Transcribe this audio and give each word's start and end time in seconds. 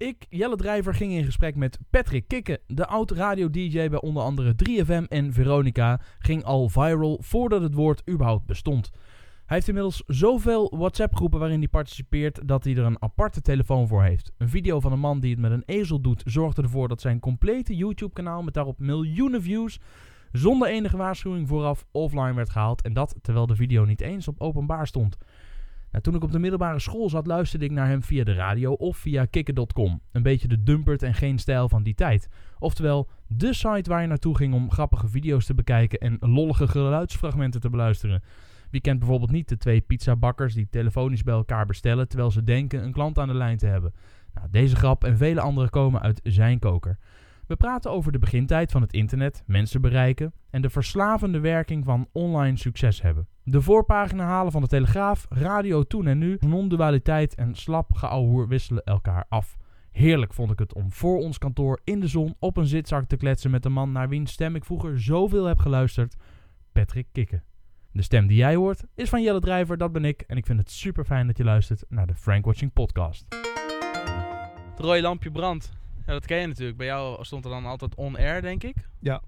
Ik, 0.00 0.26
Jelle 0.28 0.56
Drijver, 0.56 0.94
ging 0.94 1.12
in 1.12 1.24
gesprek 1.24 1.56
met 1.56 1.78
Patrick 1.90 2.28
Kikke. 2.28 2.60
De 2.66 2.86
oud-radio-dj 2.86 3.88
bij 3.88 4.00
onder 4.00 4.22
andere 4.22 4.54
3FM 4.54 5.08
en 5.08 5.32
Veronica 5.32 6.00
ging 6.18 6.44
al 6.44 6.68
viral 6.68 7.18
voordat 7.22 7.62
het 7.62 7.74
woord 7.74 8.02
überhaupt 8.10 8.46
bestond. 8.46 8.90
Hij 9.46 9.56
heeft 9.56 9.68
inmiddels 9.68 10.02
zoveel 10.06 10.76
WhatsApp-groepen 10.76 11.38
waarin 11.38 11.58
hij 11.58 11.68
participeert 11.68 12.48
dat 12.48 12.64
hij 12.64 12.76
er 12.76 12.84
een 12.84 13.02
aparte 13.02 13.40
telefoon 13.40 13.88
voor 13.88 14.02
heeft. 14.02 14.32
Een 14.38 14.48
video 14.48 14.80
van 14.80 14.92
een 14.92 14.98
man 14.98 15.20
die 15.20 15.30
het 15.30 15.40
met 15.40 15.50
een 15.50 15.62
ezel 15.66 16.00
doet 16.00 16.22
zorgde 16.24 16.62
ervoor 16.62 16.88
dat 16.88 17.00
zijn 17.00 17.20
complete 17.20 17.76
YouTube-kanaal 17.76 18.42
met 18.42 18.54
daarop 18.54 18.78
miljoenen 18.78 19.42
views 19.42 19.80
zonder 20.32 20.68
enige 20.68 20.96
waarschuwing 20.96 21.48
vooraf 21.48 21.84
offline 21.90 22.34
werd 22.34 22.50
gehaald. 22.50 22.82
En 22.82 22.92
dat 22.92 23.14
terwijl 23.22 23.46
de 23.46 23.56
video 23.56 23.84
niet 23.84 24.00
eens 24.00 24.28
op 24.28 24.40
openbaar 24.40 24.86
stond. 24.86 25.16
Nou, 25.90 26.02
toen 26.02 26.14
ik 26.14 26.22
op 26.22 26.32
de 26.32 26.38
middelbare 26.38 26.78
school 26.78 27.08
zat, 27.10 27.26
luisterde 27.26 27.64
ik 27.64 27.70
naar 27.70 27.86
hem 27.86 28.02
via 28.02 28.24
de 28.24 28.32
radio 28.32 28.72
of 28.72 28.96
via 28.96 29.24
kikker.com. 29.24 30.00
Een 30.12 30.22
beetje 30.22 30.48
de 30.48 30.62
dumpert 30.62 31.02
en 31.02 31.14
geen 31.14 31.38
stijl 31.38 31.68
van 31.68 31.82
die 31.82 31.94
tijd. 31.94 32.28
Oftewel, 32.58 33.08
de 33.26 33.54
site 33.54 33.90
waar 33.90 34.00
je 34.00 34.06
naartoe 34.06 34.36
ging 34.36 34.54
om 34.54 34.70
grappige 34.70 35.08
video's 35.08 35.46
te 35.46 35.54
bekijken 35.54 35.98
en 35.98 36.16
lollige 36.20 36.68
geluidsfragmenten 36.68 37.60
te 37.60 37.70
beluisteren. 37.70 38.22
Wie 38.70 38.80
kent 38.80 38.98
bijvoorbeeld 38.98 39.30
niet 39.30 39.48
de 39.48 39.56
twee 39.56 39.80
pizzabakkers 39.80 40.54
die 40.54 40.68
telefonisch 40.70 41.22
bij 41.22 41.34
elkaar 41.34 41.66
bestellen 41.66 42.08
terwijl 42.08 42.30
ze 42.30 42.44
denken 42.44 42.84
een 42.84 42.92
klant 42.92 43.18
aan 43.18 43.28
de 43.28 43.34
lijn 43.34 43.58
te 43.58 43.66
hebben? 43.66 43.94
Nou, 44.34 44.48
deze 44.50 44.76
grap 44.76 45.04
en 45.04 45.16
vele 45.16 45.40
andere 45.40 45.70
komen 45.70 46.00
uit 46.00 46.20
zijn 46.22 46.58
koker. 46.58 46.98
We 47.50 47.56
praten 47.56 47.90
over 47.90 48.12
de 48.12 48.18
begintijd 48.18 48.70
van 48.70 48.82
het 48.82 48.92
internet, 48.92 49.42
mensen 49.46 49.80
bereiken 49.80 50.32
en 50.50 50.62
de 50.62 50.70
verslavende 50.70 51.40
werking 51.40 51.84
van 51.84 52.08
online 52.12 52.56
succes 52.56 53.02
hebben. 53.02 53.28
De 53.44 53.62
voorpagina 53.62 54.24
halen 54.24 54.52
van 54.52 54.60
de 54.60 54.66
Telegraaf, 54.66 55.26
radio 55.28 55.82
toen 55.82 56.06
en 56.06 56.18
nu, 56.18 56.36
non-dualiteit 56.40 57.34
en 57.34 57.54
slap 57.54 57.92
geouwehoer 57.92 58.48
wisselen 58.48 58.84
elkaar 58.84 59.24
af. 59.28 59.56
Heerlijk 59.90 60.34
vond 60.34 60.50
ik 60.50 60.58
het 60.58 60.74
om 60.74 60.92
voor 60.92 61.18
ons 61.18 61.38
kantoor 61.38 61.80
in 61.84 62.00
de 62.00 62.06
zon 62.06 62.34
op 62.38 62.56
een 62.56 62.66
zitzak 62.66 63.08
te 63.08 63.16
kletsen 63.16 63.50
met 63.50 63.62
de 63.62 63.68
man 63.68 63.92
naar 63.92 64.08
wiens 64.08 64.32
stem 64.32 64.54
ik 64.54 64.64
vroeger 64.64 65.00
zoveel 65.00 65.44
heb 65.44 65.58
geluisterd, 65.58 66.16
Patrick 66.72 67.06
Kikke. 67.12 67.42
De 67.92 68.02
stem 68.02 68.26
die 68.26 68.36
jij 68.36 68.54
hoort 68.54 68.84
is 68.94 69.08
van 69.08 69.22
Jelle 69.22 69.40
Drijver, 69.40 69.76
dat 69.76 69.92
ben 69.92 70.04
ik. 70.04 70.20
En 70.20 70.36
ik 70.36 70.46
vind 70.46 70.58
het 70.58 70.70
super 70.70 71.04
fijn 71.04 71.26
dat 71.26 71.36
je 71.36 71.44
luistert 71.44 71.84
naar 71.88 72.06
de 72.06 72.14
Frank 72.14 72.44
Watching 72.44 72.72
Podcast. 72.72 73.26
Het 74.70 74.78
rode 74.78 75.02
lampje 75.02 75.30
brandt. 75.30 75.79
Ja, 76.10 76.16
dat 76.16 76.26
ken 76.26 76.40
je 76.40 76.46
natuurlijk. 76.46 76.76
Bij 76.76 76.86
jou 76.86 77.24
stond 77.24 77.44
er 77.44 77.50
dan 77.50 77.64
altijd 77.66 77.94
on-air, 77.94 78.42
denk 78.42 78.62
ik. 78.62 78.76
Ja. 78.98 79.22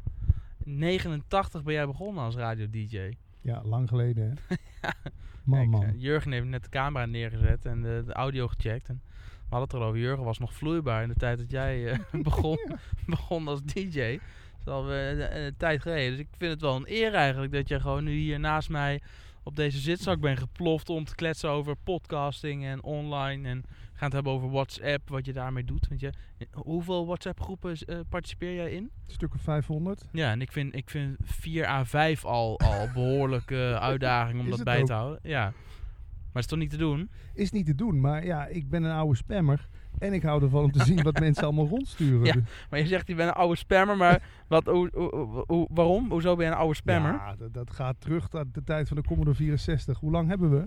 In 0.64 0.78
89 0.78 1.62
ben 1.62 1.74
jij 1.74 1.86
begonnen 1.86 2.24
als 2.24 2.34
radio-dj. 2.36 2.98
Ja, 3.41 3.62
lang 3.64 3.89
geleden 3.89 4.39
hè. 4.48 4.56
Man, 5.44 5.58
Kijk, 5.58 5.70
man. 5.70 5.83
eh, 5.83 5.91
Jurgen 5.97 6.33
heeft 6.33 6.47
net 6.47 6.62
de 6.62 6.69
camera 6.69 7.06
neergezet 7.06 7.64
en 7.64 7.83
de, 7.83 8.02
de 8.06 8.12
audio 8.12 8.48
gecheckt. 8.48 8.89
En 8.89 9.02
we 9.14 9.48
hadden 9.48 9.69
het 9.69 9.72
erover. 9.72 9.98
Jurgen 10.00 10.24
was 10.24 10.39
nog 10.39 10.55
vloeibaar 10.55 11.02
in 11.02 11.08
de 11.08 11.14
tijd 11.14 11.39
dat 11.39 11.50
jij 11.50 11.91
eh, 11.91 11.98
begon, 12.22 12.58
begon 13.06 13.48
als 13.48 13.62
DJ. 13.62 14.19
Dat 14.19 14.61
is 14.61 14.67
al 14.67 14.92
eh, 14.92 15.44
een 15.44 15.56
tijd 15.56 15.83
geleden. 15.83 16.11
Dus 16.11 16.19
ik 16.20 16.28
vind 16.39 16.50
het 16.52 16.61
wel 16.61 16.77
een 16.77 16.84
eer 16.92 17.14
eigenlijk 17.14 17.52
dat 17.52 17.69
jij 17.69 17.80
gewoon 17.80 18.05
nu 18.05 18.12
hier 18.12 18.41
naast 18.41 18.69
mij 18.69 19.00
op 19.42 19.56
deze 19.56 19.78
zitzak 19.78 20.20
bent 20.20 20.39
geploft 20.39 20.89
om 20.89 21.05
te 21.05 21.14
kletsen 21.14 21.50
over 21.50 21.77
podcasting 21.84 22.64
en 22.64 22.83
online. 22.83 23.48
En 23.48 23.64
we 23.92 23.92
gaan 24.03 24.11
het 24.11 24.27
hebben 24.27 24.33
over 24.33 24.50
WhatsApp, 24.50 25.08
wat 25.08 25.27
je 25.27 25.33
daarmee 25.33 25.64
doet. 25.64 25.89
Want 25.89 26.00
je, 26.00 26.12
hoeveel 26.53 27.06
WhatsApp 27.06 27.41
groepen 27.41 27.72
eh, 27.77 27.98
participeer 28.08 28.55
jij 28.55 28.70
in? 28.70 28.83
Een 28.83 29.12
stuk 29.12 29.34
of 29.34 29.41
500. 29.41 30.05
Ja, 30.12 30.31
en 30.31 30.41
ik 30.41 30.53
vind, 30.53 30.77
ik 30.77 30.91
vind 30.91 31.17
4 31.22 31.67
à 31.67 31.84
5 31.84 32.25
al, 32.25 32.58
al 32.61 32.89
behoorlijke 32.95 33.78
uitdaging 33.80 34.41
om 34.41 34.50
dat 34.50 34.64
bij 34.64 34.80
ook? 34.80 34.86
te 34.86 34.92
houden. 34.92 35.19
Ja. 35.23 35.42
Maar 35.42 36.42
het 36.42 36.42
is 36.42 36.47
toch 36.47 36.58
niet 36.58 36.70
te 36.70 36.77
doen? 36.77 37.11
Is 37.34 37.50
niet 37.50 37.67
te 37.67 37.75
doen, 37.75 38.00
maar 38.00 38.25
ja, 38.25 38.47
ik 38.47 38.69
ben 38.70 38.83
een 38.83 38.97
oude 38.97 39.17
spammer. 39.17 39.69
En 39.98 40.12
ik 40.12 40.23
hou 40.23 40.42
ervan 40.42 40.64
om 40.64 40.73
te 40.73 40.84
zien 40.84 41.03
wat 41.03 41.20
mensen 41.27 41.45
allemaal 41.45 41.67
rondsturen. 41.67 42.27
Ja. 42.27 42.34
Maar 42.70 42.78
je 42.78 42.86
zegt 42.86 43.06
je 43.06 43.14
bent 43.14 43.28
een 43.28 43.34
oude 43.34 43.56
spammer, 43.56 43.97
maar 43.97 44.23
wat, 44.48 44.67
hoe, 44.67 44.91
hoe, 44.95 45.45
hoe- 45.47 45.69
waarom? 45.70 46.11
Hoezo 46.11 46.36
ben 46.36 46.47
je 46.47 46.53
een 46.53 46.58
oude 46.58 46.75
spammer? 46.75 47.12
Ja, 47.12 47.34
dat, 47.36 47.55
dat 47.55 47.70
gaat 47.70 47.97
terug 48.00 48.30
naar 48.33 48.45
de 48.52 48.64
tijd 48.64 48.89
van 48.89 48.96
de 48.96 49.02
Commodore 49.02 49.36
64. 49.36 49.98
Hoe 49.98 50.11
lang 50.11 50.29
hebben 50.29 50.51
we? 50.51 50.67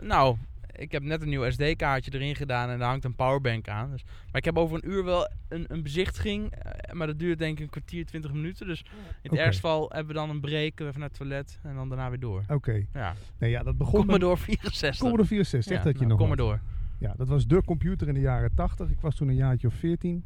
Nou, 0.00 0.36
ik 0.80 0.92
heb 0.92 1.02
net 1.02 1.22
een 1.22 1.28
nieuw 1.28 1.50
SD-kaartje 1.50 2.14
erin 2.14 2.36
gedaan 2.36 2.70
en 2.70 2.78
daar 2.78 2.88
hangt 2.88 3.04
een 3.04 3.14
powerbank 3.14 3.68
aan. 3.68 3.90
Dus, 3.90 4.04
maar 4.04 4.36
ik 4.36 4.44
heb 4.44 4.58
over 4.58 4.76
een 4.76 4.90
uur 4.90 5.04
wel 5.04 5.30
een, 5.48 5.64
een 5.68 5.82
bezichtiging, 5.82 6.50
eh, 6.50 6.92
maar 6.92 7.06
dat 7.06 7.18
duurt 7.18 7.38
denk 7.38 7.56
ik 7.58 7.64
een 7.64 7.70
kwartier, 7.70 8.06
twintig 8.06 8.32
minuten. 8.32 8.66
Dus 8.66 8.80
in 8.82 8.88
het 9.22 9.32
Oké. 9.32 9.40
ergste 9.40 9.60
geval 9.60 9.88
hebben 9.88 10.14
we 10.14 10.20
dan 10.20 10.30
een 10.30 10.40
break, 10.40 10.80
even 10.80 11.00
naar 11.00 11.08
het 11.08 11.18
toilet 11.18 11.58
en 11.62 11.74
dan 11.74 11.88
daarna 11.88 12.08
weer 12.08 12.20
door. 12.20 12.44
Oké. 12.48 12.86
Ja, 12.92 13.14
Nee, 13.38 13.50
ja, 13.50 13.62
dat 13.62 13.78
begon 13.78 13.98
kom 13.98 14.06
maar 14.06 14.18
door 14.18 14.38
64. 14.38 14.98
Commodore 14.98 15.28
64. 15.28 15.72
Zegt 15.72 15.84
Ja, 15.84 15.90
dat 15.90 16.00
je 16.00 16.06
nou, 16.06 16.08
nog 16.08 16.18
kom 16.18 16.28
maar 16.28 16.36
door. 16.46 16.60
Ja, 16.98 17.14
dat 17.16 17.28
was 17.28 17.46
de 17.46 17.62
computer 17.64 18.08
in 18.08 18.14
de 18.14 18.20
jaren 18.20 18.54
80. 18.54 18.90
Ik 18.90 19.00
was 19.00 19.16
toen 19.16 19.28
een 19.28 19.34
jaartje 19.34 19.66
of 19.66 19.74
14. 19.74 20.24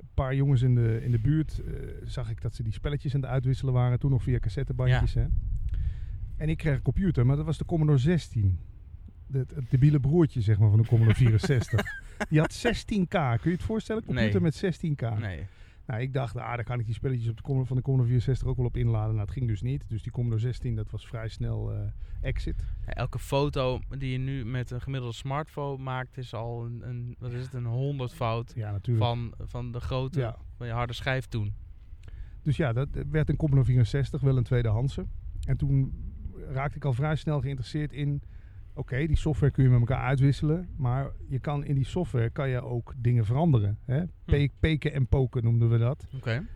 Een 0.00 0.08
paar 0.14 0.34
jongens 0.34 0.62
in 0.62 0.74
de, 0.74 1.00
in 1.04 1.10
de 1.10 1.18
buurt 1.18 1.62
eh, 1.66 1.72
zag 2.04 2.30
ik 2.30 2.40
dat 2.42 2.54
ze 2.54 2.62
die 2.62 2.72
spelletjes 2.72 3.14
aan 3.14 3.20
het 3.20 3.30
uitwisselen 3.30 3.72
waren. 3.74 3.98
Toen 3.98 4.10
nog 4.10 4.22
via 4.22 4.38
cassettebandjes. 4.38 5.14
Hè? 5.14 5.26
En 6.36 6.48
ik 6.48 6.56
kreeg 6.56 6.74
een 6.74 6.82
computer, 6.82 7.26
maar 7.26 7.36
dat 7.36 7.44
was 7.44 7.58
de 7.58 7.64
Commodore 7.64 7.98
16. 7.98 8.58
Het, 9.32 9.50
het 9.54 9.70
debiele 9.70 10.00
broertje 10.00 10.40
zeg 10.40 10.58
maar, 10.58 10.70
van 10.70 10.80
de 10.82 10.86
Commodore 10.88 11.16
64. 11.24 11.82
Die 12.28 12.38
had 12.40 12.66
16k. 12.66 13.08
Kun 13.08 13.38
je 13.42 13.50
het 13.50 13.62
voorstellen? 13.62 14.04
Computer 14.04 14.40
Nee. 14.42 14.50
met 14.60 14.76
16k. 14.76 15.18
Nee. 15.20 15.46
Nou, 15.86 16.02
ik 16.02 16.12
dacht, 16.12 16.36
ah, 16.36 16.54
daar 16.54 16.64
kan 16.64 16.78
ik 16.80 16.84
die 16.86 16.94
spelletjes 16.94 17.28
op 17.28 17.36
de 17.36 17.42
Commodore, 17.42 17.68
van 17.68 17.76
de 17.76 17.82
Commodore 17.82 18.10
64 18.10 18.48
ook 18.48 18.56
wel 18.56 18.66
op 18.66 18.76
inladen. 18.76 19.10
Nou, 19.14 19.20
het 19.26 19.30
ging 19.30 19.46
dus 19.48 19.62
niet. 19.62 19.84
Dus 19.88 20.02
die 20.02 20.12
Commodore 20.12 20.40
16, 20.42 20.74
dat 20.74 20.90
was 20.90 21.06
vrij 21.06 21.28
snel 21.28 21.72
eh, 21.72 21.78
exit. 22.20 22.64
Ja, 22.86 22.92
Elke 22.92 23.18
foto 23.18 23.80
die 23.98 24.10
je 24.12 24.18
nu 24.18 24.44
met 24.44 24.70
een 24.70 24.80
gemiddelde 24.80 25.14
smartphone 25.14 25.82
maakt, 25.82 26.16
is 26.18 26.34
al 26.34 26.64
een, 26.64 26.88
een 26.88 27.16
wat 27.18 27.32
is 27.32 27.42
het, 27.42 27.54
een 27.54 27.64
honderdvoud 27.64 28.52
Ja, 28.56 28.70
natuurlijk. 28.70 29.06
van, 29.06 29.34
van 29.38 29.72
de 29.72 29.80
grootte 29.80 30.20
Ja. 30.20 30.36
van 30.56 30.66
je 30.66 30.72
harde 30.72 30.92
schijf 30.92 31.26
toen. 31.26 31.54
Dus 32.42 32.56
ja, 32.56 32.72
dat 32.72 32.88
werd 33.10 33.28
een 33.28 33.36
Commodore 33.36 33.66
64, 33.66 34.20
wel 34.20 34.36
een 34.36 34.42
tweedehandse. 34.44 35.06
En 35.44 35.56
toen 35.56 35.92
raakte 36.50 36.76
ik 36.76 36.84
al 36.84 36.92
vrij 36.92 37.16
snel 37.16 37.40
geïnteresseerd 37.40 37.92
in... 37.92 38.22
Oké, 38.80 39.06
die 39.06 39.16
software 39.16 39.52
kun 39.52 39.62
je 39.64 39.70
met 39.70 39.80
elkaar 39.80 40.02
uitwisselen. 40.04 40.68
Maar 40.76 41.10
je 41.28 41.38
kan 41.38 41.64
in 41.64 41.74
die 41.74 41.84
software 41.84 42.30
kan 42.30 42.48
je 42.48 42.60
ook 42.62 42.94
dingen 42.96 43.24
veranderen. 43.24 43.78
Hè? 43.84 44.02
Pe- 44.24 44.48
Peken 44.60 44.92
en 44.92 45.06
poken 45.06 45.44
noemden 45.44 45.70
we 45.70 45.78
dat. 45.78 46.06
Oké. 46.16 46.46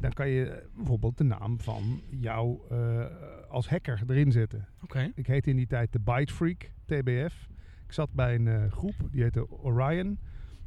Dan 0.00 0.12
kan 0.12 0.28
je 0.28 0.62
bijvoorbeeld 0.76 1.18
de 1.18 1.24
naam 1.24 1.60
van 1.60 2.00
jou 2.10 2.58
eh, 2.70 3.04
als 3.48 3.68
hacker 3.68 4.02
erin 4.08 4.32
zetten. 4.32 4.68
Oké. 4.82 5.12
Ik 5.14 5.26
heette 5.26 5.50
in 5.50 5.56
die 5.56 5.66
tijd 5.66 5.92
de 5.92 5.98
Byte 6.00 6.32
Freak, 6.34 6.70
TBF. 6.84 7.48
Ik 7.86 7.92
zat 7.92 8.12
bij 8.12 8.34
een 8.34 8.48
eh, 8.48 8.72
groep, 8.72 8.94
die 9.10 9.22
heette 9.22 9.50
Orion. 9.50 10.18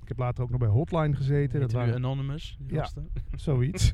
Ik 0.01 0.07
heb 0.07 0.17
later 0.17 0.43
ook 0.43 0.49
nog 0.49 0.59
bij 0.59 0.69
Hotline 0.69 1.15
gezeten. 1.15 1.59
Dat 1.59 1.71
waren 1.71 1.95
Anonymous, 1.95 2.57
die 2.59 2.73
Ja. 2.75 2.81
gasten. 2.81 3.09
Zoiets. 3.35 3.91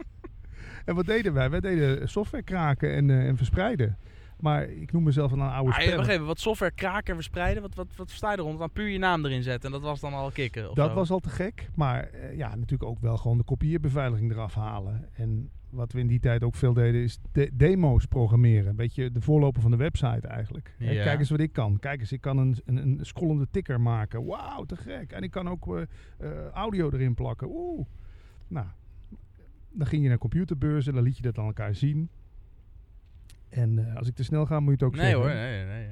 en 0.84 0.94
wat 0.94 1.06
deden 1.06 1.32
wij? 1.32 1.50
Wij 1.50 1.60
deden 1.60 2.08
software 2.08 2.42
kraken 2.44 2.92
en, 2.94 3.10
eh, 3.10 3.26
en 3.28 3.36
verspreiden. 3.36 3.96
Maar 4.40 4.68
ik 4.68 4.92
noem 4.92 5.02
mezelf 5.02 5.32
een 5.32 5.40
oude 5.40 5.72
spammer. 5.72 6.08
even, 6.10 6.26
wat 6.26 6.38
software 6.38 6.72
kraken, 6.74 7.14
verspreiden, 7.14 7.62
wat, 7.62 7.74
wat, 7.74 7.86
wat 7.96 8.08
versta 8.08 8.30
je 8.30 8.38
eronder? 8.38 8.58
Dan 8.58 8.70
puur 8.72 8.88
je 8.88 8.98
naam 8.98 9.24
erin 9.24 9.42
zetten 9.42 9.64
en 9.72 9.80
dat 9.80 9.82
was 9.82 10.00
dan 10.00 10.12
al 10.12 10.30
kicken 10.30 10.62
Dat 10.74 10.88
zo. 10.88 10.94
was 10.94 11.10
al 11.10 11.20
te 11.20 11.30
gek. 11.30 11.70
Maar 11.74 12.04
eh, 12.04 12.36
ja, 12.36 12.48
natuurlijk 12.48 12.90
ook 12.90 13.00
wel 13.00 13.16
gewoon 13.16 13.38
de 13.38 13.44
kopieerbeveiliging 13.44 14.32
eraf 14.32 14.54
halen. 14.54 15.08
En 15.12 15.50
wat 15.70 15.92
we 15.92 16.00
in 16.00 16.06
die 16.06 16.20
tijd 16.20 16.44
ook 16.44 16.54
veel 16.54 16.72
deden 16.72 17.02
is 17.02 17.18
de 17.32 17.50
demo's 17.52 18.04
programmeren. 18.06 18.76
Weet 18.76 18.94
je, 18.94 19.10
de 19.10 19.20
voorloper 19.20 19.62
van 19.62 19.70
de 19.70 19.76
website 19.76 20.26
eigenlijk. 20.26 20.74
Hè. 20.78 21.02
Kijk 21.02 21.18
eens 21.18 21.30
wat 21.30 21.40
ik 21.40 21.52
kan. 21.52 21.78
Kijk 21.78 22.00
eens, 22.00 22.12
ik 22.12 22.20
kan 22.20 22.38
een, 22.38 22.56
een, 22.64 22.76
een 22.76 22.98
scrollende 23.00 23.46
ticker 23.50 23.80
maken. 23.80 24.24
Wauw, 24.24 24.64
te 24.64 24.76
gek. 24.76 25.12
En 25.12 25.22
ik 25.22 25.30
kan 25.30 25.48
ook 25.48 25.76
eh, 25.76 25.82
eh, 26.18 26.46
audio 26.52 26.90
erin 26.90 27.14
plakken. 27.14 27.48
Oeh. 27.50 27.86
Nou, 28.48 28.66
dan 29.70 29.86
ging 29.86 30.02
je 30.02 30.08
naar 30.08 30.18
computerbeurzen 30.18 30.90
en 30.90 30.96
dan 30.98 31.06
liet 31.06 31.16
je 31.16 31.22
dat 31.22 31.38
aan 31.38 31.46
elkaar 31.46 31.74
zien. 31.74 32.08
En 33.50 33.88
eh, 33.88 33.96
als 33.96 34.08
ik 34.08 34.14
te 34.14 34.24
snel 34.24 34.46
ga, 34.46 34.60
moet 34.60 34.68
je 34.68 34.72
het 34.72 34.82
ook 34.82 34.94
Nee 34.94 35.10
zeggen. 35.10 35.20
hoor, 35.22 35.30
nee, 35.34 35.64
nee. 35.64 35.86
nee. 35.86 35.88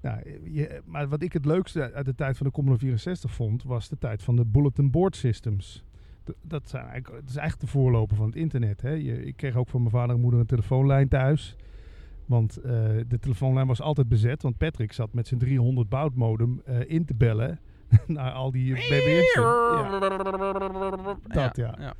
Nou, 0.00 0.20
je, 0.52 0.80
maar 0.84 1.08
wat 1.08 1.22
ik 1.22 1.32
het 1.32 1.44
leukste 1.44 1.92
uit 1.92 2.04
de 2.04 2.14
tijd 2.14 2.36
van 2.36 2.46
de 2.46 2.52
Commodore 2.52 2.80
64 2.80 3.30
vond, 3.30 3.62
was 3.62 3.88
de 3.88 3.98
tijd 3.98 4.22
van 4.22 4.36
de 4.36 4.44
bulletin 4.44 4.90
board 4.90 5.16
systems. 5.16 5.84
D- 6.24 6.32
Dat, 6.42 6.68
zijn 6.68 6.82
eigenlijk, 6.86 7.20
dat 7.20 7.30
is 7.30 7.36
eigenlijk 7.36 7.72
de 7.72 7.78
voorloper 7.78 8.16
van 8.16 8.26
het 8.26 8.36
internet. 8.36 8.80
Hè. 8.80 8.90
Je, 8.90 9.24
ik 9.24 9.36
kreeg 9.36 9.56
ook 9.56 9.68
van 9.68 9.80
mijn 9.80 9.92
vader 9.92 10.14
en 10.14 10.20
moeder 10.20 10.40
een 10.40 10.46
telefoonlijn 10.46 11.08
thuis. 11.08 11.56
Want 12.26 12.56
eh, 12.56 12.72
de 13.08 13.18
telefoonlijn 13.20 13.66
was 13.66 13.80
altijd 13.80 14.08
bezet. 14.08 14.42
Want 14.42 14.56
Patrick 14.56 14.92
zat 14.92 15.12
met 15.12 15.26
zijn 15.26 15.40
300 15.40 15.88
baud 15.88 16.14
modem 16.14 16.60
eh, 16.64 16.76
in 16.86 17.04
te 17.04 17.14
bellen 17.14 17.60
naar 18.06 18.32
al 18.32 18.50
die 18.50 18.72
BBS. 18.74 19.34
Ja. 19.34 21.18
Dat, 21.28 21.56
ja. 21.56 21.74
ja. 21.78 21.94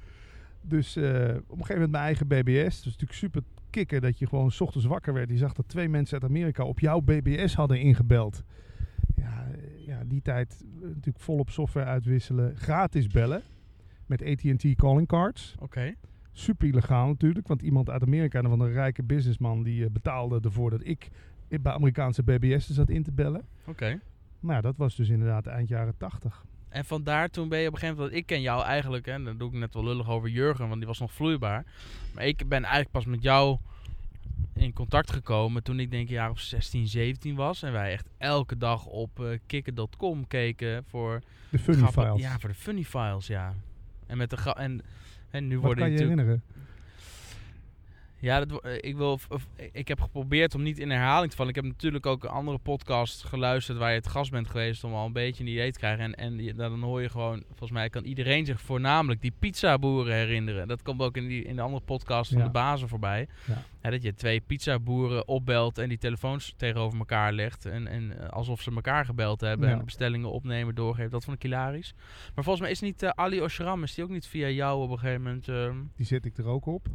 Dus 0.62 0.96
op 0.96 1.02
een 1.04 1.42
gegeven 1.48 1.74
moment 1.74 1.90
mijn 1.90 2.04
eigen 2.04 2.26
BBS. 2.26 2.74
Dus 2.76 2.84
natuurlijk 2.84 3.12
super 3.12 3.42
kicken 3.70 4.00
dat 4.00 4.18
je 4.18 4.26
gewoon 4.26 4.50
's 4.50 4.60
ochtends 4.60 4.86
wakker 4.86 5.12
werd. 5.12 5.30
Je 5.30 5.36
zag 5.36 5.52
dat 5.52 5.68
twee 5.68 5.88
mensen 5.88 6.20
uit 6.20 6.30
Amerika 6.30 6.64
op 6.64 6.80
jouw 6.80 7.00
BBS 7.00 7.54
hadden 7.54 7.80
ingebeld. 7.80 8.42
Ja, 9.16 9.46
ja 9.76 10.04
die 10.04 10.22
tijd 10.22 10.64
eh, 10.74 10.80
natuurlijk 10.80 11.20
volop 11.20 11.50
software 11.50 11.86
uitwisselen. 11.86 12.56
Gratis 12.56 13.06
bellen 13.06 13.42
met 14.06 14.22
AT&T 14.22 14.74
calling 14.74 15.06
cards. 15.06 15.54
Oké. 15.58 15.94
Super 16.32 16.68
illegaal 16.68 17.06
natuurlijk. 17.06 17.48
Want 17.48 17.62
iemand 17.62 17.90
uit 17.90 18.02
Amerika, 18.02 18.42
van 18.42 18.60
een 18.60 18.72
rijke 18.72 19.02
businessman, 19.02 19.62
die 19.62 19.84
eh, 19.84 19.90
betaalde 19.90 20.40
ervoor 20.42 20.70
dat 20.70 20.86
ik 20.86 21.08
bij 21.48 21.72
Amerikaanse 21.72 22.22
BBS'en 22.22 22.74
zat 22.74 22.90
in 22.90 23.02
te 23.02 23.12
bellen. 23.12 23.44
Oké. 23.66 24.00
Nou, 24.40 24.60
dat 24.60 24.76
was 24.76 24.96
dus 24.96 25.08
inderdaad 25.08 25.46
eind 25.46 25.68
jaren 25.68 25.96
80. 25.96 26.44
En 26.68 26.84
vandaar 26.84 27.30
toen 27.30 27.48
ben 27.48 27.58
je 27.58 27.66
op 27.66 27.72
een 27.72 27.78
gegeven 27.78 28.00
moment... 28.00 28.18
Ik 28.18 28.26
ken 28.26 28.40
jou 28.40 28.64
eigenlijk, 28.64 29.06
en 29.06 29.24
dan 29.24 29.38
doe 29.38 29.48
ik 29.48 29.58
net 29.58 29.74
wel 29.74 29.84
lullig 29.84 30.08
over 30.08 30.28
Jurgen, 30.28 30.66
want 30.68 30.78
die 30.78 30.86
was 30.86 30.98
nog 30.98 31.12
vloeibaar. 31.12 31.64
Maar 32.14 32.26
ik 32.26 32.48
ben 32.48 32.58
eigenlijk 32.62 32.90
pas 32.90 33.04
met 33.04 33.22
jou 33.22 33.58
in 34.54 34.72
contact 34.72 35.12
gekomen 35.12 35.62
toen 35.62 35.80
ik 35.80 35.90
denk 35.90 36.08
een 36.08 36.14
jaar 36.14 36.30
of 36.30 36.40
16, 36.40 36.86
17 36.86 37.34
was. 37.34 37.62
En 37.62 37.72
wij 37.72 37.92
echt 37.92 38.08
elke 38.18 38.56
dag 38.56 38.86
op 38.86 39.18
uh, 39.20 39.38
kikken.com 39.46 40.26
keken 40.26 40.84
voor... 40.88 41.20
De 41.50 41.58
funny 41.58 41.80
grappen- 41.80 42.06
files. 42.06 42.20
Ja, 42.20 42.38
voor 42.38 42.48
de 42.48 42.54
funny 42.54 42.84
files, 42.84 43.26
ja. 43.26 43.54
En 44.06 44.16
met 44.16 44.30
de... 44.30 44.54
En, 44.56 44.82
en 45.30 45.46
nu 45.46 45.54
Wat 45.54 45.64
worden 45.64 45.84
kan 45.84 45.92
je 45.92 45.98
herinneren? 45.98 46.42
Ja, 48.20 48.44
dat, 48.44 48.62
eh, 48.64 48.72
ik, 48.80 48.96
wil, 48.96 49.18
ik 49.72 49.88
heb 49.88 50.00
geprobeerd 50.00 50.54
om 50.54 50.62
niet 50.62 50.78
in 50.78 50.90
herhaling 50.90 51.30
te 51.30 51.36
vallen. 51.36 51.54
Ik 51.54 51.62
heb 51.62 51.70
natuurlijk 51.72 52.06
ook 52.06 52.24
andere 52.24 52.58
podcasts 52.58 53.22
geluisterd 53.22 53.78
waar 53.78 53.90
je 53.90 53.96
het 53.96 54.08
gast 54.08 54.30
bent 54.30 54.48
geweest 54.48 54.84
om 54.84 54.94
al 54.94 55.06
een 55.06 55.12
beetje 55.12 55.44
een 55.44 55.50
idee 55.50 55.72
te 55.72 55.78
krijgen. 55.78 56.14
En, 56.14 56.38
en 56.38 56.56
dan 56.56 56.82
hoor 56.82 57.02
je 57.02 57.08
gewoon, 57.08 57.42
volgens 57.48 57.70
mij 57.70 57.88
kan 57.90 58.04
iedereen 58.04 58.46
zich 58.46 58.60
voornamelijk 58.60 59.20
die 59.22 59.32
pizzaboeren 59.38 60.14
herinneren. 60.14 60.68
Dat 60.68 60.82
komt 60.82 61.00
ook 61.00 61.16
in, 61.16 61.28
die, 61.28 61.44
in 61.44 61.56
de 61.56 61.62
andere 61.62 61.82
podcast 61.84 62.30
van 62.30 62.38
Ja. 62.38 62.44
de 62.44 62.50
bazen 62.50 62.88
voorbij. 62.88 63.28
Ja. 63.82 63.90
Dat 63.90 64.02
je 64.02 64.14
twee 64.14 64.40
pizzaboeren 64.40 65.28
opbelt 65.28 65.78
en 65.78 65.88
die 65.88 65.98
telefoons 65.98 66.54
tegenover 66.56 66.98
elkaar 66.98 67.32
legt. 67.32 67.66
En, 67.66 67.86
en 67.86 68.20
eh, 68.20 68.28
alsof 68.28 68.62
ze 68.62 68.70
elkaar 68.74 69.04
gebeld 69.04 69.40
hebben 69.40 69.68
en 69.68 69.78
de 69.78 69.84
bestellingen 69.84 70.30
opnemen, 70.30 70.74
doorgeven. 70.74 71.10
Dat 71.10 71.24
vond 71.24 71.36
ik 71.36 71.42
hilarisch. 71.42 71.94
Maar 72.34 72.44
volgens 72.44 72.60
mij 72.60 72.70
is 72.70 72.80
niet 72.80 73.02
eh, 73.02 73.10
Ali 73.14 73.40
Oshram, 73.42 73.82
is 73.82 73.94
die 73.94 74.04
ook 74.04 74.10
niet 74.10 74.26
via 74.26 74.48
jou 74.48 74.82
op 74.82 74.90
een 74.90 74.98
gegeven 74.98 75.22
moment... 75.22 75.48
ehm, 75.48 75.76
Die 75.96 76.06
zet 76.06 76.24
ik 76.24 76.38
er 76.38 76.46
ook 76.46 76.66
op. 76.66 76.86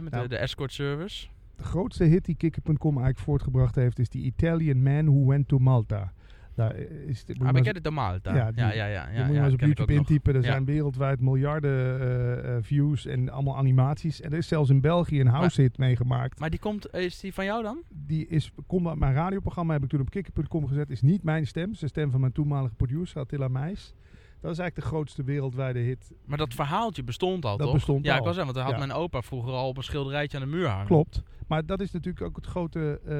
met 0.00 0.10
Nou. 0.12 0.22
de, 0.22 0.28
de 0.28 0.36
escort 0.36 0.72
service? 0.72 1.26
De 1.56 1.64
grootste 1.64 2.04
hit 2.04 2.24
die 2.24 2.34
Kikker.com 2.36 2.90
eigenlijk 2.90 3.18
voortgebracht 3.18 3.74
heeft... 3.74 3.98
is 3.98 4.08
die 4.08 4.22
Italian 4.24 4.82
Man 4.82 5.04
Who 5.06 5.26
Went 5.26 5.48
to 5.48 5.58
Malta. 5.58 6.12
Daar 6.54 6.76
is, 6.76 7.24
je 7.26 7.34
Ah, 7.44 7.56
ik 7.56 7.84
de 7.84 7.90
Malta? 7.90 8.34
Ja, 8.34 8.36
Ja, 8.36 8.50
die- 8.52 8.60
ja, 8.62 8.72
ja. 8.72 8.86
ja, 8.86 9.02
moet 9.24 9.26
je 9.26 9.34
maar 9.40 9.44
eens 9.44 9.54
op 9.54 9.60
YouTube 9.60 9.92
intypen. 9.92 10.34
Er 10.34 10.40
Ja. 10.42 10.46
zijn 10.46 10.64
wereldwijd 10.64 11.20
miljarden 11.20 12.00
eh, 12.00 12.56
eh, 12.56 12.62
views 12.62 13.06
en 13.06 13.28
allemaal 13.28 13.56
animaties. 13.56 14.20
En 14.20 14.32
er 14.32 14.38
is 14.38 14.48
zelfs 14.48 14.70
in 14.70 14.80
België 14.80 15.20
een 15.20 15.26
house 15.26 15.60
hit 15.60 15.78
meegemaakt. 15.78 16.38
Maar 16.40 16.50
die 16.50 16.58
komt, 16.58 16.94
is 16.94 17.20
die 17.20 17.34
van 17.34 17.44
jou 17.44 17.62
dan? 17.62 17.78
Die 17.88 18.26
is, 18.26 18.52
komt 18.66 18.86
uit 18.86 18.98
mijn 18.98 19.12
radioprogramma, 19.14 19.72
heb 19.72 19.82
ik 19.82 19.88
toen 19.88 20.00
op 20.00 20.10
kikker.com 20.10 20.66
gezet. 20.66 20.90
Is 20.90 21.02
niet 21.02 21.22
mijn 21.22 21.46
stem, 21.46 21.64
het 21.64 21.72
is 21.74 21.80
de 21.80 21.88
stem 21.88 22.10
van 22.10 22.20
mijn 22.20 22.32
toenmalige 22.32 22.74
producer, 22.74 23.20
Attila 23.20 23.48
Meijs. 23.48 23.94
Dat 24.40 24.50
is 24.50 24.58
eigenlijk 24.58 24.74
de 24.88 24.94
grootste 24.94 25.24
wereldwijde 25.24 25.78
hit. 25.78 26.12
Maar 26.24 26.38
dat 26.38 26.54
verhaaltje 26.54 27.02
bestond 27.04 27.44
al, 27.44 27.56
Dat 27.56 27.66
toch? 27.66 27.74
bestond 27.74 28.04
ja, 28.04 28.12
al. 28.12 28.18
ik 28.18 28.24
was 28.24 28.34
zeggen, 28.34 28.52
want 28.54 28.66
dat 28.66 28.74
had 28.76 28.86
mijn 28.86 28.98
opa 28.98 29.22
vroeger 29.22 29.52
al 29.52 29.68
op 29.68 29.76
een 29.76 29.82
schilderijtje 29.82 30.38
aan 30.38 30.44
de 30.44 30.50
muur 30.50 30.68
hangen. 30.68 30.86
Klopt. 30.86 31.22
Maar 31.46 31.66
dat 31.66 31.80
is 31.80 31.90
natuurlijk 31.90 32.24
ook 32.26 32.36
het 32.36 32.46
grote... 32.46 33.00
eh, 33.04 33.10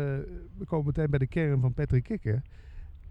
we 0.59 0.65
komen 0.67 0.87
meteen 0.87 1.11
bij 1.11 1.19
de 1.19 1.27
kern 1.27 1.61
van 1.61 1.75
Patrick 1.75 2.03
Kikker. 2.05 2.43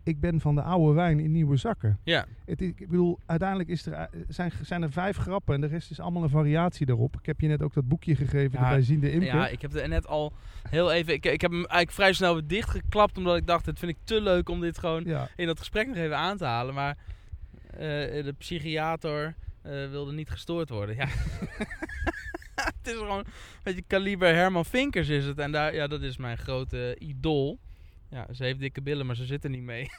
Ik 0.04 0.20
ben 0.20 0.40
van 0.40 0.56
de 0.56 0.62
oude 0.62 0.94
wijn 0.94 1.20
in 1.20 1.32
nieuwe 1.32 1.56
zakken. 1.58 2.00
Ja, 2.04 2.26
Het, 2.46 2.62
ik 2.62 2.78
bedoel, 2.90 3.20
uiteindelijk 3.26 3.70
is 3.70 3.86
er, 3.86 3.94
eh, 3.94 4.04
zijn, 4.28 4.52
zijn 4.62 4.82
er 4.82 4.92
vijf 4.92 5.18
grappen 5.18 5.56
en 5.56 5.62
de 5.62 5.68
rest 5.68 5.92
is 5.92 6.00
allemaal 6.00 6.24
een 6.24 6.30
variatie 6.30 6.86
daarop. 6.86 7.16
Ik 7.20 7.26
heb 7.26 7.42
je 7.42 7.48
net 7.48 7.62
ook 7.62 7.74
dat 7.74 7.88
boekje 7.88 8.16
gegeven, 8.16 8.60
Ja, 8.60 8.70
de 8.70 8.76
bijziende 8.76 9.20
ja, 9.22 9.48
ik 9.48 9.62
heb 9.62 9.74
er 9.74 9.88
net 9.90 10.08
al 10.08 10.34
heel 10.70 10.92
even... 10.92 11.14
Ik, 11.14 11.26
ik 11.26 11.42
heb 11.42 11.52
hem 11.52 11.60
eigenlijk 11.60 11.92
vrij 11.92 12.14
snel 12.14 12.34
weer 12.34 12.48
dichtgeklapt, 12.48 13.18
omdat 13.18 13.38
ik 13.38 13.48
dacht, 13.48 13.66
het 13.66 13.80
vind 13.80 13.92
ik 13.92 13.98
te 14.04 14.22
leuk 14.22 14.50
om 14.50 14.60
dit 14.60 14.78
gewoon 14.78 15.04
Ja, 15.04 15.28
in 15.36 15.46
dat 15.48 15.60
gesprek 15.60 15.88
nog 15.88 15.96
even 15.96 16.18
aan 16.18 16.38
te 16.38 16.46
halen. 16.46 16.74
Maar 16.74 16.98
de 17.78 18.36
psychiater 18.38 19.36
eh, 19.62 19.90
wilde 19.90 20.12
niet 20.12 20.30
gestoord 20.30 20.70
worden. 20.70 20.96
Ja. 20.96 21.08
het 22.80 22.88
is 22.88 22.94
gewoon 22.94 23.20
een 23.20 23.26
beetje 23.64 23.84
kaliber 23.88 24.34
Herman 24.34 24.66
Vinkers 24.66 25.08
is 25.08 25.26
het. 25.26 25.40
En 25.40 25.52
daar, 25.52 25.76
ja, 25.76 25.88
dat 25.88 26.02
is 26.02 26.18
mijn 26.18 26.38
grote 26.38 26.96
idool. 27.00 27.60
Ja, 28.10 28.34
ze 28.34 28.44
heeft 28.44 28.60
dikke 28.60 28.82
billen, 28.82 29.06
maar 29.06 29.16
ze 29.16 29.26
zit 29.26 29.44
er 29.44 29.50
niet 29.50 29.64
mee. 29.64 29.84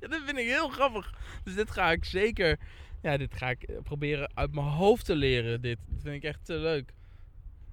ja, 0.00 0.08
dat 0.08 0.22
vind 0.24 0.38
ik 0.38 0.46
heel 0.46 0.68
grappig. 0.68 1.14
Dus 1.44 1.54
dit 1.54 1.70
ga 1.70 1.92
ik 1.92 2.04
zeker... 2.04 2.58
Ja, 3.02 3.16
dit 3.16 3.34
ga 3.34 3.50
ik 3.50 3.62
eh, 3.62 3.76
proberen 3.82 4.30
uit 4.34 4.54
mijn 4.54 4.66
hoofd 4.66 5.04
te 5.04 5.16
leren. 5.16 5.60
Dit, 5.60 5.78
vind 6.02 6.14
ik 6.14 6.22
echt 6.22 6.44
te 6.44 6.54
leuk. 6.54 6.92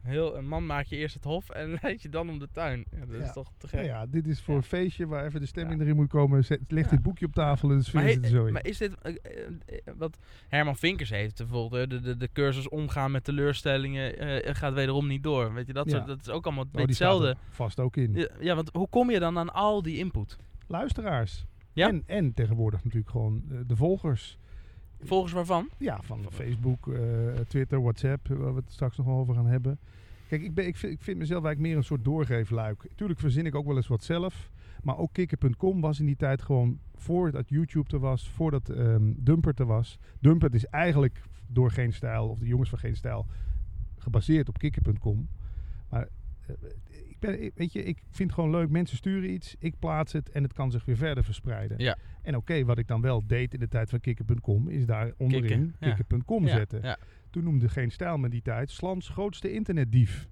Heel, 0.06 0.38
een 0.38 0.48
man 0.48 0.66
maakt 0.66 0.90
je 0.90 0.96
eerst 0.96 1.16
het 1.16 1.24
hof 1.24 1.50
en 1.50 1.78
leidt 1.82 2.02
je 2.02 2.10
dan 2.10 2.30
om 2.30 2.40
de 2.40 2.48
tuin. 2.52 2.86
Ja, 2.92 3.06
dat 3.06 3.18
Ja. 3.20 3.24
is 3.26 3.34
toch 3.34 3.52
te 3.58 3.68
gek. 3.68 3.80
Nou 3.80 3.92
ja, 3.92 4.06
dit 4.06 4.28
is 4.28 4.42
voor 4.42 4.56
een 4.56 4.64
feestje 4.64 5.08
waar 5.08 5.26
even 5.26 5.40
de 5.40 5.46
stemming 5.46 5.82
erin 5.82 5.96
moet 5.96 6.08
komen. 6.10 6.46
Zet, 6.46 6.60
leg 6.68 6.88
dit 6.88 7.02
boekje 7.02 7.26
op 7.26 7.34
tafel 7.34 7.70
en 7.70 7.78
dus 7.78 7.92
Maar, 7.92 8.04
vinden 8.04 8.22
ze 8.30 8.30
he- 8.30 8.36
er 8.36 8.42
zo 8.42 8.48
in. 8.48 8.54
maar 8.54 8.66
is 8.66 8.78
dit 8.78 8.96
eh, 9.02 9.16
eh, 9.24 9.48
eh, 9.66 9.94
wat 9.98 10.18
Herman 10.48 10.76
Vinkers 10.76 11.10
heeft 11.10 11.38
bijvoorbeeld, 11.38 11.90
de, 11.90 12.00
de, 12.02 12.18
de 12.18 12.30
cursus 12.34 12.70
omgaan 12.70 13.12
met 13.12 13.24
teleurstellingen 13.24 14.14
gaat 14.56 14.74
wederom 14.74 15.08
niet 15.08 15.24
door. 15.24 15.54
Weet 15.54 15.68
je, 15.68 15.74
dat, 15.74 15.90
soort- 15.90 16.08
dat 16.08 16.20
is 16.22 16.30
ook 16.30 16.46
allemaal 16.46 16.66
Oh, 16.74 16.82
hetzelfde. 16.82 17.36
vast 17.50 17.80
ook 17.80 17.98
in. 17.98 18.28
Ja, 18.40 18.56
want 18.56 18.70
hoe 18.74 18.90
kom 18.90 19.12
je 19.12 19.20
dan 19.20 19.38
aan 19.38 19.54
al 19.54 19.82
die 19.82 19.98
input? 19.98 20.38
Luisteraars. 20.68 21.46
Ja? 21.74 21.88
En, 21.88 22.04
en 22.06 22.34
tegenwoordig 22.34 22.84
natuurlijk 22.84 23.12
gewoon 23.12 23.44
de 23.68 23.76
volgers. 23.76 24.38
Volgens 25.02 25.34
waarvan? 25.34 25.70
Ja, 25.78 26.00
van 26.02 26.20
Facebook, 26.32 26.88
eh, 26.88 27.02
Twitter, 27.48 27.82
WhatsApp, 27.82 28.28
waar 28.28 28.54
we 28.54 28.60
het 28.60 28.72
straks 28.72 28.98
nog 28.98 29.06
wel 29.06 29.18
over 29.18 29.36
gaan 29.36 29.48
hebben. 29.48 29.80
Kijk, 30.28 30.42
ik, 30.42 30.54
ben, 30.54 30.68
ik, 30.68 30.76
vind, 30.76 30.94
ik 30.94 31.02
vind 31.02 31.18
mezelf 31.18 31.44
eigenlijk 31.44 31.68
meer 31.72 31.78
een 31.78 31.88
soort 31.88 32.04
doorgeefluik. 32.04 32.88
Tuurlijk 32.96 33.20
verzin 33.20 33.46
ik 33.46 33.56
ook 33.56 33.66
wel 33.66 33.76
eens 33.76 33.88
wat 33.88 34.04
zelf. 34.04 34.52
Maar 34.84 34.98
ook 34.98 35.14
kikker.com 35.14 35.82
was 35.82 36.00
in 36.00 36.06
die 36.06 36.16
tijd 36.16 36.42
gewoon 36.42 36.80
voordat 36.96 37.50
YouTube 37.50 37.94
er 37.94 38.00
was, 38.00 38.30
voordat 38.30 38.70
ehm 38.70 39.14
Dumpert 39.18 39.60
er 39.60 39.66
was. 39.66 40.00
Dumpert 40.20 40.54
is 40.54 40.66
eigenlijk 40.66 41.22
door 41.48 41.72
Geen 41.72 41.94
Stijl, 41.94 42.30
of 42.30 42.40
de 42.40 42.48
jongens 42.48 42.70
van 42.70 42.80
Geen 42.80 42.96
Stijl, 42.96 43.26
gebaseerd 43.98 44.48
op 44.50 44.58
kikker.com. 44.58 45.28
Maar 45.90 46.08
eh, 46.48 46.56
ik, 47.20 47.30
ben, 47.30 47.52
weet 47.56 47.74
je, 47.74 47.84
ik 47.84 47.98
vind 48.10 48.30
het 48.30 48.40
gewoon 48.40 48.52
leuk. 48.56 48.70
Mensen 48.70 48.98
sturen 48.98 49.32
iets, 49.32 49.56
ik 49.60 49.80
plaats 49.80 50.14
het 50.14 50.30
en 50.30 50.44
het 50.44 50.54
kan 50.54 50.72
zich 50.72 50.86
weer 50.86 50.98
verder 50.98 51.24
verspreiden. 51.24 51.78
Ja. 51.80 51.98
En 52.22 52.36
oké, 52.36 52.66
wat 52.66 52.78
ik 52.78 52.88
dan 52.88 53.02
wel 53.02 53.28
deed 53.28 53.54
in 53.54 53.60
de 53.60 53.68
tijd 53.68 53.90
van 53.90 54.00
kikker.com, 54.00 54.70
is 54.70 54.86
daar 54.86 55.12
onderin 55.18 55.48
Kikken, 55.50 55.76
ja. 55.80 55.94
kikker.com 55.94 56.48
Ja, 56.48 56.56
zetten. 56.56 56.80
ja. 56.84 56.98
Toen 57.30 57.44
noemde 57.44 57.70
Geen 57.70 57.92
Stijl 57.92 58.18
me 58.18 58.30
die 58.30 58.42
tijd 58.42 58.72
Slans 58.72 59.10
grootste 59.10 59.52
internetdief. 59.54 60.28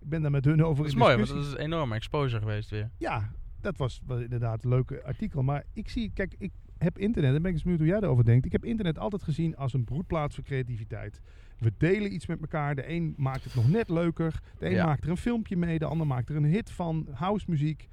Ik 0.00 0.08
ben 0.08 0.22
daar 0.22 0.30
met 0.30 0.44
hun 0.44 0.64
over 0.64 0.82
Dat 0.82 0.92
is 0.92 0.98
mooi, 0.98 1.16
want 1.16 1.28
dat 1.28 1.44
is 1.44 1.52
een 1.52 1.58
enorme 1.58 1.94
exposure 1.94 2.40
geweest 2.40 2.70
weer. 2.70 2.90
Ja, 2.98 3.32
dat 3.60 3.76
was 3.76 4.00
wel 4.06 4.20
inderdaad 4.20 4.64
een 4.64 4.70
leuke 4.70 5.04
artikel. 5.04 5.42
Maar 5.42 5.64
ik 5.72 5.88
zie, 5.88 6.10
kijk, 6.14 6.34
ik 6.38 6.52
heb 6.78 6.98
internet, 6.98 7.34
en 7.34 7.36
ben 7.42 7.46
ik 7.46 7.52
eens 7.52 7.62
benieuwd 7.62 7.80
hoe 7.80 7.88
jij 7.88 7.98
erover 7.98 8.24
denkt. 8.24 8.46
Ik 8.46 8.52
heb 8.52 8.64
internet 8.64 8.98
altijd 8.98 9.22
gezien 9.22 9.56
als 9.56 9.72
een 9.74 9.84
broedplaats 9.84 10.34
voor 10.34 10.44
creativiteit. 10.44 11.20
We 11.58 11.72
delen 11.78 12.12
iets 12.14 12.26
met 12.26 12.40
elkaar. 12.40 12.74
De 12.74 12.90
een 12.90 13.14
maakt 13.16 13.44
het 13.44 13.54
nog 13.54 13.68
net 13.70 13.88
leuker. 13.88 14.40
De 14.58 14.66
een 14.66 14.72
Ja. 14.72 14.84
maakt 14.86 15.04
er 15.04 15.10
een 15.10 15.16
filmpje 15.16 15.56
mee. 15.56 15.78
De 15.78 15.84
ander 15.84 16.06
maakt 16.06 16.28
er 16.28 16.36
een 16.36 16.44
hit 16.44 16.70
van. 16.70 17.08
Housemuziek. 17.12 17.88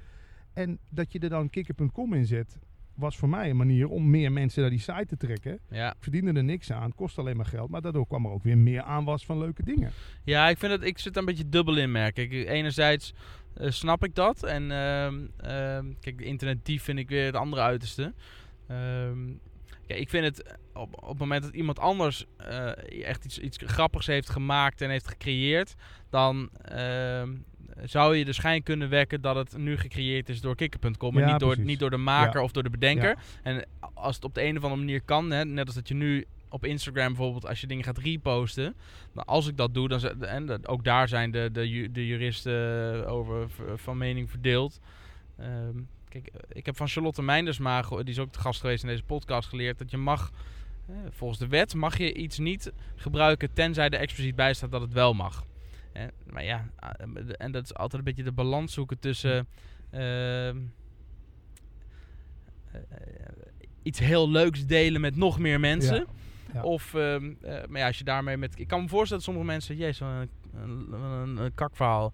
En 0.53 0.79
dat 0.89 1.11
je 1.11 1.19
er 1.19 1.29
dan 1.29 1.49
kikker.com 1.49 2.13
in 2.13 2.25
zet, 2.25 2.57
was 2.95 3.17
voor 3.17 3.29
mij 3.29 3.49
een 3.49 3.57
manier 3.57 3.87
om 3.87 4.09
meer 4.09 4.31
mensen 4.31 4.61
naar 4.61 4.69
die 4.69 4.79
site 4.79 5.05
te 5.05 5.17
trekken. 5.17 5.59
Ja. 5.69 5.89
Ik 5.89 5.97
verdiende 5.99 6.33
er 6.33 6.43
niks 6.43 6.71
aan. 6.71 6.83
Het 6.83 6.95
kost 6.95 7.17
alleen 7.19 7.37
maar 7.37 7.45
geld. 7.45 7.69
Maar 7.69 7.81
daardoor 7.81 8.07
kwam 8.07 8.25
er 8.25 8.31
ook 8.31 8.43
weer 8.43 8.57
meer 8.57 8.81
aanwas 8.81 9.25
van 9.25 9.37
leuke 9.37 9.63
dingen. 9.63 9.91
Ja, 10.23 10.49
ik 10.49 10.57
vind 10.57 10.71
het, 10.71 10.83
ik 10.83 10.97
zit 10.99 11.17
een 11.17 11.25
beetje 11.25 11.49
dubbel 11.49 11.77
in, 11.77 11.91
merk 11.91 12.17
ik. 12.17 12.31
Enerzijds 12.31 13.13
eh, 13.53 13.69
snap 13.69 14.03
ik 14.03 14.15
dat. 14.15 14.43
En 14.43 14.71
ehm, 14.71 15.25
ehm, 15.37 15.85
kijk, 15.99 16.17
de 16.17 16.23
internetdief 16.23 16.83
vind 16.83 16.99
ik 16.99 17.09
weer 17.09 17.25
het 17.25 17.35
andere 17.35 17.61
uiterste. 17.61 18.13
Kijk, 19.87 19.99
ik 19.99 20.09
vind 20.09 20.25
het 20.25 20.57
op, 20.73 21.03
op 21.03 21.09
het 21.09 21.17
moment 21.19 21.43
dat 21.43 21.53
iemand 21.53 21.79
anders 21.79 22.25
eh, 22.37 23.03
echt 23.07 23.25
iets, 23.25 23.39
iets 23.39 23.57
grappigs 23.65 24.07
heeft 24.07 24.29
gemaakt 24.29 24.81
en 24.81 24.89
heeft 24.89 25.07
gecreëerd, 25.07 25.75
dan 26.09 26.49
ehm, 26.61 27.33
zou 27.83 28.15
je 28.15 28.25
de 28.25 28.33
schijn 28.33 28.63
kunnen 28.63 28.89
wekken 28.89 29.21
dat 29.21 29.35
het 29.35 29.57
nu 29.57 29.77
gecreëerd 29.77 30.29
is 30.29 30.41
door 30.41 30.55
kikker.com 30.55 31.15
en 31.17 31.21
Ja, 31.21 31.31
niet 31.31 31.39
door, 31.39 31.49
precies. 31.49 31.65
niet 31.69 31.79
door 31.79 31.89
de 31.89 31.97
maker 31.97 32.39
Ja. 32.39 32.43
of 32.45 32.51
door 32.51 32.63
de 32.63 32.69
bedenker. 32.69 33.09
Ja. 33.09 33.15
En 33.43 33.65
als 33.93 34.15
het 34.15 34.23
op 34.25 34.33
de 34.33 34.43
een 34.43 34.57
of 34.57 34.63
andere 34.63 34.81
manier 34.81 35.01
kan, 35.01 35.31
hè, 35.31 35.45
net 35.45 35.65
als 35.65 35.75
dat 35.75 35.87
je 35.87 35.93
nu 35.93 36.25
op 36.49 36.65
Instagram 36.65 37.07
bijvoorbeeld, 37.07 37.47
als 37.47 37.61
je 37.61 37.67
dingen 37.67 37.83
gaat 37.83 37.97
reposten, 37.97 38.75
nou, 39.13 39.27
als 39.27 39.47
ik 39.47 39.57
dat 39.57 39.73
doe, 39.73 39.87
dan 39.87 40.21
en 40.21 40.67
ook 40.67 40.83
daar 40.83 41.07
zijn 41.07 41.31
de, 41.31 41.49
de, 41.51 41.89
de 41.91 42.07
juristen 42.07 43.07
over 43.07 43.49
v- 43.49 43.59
van 43.75 43.97
mening 43.97 44.29
verdeeld. 44.29 44.79
Ehm, 45.37 45.77
kijk, 46.21 46.35
eh, 46.35 46.57
ik 46.57 46.65
heb 46.65 46.77
van 46.77 46.87
Charlotte 46.87 47.21
Meindersma, 47.21 47.81
die 47.81 48.03
is 48.03 48.19
ook 48.19 48.33
de 48.33 48.39
gast 48.39 48.59
geweest 48.59 48.83
in 48.83 48.89
deze 48.89 49.03
podcast, 49.03 49.49
geleerd 49.49 49.77
dat 49.77 49.91
je 49.91 49.97
mag, 49.97 50.31
eh, 50.87 50.95
volgens 51.09 51.39
de 51.39 51.47
wet, 51.47 51.73
mag 51.73 51.97
je 51.97 52.13
iets 52.13 52.37
niet 52.37 52.71
gebruiken 52.95 53.53
tenzij 53.53 53.89
er 53.89 53.99
expliciet 53.99 54.35
bij 54.35 54.53
staat 54.53 54.71
dat 54.71 54.81
het 54.81 54.93
wel 54.93 55.13
mag. 55.13 55.45
Eh, 55.93 56.03
maar 56.25 56.43
ja, 56.43 56.69
en 57.37 57.51
dat 57.51 57.63
is 57.63 57.73
altijd 57.73 57.93
een 57.93 58.07
beetje 58.07 58.23
de 58.23 58.31
balans 58.31 58.73
zoeken 58.73 58.99
tussen 58.99 59.47
iets 63.83 63.99
heel 63.99 64.29
leuks 64.29 64.65
delen 64.65 65.01
met 65.01 65.15
nog 65.15 65.39
meer 65.39 65.59
mensen. 65.59 65.95
Ja. 65.95 66.05
Ja. 66.53 66.63
Of, 66.63 66.93
ehm, 66.93 67.33
eh, 67.41 67.67
maar 67.67 67.79
ja, 67.79 67.87
als 67.87 67.97
je 67.97 68.03
daarmee 68.03 68.37
met... 68.37 68.59
Ik 68.59 68.67
kan 68.67 68.81
me 68.81 68.87
voorstellen 68.87 69.23
dat 69.23 69.33
sommige 69.33 69.45
mensen... 69.45 69.75
Jezus, 69.75 69.99
een, 69.99 70.29
een, 70.93 71.37
een 71.37 71.53
kakverhaal. 71.53 72.13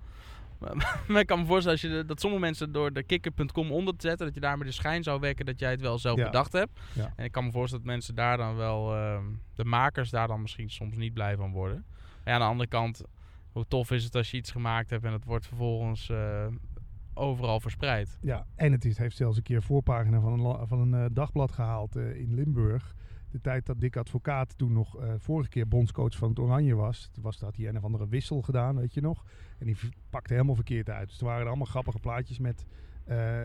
maar 1.07 1.21
ik 1.21 1.27
kan 1.27 1.39
me 1.39 1.45
voorstellen 1.45 1.79
als 1.81 1.91
je 1.91 2.05
dat 2.05 2.19
sommige 2.19 2.41
mensen 2.41 2.71
door 2.71 2.93
de 2.93 3.03
kikker.com 3.03 3.71
onder 3.71 3.95
te 3.95 4.07
zetten... 4.07 4.25
dat 4.25 4.35
je 4.35 4.41
daarmee 4.41 4.67
de 4.67 4.73
schijn 4.73 5.03
zou 5.03 5.19
wekken 5.19 5.45
dat 5.45 5.59
jij 5.59 5.71
het 5.71 5.81
wel 5.81 5.97
zelf 5.99 6.17
Ja. 6.17 6.25
bedacht 6.25 6.53
hebt. 6.53 6.79
Ja. 6.93 7.13
En 7.15 7.25
ik 7.25 7.31
kan 7.31 7.45
me 7.45 7.51
voorstellen 7.51 7.85
dat 7.85 7.93
mensen 7.93 8.15
daar 8.15 8.37
dan 8.37 8.55
wel... 8.55 8.95
ehm, 8.95 9.23
de 9.55 9.65
makers 9.65 10.09
daar 10.09 10.27
dan 10.27 10.41
misschien 10.41 10.69
soms 10.69 10.97
niet 10.97 11.13
blij 11.13 11.35
van 11.35 11.51
worden. 11.51 11.85
Ja, 12.25 12.33
aan 12.33 12.39
de 12.39 12.45
andere 12.45 12.69
kant... 12.69 13.03
Hoe 13.51 13.65
tof 13.67 13.91
is 13.91 14.03
het 14.03 14.15
als 14.15 14.31
je 14.31 14.37
iets 14.37 14.51
gemaakt 14.51 14.89
hebt 14.89 15.03
en 15.05 15.11
het 15.11 15.25
wordt 15.25 15.47
vervolgens... 15.47 16.09
eh, 16.09 16.45
overal 17.13 17.59
verspreid. 17.59 18.17
Ja, 18.21 18.45
en 18.55 18.71
het 18.71 18.85
is, 18.85 18.97
heeft 18.97 19.15
zelfs 19.17 19.37
een 19.37 19.43
keer 19.43 19.63
voorpagina 19.63 20.19
van 20.19 20.39
een, 20.45 20.67
van 20.67 20.79
een 20.79 21.03
eh, 21.03 21.09
dagblad 21.11 21.51
gehaald 21.51 21.95
eh, 21.95 22.15
in 22.15 22.33
Limburg. 22.33 22.95
De 23.31 23.41
tijd 23.41 23.65
dat 23.65 23.79
Dick 23.79 23.95
Advocaat 23.97 24.57
toen 24.57 24.73
nog 24.73 24.99
eh, 24.99 25.13
vorige 25.17 25.49
keer 25.49 25.67
bondscoach 25.67 26.15
van 26.15 26.29
het 26.29 26.39
Oranje 26.39 26.75
was. 26.75 27.09
Toen 27.11 27.23
was 27.23 27.39
dat 27.39 27.55
hij 27.55 27.67
een 27.67 27.77
of 27.77 27.83
andere 27.83 28.07
wissel 28.07 28.41
gedaan, 28.41 28.75
weet 28.75 28.93
je 28.93 29.01
nog. 29.01 29.25
En 29.59 29.65
die 29.65 29.75
pakte 30.09 30.33
helemaal 30.33 30.55
verkeerd 30.55 30.89
uit. 30.89 31.07
Dus 31.09 31.19
er 31.19 31.25
waren 31.25 31.47
allemaal 31.47 31.65
grappige 31.65 31.99
plaatjes 31.99 32.39
met... 32.39 32.65
eh, 33.05 33.39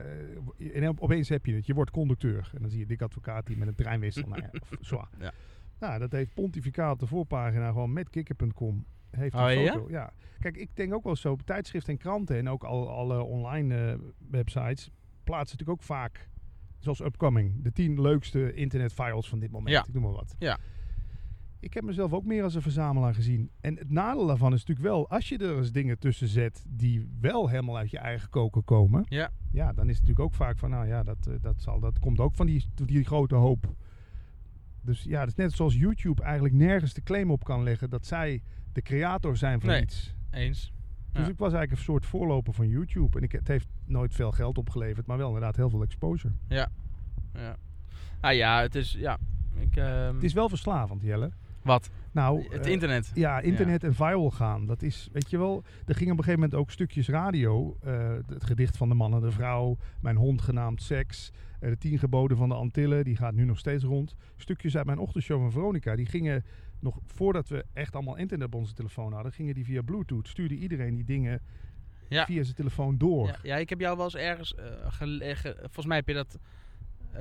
en 0.76 0.88
op- 0.88 1.00
opeens 1.00 1.28
heb 1.28 1.46
je 1.46 1.54
het. 1.54 1.66
Je 1.66 1.74
wordt 1.74 1.90
conducteur. 1.90 2.50
En 2.54 2.60
dan 2.60 2.70
zie 2.70 2.78
je 2.78 2.86
Dick 2.86 3.02
Advocaat 3.02 3.46
die 3.46 3.56
met 3.56 3.68
een 3.68 3.74
treinwissel. 3.74 4.28
nou 4.28 4.42
ja, 4.42 4.50
of. 4.60 5.08
Ja. 5.20 5.32
Nou, 5.78 5.98
dat 5.98 6.12
heeft 6.12 6.34
Pontificaal 6.34 6.92
op 6.92 6.98
de 6.98 7.06
voorpagina 7.06 7.66
gewoon 7.68 7.92
met 7.92 8.10
kikker.com. 8.10 8.84
Heeft 9.10 9.34
Oh, 9.34 9.48
foto. 9.50 9.86
Ja? 9.90 10.12
Kijk, 10.40 10.56
ik 10.56 10.70
denk 10.74 10.94
ook 10.94 11.04
wel 11.04 11.16
zo. 11.16 11.36
Tijdschriften 11.44 11.92
en 11.92 11.98
kranten 11.98 12.36
en 12.36 12.48
ook 12.48 12.64
al, 12.64 12.88
alle 12.90 13.22
online 13.22 13.74
eh, 13.92 13.98
websites 14.30 14.90
plaatsen 15.24 15.58
natuurlijk 15.58 15.70
ook 15.80 15.82
vaak, 15.82 16.28
zoals 16.78 17.00
Upcoming, 17.00 17.62
de 17.62 17.72
tien 17.72 18.00
leukste 18.00 18.54
internet 18.54 18.92
files 18.92 19.28
van 19.28 19.38
dit 19.38 19.50
moment. 19.50 19.70
Ja. 19.74 19.84
Ik 19.86 19.92
noem 19.94 20.02
maar 20.02 20.12
wat. 20.12 20.34
Ja. 20.38 20.58
Ik 21.60 21.74
heb 21.74 21.84
mezelf 21.84 22.12
ook 22.12 22.24
meer 22.24 22.42
als 22.42 22.54
een 22.54 22.62
verzamelaar 22.62 23.14
gezien. 23.14 23.50
En 23.60 23.76
het 23.76 23.90
nadeel 23.90 24.26
daarvan 24.26 24.52
is 24.52 24.58
natuurlijk 24.64 24.86
wel, 24.88 25.08
als 25.10 25.28
je 25.28 25.38
er 25.38 25.56
eens 25.56 25.72
dingen 25.72 25.98
tussen 25.98 26.28
zet 26.28 26.64
die 26.68 27.08
wel 27.20 27.48
helemaal 27.48 27.76
uit 27.76 27.90
je 27.90 27.98
eigen 27.98 28.28
koker 28.30 28.62
komen. 28.62 29.04
Ja. 29.08 29.30
Ja, 29.52 29.72
dan 29.72 29.88
is 29.88 29.96
het 29.96 30.00
natuurlijk 30.06 30.20
ook 30.20 30.34
vaak 30.34 30.58
van, 30.58 30.70
nou 30.70 30.86
ja, 30.86 31.02
dat, 31.02 31.26
eh, 31.26 31.34
dat, 31.40 31.60
zal, 31.62 31.80
dat 31.80 31.98
komt 31.98 32.20
ook 32.20 32.34
van 32.34 32.46
die, 32.46 32.64
die 32.84 33.04
grote 33.04 33.34
hoop. 33.34 33.74
Dus 34.82 35.02
ja, 35.02 35.20
het 35.20 35.28
is 35.28 35.34
net 35.34 35.52
zoals 35.52 35.74
YouTube 35.74 36.22
eigenlijk 36.22 36.54
nergens 36.54 36.94
de 36.94 37.02
claim 37.02 37.30
op 37.30 37.44
kan 37.44 37.62
leggen 37.62 37.90
dat 37.90 38.06
zij 38.06 38.42
de 38.72 38.82
creator 38.82 39.36
zijn 39.36 39.60
van 39.60 39.68
Nee. 39.70 39.82
iets. 39.82 40.14
Eens. 40.30 40.72
Dus 41.16 41.24
Ja. 41.26 41.32
ik 41.32 41.38
was 41.38 41.52
eigenlijk 41.52 41.72
een 41.72 41.84
soort 41.84 42.06
voorloper 42.06 42.52
van 42.52 42.68
YouTube. 42.68 43.16
En 43.18 43.24
ik, 43.24 43.32
het 43.32 43.48
heeft 43.48 43.68
nooit 43.84 44.14
veel 44.14 44.32
geld 44.32 44.58
opgeleverd, 44.58 45.06
maar 45.06 45.16
wel 45.16 45.26
inderdaad 45.26 45.56
heel 45.56 45.70
veel 45.70 45.82
exposure. 45.82 46.34
Ja. 46.48 46.68
Ah 48.20 48.34
ja, 48.34 48.60
het 48.60 48.74
is... 48.74 48.92
Ja. 48.98 49.18
Ik, 49.58 49.76
ehm, 49.76 50.14
Het 50.14 50.22
is 50.24 50.32
wel 50.32 50.48
verslavend, 50.48 51.02
Jelle. 51.02 51.30
Wat? 51.62 51.90
Nou, 52.12 52.46
Het 52.50 52.66
eh, 52.66 52.72
internet. 52.72 53.10
Ja, 53.14 53.40
internet 53.40 53.84
en 53.84 53.94
viral 53.94 54.30
gaan. 54.30 54.66
Dat 54.66 54.82
is, 54.82 55.08
weet 55.12 55.30
je 55.30 55.38
wel, 55.38 55.62
er 55.86 55.94
gingen 55.94 56.12
op 56.12 56.18
een 56.18 56.24
gegeven 56.24 56.40
moment 56.40 56.54
ook 56.60 56.70
stukjes 56.70 57.08
radio. 57.08 57.76
eh, 57.82 58.08
het 58.26 58.44
gedicht 58.44 58.76
van 58.76 58.88
de 58.88 58.94
man 58.94 59.14
en 59.14 59.20
de 59.20 59.30
vrouw. 59.30 59.76
Mijn 60.00 60.16
hond 60.16 60.42
genaamd 60.42 60.82
Seks. 60.82 61.32
eh, 61.60 61.70
de 61.70 61.78
tien 61.78 61.98
geboden 61.98 62.36
van 62.36 62.48
de 62.48 62.54
Antillen. 62.54 63.04
Die 63.04 63.16
gaat 63.16 63.34
nu 63.34 63.44
nog 63.44 63.58
steeds 63.58 63.84
rond. 63.84 64.14
Stukjes 64.36 64.76
uit 64.76 64.86
mijn 64.86 64.98
ochtendshow 64.98 65.40
van 65.40 65.52
Veronica. 65.52 65.96
Die 65.96 66.06
gingen 66.06 66.44
nog 66.80 66.98
voordat 67.04 67.48
we 67.48 67.64
echt 67.72 67.94
allemaal 67.94 68.16
internet 68.16 68.46
op 68.46 68.54
onze 68.54 68.74
telefoon 68.74 69.12
hadden. 69.12 69.32
Gingen 69.32 69.54
die 69.54 69.64
via 69.64 69.82
Bluetooth. 69.82 70.28
Stuurde 70.28 70.54
iedereen 70.56 70.94
die 70.94 71.04
dingen 71.04 71.40
Ja. 72.08 72.24
via 72.24 72.42
zijn 72.42 72.54
telefoon 72.56 72.98
door. 72.98 73.26
Ja, 73.26 73.38
ja, 73.42 73.56
ik 73.56 73.68
heb 73.68 73.80
jou 73.80 73.96
wel 73.96 74.04
eens 74.04 74.14
ergens 74.16 74.54
eh 74.54 74.64
gelegen. 74.88 75.56
Volgens 75.58 75.86
mij 75.86 75.96
heb 75.96 76.08
je 76.08 76.14
dat 76.14 76.34
eh, 76.34 76.40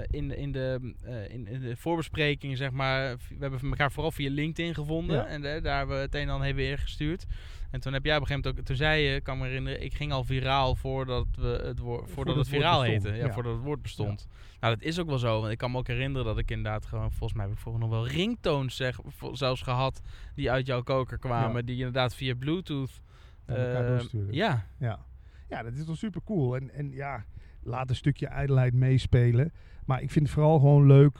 in, 0.10 0.28
de- 0.28 0.38
in, 0.38 0.52
de, 0.52 0.94
eh, 1.04 1.30
in, 1.30 1.48
in 1.48 1.60
de 1.62 1.75
voorbespreking, 1.78 2.58
zeg 2.58 2.72
maar. 2.72 3.16
We 3.18 3.36
hebben 3.40 3.60
elkaar 3.70 3.92
vooral 3.92 4.12
via 4.12 4.30
LinkedIn 4.30 4.74
gevonden. 4.74 5.16
Ja. 5.16 5.25
En 5.25 5.56
eh, 5.56 5.64
daar 5.64 5.78
hebben 5.78 5.96
we 5.96 6.02
het 6.02 6.16
een 6.16 6.22
en 6.22 6.30
ander 6.30 6.56
weer 6.56 6.78
gestuurd. 6.78 7.25
En 7.72 7.80
toen 7.82 7.94
heb 7.94 8.06
jij 8.06 8.16
op 8.16 8.22
een 8.22 8.28
gegeven 8.28 8.50
moment 8.50 8.62
ook. 8.62 8.66
Toen 8.68 8.86
zei 8.86 9.02
je, 9.02 9.22
kan 9.22 9.38
me 9.38 9.46
herinneren, 9.46 9.84
ik 9.84 9.94
ging 9.94 10.12
al 10.12 10.24
viraal 10.24 10.75
voordat, 10.75 11.25
we 11.36 11.62
het, 11.64 11.80
woord, 11.80 12.00
voordat 12.00 12.14
Voordat 12.14 12.36
het 12.36 12.48
viraal 12.48 12.82
heette. 12.82 13.10
Ja, 13.10 13.16
ja. 13.25 13.34
voordat 13.34 13.54
het 13.54 13.64
woord 13.64 13.82
bestond. 13.82 14.28
Nou, 14.60 14.75
dat 14.75 14.84
is 14.84 15.00
ook 15.00 15.08
wel 15.08 15.18
zo. 15.18 15.40
Want 15.40 15.52
ik 15.52 15.58
kan 15.58 15.72
me 15.72 15.78
ook 15.78 15.88
herinneren 15.88 16.25
dat 16.25 16.38
ik 16.38 16.52
inderdaad 16.52 16.86
gewoon. 16.86 17.10
Volgens 17.12 17.34
mij 17.34 17.44
heb 17.46 17.54
ik 17.54 17.60
vroeger 17.60 17.82
nog 17.82 17.90
wel 17.90 18.08
ringtones 18.08 18.75
zeg, 18.75 19.00
zelfs 19.32 19.62
gehad. 19.62 20.02
Die 20.36 20.52
uit 20.52 20.66
jouw 20.66 20.82
koker 20.84 21.18
kwamen. 21.18 21.56
Ja. 21.56 21.62
Die 21.62 21.75
inderdaad 21.78 22.16
via 22.16 22.36
Bluetooth. 22.36 23.02
Eh, 23.46 23.88
doorsturen. 23.88 24.34
ja, 24.34 24.68
Ja. 24.80 25.00
ja, 25.50 25.64
dat 25.64 25.74
is 25.74 25.86
wel 25.86 25.96
super 25.96 26.22
cool. 26.25 26.56
En, 26.56 26.70
en 26.74 26.92
ja, 26.92 27.25
laat 27.66 27.90
een 27.90 27.96
stukje 27.96 28.28
ijdelheid 28.28 28.74
meespelen. 28.74 29.54
Maar 29.86 30.02
ik 30.02 30.12
vind 30.12 30.26
het 30.26 30.34
vooral 30.34 30.60
gewoon 30.60 30.86
leuk 30.86 31.20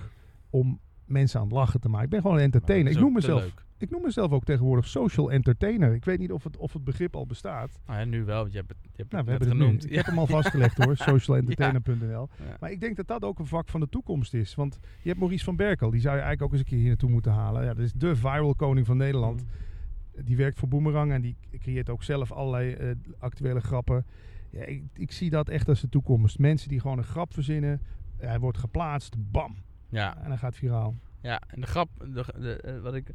om 0.50 0.80
mensen 1.06 1.40
aan 1.40 1.46
het 1.46 1.56
lachen 1.56 1.80
te 1.80 1.90
maken. 1.90 2.06
Ik 2.06 2.12
ben 2.12 2.22
gewoon 2.22 2.38
een 2.38 2.44
entertainer. 2.44 2.92
Ik 2.92 3.00
noem, 3.00 3.14
mezelf, 3.14 3.54
ik 3.78 3.90
noem 3.90 4.02
mezelf 4.02 4.32
ook 4.32 4.44
tegenwoordig 4.44 4.88
social 4.88 5.32
entertainer. 5.32 5.94
Ik 5.94 6.06
weet 6.06 6.20
niet 6.20 6.32
of 6.32 6.44
het, 6.44 6.58
of 6.58 6.74
het 6.74 6.84
begrip 6.84 7.16
al 7.16 7.26
bestaat. 7.26 7.80
Nou 7.86 8.00
ja, 8.00 8.06
nu 8.06 8.24
wel, 8.24 8.40
want 8.40 8.52
je 8.52 8.58
hebt 8.58 8.70
het, 8.70 8.78
je 8.82 8.90
hebt 8.96 9.12
Nou, 9.12 9.26
we 9.26 9.32
het 9.32 9.40
hebben 9.40 9.58
net 9.58 9.68
het 9.68 9.78
genoemd. 9.80 9.92
Ik 9.92 9.96
heb 9.96 10.06
hem 10.06 10.20
al 10.20 10.28
vastgelegd 10.42 10.84
hoor, 10.84 10.98
socialentertainer.nl. 10.98 12.30
Ja. 12.38 12.58
Maar 12.60 12.72
ik 12.72 12.80
denk 12.80 12.96
dat 12.96 13.08
dat 13.08 13.24
ook 13.24 13.40
een 13.40 13.46
vak 13.46 13.70
van 13.70 13.80
de 13.80 13.90
toekomst 13.90 14.34
is. 14.34 14.56
Want 14.56 14.80
je 15.02 15.08
hebt 15.08 15.20
Maurice 15.20 15.44
van 15.44 15.56
Berkel, 15.56 15.90
die 15.90 16.02
zou 16.02 16.16
je 16.16 16.22
eigenlijk 16.22 16.42
ook 16.42 16.52
eens 16.52 16.60
een 16.60 16.68
keer 16.68 16.80
hier 16.80 16.88
naartoe 16.88 17.10
moeten 17.10 17.32
halen. 17.32 17.64
Ja, 17.64 17.74
dat 17.74 17.86
is 17.86 17.94
de 17.94 18.16
viral 18.16 18.56
koning 18.56 18.86
van 18.86 18.98
Nederland. 18.98 19.42
Mm. 19.42 20.26
Die 20.26 20.38
werkt 20.38 20.60
voor 20.60 20.68
Boomerang 20.68 21.12
en 21.12 21.22
die 21.22 21.36
creëert 21.60 21.90
ook 21.90 22.04
zelf 22.04 22.32
allerlei 22.32 22.74
eh, 22.74 22.90
actuele 23.20 23.60
grappen. 23.60 24.06
Ja, 24.56 24.64
ik, 24.66 24.84
ik 24.94 25.12
zie 25.12 25.30
dat 25.30 25.50
echt 25.50 25.70
als 25.70 25.82
de 25.82 25.90
toekomst. 25.90 26.40
Mensen 26.40 26.70
die 26.70 26.80
gewoon 26.80 26.98
een 26.98 27.04
grap 27.04 27.34
verzinnen. 27.34 27.82
Hij 28.18 28.40
wordt 28.40 28.58
geplaatst, 28.58 29.16
bam. 29.32 29.56
Ja, 29.90 30.18
En 30.18 30.30
dan 30.30 30.38
gaat 30.38 30.50
het 30.50 30.60
viraal. 30.60 30.96
ja, 31.22 31.42
en 31.48 31.62
de 31.62 31.68
grap, 31.68 31.90
de, 32.00 32.26
de, 32.40 32.56
eh, 32.62 32.80
wat 32.82 32.94
ik, 32.96 33.08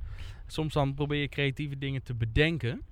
soms 0.46 0.72
dan 0.74 0.94
probeer 0.94 1.20
je 1.20 1.28
creatieve 1.28 1.78
dingen 1.78 2.02
te 2.02 2.14
bedenken. 2.14 2.70
En 2.70 2.82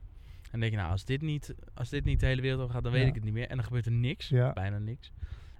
dan 0.50 0.60
denk 0.60 0.72
je, 0.72 0.78
nou, 0.78 0.90
als 0.90 1.04
dit 1.04 1.22
niet, 1.22 1.54
als 1.74 1.88
dit 1.88 2.04
niet 2.04 2.20
de 2.20 2.26
hele 2.26 2.42
wereld 2.42 2.60
over 2.60 2.74
gaat, 2.74 2.82
dan 2.82 2.92
weet 2.92 3.02
Ja. 3.02 3.08
ik 3.08 3.14
het 3.14 3.24
niet 3.24 3.32
meer. 3.32 3.48
En 3.48 3.56
dan 3.56 3.64
gebeurt 3.64 3.86
er 3.86 3.92
niks, 3.92 4.28
Ja. 4.28 4.52
bijna 4.52 4.78
niks. 4.78 5.12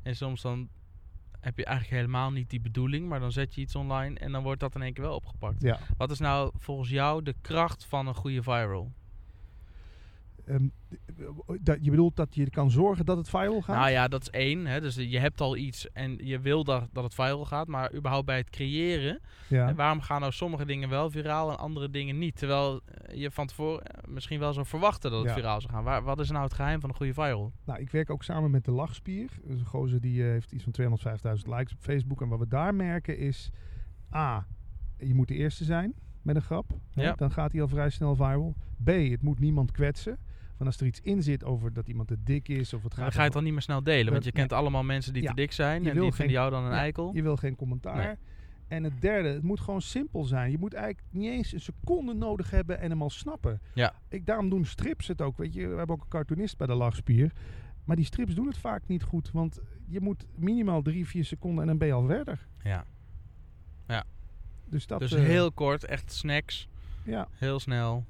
En 0.02 0.16
soms 0.16 0.42
dan 0.42 0.68
heb 1.40 1.56
je 1.58 1.64
eigenlijk 1.64 1.96
helemaal 1.96 2.30
niet 2.30 2.50
die 2.50 2.60
bedoeling, 2.60 3.08
maar 3.08 3.20
dan 3.20 3.32
zet 3.32 3.54
je 3.54 3.60
iets 3.60 3.74
online 3.74 4.18
en 4.18 4.32
dan 4.32 4.42
wordt 4.42 4.60
dat 4.60 4.74
in 4.74 4.82
één 4.82 4.92
keer 4.92 5.04
wel 5.04 5.14
opgepakt. 5.14 5.62
Ja. 5.62 5.78
Wat 5.96 6.10
is 6.10 6.18
nou 6.18 6.52
volgens 6.56 6.88
jou 6.90 7.22
de 7.22 7.34
kracht 7.40 7.84
van 7.84 8.06
een 8.06 8.14
goede 8.14 8.42
viral? 8.42 8.92
Ehm, 10.48 10.68
dat, 11.60 11.78
je 11.84 11.90
bedoelt 11.90 12.16
dat 12.16 12.34
je 12.34 12.50
kan 12.50 12.70
zorgen 12.70 13.04
dat 13.06 13.16
het 13.16 13.28
viral 13.28 13.60
gaat? 13.62 13.76
Nou 13.76 13.90
ja, 13.90 14.08
dat 14.08 14.20
is 14.22 14.30
één. 14.30 14.66
Hè? 14.66 14.80
Dus 14.80 14.94
je 14.94 15.18
hebt 15.18 15.40
al 15.40 15.56
iets 15.56 15.90
en 15.92 16.18
je 16.26 16.40
wil 16.40 16.64
dat, 16.64 16.88
dat 16.92 17.04
het 17.04 17.14
viral 17.14 17.44
gaat. 17.44 17.66
Maar 17.66 17.94
überhaupt 17.94 18.26
bij 18.26 18.36
het 18.36 18.50
creëren. 18.50 19.20
ja. 19.48 19.68
En 19.68 19.74
waarom 19.76 20.00
gaan 20.00 20.20
nou 20.20 20.32
sommige 20.32 20.64
dingen 20.64 20.88
wel 20.88 21.10
viraal 21.10 21.50
en 21.50 21.58
andere 21.58 21.90
dingen 21.90 22.18
niet? 22.18 22.36
Terwijl 22.36 22.80
eh, 22.84 23.16
je 23.20 23.30
van 23.30 23.46
tevoren 23.46 23.82
eh, 23.84 24.08
misschien 24.08 24.38
wel 24.38 24.52
zou 24.52 24.66
verwachten 24.66 25.10
dat 25.10 25.20
het 25.20 25.28
Ja. 25.28 25.34
viraal 25.34 25.60
zou 25.60 25.72
gaan. 25.72 25.84
Waar, 25.84 26.02
wat 26.02 26.20
is 26.20 26.30
nou 26.30 26.44
het 26.44 26.54
geheim 26.54 26.80
van 26.80 26.88
een 26.90 26.96
goede 26.96 27.14
viral? 27.14 27.52
Nou, 27.64 27.80
ik 27.80 27.90
werk 27.90 28.10
ook 28.10 28.24
samen 28.24 28.50
met 28.50 28.64
de 28.64 28.70
Lachspier. 28.72 29.30
Is 29.44 29.60
een 29.60 29.66
gozer 29.66 30.00
die 30.00 30.22
eh, 30.22 30.28
heeft 30.28 30.52
iets 30.52 30.64
van 30.64 30.72
205.000 30.72 31.48
likes 31.48 31.72
op 31.72 31.78
Facebook. 31.80 32.20
En 32.22 32.28
wat 32.28 32.38
we 32.38 32.48
daar 32.48 32.74
merken 32.74 33.18
is... 33.18 33.50
A, 34.14 34.46
je 34.98 35.14
moet 35.14 35.28
de 35.28 35.34
eerste 35.34 35.64
zijn 35.64 35.94
met 36.22 36.36
een 36.36 36.42
grap. 36.42 36.70
hè, 36.94 37.02
Ja. 37.02 37.12
Dan 37.12 37.30
gaat 37.30 37.52
hij 37.52 37.60
al 37.60 37.68
vrij 37.68 37.90
snel 37.90 38.14
viral. 38.16 38.54
B, 38.84 38.86
het 38.88 39.22
moet 39.22 39.38
niemand 39.40 39.70
kwetsen. 39.72 40.18
Want 40.58 40.70
als 40.70 40.80
er 40.80 40.86
iets 40.86 41.00
in 41.00 41.22
zit 41.22 41.44
over 41.44 41.72
dat 41.72 41.88
iemand 41.88 42.08
te 42.08 42.16
dik 42.22 42.48
is... 42.48 42.72
of 42.72 42.82
het 42.82 42.94
Dan 42.94 43.04
gaat 43.04 43.12
ga 43.12 43.18
je 43.18 43.24
het 43.24 43.32
dan 43.32 43.44
niet 43.44 43.52
meer 43.52 43.62
snel 43.62 43.82
delen. 43.82 44.12
Want 44.12 44.24
je 44.24 44.32
kent 44.32 44.52
allemaal 44.52 44.82
mensen 44.84 45.12
die 45.12 45.22
Ja. 45.22 45.28
te 45.28 45.34
dik 45.34 45.52
zijn. 45.52 45.86
En 45.86 45.92
die 45.92 46.02
geen- 46.02 46.12
vinden 46.12 46.34
jou 46.34 46.50
dan 46.50 46.64
een 46.64 46.70
Ja, 46.70 46.76
eikel. 46.78 47.10
Je 47.14 47.22
wil 47.22 47.36
geen 47.36 47.56
commentaar. 47.56 47.96
Nee. 48.06 48.14
En 48.68 48.84
het 48.84 49.00
derde, 49.00 49.28
het 49.28 49.42
moet 49.42 49.60
gewoon 49.60 49.82
simpel 49.82 50.24
zijn. 50.24 50.50
Je 50.50 50.58
moet 50.58 50.74
eigenlijk 50.74 51.06
niet 51.10 51.30
eens 51.30 51.52
een 51.52 51.60
seconde 51.60 52.12
nodig 52.14 52.50
hebben 52.50 52.80
en 52.80 52.90
hem 52.90 53.02
al 53.02 53.10
snappen. 53.10 53.60
Ja. 53.74 53.94
Ik, 54.08 54.26
daarom 54.26 54.48
doen 54.48 54.64
strips 54.64 55.06
het 55.08 55.20
ook. 55.22 55.38
Weet 55.38 55.54
je, 55.54 55.68
we 55.68 55.76
hebben 55.76 55.96
ook 55.96 56.02
een 56.02 56.08
cartoonist 56.08 56.56
bij 56.56 56.66
de 56.66 56.74
lachspier. 56.74 57.32
Maar 57.84 57.96
die 57.96 58.04
strips 58.04 58.34
doen 58.34 58.46
het 58.46 58.58
vaak 58.58 58.82
niet 58.86 59.02
goed. 59.02 59.30
Want 59.30 59.60
je 59.86 60.00
moet 60.00 60.24
minimaal 60.34 60.82
drie, 60.82 61.06
vier 61.06 61.24
seconden 61.24 61.60
en 61.60 61.66
dan 61.68 61.78
ben 61.78 61.88
je 61.88 61.94
al 61.94 62.06
verder. 62.06 62.46
Ja. 62.62 62.84
Dus 64.70 64.86
dat... 64.86 64.98
dus 65.00 65.12
eh, 65.12 65.22
heel 65.22 65.52
kort, 65.52 65.84
echt 65.84 66.12
snacks. 66.12 66.68
Ja. 67.04 67.28
Heel 67.32 67.60
snel. 67.60 68.04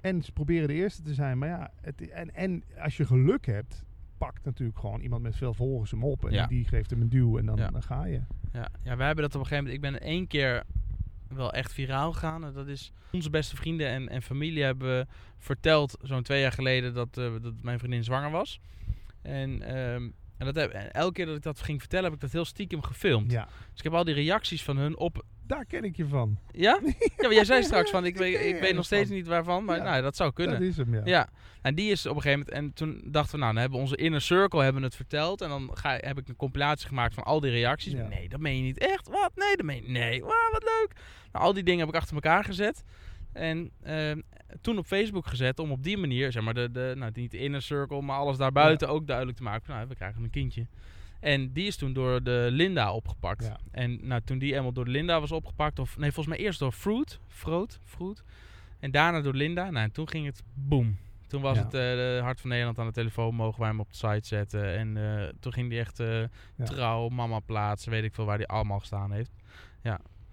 En 0.00 0.22
ze 0.22 0.32
proberen 0.32 0.68
de 0.68 0.74
eerste 0.74 1.02
te 1.02 1.14
zijn. 1.14 1.38
Maar 1.38 1.48
ja, 1.48 1.70
het, 1.80 2.08
en, 2.10 2.34
en 2.34 2.64
als 2.78 2.96
je 2.96 3.06
geluk 3.06 3.46
hebt, 3.46 3.84
pakt 4.18 4.44
natuurlijk 4.44 4.78
gewoon 4.78 5.00
iemand 5.00 5.22
met 5.22 5.36
veel 5.36 5.54
volgers 5.54 5.90
hem 5.90 6.04
op. 6.04 6.24
En 6.24 6.32
Ja. 6.32 6.46
die 6.46 6.64
geeft 6.64 6.90
hem 6.90 7.00
een 7.00 7.08
duw 7.08 7.38
en 7.38 7.46
dan, 7.46 7.56
Ja. 7.56 7.68
dan 7.70 7.82
ga 7.82 8.04
je. 8.04 8.20
Ja, 8.52 8.68
ja, 8.82 8.96
wij 8.96 9.06
hebben 9.06 9.24
dat 9.24 9.34
op 9.34 9.40
een 9.40 9.46
gegeven 9.46 9.64
moment. 9.70 9.74
Ik 9.74 9.80
ben 9.90 10.00
één 10.00 10.26
keer 10.26 10.62
wel 11.28 11.52
echt 11.52 11.72
viraal 11.72 12.12
gegaan. 12.12 12.44
En 12.44 12.52
dat 12.52 12.66
is 12.68 12.92
onze 13.12 13.30
beste 13.30 13.56
vrienden 13.56 13.86
en, 13.88 14.08
en 14.08 14.22
familie 14.22 14.62
hebben 14.62 15.08
verteld 15.38 15.96
zo'n 16.02 16.22
twee 16.22 16.40
jaar 16.40 16.52
geleden 16.52 16.94
dat, 16.94 17.18
eh, 17.18 17.32
dat 17.42 17.54
mijn 17.62 17.78
vriendin 17.78 18.04
zwanger 18.04 18.30
was. 18.30 18.60
En, 19.22 19.62
ehm, 19.62 20.02
en, 20.36 20.46
dat 20.46 20.54
heb, 20.54 20.70
en 20.70 20.92
elke 20.92 21.12
keer 21.12 21.26
dat 21.26 21.36
ik 21.36 21.42
dat 21.42 21.60
ging 21.60 21.80
vertellen, 21.80 22.04
heb 22.04 22.14
ik 22.14 22.20
dat 22.20 22.32
heel 22.32 22.44
stiekem 22.44 22.82
gefilmd. 22.82 23.30
Ja, 23.32 23.44
Dus 23.70 23.78
ik 23.78 23.82
heb 23.82 23.92
al 23.92 24.04
die 24.04 24.14
reacties 24.14 24.64
van 24.64 24.76
hun 24.76 24.96
op. 24.96 25.24
daar 25.50 25.64
ken 25.64 25.84
ik 25.84 25.96
je 25.96 26.06
van. 26.06 26.38
Ja? 26.52 26.80
Ja, 27.16 27.26
maar 27.26 27.32
jij 27.34 27.44
zei 27.44 27.62
straks 27.62 27.90
van 27.90 28.04
ik 28.04 28.18
je 28.18 28.48
ik 28.48 28.60
weet 28.60 28.74
nog 28.74 28.84
steeds 28.84 29.06
van. 29.08 29.16
niet 29.16 29.26
waarvan, 29.26 29.64
maar 29.64 29.76
Ja. 29.76 29.82
nou, 29.82 30.02
dat 30.02 30.16
zou 30.16 30.32
kunnen. 30.32 30.58
Dat 30.58 30.68
is 30.68 30.76
hem, 30.76 30.94
ja. 30.94 31.00
Ja, 31.04 31.28
en 31.62 31.74
die 31.74 31.90
is 31.90 32.06
op 32.06 32.16
een 32.16 32.22
gegeven 32.22 32.46
moment. 32.46 32.64
En 32.64 32.72
toen 32.72 33.02
dachten 33.12 33.32
we, 33.34 33.40
nou, 33.40 33.52
dan 33.52 33.60
hebben 33.62 33.80
onze 33.80 33.96
inner 33.96 34.20
circle 34.20 34.62
hebben 34.62 34.82
het 34.82 34.96
verteld. 34.96 35.40
En 35.40 35.48
dan 35.48 35.70
ga, 35.74 35.96
heb 36.00 36.18
ik 36.18 36.28
een 36.28 36.36
compilatie 36.36 36.88
gemaakt 36.88 37.14
van 37.14 37.24
al 37.24 37.40
die 37.40 37.50
reacties. 37.50 37.92
Ja. 37.92 38.08
Nee, 38.08 38.28
dat 38.28 38.40
meen 38.40 38.56
je 38.56 38.62
niet 38.62 38.78
echt. 38.78 39.08
Wat? 39.08 39.30
Nee, 39.34 39.56
dat 39.56 39.66
meen 39.66 39.82
je 39.82 39.88
Nee, 39.90 40.20
Wauw, 40.20 40.50
wat 40.52 40.62
leuk. 40.62 40.92
Nou, 41.32 41.44
al 41.44 41.52
die 41.52 41.62
dingen 41.62 41.80
heb 41.80 41.88
ik 41.88 41.94
achter 42.00 42.14
elkaar 42.14 42.44
gezet. 42.44 42.84
En 43.32 43.70
ehm, 43.82 44.20
toen 44.60 44.78
op 44.78 44.86
Facebook 44.86 45.26
gezet 45.26 45.58
om 45.58 45.70
op 45.70 45.82
die 45.82 45.98
manier, 45.98 46.32
zeg 46.32 46.42
maar, 46.42 46.54
de, 46.54 46.70
de, 46.70 46.92
nou, 46.96 47.10
niet 47.14 47.30
de 47.30 47.38
inner 47.38 47.62
circle, 47.62 48.02
maar 48.02 48.16
alles 48.16 48.36
daarbuiten 48.36 48.88
ook 48.88 49.06
duidelijk 49.06 49.36
te 49.36 49.42
maken. 49.42 49.74
Nou, 49.74 49.88
we 49.88 49.94
krijgen 49.94 50.22
een 50.22 50.30
kindje. 50.30 50.66
En 51.20 51.52
die 51.52 51.66
is 51.66 51.76
toen 51.76 51.92
door 51.92 52.22
de 52.22 52.48
Linda 52.50 52.92
opgepakt. 52.92 53.44
Ja. 53.44 53.58
En 53.70 53.98
nou, 54.06 54.20
toen 54.24 54.38
die 54.38 54.54
eenmaal 54.54 54.72
door 54.72 54.84
de 54.84 54.90
Linda 54.90 55.20
was 55.20 55.32
opgepakt, 55.32 55.78
of 55.78 55.96
nee, 55.98 56.12
volgens 56.12 56.36
mij 56.36 56.44
eerst 56.44 56.58
door 56.58 56.72
Fruit, 56.72 57.20
Fruit, 57.28 57.80
Fruit. 57.84 58.22
En 58.78 58.90
daarna 58.90 59.20
door 59.20 59.34
Linda. 59.34 59.70
Nou, 59.70 59.84
en 59.84 59.92
toen 59.92 60.08
ging 60.08 60.26
het 60.26 60.42
boom. 60.54 60.96
Toen 61.26 61.42
was 61.42 61.56
Ja. 61.56 61.64
het 61.64 61.74
eh, 61.74 62.22
Hart 62.22 62.40
van 62.40 62.50
Nederland 62.50 62.78
aan 62.78 62.86
de 62.86 62.92
telefoon, 62.92 63.34
mogen 63.34 63.60
wij 63.60 63.68
hem 63.68 63.80
op 63.80 63.88
de 63.90 63.96
site 63.96 64.26
zetten. 64.26 64.76
En 64.76 64.96
eh, 64.96 65.28
toen 65.40 65.52
ging 65.52 65.70
hij 65.70 65.80
echt 65.80 66.00
eh, 66.00 66.20
Ja. 66.20 66.64
trouw, 66.64 67.08
mama 67.08 67.38
plaatsen, 67.40 67.90
weet 67.90 68.04
ik 68.04 68.14
veel 68.14 68.24
waar 68.24 68.36
hij 68.36 68.46
allemaal 68.46 68.78
gestaan 68.78 69.12
heeft. 69.12 69.30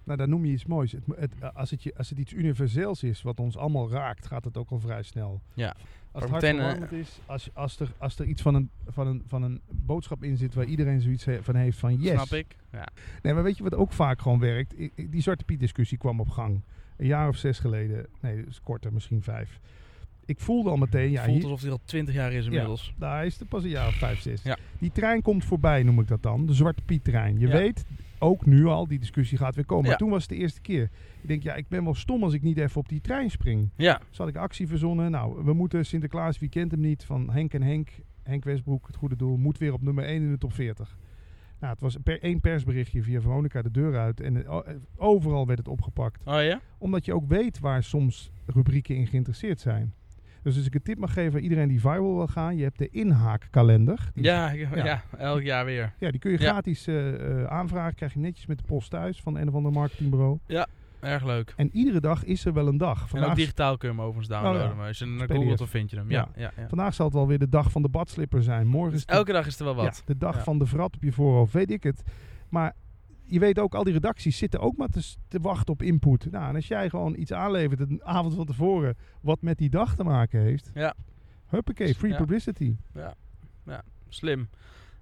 Nou, 0.03 0.19
dan 0.19 0.29
noem 0.29 0.45
je 0.45 0.51
iets 0.51 0.65
moois. 0.65 0.91
Het, 0.91 1.03
het, 1.15 1.53
als, 1.55 1.71
het 1.71 1.83
je, 1.83 1.93
als 1.97 2.09
het 2.09 2.19
iets 2.19 2.33
universeels 2.33 3.03
is 3.03 3.21
wat 3.21 3.39
ons 3.39 3.57
allemaal 3.57 3.89
raakt, 3.91 4.25
gaat 4.27 4.43
het 4.45 4.57
ook 4.57 4.69
al 4.69 4.79
vrij 4.79 5.03
snel. 5.03 5.41
Ja. 5.53 5.75
Als 6.21 6.31
het 6.31 6.41
meteen, 6.41 6.59
hartverwarmend 6.59 7.07
is, 7.07 7.19
als, 7.25 7.49
als, 7.53 7.79
er, 7.79 7.91
als 7.97 8.19
er 8.19 8.25
iets 8.25 8.41
van 8.41 8.55
een, 8.55 8.69
van, 8.87 9.07
een, 9.07 9.23
van 9.27 9.43
een 9.43 9.61
boodschap 9.69 10.23
in 10.23 10.37
zit 10.37 10.53
waar 10.53 10.65
iedereen 10.65 11.01
zoiets 11.01 11.25
he- 11.25 11.43
van 11.43 11.55
heeft 11.55 11.77
van 11.77 11.95
yes. 12.01 12.11
Snap 12.11 12.39
ik? 12.39 12.55
Ja. 12.71 12.87
Nee, 13.21 13.33
maar 13.33 13.43
weet 13.43 13.57
je 13.57 13.63
wat 13.63 13.75
ook 13.75 13.91
vaak 13.93 14.21
gewoon 14.21 14.39
werkt? 14.39 14.79
I- 14.79 14.91
Die 15.09 15.21
Zwarte 15.21 15.43
Piet 15.43 15.59
discussie 15.59 15.97
kwam 15.97 16.19
op 16.19 16.29
gang. 16.29 16.61
Een 16.97 17.07
jaar 17.07 17.27
of 17.27 17.37
zes 17.37 17.59
geleden. 17.59 18.05
Nee, 18.21 18.43
is 18.47 18.61
korter, 18.61 18.93
misschien 18.93 19.21
vijf. 19.21 19.59
Ik 20.25 20.39
voelde 20.39 20.69
al 20.69 20.77
meteen, 20.77 21.11
ja, 21.11 21.23
Voelt 21.23 21.35
hier, 21.35 21.43
alsof 21.43 21.61
hij 21.61 21.71
al 21.71 21.79
twintig 21.85 22.15
jaar 22.15 22.31
is 22.33 22.45
inmiddels. 22.45 22.93
nou, 22.97 23.15
hij 23.15 23.25
is 23.25 23.39
er 23.39 23.45
pas 23.45 23.63
een 23.63 23.69
jaar 23.69 23.87
of 23.87 23.95
vijf, 23.95 24.19
zes. 24.21 24.43
Ja. 24.43 24.57
Die 24.79 24.91
trein 24.91 25.21
komt 25.21 25.45
voorbij, 25.45 25.83
noem 25.83 25.99
ik 25.99 26.07
dat 26.07 26.23
dan. 26.23 26.45
De 26.45 26.53
Zwarte 26.53 26.81
Piet 26.85 27.03
trein. 27.03 27.39
Je 27.39 27.47
Ja. 27.47 27.53
weet, 27.57 27.85
ook 28.19 28.45
nu 28.45 28.65
al, 28.65 28.87
die 28.87 28.99
discussie 28.99 29.37
gaat 29.37 29.55
weer 29.55 29.65
komen. 29.65 29.83
Ja. 29.83 29.89
Maar 29.89 29.97
toen 29.97 30.09
was 30.09 30.21
het 30.21 30.29
de 30.29 30.35
eerste 30.35 30.61
keer. 30.61 30.89
Ik 31.21 31.27
denk, 31.27 31.43
ja, 31.43 31.55
ik 31.55 31.67
ben 31.67 31.83
wel 31.83 31.95
stom 31.95 32.23
als 32.23 32.33
ik 32.33 32.41
niet 32.41 32.57
even 32.57 32.77
op 32.77 32.89
die 32.89 33.01
trein 33.01 33.31
spring. 33.31 33.69
Ja. 33.75 34.01
Dus 34.09 34.17
had 34.17 34.27
ik 34.27 34.35
actie 34.35 34.67
verzonnen. 34.67 35.11
Nou, 35.11 35.43
we 35.43 35.53
moeten 35.53 35.85
Sinterklaas, 35.85 36.39
wie 36.39 36.49
kent 36.49 36.71
hem 36.71 36.79
niet, 36.79 37.03
van 37.03 37.29
Henk 37.29 37.53
en 37.53 37.61
Henk. 37.61 37.89
Henk 38.23 38.43
Westbroek, 38.43 38.87
het 38.87 38.95
goede 38.95 39.15
doel, 39.15 39.37
moet 39.37 39.57
weer 39.57 39.73
op 39.73 39.81
nummer 39.81 40.03
1 40.03 40.21
in 40.21 40.31
de 40.31 40.37
top 40.37 40.53
40. 40.53 40.97
Nou, 41.59 41.73
het 41.73 41.81
was 41.81 41.97
per 42.03 42.21
één 42.21 42.41
persberichtje 42.41 43.03
via 43.03 43.21
Veronica 43.21 43.61
de 43.61 43.71
deur 43.71 43.97
uit. 43.97 44.21
En 44.21 44.45
eh, 44.45 44.59
overal 44.95 45.45
werd 45.45 45.59
het 45.59 45.67
opgepakt. 45.67 46.25
Oh 46.25 46.43
ja? 46.43 46.61
Omdat 46.77 47.05
je 47.05 47.13
ook 47.13 47.27
weet 47.27 47.59
waar 47.59 47.83
soms 47.83 48.31
rubrieken 48.45 48.95
in 48.95 49.07
geïnteresseerd 49.07 49.59
zijn. 49.59 49.93
Dus 50.47 50.57
als 50.57 50.65
ik 50.65 50.75
een 50.75 50.81
tip 50.81 50.97
mag 50.97 51.13
geven 51.13 51.33
aan 51.37 51.43
iedereen 51.43 51.67
die 51.67 51.79
viral 51.79 52.15
wil 52.15 52.27
gaan. 52.27 52.57
Je 52.57 52.63
hebt 52.63 52.77
de 52.77 52.89
inhaakkalender. 52.89 54.09
Die 54.13 54.23
Ja, 54.23 54.49
ja, 54.51 54.69
Ja. 54.75 54.85
ja, 54.85 55.01
elk 55.17 55.41
jaar 55.41 55.65
weer. 55.65 55.93
ja, 55.99 56.11
die 56.11 56.19
kun 56.19 56.31
je 56.31 56.39
Ja. 56.39 56.43
gratis 56.51 56.87
eh, 56.87 57.41
eh, 57.41 57.43
aanvragen. 57.43 57.95
Krijg 57.95 58.13
je 58.13 58.19
netjes 58.19 58.45
met 58.45 58.57
de 58.57 58.63
post 58.63 58.89
thuis 58.89 59.21
van 59.21 59.35
een 59.37 59.47
of 59.47 59.53
ander 59.55 59.71
marketingbureau. 59.71 60.37
Erg 60.99 61.25
leuk. 61.25 61.53
En 61.57 61.69
iedere 61.73 61.99
dag 61.99 62.23
is 62.23 62.45
er 62.45 62.53
wel 62.53 62.67
een 62.67 62.77
dag. 62.77 63.13
En 63.13 63.23
ook 63.23 63.35
digitaal 63.35 63.77
kun 63.77 63.89
je 63.89 63.95
hem 63.95 64.03
overigens 64.03 64.27
downloaden. 64.27 64.61
Oh 64.63 64.69
ja. 64.69 64.75
Maar 64.75 64.87
als 64.87 64.97
je 64.99 65.05
naar 65.05 65.27
googelt, 65.27 65.57
dan 65.57 65.67
vind 65.67 65.89
je 65.89 65.97
hem. 65.97 66.09
Ja, 66.11 66.27
Ja. 66.35 66.41
ja. 66.41 66.51
ja, 66.61 66.67
vandaag 66.67 66.93
zal 66.93 67.05
het 67.05 67.15
wel 67.15 67.27
weer 67.27 67.39
de 67.39 67.49
dag 67.49 67.71
van 67.71 67.81
de 67.81 67.89
badslipper 67.89 68.43
zijn. 68.43 68.67
Morgen 68.67 68.91
Dus 68.91 68.99
is 68.99 69.05
de, 69.05 69.13
elke 69.13 69.31
dag 69.31 69.47
is 69.47 69.59
er 69.59 69.65
wel 69.65 69.75
wat. 69.75 69.85
ja, 69.97 70.01
de 70.13 70.17
dag 70.17 70.35
Ja. 70.35 70.43
van 70.43 70.59
de 70.59 70.65
vrat 70.65 70.95
op 70.95 71.03
je 71.03 71.11
voorhoofd. 71.11 71.53
Weet 71.53 71.71
ik 71.71 71.83
het. 71.83 72.03
Maar 72.49 72.73
je 73.27 73.39
weet 73.39 73.59
ook, 73.59 73.75
al 73.75 73.83
die 73.83 73.93
redacties 73.93 74.37
zitten 74.37 74.59
ook 74.59 74.77
maar 74.77 74.87
te, 75.27 75.39
wachten 75.41 75.73
op 75.73 75.81
input. 75.81 76.31
Nou, 76.31 76.49
en 76.49 76.55
als 76.55 76.67
jij 76.67 76.89
gewoon 76.89 77.15
iets 77.15 77.33
aanlevert 77.33 77.79
een 77.79 78.01
avond 78.03 78.35
van 78.35 78.45
tevoren... 78.45 78.95
wat 79.21 79.41
met 79.41 79.57
die 79.57 79.69
dag 79.69 79.95
te 79.95 80.03
maken 80.03 80.41
heeft... 80.41 80.71
Ja. 80.73 80.93
Huppakee, 81.47 81.95
free 81.95 82.11
Ja. 82.11 82.17
publicity. 82.17 82.75
Slim. 84.09 84.49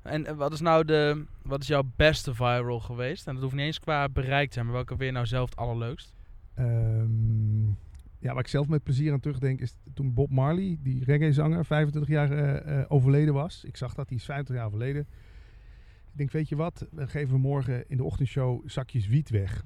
En 0.02 0.36
wat 0.38 0.54
is 0.54 0.60
nou 0.60 0.86
de, 0.86 1.26
wat 1.42 1.62
is 1.62 1.68
jouw 1.68 1.84
beste 1.96 2.36
viral 2.36 2.80
geweest? 2.80 3.28
En 3.28 3.34
dat 3.34 3.44
hoeft 3.44 3.56
niet 3.56 3.66
eens 3.66 3.80
qua 3.80 4.10
bereik 4.10 4.48
te 4.48 4.54
zijn, 4.54 4.66
maar 4.66 4.76
welke 4.76 5.06
je 5.06 5.12
nou 5.12 5.26
zelf 5.26 5.50
het 5.50 5.60
allerleukst? 5.60 6.14
Ehm, 6.54 7.66
ja, 8.20 8.34
waar 8.34 8.40
ik 8.40 8.48
zelf 8.48 8.68
met 8.68 8.84
plezier 8.84 9.14
aan 9.14 9.20
terugdenk 9.20 9.60
is 9.62 9.76
toen 9.94 10.14
Bob 10.14 10.30
Marley, 10.30 10.78
die 10.82 11.04
reggae-zanger, 11.04 11.66
25 11.66 12.12
jaar 12.12 12.32
eh, 12.32 12.80
eh, 12.80 12.86
overleden 12.88 13.34
was. 13.34 13.64
Ik 13.64 13.78
zag 13.78 13.94
dat, 13.94 14.10
hij 14.10 14.18
is 14.18 14.26
50 14.26 14.56
jaar 14.56 14.66
overleden. 14.66 15.08
Ik 16.16 16.22
denk, 16.22 16.32
weet 16.32 16.50
je 16.50 16.56
wat, 16.56 16.88
dan 16.92 17.08
geven 17.08 17.34
we 17.34 17.40
morgen 17.40 17.84
in 17.90 17.98
de 17.98 18.04
ochtendshow 18.04 18.62
zakjes 18.70 19.08
wiet 19.08 19.30
weg. 19.30 19.66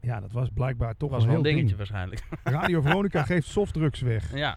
Ja, 0.00 0.20
dat 0.20 0.32
was 0.32 0.48
blijkbaar 0.54 0.96
toch 0.96 1.10
was 1.10 1.24
wel 1.24 1.32
wel 1.34 1.38
een 1.44 1.44
heel 1.46 1.54
dingetje 1.56 1.76
ding. 1.76 1.88
waarschijnlijk. 1.90 2.28
Radio 2.62 2.80
Veronica 2.80 3.22
geeft 3.22 3.46
softdrugs 3.48 4.00
weg. 4.00 4.34
ja. 4.36 4.56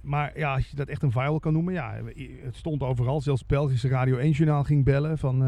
Maar 0.00 0.38
ja, 0.38 0.54
als 0.54 0.68
je 0.70 0.76
dat 0.76 0.88
echt 0.88 1.02
een 1.02 1.10
viral 1.12 1.38
kan 1.40 1.52
noemen, 1.52 1.74
ja, 1.74 2.00
het 2.42 2.56
stond 2.56 2.82
overal. 2.82 3.20
Zelfs 3.20 3.46
Belgische 3.46 3.88
Radio 3.88 4.16
1-journaal 4.32 4.64
ging 4.64 4.84
bellen 4.84 5.18
van... 5.18 5.44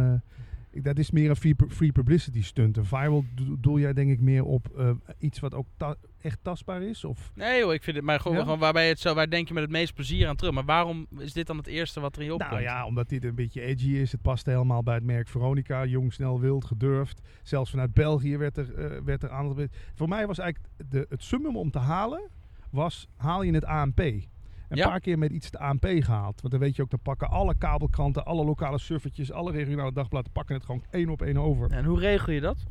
eh, 0.72 0.82
dat 0.82 0.98
is 0.98 1.10
meer 1.10 1.30
een 1.30 1.56
free, 1.70 1.92
publicity 1.92 2.42
stunt. 2.42 2.76
Een 2.76 2.84
viral 2.84 3.24
do- 3.34 3.56
doel 3.60 3.78
jij 3.78 3.92
denk 3.92 4.10
ik 4.10 4.20
meer 4.20 4.44
op 4.44 4.68
eh, 4.78 4.90
iets 5.18 5.40
wat 5.40 5.54
ook 5.54 5.66
echt 6.24 6.38
tastbaar 6.42 6.82
is? 6.82 7.04
Of 7.04 7.30
Nee 7.34 7.58
joh, 7.60 7.72
ik 7.72 7.82
vind 7.82 7.96
het, 7.96 8.04
maar 8.04 8.20
gewoon, 8.20 8.36
Ja? 8.36 8.42
gewoon 8.42 8.58
waarbij 8.58 8.88
het 8.88 8.98
zo, 9.00 9.14
waar 9.14 9.30
denk 9.30 9.48
je 9.48 9.54
met 9.54 9.62
het 9.62 9.72
meest 9.72 9.94
plezier 9.94 10.28
aan 10.28 10.36
terug? 10.36 10.52
Maar 10.52 10.64
waarom 10.64 11.06
is 11.18 11.32
dit 11.32 11.46
dan 11.46 11.56
het 11.56 11.66
eerste 11.66 12.00
wat 12.00 12.14
er 12.14 12.20
in 12.20 12.26
je 12.26 12.32
opkomt? 12.34 12.50
Nou 12.50 12.62
ja, 12.62 12.86
omdat 12.86 13.08
dit 13.08 13.24
een 13.24 13.34
beetje 13.34 13.60
edgy 13.60 13.88
is. 13.90 14.12
Het 14.12 14.22
past 14.22 14.46
helemaal 14.46 14.82
bij 14.82 14.94
het 14.94 15.04
merk 15.04 15.28
Veronica. 15.28 15.84
Jong, 15.84 16.12
snel, 16.12 16.40
wild, 16.40 16.64
gedurfd. 16.64 17.20
Zelfs 17.42 17.70
vanuit 17.70 17.94
België 17.94 18.36
werd 18.36 18.56
er, 18.56 18.74
eh, 18.74 19.00
werd 19.04 19.22
er 19.22 19.30
aandacht. 19.30 19.76
Voor 19.94 20.08
mij 20.08 20.26
was 20.26 20.38
eigenlijk 20.38 20.72
de, 20.90 21.06
het 21.08 21.22
summum 21.22 21.56
om 21.56 21.70
te 21.70 21.78
halen, 21.78 22.22
was 22.70 23.08
haal 23.16 23.42
je 23.42 23.52
het 23.52 23.64
ANP. 23.64 23.98
Een 23.98 24.26
Ja. 24.68 24.88
paar 24.88 25.00
keer 25.00 25.18
met 25.18 25.30
iets 25.32 25.50
de 25.50 25.58
ANP 25.58 25.86
gehaald. 25.98 26.40
Want 26.40 26.50
dan 26.52 26.60
weet 26.60 26.76
je 26.76 26.82
ook, 26.82 26.90
dan 26.90 27.00
pakken 27.02 27.30
alle 27.30 27.54
kabelkranten, 27.58 28.24
alle 28.24 28.44
lokale 28.44 28.78
suffertjes, 28.78 29.32
alle 29.32 29.52
regionale 29.52 29.92
dagbladen, 29.92 30.32
pakken 30.32 30.54
het 30.54 30.64
gewoon 30.64 30.84
één 30.90 31.08
op 31.08 31.22
één 31.22 31.36
over. 31.36 31.70
En 31.70 31.84
hoe 31.84 31.98
regel 31.98 32.32
je 32.32 32.40
dat? 32.40 32.64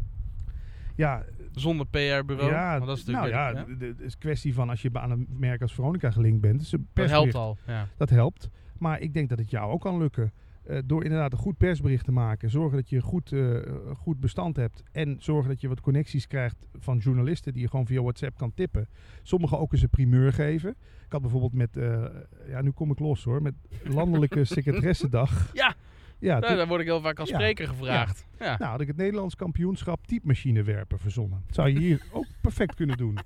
Ja, 0.96 1.24
Zonder 1.54 1.86
PR-bureau? 1.86 2.52
ja, 2.52 2.80
dat 2.80 2.98
is 2.98 3.06
nou 3.06 3.18
natuurlijk 3.30 3.58
ja, 3.58 3.64
de- 3.66 3.78
de- 3.78 3.86
het 3.86 4.00
is 4.00 4.14
een 4.14 4.20
kwestie 4.20 4.54
van 4.54 4.70
als 4.70 4.82
je 4.82 4.90
aan 4.94 5.12
een 5.12 5.28
merk 5.38 5.62
als 5.62 5.74
Veronica 5.74 6.12
gelinkt 6.12 6.42
bent. 6.42 6.60
Dus 6.60 6.72
een 6.72 6.88
dat 6.94 7.10
helpt 7.10 7.36
al. 7.36 7.58
Ja. 7.68 7.88
Dat 7.98 8.10
helpt. 8.10 8.50
Maar 8.78 9.00
ik 9.00 9.14
denk 9.14 9.30
dat 9.30 9.38
het 9.40 9.50
jou 9.50 9.72
ook 9.72 9.82
kan 9.82 9.98
lukken. 9.98 10.32
Eh, 10.64 10.78
door 10.86 11.04
inderdaad 11.04 11.32
een 11.32 11.38
goed 11.38 11.58
persbericht 11.58 12.06
te 12.06 12.12
maken. 12.12 12.50
Zorgen 12.50 12.78
dat 12.78 12.90
je 12.90 13.02
goed, 13.02 13.32
eh, 13.32 13.58
goed 13.98 14.20
bestand 14.20 14.56
hebt. 14.56 14.84
En 14.92 15.16
zorgen 15.20 15.50
dat 15.50 15.62
je 15.62 15.68
wat 15.68 15.82
connecties 15.82 16.28
krijgt 16.28 16.56
van 16.80 16.98
journalisten 16.98 17.54
die 17.54 17.62
je 17.62 17.70
gewoon 17.70 17.86
via 17.86 18.02
WhatsApp 18.02 18.38
kan 18.38 18.54
tippen. 18.54 18.88
Sommigen 19.24 19.60
ook 19.60 19.72
eens 19.74 19.82
een 19.82 19.90
primeur 19.90 20.34
geven. 20.34 20.70
Ik 21.06 21.12
had 21.12 21.22
bijvoorbeeld 21.22 21.54
met, 21.54 21.78
eh, 21.78 22.06
ja 22.48 22.62
nu 22.62 22.72
kom 22.72 22.92
ik 22.92 23.00
los 23.00 23.24
hoor, 23.24 23.42
met 23.42 23.54
Landelijke 24.00 24.44
Secretaressendag. 24.46 25.50
Ja. 25.54 25.76
Ja, 26.24 26.40
Nou, 26.40 26.56
daar 26.56 26.68
word 26.68 26.82
ik 26.82 26.88
heel 26.88 27.02
vaak 27.02 27.20
als 27.20 27.30
spreker 27.30 27.68
gevraagd. 27.68 28.26
Ja. 28.40 28.58
nou 28.58 28.72
had 28.72 28.82
ik 28.82 28.88
het 28.88 28.98
Nederlands 28.98 29.36
kampioenschap 29.36 30.08
typemachinewerpen 30.08 31.00
verzonnen. 31.00 31.44
Dat 31.46 31.56
zou 31.56 31.70
je 31.70 31.80
hier 31.80 32.02
ook 32.12 32.26
perfect 32.42 32.76
kunnen 32.76 32.98
doen. 32.98 33.18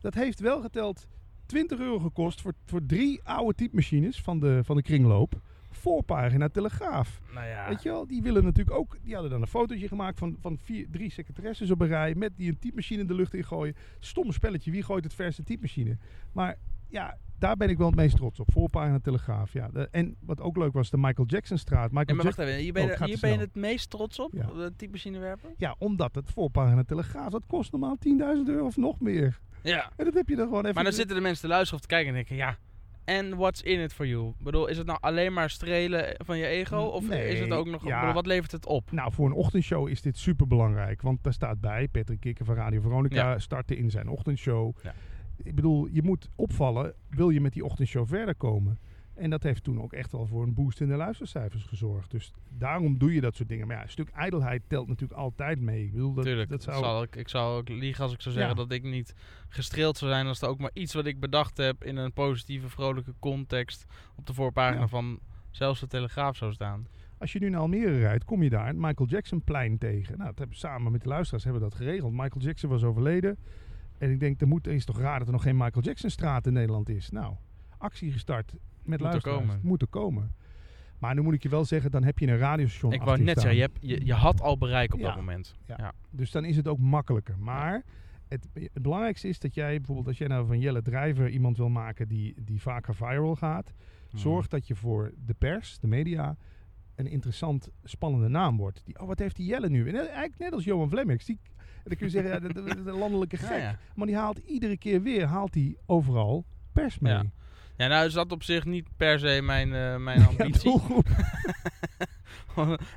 Dat 0.00 0.14
heeft 0.14 0.40
wel 0.40 0.60
geteld 0.60 1.06
20 1.46 1.78
euro 1.78 1.98
gekost 1.98 2.40
voor, 2.40 2.52
voor 2.66 2.86
drie 2.86 3.20
oude 3.24 3.54
typemachines 3.54 4.20
van 4.20 4.40
de, 4.40 4.60
van 4.64 4.76
de 4.76 4.82
kringloop. 4.82 5.40
Voorpagina 5.70 6.48
Telegraaf. 6.48 7.20
Nou 7.34 7.46
ja. 7.46 7.68
Weet 7.68 7.82
je 7.82 7.88
wel, 7.88 8.06
die 8.06 8.22
willen 8.22 8.44
natuurlijk 8.44 8.76
ook. 8.76 8.96
Die 9.02 9.12
hadden 9.12 9.30
dan 9.30 9.40
een 9.40 9.46
fotootje 9.46 9.88
gemaakt 9.88 10.18
van, 10.18 10.36
van 10.40 10.58
vier, 10.58 10.86
drie 10.90 11.10
secretaresses 11.10 11.70
op 11.70 11.80
een 11.80 11.88
rij. 11.88 12.14
Met 12.14 12.36
die 12.36 12.48
een 12.48 12.58
typemachine 12.58 13.00
in 13.00 13.06
de 13.06 13.14
lucht 13.14 13.34
ingooien. 13.34 13.76
Stomme 13.98 14.32
spelletje, 14.32 14.70
wie 14.70 14.82
gooit 14.82 15.04
het 15.04 15.14
verste 15.14 15.42
typemachine? 15.42 15.96
Maar 16.32 16.56
ja, 16.88 17.18
daar 17.40 17.56
ben 17.56 17.68
ik 17.68 17.78
wel 17.78 17.86
het 17.86 17.96
meest 17.96 18.16
trots 18.16 18.40
op. 18.40 18.52
Voorpagina 18.52 18.98
Telegraaf. 18.98 19.52
Ja. 19.52 19.68
De- 19.68 19.88
en 19.90 20.16
wat 20.20 20.40
ook 20.40 20.56
leuk 20.56 20.72
was, 20.72 20.90
de 20.90 20.96
Michael 20.98 21.28
Jackson 21.28 21.58
straat. 21.58 21.90
Michael 21.90 22.06
Ja, 22.06 22.14
maar 22.14 22.24
wacht 22.24 22.38
even, 22.38 22.54
hier 22.60 22.72
ben, 22.72 22.82
Oh, 22.82 22.88
je, 22.98 23.04
hier 23.04 23.14
te 23.14 23.20
ben 23.20 23.30
je 23.32 23.38
het 23.38 23.54
meest 23.54 23.90
trots 23.90 24.18
op? 24.18 24.32
Ja. 24.32 24.46
De 24.46 24.72
typemachine 24.76 25.18
werpen? 25.18 25.50
ja, 25.56 25.74
omdat 25.78 26.14
het 26.14 26.30
voorpagina 26.30 26.82
Telegraaf, 26.84 27.30
dat 27.30 27.46
kost 27.46 27.72
normaal 27.72 27.96
10.000 27.98 28.48
euro 28.48 28.66
of 28.66 28.76
nog 28.76 29.00
meer. 29.00 29.38
Ja. 29.62 29.90
En 29.96 30.04
dat 30.04 30.14
heb 30.14 30.28
je 30.28 30.36
dan 30.36 30.46
gewoon 30.46 30.62
even... 30.62 30.74
Maar 30.74 30.84
dan 30.84 30.92
zitten 30.92 31.16
de 31.16 31.22
mensen 31.22 31.42
te 31.42 31.48
luisteren 31.48 31.74
of 31.74 31.80
te 31.80 31.88
kijken 31.94 32.08
en 32.08 32.14
denken, 32.14 32.36
ja, 32.36 32.56
en 33.04 33.36
what's 33.36 33.62
in 33.62 33.80
it 33.80 33.92
for 33.92 34.06
you? 34.06 34.28
Ik 34.28 34.44
bedoel, 34.44 34.66
is 34.66 34.76
het 34.78 34.86
nou 34.86 34.98
alleen 35.00 35.32
maar 35.32 35.50
strelen 35.50 36.14
van 36.24 36.38
je 36.38 36.46
ego? 36.46 36.78
Of 36.80 37.08
Nee, 37.08 37.28
is 37.28 37.40
het 37.40 37.50
ook 37.52 37.66
nog, 37.66 37.86
ja. 37.86 37.98
bedoel, 37.98 38.14
wat 38.14 38.26
levert 38.26 38.52
het 38.52 38.66
op? 38.66 38.92
Nou, 38.92 39.12
voor 39.12 39.26
een 39.26 39.32
ochtendshow 39.32 39.88
is 39.88 40.02
dit 40.02 40.18
super 40.18 40.46
belangrijk. 40.46 41.02
Want 41.02 41.22
daar 41.22 41.32
staat 41.32 41.60
bij, 41.60 41.88
Patrick 41.88 42.20
Kikker 42.20 42.44
van 42.44 42.54
Radio 42.54 42.80
Veronica 42.80 43.30
Ja. 43.30 43.38
startte 43.38 43.76
in 43.76 43.90
zijn 43.90 44.08
ochtendshow. 44.08 44.76
Ja. 44.82 44.94
Ik 45.42 45.54
bedoel, 45.54 45.86
je 45.86 46.02
moet 46.02 46.28
opvallen, 46.36 46.94
wil 47.08 47.30
je 47.30 47.40
met 47.40 47.52
die 47.52 47.64
ochtendshow 47.64 48.08
verder 48.08 48.34
komen. 48.34 48.78
En 49.14 49.30
dat 49.30 49.42
heeft 49.42 49.64
toen 49.64 49.80
ook 49.82 49.92
echt 49.92 50.12
wel 50.12 50.26
voor 50.26 50.42
een 50.42 50.54
boost 50.54 50.80
in 50.80 50.88
de 50.88 50.94
luistercijfers 50.96 51.64
gezorgd. 51.64 52.10
Dus 52.10 52.32
daarom 52.48 52.98
doe 52.98 53.14
je 53.14 53.20
dat 53.20 53.36
soort 53.36 53.48
dingen. 53.48 53.66
Maar 53.66 53.76
ja, 53.76 53.82
een 53.82 53.88
stuk 53.88 54.08
ijdelheid 54.08 54.62
telt 54.66 54.88
natuurlijk 54.88 55.20
altijd 55.20 55.60
mee. 55.60 55.84
Ik 55.84 55.92
bedoel, 55.92 56.14
dat, 56.14 56.24
Tuurlijk, 56.24 56.48
dat 56.50 56.62
zou... 56.62 56.84
zal 56.84 57.02
ik, 57.02 57.16
ik 57.16 57.28
zou 57.28 57.58
ook 57.58 57.68
liegen 57.68 58.02
als 58.04 58.12
ik 58.12 58.20
zou 58.20 58.34
zeggen 58.34 58.56
Ja. 58.56 58.62
dat 58.62 58.72
ik 58.72 58.82
niet 58.82 59.14
gestreeld 59.48 59.96
zou 59.98 60.10
zijn 60.10 60.26
als 60.26 60.42
er 60.42 60.48
ook 60.48 60.58
maar 60.58 60.70
iets 60.72 60.94
wat 60.94 61.06
ik 61.06 61.20
bedacht 61.20 61.56
heb 61.56 61.84
in 61.84 61.96
een 61.96 62.12
positieve, 62.12 62.68
vrolijke 62.68 63.14
context 63.18 63.86
op 64.16 64.26
de 64.26 64.34
voorpagina 64.34 64.80
Ja. 64.80 64.88
van 64.88 65.18
zelfs 65.50 65.80
de 65.80 65.86
Telegraaf 65.86 66.36
zou 66.36 66.52
staan. 66.52 66.86
Als 67.18 67.32
je 67.32 67.38
nu 67.38 67.48
naar 67.48 67.60
Almere 67.60 67.98
rijdt, 67.98 68.24
kom 68.24 68.42
je 68.42 68.50
daar 68.50 68.66
het 68.66 68.76
Michael 68.76 69.08
Jackson 69.08 69.42
plein 69.44 69.78
tegen. 69.78 70.16
Nou, 70.16 70.28
dat 70.30 70.38
hebben 70.38 70.56
samen 70.56 70.92
met 70.92 71.02
de 71.02 71.08
luisteraars 71.08 71.44
hebben 71.44 71.62
we 71.62 71.68
dat 71.68 71.78
geregeld. 71.78 72.12
Michael 72.12 72.44
Jackson 72.44 72.70
was 72.70 72.84
overleden. 72.84 73.38
En 74.00 74.10
ik 74.10 74.20
denk, 74.20 74.40
er, 74.40 74.48
moet, 74.48 74.66
er 74.66 74.72
is 74.72 74.84
toch 74.84 74.98
raar 75.00 75.18
dat 75.18 75.26
er 75.26 75.32
nog 75.32 75.42
geen 75.42 75.56
Michael 75.56 75.84
Jackson 75.84 76.10
straat 76.10 76.46
in 76.46 76.52
Nederland 76.52 76.88
is. 76.88 77.10
Nou, 77.10 77.34
actie 77.78 78.12
gestart 78.12 78.54
met 78.82 78.98
er 79.00 79.04
luisteraars. 79.06 79.38
komen. 79.40 79.60
Moet 79.62 79.82
er 79.82 79.88
komen. 79.88 80.34
Maar 80.98 81.14
nu 81.14 81.20
moet 81.20 81.34
ik 81.34 81.42
je 81.42 81.48
wel 81.48 81.64
zeggen, 81.64 81.90
dan 81.90 82.04
heb 82.04 82.18
je 82.18 82.26
een 82.26 82.38
radiostation 82.38 82.92
ik 82.92 83.02
wou 83.02 83.18
net 83.22 83.38
staan. 83.38 83.52
zeggen, 83.52 83.54
je, 83.56 83.60
hebt, 83.60 83.78
je, 83.80 84.06
je 84.06 84.12
had 84.14 84.40
al 84.40 84.58
bereik 84.58 84.92
op 84.94 84.98
Ja. 85.00 85.06
dat 85.06 85.16
moment. 85.16 85.54
Ja. 85.66 85.74
Ja. 85.78 85.92
Dus 86.10 86.30
dan 86.30 86.44
is 86.44 86.56
het 86.56 86.68
ook 86.68 86.78
makkelijker. 86.78 87.38
Maar 87.38 87.82
het, 88.28 88.48
het 88.52 88.82
belangrijkste 88.82 89.28
is 89.28 89.38
dat 89.38 89.54
jij 89.54 89.76
bijvoorbeeld, 89.76 90.06
als 90.06 90.18
jij 90.18 90.28
nou 90.28 90.46
van 90.46 90.58
Jelle 90.60 90.82
Drijver 90.82 91.28
iemand 91.28 91.56
wil 91.56 91.68
maken 91.68 92.08
die, 92.08 92.34
die 92.42 92.60
vaker 92.60 92.94
viral 92.94 93.36
gaat. 93.36 93.72
Hmm. 94.10 94.18
Zorg 94.18 94.48
dat 94.48 94.66
je 94.66 94.74
voor 94.74 95.12
de 95.26 95.34
pers, 95.34 95.78
de 95.78 95.86
media, 95.86 96.36
een 96.94 97.06
interessant, 97.06 97.68
spannende 97.84 98.28
naam 98.28 98.56
wordt. 98.56 98.80
Die, 98.84 99.00
oh, 99.00 99.06
wat 99.06 99.18
heeft 99.18 99.36
die 99.36 99.46
Jelle 99.46 99.68
nu? 99.68 99.88
En 99.88 99.94
eigenlijk 99.96 100.38
net 100.38 100.52
als 100.52 100.64
Johan 100.64 100.88
Vlemmix. 100.90 101.24
Die, 101.24 101.40
dan 101.84 101.96
kun 101.96 102.06
je 102.06 102.12
zeggen, 102.12 102.32
ja, 102.32 102.38
de, 102.40 102.52
de- 102.52 102.82
de 102.82 102.92
landelijke 102.92 103.36
gek. 103.36 103.58
ja. 103.60 103.78
Maar 103.94 104.06
die 104.06 104.16
haalt 104.16 104.38
iedere 104.38 104.76
keer 104.76 105.02
weer, 105.02 105.26
haalt 105.26 105.54
hij 105.54 105.76
overal 105.86 106.44
pers 106.72 106.98
mee. 106.98 107.12
Ja. 107.12 107.22
Ja, 107.76 107.86
nou 107.86 108.06
is 108.06 108.12
dat 108.12 108.32
op 108.32 108.42
zich 108.42 108.64
niet 108.64 108.86
per 108.96 109.18
se 109.18 109.40
mijn, 109.42 109.74
eh, 109.74 109.96
mijn 109.96 110.26
ambitie. 110.28 110.80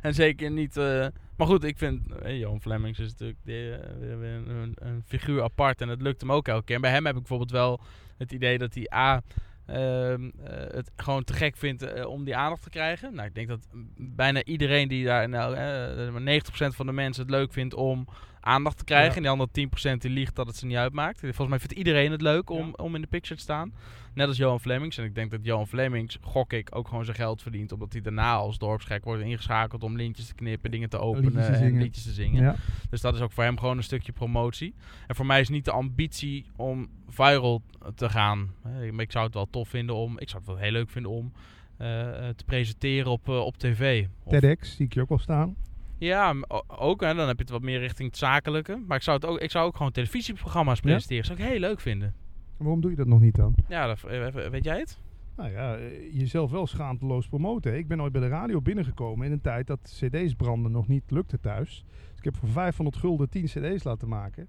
en 0.02 0.14
zeker 0.14 0.52
niet... 0.52 0.78
eh, 0.78 1.08
maar 1.38 1.48
goed, 1.48 1.64
ik 1.64 1.78
vind... 1.78 2.12
eh, 2.12 2.40
Johan 2.40 2.62
Flemings 2.62 3.00
is 3.00 3.10
natuurlijk 3.12 3.40
een, 3.46 4.50
een, 4.50 4.74
een 4.76 5.04
figuur 5.06 5.44
apart. 5.44 5.82
En 5.82 5.88
het 5.90 6.02
lukt 6.02 6.22
hem 6.22 6.32
ook 6.32 6.48
elke 6.48 6.64
keer. 6.66 6.76
En 6.76 6.82
bij 6.82 6.92
hem 6.92 7.06
heb 7.06 7.14
ik 7.14 7.20
bijvoorbeeld 7.20 7.52
wel 7.52 7.80
het 8.18 8.32
idee 8.32 8.58
dat 8.58 8.74
hij 8.74 8.92
A... 8.94 9.22
ehm, 9.66 10.30
eh, 10.44 10.74
het 10.74 10.92
gewoon 10.96 11.24
te 11.24 11.34
gek 11.34 11.58
vindt 11.58 12.06
om 12.06 12.24
die 12.24 12.36
aandacht 12.36 12.64
te 12.64 12.70
krijgen. 12.70 13.14
Nou, 13.14 13.28
ik 13.28 13.36
denk 13.36 13.48
dat 13.48 13.68
bijna 13.98 14.44
iedereen 14.44 14.88
die 14.88 15.06
daar... 15.06 15.30
Nou, 15.30 15.56
eh, 15.56 16.40
90% 16.42 16.76
van 16.76 16.86
de 16.86 16.92
mensen 16.92 17.22
het 17.24 17.32
leuk 17.32 17.54
vindt 17.54 17.74
om 17.74 18.08
aandacht 18.44 18.78
te 18.78 18.84
krijgen. 18.84 19.10
Ja. 19.10 19.16
En 19.16 19.22
die 19.22 19.32
andere 19.32 19.50
10% 19.96 19.98
die 20.02 20.12
liegt 20.12 20.36
dat 20.36 20.48
het 20.48 20.56
ze 20.56 20.66
niet 20.66 20.78
uitmaakt. 20.78 21.20
Volgens 21.20 21.48
mij 21.48 21.60
vindt 21.60 21.74
iedereen 21.74 22.12
het 22.12 22.22
leuk 22.22 22.50
om, 22.50 22.66
Ja. 22.66 22.84
om 22.84 22.96
in 22.96 23.02
de 23.02 23.08
picture 23.08 23.36
te 23.36 23.42
staan. 23.42 23.74
Net 24.14 24.28
als 24.28 24.38
Johan 24.38 24.60
Flemings. 24.60 24.98
En 24.98 25.04
ik 25.04 25.16
denk 25.16 25.32
dat 25.32 25.40
Johan 25.44 25.68
Flemings, 25.68 26.18
gok 26.22 26.54
ik, 26.54 26.76
ook 26.76 26.88
gewoon 26.88 27.06
zijn 27.06 27.18
geld 27.18 27.42
verdient. 27.42 27.72
Omdat 27.72 27.94
hij 27.94 28.02
daarna 28.02 28.34
als 28.34 28.58
dorpsgek 28.58 29.04
wordt 29.04 29.24
ingeschakeld 29.24 29.84
om 29.84 29.96
lintjes 29.96 30.28
te 30.28 30.34
knippen, 30.36 30.72
dingen 30.72 30.90
te 30.90 30.98
openen 30.98 31.26
Liedjes 31.26 31.46
te 31.46 31.52
en 31.52 31.58
zingen. 31.60 31.82
liedjes 31.82 32.04
te 32.04 32.12
zingen. 32.12 32.44
Ja. 32.44 32.56
Dus 32.90 33.02
dat 33.02 33.16
is 33.16 33.22
ook 33.22 33.32
voor 33.32 33.44
hem 33.44 33.60
gewoon 33.60 33.78
een 33.78 33.84
stukje 33.84 34.12
promotie. 34.12 34.74
En 35.08 35.16
voor 35.16 35.26
mij 35.26 35.40
is 35.40 35.50
niet 35.50 35.66
de 35.66 35.72
ambitie 35.72 36.46
om 36.56 36.90
viral 37.10 37.62
te 37.96 38.10
gaan. 38.10 38.54
Ik 38.98 39.12
zou 39.12 39.26
het 39.26 39.34
wel 39.34 39.48
tof 39.50 39.70
vinden 39.70 39.96
om, 39.96 40.20
ik 40.20 40.30
zou 40.30 40.42
het 40.42 40.52
wel 40.52 40.62
heel 40.62 40.72
leuk 40.72 40.90
vinden 40.90 41.12
om 41.12 41.32
eh, 41.78 42.28
eh, 42.30 42.36
te 42.36 42.44
presenteren 42.44 43.12
op, 43.12 43.30
eh, 43.30 43.40
op 43.40 43.58
tv. 43.58 44.06
Of- 44.24 44.32
TEDx 44.40 44.76
zie 44.76 44.86
ik 44.86 44.94
je 44.94 45.02
ook 45.02 45.10
wel 45.10 45.18
staan. 45.20 45.56
Ja, 45.98 46.36
ook. 46.68 47.02
Hè, 47.02 47.14
dan 47.14 47.28
heb 47.28 47.36
je 47.38 47.42
het 47.44 47.52
wat 47.52 47.62
meer 47.62 47.80
richting 47.80 48.10
het 48.10 48.18
zakelijke. 48.18 48.84
Maar 48.88 48.98
ik 48.98 49.04
zou, 49.04 49.16
het 49.18 49.26
ook, 49.26 49.40
ik 49.40 49.52
zou 49.52 49.66
ook 49.68 49.76
gewoon 49.78 49.92
televisieprogramma's 49.92 50.76
Ja? 50.76 50.82
presenteren. 50.82 51.26
zou 51.26 51.40
ik 51.40 51.46
heel 51.46 51.60
leuk 51.60 51.80
vinden. 51.80 52.14
Waarom 52.58 52.82
doe 52.82 52.92
je 52.92 52.98
dat 52.98 53.08
nog 53.08 53.20
niet 53.20 53.36
dan? 53.36 53.56
Ja, 53.68 53.88
dat, 53.88 54.04
eh, 54.04 54.28
weet 54.50 54.64
jij 54.64 54.80
het? 54.80 54.98
Nou 55.36 55.52
ja, 55.52 55.76
eh, 55.76 56.14
jezelf 56.20 56.52
wel 56.52 56.68
schaamteloos 56.68 57.28
promoten. 57.28 57.78
Ik 57.78 57.88
ben 57.88 58.02
ooit 58.02 58.12
bij 58.12 58.22
de 58.22 58.28
radio 58.28 58.62
binnengekomen 58.62 59.26
in 59.26 59.32
een 59.32 59.42
tijd 59.42 59.68
dat 59.68 59.80
cd's 60.00 60.34
branden 60.34 60.72
nog 60.72 60.88
niet 60.88 61.04
lukte 61.08 61.40
thuis. 61.40 61.84
Dus 62.10 62.18
ik 62.18 62.24
heb 62.24 62.36
voor 62.36 62.50
500 62.50 62.98
gulden 62.98 63.30
10 63.30 63.46
cd's 63.46 63.84
laten 63.84 64.08
maken. 64.08 64.48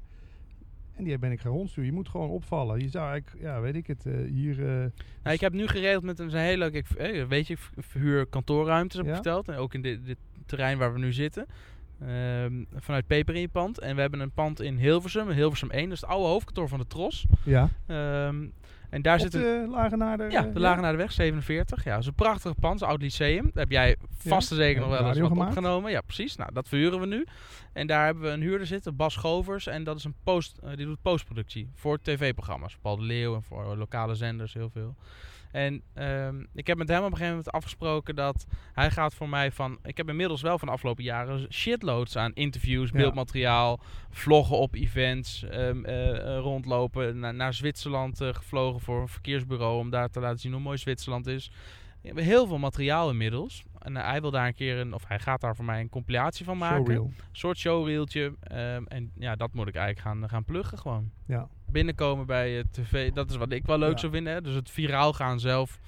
En 0.97 1.05
die 1.05 1.19
ben 1.19 1.33
ik 1.33 1.41
gaan 1.41 1.53
rondsturen. 1.53 1.91
Je 1.91 1.97
moet 1.97 2.09
gewoon 2.09 2.29
opvallen. 2.31 2.81
Je 2.81 2.89
zou 2.89 3.11
eigenlijk, 3.11 3.43
ja, 3.43 3.61
weet 3.61 3.75
ik 3.75 3.87
het, 3.87 4.07
eh, 4.07 4.13
hier... 4.31 4.57
Nou, 5.23 5.35
ik 5.35 5.41
heb 5.41 5.53
nu 5.53 5.67
geregeld 5.67 6.05
met 6.05 6.19
een 6.19 6.31
heel 6.35 6.57
leuk... 6.57 6.75
Ik, 6.75 6.87
weet 7.29 7.47
je, 7.47 7.53
ik 7.55 7.85
verhuur 7.85 8.27
kantoorruimtes, 8.27 8.97
heb 8.97 9.05
ik 9.05 9.11
Ja. 9.11 9.15
verteld. 9.23 9.49
En 9.49 9.57
ook 9.57 9.75
in 9.75 9.83
dit, 9.83 10.05
dit 10.05 10.19
terrein 10.47 10.79
waar 10.79 10.93
we 10.93 10.99
nu 10.99 11.13
zitten. 11.13 11.47
Ehm, 12.01 12.53
vanuit 12.77 13.07
Peper 13.07 13.35
in 13.35 13.41
je 13.41 13.49
pand. 13.49 13.79
En 13.79 13.95
we 13.95 14.01
hebben 14.01 14.21
een 14.21 14.31
pand 14.33 14.61
in 14.61 14.77
Hilversum, 14.77 15.29
Hilversum 15.31 15.71
1. 15.71 15.83
Dat 15.85 15.93
is 15.93 16.01
het 16.01 16.11
oude 16.11 16.27
hoofdkantoor 16.29 16.69
van 16.69 16.79
de 16.79 16.87
Tros. 16.87 17.25
ja, 17.45 17.69
Ehm, 17.87 18.47
en 18.91 19.03
daar 19.03 19.21
zit 19.21 19.33
de 19.33 19.67
Lagenaarder... 19.71 20.31
Ja, 20.31 20.47
eh, 20.47 20.53
de 20.55 20.61
Lagen 20.61 20.83
naar 20.83 20.93
de 20.93 20.99
Weg, 20.99 21.13
47. 21.13 21.85
Ja, 21.85 21.91
dat 21.91 22.01
is 22.01 22.07
een 22.07 22.15
prachtig 22.15 22.55
pand, 22.61 22.81
een 22.81 22.89
oud 22.89 23.03
lyceum. 23.03 23.43
Daar 23.43 23.63
heb 23.63 23.71
jij 23.71 23.97
vast 24.17 24.51
en 24.51 24.57
zeker 24.57 24.83
Ja, 24.83 24.89
nog 24.89 24.99
wel 24.99 25.09
eens 25.09 25.19
wat 25.19 25.29
gemaakt. 25.29 25.49
opgenomen. 25.57 25.91
Ja, 25.91 26.01
precies. 26.01 26.37
Nou, 26.37 26.53
dat 26.53 26.69
verhuren 26.69 27.01
we 27.01 27.07
nu. 27.07 27.27
En 27.73 27.87
daar 27.87 28.05
hebben 28.05 28.23
we 28.23 28.29
een 28.31 28.41
huurder 28.41 28.67
zitten, 28.67 28.97
Bas 28.97 29.17
Govers. 29.17 29.67
En 29.67 29.85
dat 29.85 29.97
is 29.97 30.05
een 30.05 30.15
post, 30.25 30.59
eh, 30.59 30.77
die 30.77 30.87
doet 30.87 31.03
postproductie 31.03 31.69
voor 31.75 31.99
tv-programma's. 31.99 32.77
Paul 32.83 32.97
de 32.97 33.03
Leeuw 33.03 33.35
en 33.35 33.43
voor 33.43 33.77
lokale 33.77 34.15
zenders 34.15 34.55
heel 34.55 34.71
veel. 34.71 34.95
En 35.55 35.83
ehm, 35.93 36.45
ik 36.55 36.67
heb 36.67 36.77
met 36.79 36.89
hem 36.89 36.99
op 36.99 37.05
een 37.05 37.11
gegeven 37.11 37.29
moment 37.37 37.51
afgesproken 37.53 38.15
dat 38.15 38.47
hij 38.73 38.91
gaat 38.91 39.15
voor 39.15 39.29
mij 39.29 39.51
van... 39.53 39.79
Ik 39.83 39.97
heb 39.97 40.09
inmiddels 40.09 40.43
wel 40.43 40.59
van 40.59 40.69
de 40.69 40.75
afgelopen 40.75 41.05
jaren 41.05 41.53
shitloads 41.53 42.17
aan 42.17 42.33
interviews, 42.35 42.91
Ja. 42.91 42.97
beeldmateriaal, 42.97 43.81
vloggen 44.11 44.59
op 44.59 44.75
events, 44.75 45.45
ehm, 45.45 45.85
eh, 45.85 46.11
eh, 46.37 46.39
rondlopen. 46.41 47.19
Na- 47.19 47.31
naar 47.33 47.55
Zwitserland 47.55 48.21
eh, 48.21 48.29
gevlogen 48.35 48.81
voor 48.81 49.01
een 49.01 49.09
verkeersbureau 49.09 49.79
om 49.79 49.91
daar 49.91 50.11
te 50.11 50.21
laten 50.21 50.39
zien 50.39 50.53
hoe 50.53 50.61
mooi 50.61 50.79
Zwitserland 50.79 51.27
is. 51.27 51.51
We 52.01 52.07
hebben 52.07 52.25
heel 52.25 52.47
veel 52.47 52.59
materiaal 52.59 53.11
inmiddels. 53.11 53.65
En 53.79 53.97
hij 53.97 54.21
wil 54.21 54.31
daar 54.31 54.47
een 54.47 54.55
keer 54.55 54.79
een, 54.79 54.95
of 54.95 55.09
hij 55.09 55.19
gaat 55.19 55.41
daar 55.41 55.57
voor 55.57 55.65
mij 55.65 55.81
een 55.81 55.89
compilatie 55.89 56.45
van 56.45 56.59
maken. 56.59 56.77
Showreel. 56.77 57.05
Een 57.05 57.25
soort 57.33 57.59
showreeltje. 57.59 58.35
Ehm, 58.41 58.85
en 58.89 59.13
ja, 59.19 59.37
dat 59.37 59.53
moet 59.55 59.69
ik 59.69 59.75
eigenlijk 59.75 60.07
gaan, 60.07 60.29
gaan 60.29 60.45
pluggen 60.45 60.79
gewoon. 60.79 61.11
Ja. 61.27 61.49
Binnenkomen 61.75 62.27
bij 62.27 62.65
tv, 62.71 63.13
dat 63.13 63.31
is 63.31 63.37
wat 63.37 63.53
ik 63.53 63.67
wel 63.67 63.79
leuk 63.79 63.93
Ja. 63.93 63.99
zou 63.99 64.13
vinden. 64.13 64.33
Hè? 64.33 64.41
Dus 64.41 64.55
het 64.55 64.71
viraal 64.71 65.13
gaan 65.13 65.41
zelf. 65.41 65.81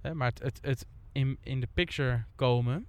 Hè? 0.00 0.14
Maar 0.14 0.28
het, 0.28 0.42
het, 0.42 0.58
het 0.62 0.86
in, 1.12 1.38
in 1.42 1.60
de 1.60 1.68
picture 1.74 2.24
komen, 2.34 2.86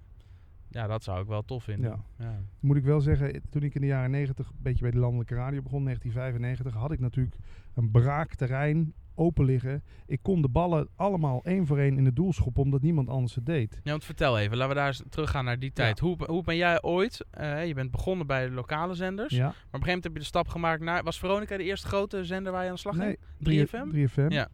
ja, 0.68 0.86
dat 0.86 1.02
zou 1.02 1.20
ik 1.20 1.26
wel 1.26 1.42
tof 1.44 1.64
vinden. 1.64 1.90
Ja. 2.18 2.24
Ja. 2.24 2.38
Moet 2.60 2.76
ik 2.76 2.84
wel 2.84 3.00
zeggen, 3.00 3.42
toen 3.50 3.62
ik 3.62 3.74
in 3.74 3.80
de 3.80 3.86
jaren 3.86 4.10
90 4.10 4.48
een 4.48 4.54
beetje 4.58 4.82
bij 4.82 4.90
de 4.90 4.98
landelijke 4.98 5.34
radio 5.34 5.62
begon, 5.62 5.84
1995, 5.84 6.80
had 6.80 6.92
ik 6.92 7.00
natuurlijk 7.00 7.36
een 7.74 7.90
braak 7.90 8.34
terrein 8.34 8.92
open 9.20 9.44
liggen. 9.44 9.82
Ik 10.06 10.18
kon 10.22 10.42
de 10.42 10.48
ballen 10.48 10.88
allemaal 10.96 11.44
één 11.44 11.66
voor 11.66 11.78
één 11.78 11.96
in 11.96 12.04
de 12.04 12.12
doel 12.12 12.32
schoppen, 12.32 12.62
omdat 12.62 12.82
niemand 12.82 13.08
anders 13.08 13.34
het 13.34 13.46
deed. 13.46 13.80
Ja, 13.82 13.90
want 13.90 14.04
vertel 14.04 14.38
even, 14.38 14.56
laten 14.56 14.68
we 14.74 14.78
daar 14.80 14.86
eens 14.86 15.02
teruggaan 15.08 15.44
naar 15.44 15.58
die 15.58 15.72
tijd. 15.72 15.98
Hoe, 15.98 16.16
hoe 16.26 16.42
ben 16.42 16.56
jij 16.56 16.82
ooit, 16.82 17.24
eh, 17.30 17.66
je 17.66 17.74
bent 17.74 17.90
begonnen 17.90 18.26
bij 18.26 18.46
de 18.48 18.54
lokale 18.54 18.94
zenders, 18.94 19.34
Ja. 19.34 19.42
maar 19.42 19.48
op 19.50 19.54
een 19.54 19.62
gegeven 19.62 19.86
moment 19.86 20.04
heb 20.04 20.12
je 20.12 20.18
de 20.18 20.24
stap 20.24 20.48
gemaakt 20.48 20.82
naar, 20.82 21.02
was 21.02 21.18
Veronica 21.18 21.56
de 21.56 21.62
eerste 21.64 21.86
grote 21.86 22.24
zender 22.24 22.52
waar 22.52 22.62
je 22.62 22.68
aan 22.68 22.74
de 22.74 22.80
slag 22.80 22.96
Nee, 22.96 23.16
ging? 23.40 23.68
3FM? 23.68 23.90
3FM. 23.90 24.30
Ja. 24.32 24.48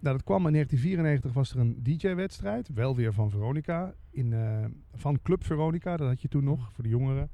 Nou, 0.00 0.16
dat 0.16 0.24
kwam 0.24 0.46
in 0.46 0.52
1994 0.52 1.32
was 1.32 1.50
er 1.50 1.58
een 1.58 1.82
DJ-wedstrijd, 1.82 2.68
wel 2.74 2.96
weer 2.96 3.12
van 3.12 3.30
Veronica, 3.30 3.94
in, 4.10 4.32
eh, 4.32 4.64
van 4.94 5.18
Club 5.22 5.44
Veronica, 5.44 5.96
dat 5.96 6.08
had 6.08 6.22
je 6.22 6.28
toen 6.28 6.44
nog, 6.44 6.70
voor 6.72 6.84
de 6.84 6.90
jongeren. 6.90 7.30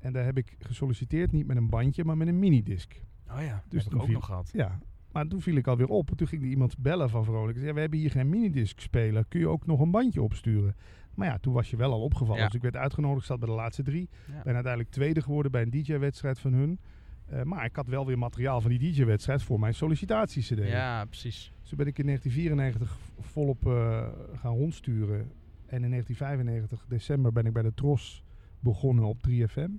En 0.00 0.12
daar 0.12 0.24
heb 0.24 0.36
ik 0.38 0.56
gesolliciteerd, 0.58 1.32
niet 1.32 1.46
met 1.46 1.56
een 1.56 1.68
bandje, 1.68 2.04
maar 2.04 2.16
met 2.16 2.28
een 2.28 2.38
minidisc. 2.38 2.92
Oh 3.30 3.42
ja, 3.42 3.62
Dus 3.68 3.84
heb 3.84 3.92
ik 3.94 4.02
ook 4.02 4.08
nog 4.08 4.24
gehad. 4.26 4.50
Ja, 4.52 4.78
maar 5.14 5.26
toen 5.26 5.40
viel 5.40 5.56
ik 5.56 5.66
alweer 5.66 5.88
op. 5.88 6.10
Toen 6.16 6.26
ging 6.26 6.42
er 6.42 6.48
iemand 6.48 6.78
bellen 6.78 7.10
van 7.10 7.24
Veronica. 7.24 7.54
Zei, 7.54 7.66
ja, 7.66 7.74
we 7.74 7.80
hebben 7.80 7.98
hier 7.98 8.10
geen 8.10 8.28
minidisc 8.28 8.80
speler. 8.80 9.24
Kun 9.28 9.40
je 9.40 9.48
ook 9.48 9.66
nog 9.66 9.80
een 9.80 9.90
bandje 9.90 10.22
opsturen? 10.22 10.76
Maar 11.14 11.28
ja, 11.28 11.38
toen 11.38 11.52
was 11.52 11.70
je 11.70 11.76
wel 11.76 11.92
al 11.92 12.02
opgevallen. 12.02 12.40
Ja. 12.40 12.46
Dus 12.46 12.54
ik 12.54 12.62
werd 12.62 12.76
uitgenodigd, 12.76 13.26
zat 13.26 13.38
bij 13.38 13.48
de 13.48 13.54
laatste 13.54 13.82
drie. 13.82 14.08
Ja. 14.26 14.42
Ben 14.42 14.54
uiteindelijk 14.54 14.92
tweede 14.92 15.22
geworden 15.22 15.52
bij 15.52 15.62
een 15.62 15.70
DJ-wedstrijd 15.70 16.38
van 16.38 16.52
hun. 16.52 16.78
Eh, 17.26 17.42
maar 17.42 17.64
ik 17.64 17.76
had 17.76 17.86
wel 17.86 18.06
weer 18.06 18.18
materiaal 18.18 18.60
van 18.60 18.70
die 18.70 18.92
DJ-wedstrijd 18.92 19.42
voor 19.42 19.60
mijn 19.60 19.74
sollicitatie-cd. 19.74 20.68
Ja, 20.68 21.04
precies. 21.04 21.52
Dus 21.60 21.68
toen 21.68 21.78
ben 21.78 21.86
ik 21.86 21.98
in 21.98 22.06
1994 22.06 22.98
volop 23.20 23.66
eh, 23.66 24.08
gaan 24.34 24.54
rondsturen. 24.56 25.18
En 25.66 25.84
in 25.84 25.90
1995, 25.90 26.84
december, 26.88 27.32
ben 27.32 27.46
ik 27.46 27.52
bij 27.52 27.62
de 27.62 27.74
Tros 27.74 28.24
begonnen 28.60 29.04
op 29.04 29.18
3FM. 29.28 29.70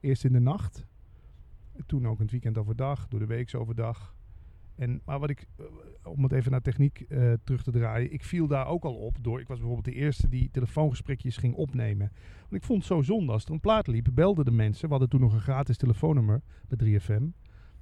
Eerst 0.00 0.24
in 0.24 0.32
de 0.32 0.40
nacht. 0.40 0.86
Toen 1.86 2.06
ook 2.06 2.16
in 2.16 2.22
het 2.22 2.30
weekend 2.30 2.58
overdag, 2.58 3.08
door 3.08 3.20
de 3.20 3.26
week 3.26 3.54
overdag. 3.54 4.15
En, 4.76 5.00
maar 5.04 5.18
wat 5.18 5.30
ik, 5.30 5.46
eh, 5.56 5.64
om 6.12 6.22
het 6.22 6.32
even 6.32 6.50
naar 6.50 6.60
techniek 6.62 7.00
eh, 7.00 7.32
terug 7.44 7.62
te 7.62 7.70
draaien, 7.70 8.12
ik 8.12 8.24
viel 8.24 8.46
daar 8.46 8.66
ook 8.66 8.84
al 8.84 8.94
op 8.94 9.16
door. 9.20 9.40
Ik 9.40 9.48
was 9.48 9.58
bijvoorbeeld 9.58 9.94
de 9.94 10.00
eerste 10.00 10.28
die 10.28 10.50
telefoongesprekjes 10.50 11.36
ging 11.36 11.54
opnemen. 11.54 12.12
Want 12.40 12.52
ik 12.52 12.62
vond 12.62 12.78
het 12.78 12.88
zo 12.88 13.02
zonde. 13.02 13.32
Als 13.32 13.44
er 13.44 13.50
een 13.50 13.60
plaat 13.60 13.86
liep, 13.86 14.08
belden 14.12 14.44
de 14.44 14.50
mensen. 14.50 14.84
We 14.84 14.90
hadden 14.90 15.08
toen 15.08 15.20
nog 15.20 15.32
een 15.32 15.40
gratis 15.40 15.76
telefoonnummer 15.76 16.42
bij 16.68 16.78
3FM. 17.00 17.22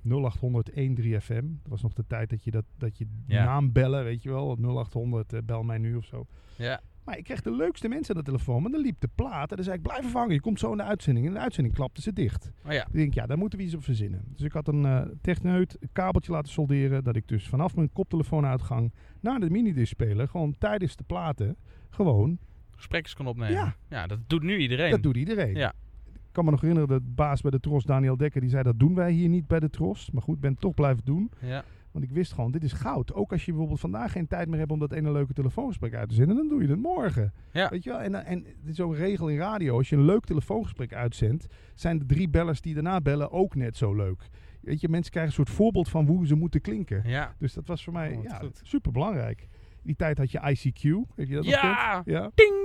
0800 0.03 0.71
13FM. 0.71 1.45
Dat 1.63 1.69
was 1.71 1.83
nog 1.83 1.93
de 1.93 2.07
tijd 2.07 2.31
dat 2.31 2.45
je, 2.45 2.51
dat, 2.51 2.65
dat 2.77 2.99
je 2.99 3.07
Ja. 3.27 3.45
naam 3.45 3.73
bellen, 3.73 4.05
weet 4.05 4.23
je 4.23 4.31
wel. 4.31 4.57
0800 4.57 5.33
eh, 5.33 5.41
bel 5.45 5.63
mij 5.63 5.79
nu 5.79 5.97
of 5.97 6.05
zo. 6.05 6.27
Ja. 6.57 6.81
Maar 7.05 7.19
ik 7.19 7.25
kreeg 7.25 7.41
de 7.41 7.51
leukste 7.57 7.89
mensen 7.89 8.15
aan 8.15 8.21
de 8.21 8.27
telefoon. 8.27 8.63
Maar 8.63 8.71
dan 8.71 8.81
liep 8.81 9.01
de 9.01 9.09
plaat. 9.15 9.51
En 9.51 9.57
dan 9.57 9.65
zei 9.65 9.77
ik, 9.77 9.83
blijf 9.83 9.99
even 10.05 10.19
hangen. 10.19 10.35
Je 10.35 10.41
komt 10.41 10.59
zo 10.59 10.71
in 10.71 10.77
de 10.77 10.83
uitzending. 10.83 11.27
En 11.27 11.33
in 11.33 11.39
de 11.39 11.43
uitzending 11.43 11.75
klapte 11.75 12.01
ze 12.01 12.13
dicht. 12.13 12.51
Oh 12.67 12.73
ja. 12.73 12.87
Ik 12.87 12.93
denk, 12.93 13.15
ja, 13.15 13.27
daar 13.27 13.39
moeten 13.39 13.59
we 13.59 13.65
iets 13.65 13.75
op 13.75 13.85
verzinnen. 13.85 14.25
Dus 14.29 14.41
ik 14.43 14.53
had 14.53 14.69
een 14.69 14.85
eh 14.85 15.03
techneut, 15.21 15.77
een 15.81 15.89
kabeltje 15.93 16.33
laten 16.33 16.53
solderen. 16.53 17.05
Dat 17.05 17.17
ik 17.17 17.29
dus 17.29 17.49
vanaf 17.49 17.77
mijn 17.77 17.93
koptelefoonuitgang 17.93 18.93
naar 19.21 19.41
de 19.41 19.51
minidisc 19.51 19.93
speler, 19.93 20.29
gewoon 20.29 20.55
tijdens 20.59 20.97
de 20.97 21.05
platen, 21.05 21.57
gewoon, 21.91 22.39
Gesprekjes 22.77 23.15
kon 23.15 23.27
opnemen. 23.27 23.55
Ja. 23.55 23.77
ja, 23.89 24.07
dat 24.07 24.19
doet 24.27 24.43
nu 24.43 24.57
iedereen. 24.57 24.91
dat 24.91 25.03
doet 25.03 25.17
iedereen. 25.17 25.55
Ja. 25.55 25.73
Ik 26.15 26.41
kan 26.41 26.45
me 26.45 26.51
nog 26.51 26.61
herinneren 26.61 26.89
dat 26.89 27.15
baas 27.15 27.41
bij 27.41 27.51
de 27.51 27.61
Tros, 27.61 27.85
Daniel 27.85 28.17
Dekker, 28.17 28.41
die 28.41 28.51
zei 28.51 28.63
dat 28.63 28.79
doen 28.79 28.95
wij 28.95 29.13
hier 29.13 29.29
niet 29.29 29.47
bij 29.47 29.61
de 29.61 29.71
Tros. 29.71 30.11
Maar 30.11 30.23
goed, 30.23 30.41
ben 30.41 30.57
toch 30.57 30.75
blijven 30.75 31.05
doen. 31.05 31.31
Ja. 31.41 31.65
Want 31.95 32.07
ik 32.07 32.13
wist 32.13 32.33
gewoon, 32.33 32.51
dit 32.51 32.65
is 32.65 32.73
goud. 32.73 33.13
Ook 33.13 33.33
als 33.33 33.45
je 33.45 33.51
bijvoorbeeld 33.51 33.81
vandaag 33.81 34.13
geen 34.13 34.27
tijd 34.27 34.49
meer 34.49 34.59
hebt 34.59 34.71
om 34.71 34.79
dat 34.79 34.93
ene 34.93 35.13
leuke 35.13 35.33
telefoongesprek 35.33 35.95
uit 35.95 36.09
te 36.09 36.15
zenden, 36.15 36.37
dan 36.37 36.49
doe 36.49 36.63
je 36.63 36.69
het 36.69 36.81
morgen. 36.81 37.33
Ja. 37.53 37.69
Weet 37.69 37.85
je 37.85 37.91
wel? 37.91 38.01
En, 38.01 38.25
en 38.25 38.43
dit 38.43 38.55
is 38.65 38.77
zo'n 38.77 38.95
regel 38.95 39.29
in 39.29 39.37
radio. 39.37 39.77
Als 39.77 39.89
je 39.89 39.97
een 39.97 40.05
leuk 40.05 40.25
telefoongesprek 40.25 40.93
uitzendt, 40.95 41.47
zijn 41.75 41.99
de 41.99 42.07
drie 42.07 42.29
bellers 42.29 42.61
die 42.61 42.75
daarna 42.75 43.01
bellen 43.01 43.31
ook 43.31 43.55
net 43.55 43.77
zo 43.77 43.95
leuk. 43.95 44.29
Weet 44.61 44.81
je, 44.81 44.89
mensen 44.89 45.11
krijgen 45.13 45.33
een 45.39 45.45
soort 45.45 45.57
voorbeeld 45.57 45.89
van 45.89 46.07
hoe 46.07 46.27
ze 46.27 46.35
moeten 46.35 46.61
klinken. 46.61 47.03
Ja. 47.07 47.35
Dus 47.39 47.53
dat 47.55 47.67
was 47.67 47.85
voor 47.85 47.93
mij 47.93 48.17
Oh, 48.17 48.23
ja, 48.23 48.43
super 48.63 48.93
belangrijk. 48.93 49.49
Die 49.83 49.97
tijd 49.97 50.19
had 50.19 50.31
je 50.31 50.39
ICQ. 50.41 50.81
Je 51.17 51.35
dat? 51.35 51.45
Ja! 51.45 52.03
Ja. 52.05 52.31
Ding! 52.35 52.63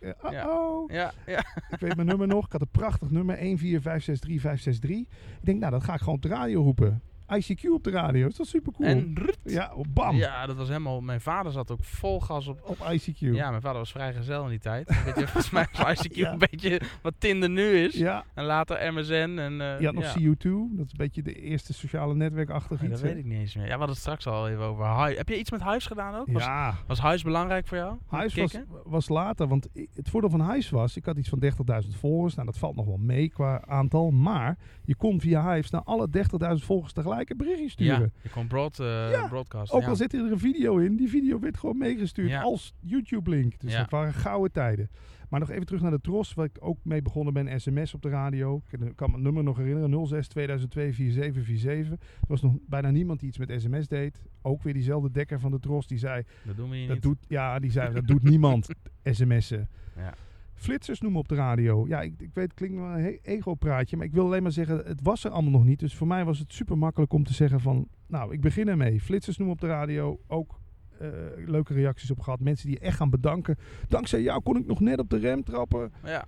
Ja, 0.00 0.14
Ja. 0.30 0.44
uh-oh. 0.44 0.90
Ja, 0.90 1.12
ja. 1.26 1.38
Ik 1.70 1.78
weet 1.78 1.94
mijn 1.96 2.08
nummer 2.08 2.26
nog. 2.26 2.44
Ik 2.46 2.52
had 2.52 2.60
een 2.60 2.68
prachtig 2.70 3.10
nummer. 3.10 3.36
14563 3.36 4.40
563. 4.40 4.98
Ik 5.38 5.44
denk, 5.46 5.58
nou, 5.60 5.72
dat 5.72 5.84
ga 5.84 5.92
ik 5.94 5.98
gewoon 5.98 6.14
op 6.14 6.22
de 6.22 6.28
radio 6.28 6.62
roepen. 6.62 7.02
ICQ 7.38 7.64
op 7.72 7.84
de 7.84 7.90
radio. 7.90 8.26
Is 8.26 8.36
dat 8.36 8.46
super 8.46 8.72
cool? 8.72 8.88
En 8.88 9.14
ja, 9.44 9.72
oh, 9.74 9.84
bam. 9.88 10.16
Ja, 10.16 10.46
dat 10.46 10.56
was 10.56 10.68
helemaal... 10.68 11.00
Mijn 11.00 11.20
vader 11.20 11.52
zat 11.52 11.70
ook 11.70 11.84
vol 11.84 12.20
gas 12.20 12.46
op... 12.46 12.60
Op 12.64 12.76
ICQ. 12.92 13.18
Ja, 13.18 13.50
mijn 13.50 13.62
vader 13.62 13.78
was 13.78 13.90
vrijgezel 13.92 14.44
in 14.44 14.50
die 14.50 14.58
tijd. 14.58 15.02
Weet 15.04 15.14
je, 15.18 15.22
volgens 15.32 15.50
mij 15.50 15.66
was 15.72 15.96
ICQ 16.08 16.12
Ja. 16.14 16.32
een 16.32 16.38
beetje 16.38 16.80
wat 17.02 17.14
Tinder 17.18 17.50
nu 17.50 17.78
is. 17.78 17.94
Ja, 17.94 18.24
En 18.34 18.44
later 18.44 18.92
MSN 18.94 19.12
en... 19.38 19.60
eh, 19.60 19.80
je 19.80 19.84
had 19.86 19.94
nog 19.94 20.04
ja. 20.04 20.12
CU2. 20.20 20.42
Dat 20.76 20.86
is 20.86 20.92
een 20.92 20.96
beetje 20.96 21.22
de 21.22 21.34
eerste 21.34 21.72
sociale 21.72 22.14
netwerkachtig 22.14 22.80
Nee, 22.80 22.90
iets. 22.90 23.00
dat 23.00 23.10
weet 23.10 23.18
ik 23.18 23.24
niet 23.24 23.38
eens 23.38 23.54
meer. 23.54 23.64
Ja, 23.64 23.70
we 23.72 23.76
hadden 23.78 23.94
het 23.94 23.98
straks 24.04 24.26
al 24.26 24.48
even 24.48 24.62
over 24.64 25.04
Hive. 25.04 25.16
Heb 25.18 25.28
je 25.28 25.38
iets 25.38 25.50
met 25.50 25.62
Hives 25.64 25.86
gedaan 25.86 26.14
ook? 26.14 26.26
Was, 26.32 26.44
Ja, 26.44 26.74
was 26.86 27.02
Hives 27.02 27.22
belangrijk 27.22 27.66
voor 27.66 27.76
jou? 27.76 27.96
Hives 28.10 28.34
was, 28.34 28.58
was 28.84 29.08
later, 29.08 29.48
want 29.48 29.68
het 29.94 30.08
voordeel 30.10 30.30
van 30.30 30.50
Hives 30.52 30.70
was, 30.70 30.96
ik 30.96 31.04
had 31.04 31.16
iets 31.16 31.28
van 31.28 31.42
30.000 31.84 31.88
volgers. 31.98 32.34
Nou, 32.34 32.46
dat 32.46 32.58
valt 32.58 32.76
nog 32.76 32.86
wel 32.86 32.96
mee 32.96 33.28
qua 33.28 33.62
aantal. 33.66 34.10
Maar 34.10 34.58
je 34.84 34.94
kon 34.94 35.20
via 35.20 35.52
Hives 35.54 35.70
naar 35.70 35.82
alle 35.82 36.08
30.000 36.16 36.64
volgers 36.64 36.92
tegelijk 36.92 37.19
een 37.28 37.36
berichtje 37.36 37.68
sturen. 37.68 38.00
Ja, 38.00 38.08
je 38.22 38.28
kon 38.28 38.46
broad, 38.46 38.78
eh 38.80 39.10
Ja, 39.10 39.28
broadcasten. 39.28 39.76
Ook 39.76 39.82
ja. 39.82 39.88
al 39.88 39.96
zit 39.96 40.12
er 40.14 40.32
een 40.32 40.38
video 40.38 40.76
in, 40.78 40.96
die 40.96 41.08
video 41.08 41.38
werd 41.40 41.56
gewoon 41.56 41.78
meegestuurd 41.78 42.34
als 42.42 42.74
YouTube-link. 42.80 43.60
Dus 43.60 43.72
Ja. 43.72 43.78
dat 43.80 43.90
waren 43.90 44.14
gouden 44.14 44.52
tijden. 44.52 44.90
Maar 45.28 45.40
nog 45.40 45.50
even 45.50 45.66
terug 45.66 45.80
naar 45.82 45.90
de 45.90 46.00
Tros, 46.00 46.34
waar 46.34 46.44
ik 46.44 46.56
ook 46.60 46.78
mee 46.82 47.02
begonnen 47.02 47.32
ben, 47.34 47.60
sms 47.60 47.94
op 47.94 48.02
de 48.02 48.08
radio. 48.08 48.62
Ik 48.70 48.92
kan- 48.96 49.12
het 49.12 49.20
nummer 49.22 49.42
nog 49.42 49.56
herinneren, 49.56 50.06
06 50.06 50.28
2002 50.28 50.94
4747. 50.94 51.92
Er 52.20 52.26
was 52.28 52.42
nog 52.42 52.54
bijna 52.68 52.90
niemand 52.90 53.20
die 53.20 53.28
iets 53.28 53.38
met 53.38 53.52
sms 53.60 53.88
deed. 53.88 54.22
Ook 54.42 54.62
weer 54.62 54.72
diezelfde 54.74 55.10
dekker 55.10 55.40
van 55.40 55.50
de 55.50 55.58
Tros, 55.60 55.86
die 55.86 55.98
zei, 55.98 56.22
Dat 56.44 56.56
doen 56.56 56.70
we 56.70 56.76
hier 56.76 56.86
dat 56.86 56.94
niet. 56.94 57.02
doet, 57.04 57.18
ja, 57.28 57.58
die 57.58 57.70
zei, 57.70 57.92
dat 57.94 58.06
doet 58.06 58.22
niemand, 58.32 58.68
sms'en. 59.04 59.68
Ja. 59.96 60.14
Flitsers 60.60 61.00
noemen 61.00 61.20
op 61.20 61.28
de 61.28 61.34
radio. 61.34 61.86
Ja, 61.88 62.00
ik, 62.00 62.14
ik 62.20 62.34
weet, 62.34 62.44
het 62.44 62.54
klinkt 62.54 62.76
wel 62.76 62.98
een 62.98 63.18
ego-praatje, 63.22 63.96
maar 63.96 64.06
ik 64.06 64.12
wil 64.12 64.24
alleen 64.24 64.42
maar 64.42 64.52
zeggen, 64.52 64.76
het 64.76 65.02
was 65.02 65.24
er 65.24 65.30
allemaal 65.30 65.52
nog 65.52 65.64
niet. 65.64 65.78
Dus 65.78 65.94
voor 65.94 66.06
mij 66.06 66.24
was 66.24 66.38
het 66.38 66.52
super 66.52 66.78
makkelijk 66.78 67.12
om 67.12 67.24
te 67.24 67.34
zeggen 67.34 67.60
van, 67.60 67.88
nou, 68.06 68.32
ik 68.32 68.40
begin 68.40 68.68
ermee. 68.68 69.00
Flitsers 69.00 69.36
noemen 69.36 69.56
op 69.56 69.60
de 69.60 69.66
radio, 69.66 70.20
ook 70.26 70.60
eh, 70.98 71.08
leuke 71.36 71.74
reacties 71.74 72.10
op 72.10 72.20
gehad. 72.20 72.40
Mensen 72.40 72.68
die 72.68 72.78
echt 72.78 72.96
gaan 72.96 73.10
bedanken. 73.10 73.56
Dankzij 73.88 74.22
jou 74.22 74.42
kon 74.42 74.56
ik 74.56 74.66
nog 74.66 74.80
net 74.80 74.98
op 74.98 75.10
de 75.10 75.16
rem 75.16 75.44
trappen. 75.44 75.92
Ja. 76.04 76.24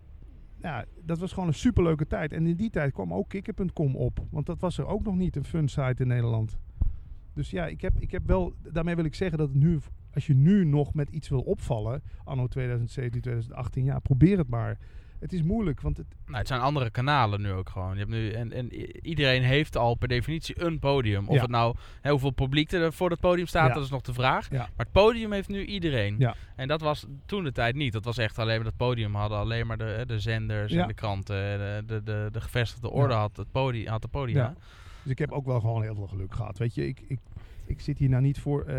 Ja, 0.56 0.84
dat 1.04 1.18
was 1.18 1.32
gewoon 1.32 1.48
een 1.48 1.54
superleuke 1.54 2.06
tijd. 2.06 2.32
En 2.32 2.46
in 2.46 2.56
die 2.56 2.70
tijd 2.70 2.92
kwam 2.92 3.14
ook 3.14 3.28
kikker.com 3.28 3.96
op. 3.96 4.26
Want 4.30 4.46
dat 4.46 4.60
was 4.60 4.78
er 4.78 4.86
ook 4.86 5.02
nog 5.02 5.16
niet, 5.16 5.36
een 5.36 5.44
fun 5.44 5.68
site 5.68 6.02
in 6.02 6.08
Nederland. 6.08 6.58
Dus 7.34 7.50
ja, 7.50 7.66
ik 7.66 7.80
heb, 7.80 8.00
ik 8.00 8.10
heb 8.10 8.26
wel, 8.26 8.54
daarmee 8.72 8.94
wil 8.94 9.04
ik 9.04 9.14
zeggen 9.14 9.38
dat 9.38 9.48
het 9.48 9.56
nu, 9.56 9.78
als 10.14 10.26
je 10.26 10.34
nu 10.34 10.64
nog 10.64 10.94
met 10.94 11.10
iets 11.10 11.28
wil 11.28 11.40
opvallen, 11.40 12.02
anno 12.24 12.46
2017, 12.46 13.20
2018, 13.20 13.84
ja, 13.84 13.98
probeer 13.98 14.38
het 14.38 14.48
maar. 14.48 14.78
Het 15.18 15.32
is 15.32 15.42
moeilijk, 15.42 15.80
want 15.80 15.96
het, 15.96 16.06
Nou, 16.26 16.38
het 16.38 16.46
zijn 16.46 16.60
andere 16.60 16.90
kanalen 16.90 17.40
nu 17.40 17.52
ook 17.52 17.68
gewoon. 17.68 17.92
Je 17.92 17.98
hebt 17.98 18.10
nu, 18.10 18.30
en, 18.30 18.52
en 18.52 18.72
iedereen 19.06 19.42
heeft 19.42 19.76
al 19.76 19.94
per 19.94 20.08
definitie 20.08 20.62
een 20.64 20.78
podium. 20.78 21.28
Of 21.28 21.34
Ja. 21.34 21.40
het 21.40 21.50
nou, 21.50 21.76
hè, 22.00 22.10
hoeveel 22.10 22.30
publiek 22.30 22.72
er 22.72 22.92
voor 22.92 23.08
dat 23.08 23.20
podium 23.20 23.46
staat, 23.46 23.68
Ja. 23.68 23.74
dat 23.74 23.84
is 23.84 23.90
nog 23.90 24.00
de 24.00 24.12
vraag. 24.12 24.50
Ja. 24.50 24.56
Maar 24.58 24.70
het 24.86 24.92
podium 24.92 25.32
heeft 25.32 25.48
nu 25.48 25.64
iedereen. 25.64 26.28
En 26.56 26.68
dat 26.68 26.80
was 26.80 27.06
toen 27.26 27.44
de 27.44 27.52
tijd 27.52 27.74
niet. 27.74 27.92
Dat 27.92 28.04
was 28.04 28.18
echt 28.18 28.38
alleen 28.38 28.54
maar 28.54 28.64
dat 28.64 28.76
podium 28.76 29.14
hadden 29.14 29.38
alleen 29.38 29.66
maar 29.66 29.78
de, 29.78 30.04
de 30.06 30.20
zenders 30.20 30.72
en 30.72 30.86
de 30.88 30.94
kranten. 30.94 31.36
De, 31.58 31.82
de, 31.86 32.02
de, 32.02 32.28
de 32.32 32.40
gevestigde 32.40 32.90
orde 32.90 33.14
had 33.14 33.36
het 33.36 33.52
podium. 33.52 33.86
Had 33.86 34.02
het 34.02 34.10
podium? 34.10 34.54
Dus 35.02 35.12
ik 35.12 35.18
heb 35.18 35.30
ook 35.32 35.46
wel 35.46 35.60
gewoon 35.60 35.82
heel 35.82 35.94
veel 35.94 36.06
geluk 36.06 36.34
gehad. 36.34 36.58
Weet 36.58 36.74
je, 36.74 36.86
ik, 36.86 37.00
ik, 37.06 37.18
ik 37.72 37.80
zit 37.80 37.98
hier 37.98 38.08
nou 38.08 38.22
niet 38.22 38.38
voor. 38.40 38.62
eh 38.64 38.76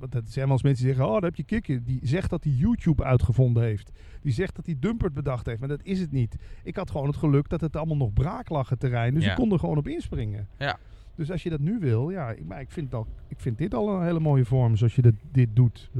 want 0.00 0.12
dat 0.12 0.22
zijn 0.26 0.44
wel 0.44 0.54
eens 0.54 0.62
mensen 0.62 0.84
die 0.84 0.94
zeggen: 0.94 1.12
Oh, 1.14 1.20
daar 1.20 1.30
heb 1.30 1.36
je 1.36 1.44
kikker. 1.44 1.84
Die 1.84 2.00
zegt 2.02 2.30
dat 2.30 2.44
hij 2.44 2.52
YouTube 2.52 3.04
uitgevonden 3.04 3.62
heeft. 3.62 3.90
Die 4.22 4.32
zegt 4.32 4.56
dat 4.56 4.66
hij 4.66 4.76
Dumpert 4.78 5.14
bedacht 5.14 5.46
heeft. 5.46 5.58
Maar 5.60 5.68
dat 5.68 5.80
is 5.82 6.00
het 6.00 6.12
niet. 6.12 6.36
Ik 6.62 6.76
had 6.76 6.90
gewoon 6.90 7.06
het 7.06 7.16
geluk 7.16 7.48
dat 7.48 7.60
het 7.60 7.76
allemaal 7.76 7.96
nog 7.96 8.12
braak 8.12 8.48
lag, 8.48 8.68
het 8.68 8.80
terrein. 8.80 9.14
Dus 9.14 9.24
Ja. 9.24 9.30
ik 9.30 9.36
kon 9.36 9.52
er 9.52 9.58
gewoon 9.58 9.76
op 9.78 9.88
inspringen. 9.88 10.48
Ja. 10.58 10.78
Dus 11.16 11.30
als 11.30 11.42
je 11.42 11.50
dat 11.50 11.60
nu 11.60 11.78
wil, 11.78 12.10
ja, 12.10 12.30
ik, 12.30 12.44
maar 12.44 12.60
ik, 12.60 12.70
vind 12.70 12.94
al, 12.94 13.06
ik 13.28 13.40
vind 13.40 13.58
dit 13.58 13.74
al 13.74 13.88
een 13.88 14.04
hele 14.04 14.20
mooie 14.20 14.44
vorm 14.44 14.76
zoals 14.76 14.94
je 14.94 15.02
dit, 15.02 15.14
dit 15.32 15.48
doet. 15.52 15.90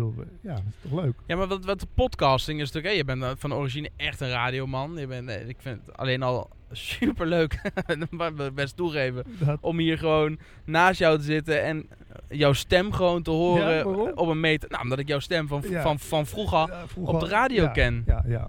Ja, 0.40 0.54
dat 0.54 0.62
is 0.82 0.90
toch 0.90 1.02
leuk? 1.02 1.14
Ja, 1.26 1.36
maar 1.36 1.46
wat, 1.46 1.64
wat 1.64 1.80
de 1.80 1.86
podcasting 1.94 2.60
is 2.60 2.66
natuurlijk... 2.72 2.92
Hè, 2.94 2.98
je 2.98 3.04
bent 3.04 3.22
eh, 3.22 3.30
van 3.40 3.52
origine 3.54 3.90
echt 3.96 4.20
een 4.20 4.28
radioman. 4.28 4.96
Je 4.96 5.06
bent, 5.06 5.28
eh, 5.28 5.48
ik 5.48 5.56
vind 5.58 5.96
alleen 5.96 6.22
al 6.22 6.50
super 6.72 7.26
leuk, 7.26 7.60
best 8.54 8.76
toegeven, 8.76 9.24
Dat, 9.38 9.58
om 9.60 9.78
hier 9.78 9.98
gewoon 9.98 10.38
naast 10.64 10.98
jou 10.98 11.16
te 11.18 11.24
zitten 11.24 11.62
en 11.62 11.88
jouw 12.28 12.52
stem 12.52 12.92
gewoon 12.92 13.22
te 13.22 13.30
horen 13.30 13.76
Ja, 13.76 13.84
op 14.14 14.28
een 14.28 14.40
meter. 14.40 14.70
Nou, 14.70 14.82
omdat 14.82 14.98
ik 14.98 15.08
jouw 15.08 15.18
stem 15.18 15.48
van, 15.48 15.62
Ja. 15.68 15.82
van, 15.82 15.98
van 15.98 16.26
vroeger... 16.26 16.58
ja, 16.68 16.86
vroeger- 16.88 17.14
op 17.14 17.20
de 17.20 17.28
radio 17.28 17.68
ken. 17.68 18.02
Ja, 18.06 18.24
ja. 18.26 18.48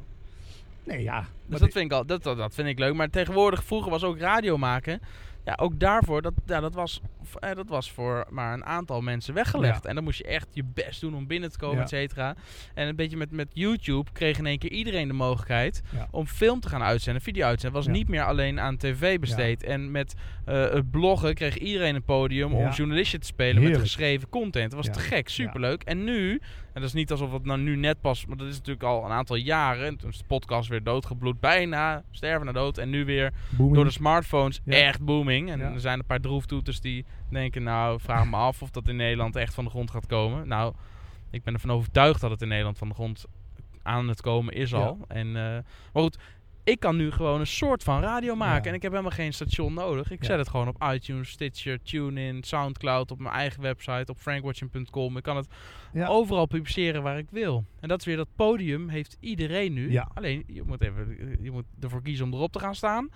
Nee, 0.84 1.04
ja. 1.04 1.26
Dus 1.48 1.60
dat 1.60 1.72
vind, 1.72 1.86
ik 1.86 1.92
al, 1.92 2.06
dat, 2.06 2.24
dat, 2.24 2.38
dat 2.38 2.54
vind 2.54 2.68
ik 2.68 2.80
leuk. 2.80 2.94
Maar 2.94 3.10
tegenwoordig, 3.10 3.64
vroeger 3.64 3.92
was 3.92 4.04
ook 4.04 4.18
radio 4.20 4.58
maken. 4.58 5.02
Ja, 5.46 5.54
ook 5.62 5.80
daarvoor, 5.80 6.22
dat, 6.22 6.34
ja, 6.46 6.60
dat, 6.60 6.74
was, 6.74 7.02
eh, 7.40 7.56
dat 7.56 7.70
was 7.70 7.92
voor 7.92 8.26
maar 8.30 8.54
een 8.54 8.66
aantal 8.66 9.02
mensen 9.02 9.34
weggelegd. 9.34 9.84
Ja. 9.84 9.90
En 9.90 9.96
dan 9.96 10.04
moest 10.04 10.18
je 10.18 10.24
echt 10.24 10.48
je 10.52 10.64
best 10.74 11.02
doen 11.02 11.16
om 11.16 11.28
binnen 11.28 11.52
te 11.52 11.58
komen, 11.58 11.76
Ja. 11.78 11.82
et 11.84 11.90
cetera. 11.90 12.36
En 12.74 12.88
een 12.88 12.96
beetje 12.96 13.18
met, 13.18 13.32
met 13.32 13.48
YouTube 13.54 14.12
kreeg 14.12 14.38
in 14.38 14.46
één 14.46 14.58
keer 14.60 14.72
iedereen 14.72 15.08
de 15.08 15.14
mogelijkheid 15.14 15.82
Ja. 15.94 16.08
om 16.12 16.28
film 16.28 16.60
te 16.60 16.70
gaan 16.70 16.84
uitzenden, 16.84 17.22
video 17.22 17.46
uitzenden. 17.46 17.78
was 17.84 17.88
niet 17.88 18.08
meer 18.08 18.24
alleen 18.24 18.60
aan 18.60 18.78
tv 18.78 19.20
besteed. 19.20 19.64
En 19.64 19.92
met 19.92 20.14
eh, 20.46 20.70
het 20.70 20.92
bloggen 20.92 21.34
kreeg 21.34 21.58
iedereen 21.58 21.96
een 21.96 22.04
podium 22.04 22.54
om 22.54 22.70
journalistje 22.70 23.18
te 23.18 23.26
spelen 23.28 23.64
met 23.64 23.78
geschreven 23.78 24.30
content. 24.30 24.72
Dat 24.72 24.86
was 24.86 24.96
te 24.96 25.04
gek, 25.04 25.30
superleuk. 25.30 25.84
En 25.84 26.04
nu, 26.04 26.42
en 26.76 26.82
dat 26.82 26.90
is 26.90 26.94
niet 26.94 27.12
alsof 27.12 27.32
het 27.32 27.46
nou 27.46 27.60
nu 27.60 27.76
net 27.76 28.02
pas, 28.02 28.26
maar 28.26 28.38
dat 28.38 28.48
is 28.48 28.58
natuurlijk 28.58 28.84
al 28.86 29.06
een 29.06 29.12
aantal 29.12 29.36
jaren. 29.36 29.86
En 29.86 29.98
toen 29.98 30.10
is 30.10 30.18
de 30.18 30.24
podcast 30.28 30.70
weer 30.70 30.84
doodgebloed, 30.84 31.40
bijna 31.40 32.04
sterven 32.12 32.46
naar 32.46 32.54
dood. 32.54 32.78
En 32.78 32.90
nu 32.90 33.06
weer 33.06 33.34
booming. 33.50 33.76
door 33.76 33.86
de 33.86 33.92
smartphones 33.92 34.62
Ja. 34.66 34.74
echt 34.74 35.02
booming. 35.02 35.50
En 35.52 35.60
Ja. 35.60 35.72
er 35.74 35.80
zijn 35.80 36.00
een 36.00 36.06
paar 36.06 36.20
droeftoeters 36.20 36.80
die 36.82 37.06
denken, 37.30 37.64
nou, 37.64 38.00
vraag 38.00 38.26
me 38.30 38.36
af 38.36 38.62
of 38.62 38.70
dat 38.72 38.88
in 38.88 38.96
Nederland 38.96 39.36
echt 39.36 39.54
van 39.54 39.64
de 39.64 39.70
grond 39.70 39.92
gaat 39.92 40.06
komen. 40.06 40.48
Nou, 40.48 40.74
ik 41.32 41.44
ben 41.44 41.54
ervan 41.54 41.72
overtuigd 41.72 42.22
dat 42.22 42.32
het 42.32 42.42
in 42.42 42.48
Nederland 42.48 42.78
van 42.78 42.88
de 42.88 42.94
grond 42.94 43.26
aan 43.84 44.08
het 44.08 44.22
komen 44.22 44.54
is 44.54 44.70
Ja. 44.70 44.78
al. 44.78 44.98
En, 45.08 45.28
eh, 45.28 45.34
maar 45.94 46.04
goed, 46.04 46.18
ik 46.66 46.80
kan 46.80 46.96
nu 46.96 47.12
gewoon 47.12 47.40
een 47.40 47.48
soort 47.48 47.84
van 47.84 48.02
radio 48.02 48.36
maken. 48.36 48.64
Ja. 48.64 48.70
En 48.70 48.74
ik 48.76 48.82
heb 48.82 48.92
helemaal 48.92 49.12
geen 49.12 49.34
station 49.34 49.74
nodig. 49.74 50.12
Ik 50.12 50.20
Ja. 50.22 50.26
zet 50.28 50.38
het 50.38 50.50
gewoon 50.50 50.68
op 50.68 50.84
iTunes, 50.94 51.30
Stitcher, 51.30 51.82
TuneIn, 51.84 52.44
Soundcloud, 52.44 53.12
op 53.12 53.20
mijn 53.20 53.34
eigen 53.36 53.62
website, 53.62 54.12
op 54.12 54.18
frankwatching.com. 54.18 55.18
Ik 55.18 55.24
kan 55.24 55.36
het 55.36 55.48
Ja. 55.94 56.08
overal 56.08 56.46
publiceren 56.46 57.04
waar 57.04 57.18
ik 57.18 57.28
wil. 57.32 57.66
En 57.80 57.88
dat 57.88 58.00
is 58.00 58.06
weer 58.06 58.16
dat 58.18 58.28
podium 58.36 58.90
heeft 58.90 59.18
iedereen 59.20 59.74
nu. 59.74 59.98
Alleen, 60.14 60.44
je 60.48 60.64
moet, 60.64 60.82
even, 60.82 61.38
je 61.42 61.52
moet 61.52 61.66
ervoor 61.80 62.02
kiezen 62.02 62.26
om 62.26 62.34
erop 62.34 62.52
te 62.52 62.60
gaan 62.60 62.76
staan. 62.76 63.10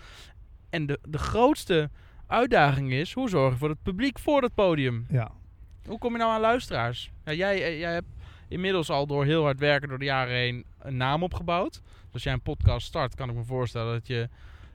En 0.69 0.85
de, 0.85 0.99
de 1.07 1.17
grootste 1.17 1.89
uitdaging 2.27 2.91
is, 2.91 3.13
hoe 3.13 3.29
zorg 3.29 3.53
je 3.53 3.59
voor 3.59 3.69
het 3.69 3.83
publiek 3.83 4.19
voor 4.19 4.41
het 4.41 4.53
podium? 4.55 5.05
Ja. 5.09 5.31
Hoe 5.85 5.97
kom 5.97 6.11
je 6.11 6.17
nou 6.17 6.31
aan 6.31 6.41
luisteraars? 6.41 7.11
Ja, 7.25 7.33
jij, 7.33 7.63
eh, 7.63 7.79
jij 7.79 7.93
hebt 7.93 8.07
inmiddels 8.47 8.89
al 8.89 9.07
door 9.07 9.25
heel 9.25 9.43
hard 9.43 9.59
werken 9.59 9.89
door 9.89 9.99
de 9.99 10.05
jaren 10.05 10.33
heen 10.35 10.65
een 10.79 10.97
naam 10.97 11.23
opgebouwd. 11.23 11.81
Dus 12.09 12.13
als 12.13 12.23
jij 12.23 12.33
een 12.33 12.53
podcast 12.53 12.87
start, 12.87 13.15
kan 13.15 13.29
ik 13.29 13.35
me 13.35 13.43
voorstellen 13.43 13.93
dat 13.93 14.07
je 14.07 14.29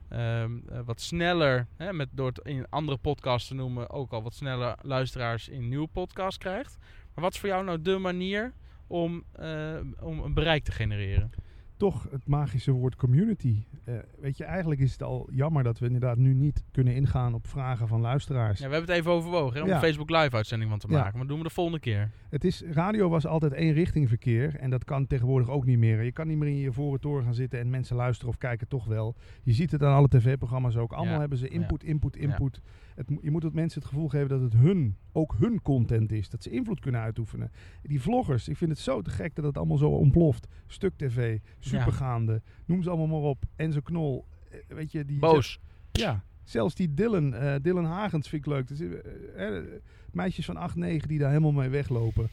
ehm, 0.09 0.53
eh, 0.69 0.81
wat 0.85 1.01
sneller, 1.01 1.67
hè, 1.77 1.93
met, 1.93 2.09
door 2.13 2.27
het 2.27 2.39
in 2.39 2.67
andere 2.71 2.97
podcasts 2.99 3.49
te 3.49 3.55
noemen, 3.55 3.91
ook 3.91 4.13
al 4.13 4.23
wat 4.23 4.35
sneller 4.35 4.77
luisteraars 4.83 5.49
in 5.49 5.69
nieuwe 5.69 5.87
podcasts 5.93 6.39
krijgt. 6.39 6.77
Maar 7.15 7.25
wat 7.25 7.33
is 7.35 7.41
voor 7.41 7.49
jou 7.49 7.65
nou 7.65 7.83
de 7.83 7.99
manier 7.99 8.53
om, 8.87 9.25
eh, 9.33 9.75
om 10.01 10.19
een 10.21 10.35
bereik 10.35 10.65
te 10.65 10.73
genereren? 10.73 11.31
toch 11.77 12.07
het 12.11 12.27
magische 12.27 12.71
woord 12.73 12.97
community. 12.97 13.63
Eh, 13.85 13.95
weet 14.21 14.37
je, 14.37 14.45
eigenlijk 14.45 14.81
is 14.81 14.93
het 14.93 15.03
al 15.03 15.29
jammer 15.33 15.63
dat 15.63 15.79
we 15.79 15.87
inderdaad 15.87 16.17
nu 16.17 16.35
niet 16.35 16.63
kunnen 16.71 16.95
ingaan 16.95 17.35
op 17.35 17.47
vragen 17.47 17.89
van 17.89 18.01
luisteraars. 18.01 18.59
Ja, 18.59 18.67
we 18.67 18.73
hebben 18.75 18.91
het 18.91 18.99
even 19.01 19.13
overwogen 19.13 19.57
hè, 19.57 19.63
om 19.63 19.69
Ja. 19.69 19.75
een 19.75 19.81
Facebook 19.81 20.11
live 20.11 20.37
uitzending 20.37 20.71
van 20.71 20.79
te 20.79 20.87
Ja. 20.89 20.93
maken. 20.95 21.11
Maar 21.11 21.21
dat 21.21 21.29
doen 21.29 21.39
we 21.39 21.45
de 21.49 21.55
volgende 21.55 21.79
keer. 21.81 22.11
Het 22.35 22.45
is, 22.45 22.63
radio 22.63 23.09
was 23.09 23.27
altijd 23.27 23.53
één 23.53 23.73
richting 23.73 24.09
verkeer 24.09 24.57
en 24.57 24.71
dat 24.71 24.85
kan 24.85 25.07
tegenwoordig 25.07 25.49
ook 25.51 25.65
niet 25.67 25.79
meer. 25.79 26.03
Je 26.03 26.13
kan 26.13 26.27
niet 26.27 26.37
meer 26.37 26.49
in 26.49 26.57
je 26.57 26.73
voren 26.73 27.01
toren 27.01 27.25
gaan 27.25 27.35
zitten 27.35 27.59
en 27.59 27.71
mensen 27.71 27.97
luisteren 27.97 28.33
of 28.33 28.39
kijken 28.39 28.69
toch 28.69 28.85
wel. 28.87 29.17
Je 29.43 29.53
ziet 29.53 29.71
het 29.71 29.83
aan 29.83 29.95
alle 29.95 30.09
tv-programma's 30.09 30.77
ook. 30.77 30.93
Allemaal 30.93 31.15
Ja. 31.15 31.21
hebben 31.21 31.39
ze 31.39 31.49
input, 31.49 31.85
input, 31.85 32.15
Ja. 32.15 32.21
input. 32.21 32.61
Het, 32.95 33.11
je 33.23 33.31
moet 33.31 33.43
het 33.43 33.53
mensen 33.55 33.81
het 33.81 33.89
gevoel 33.89 34.09
geven 34.09 34.29
dat 34.29 34.41
het 34.41 34.53
hun, 34.53 34.97
ook 35.13 35.35
hun 35.39 35.63
content 35.63 36.13
is. 36.13 36.29
Dat 36.29 36.43
ze 36.43 36.51
invloed 36.51 36.81
kunnen 36.81 37.01
uitoefenen. 37.01 37.51
Die 37.83 38.01
vloggers, 38.01 38.49
ik 38.49 38.57
vind 38.57 38.71
het 38.71 38.79
zo 38.81 39.03
te 39.03 39.11
gek 39.11 39.35
dat 39.35 39.45
het 39.45 39.57
allemaal 39.57 39.77
zo 39.79 39.89
ontploft. 39.91 40.47
Stuk 40.67 40.93
TV, 40.97 41.39
supergaande, 41.59 42.43
noem 42.65 42.83
ze 42.83 42.89
allemaal 42.91 43.21
maar 43.21 43.29
op. 43.31 43.45
Enzo 43.57 43.81
Knol, 43.81 44.25
eh, 44.51 44.59
weet 44.69 44.93
je. 44.93 45.05
Die 45.05 45.19
Boos. 45.19 45.61
Ja, 45.93 46.25
zelfs 46.45 46.75
die 46.75 46.95
Dylan, 46.95 47.35
eh, 47.35 47.55
Dylan 47.63 47.85
Hagens 47.85 48.29
vind 48.29 48.47
ik 48.47 48.53
leuk. 48.53 48.69
Dus, 48.69 48.81
eh, 48.81 49.57
eh, 49.57 49.65
meisjes 50.13 50.45
van 50.45 50.57
8, 50.57 50.77
9 50.77 51.09
die 51.09 51.19
daar 51.19 51.29
helemaal 51.29 51.53
mee 51.53 51.69
weglopen. 51.69 52.29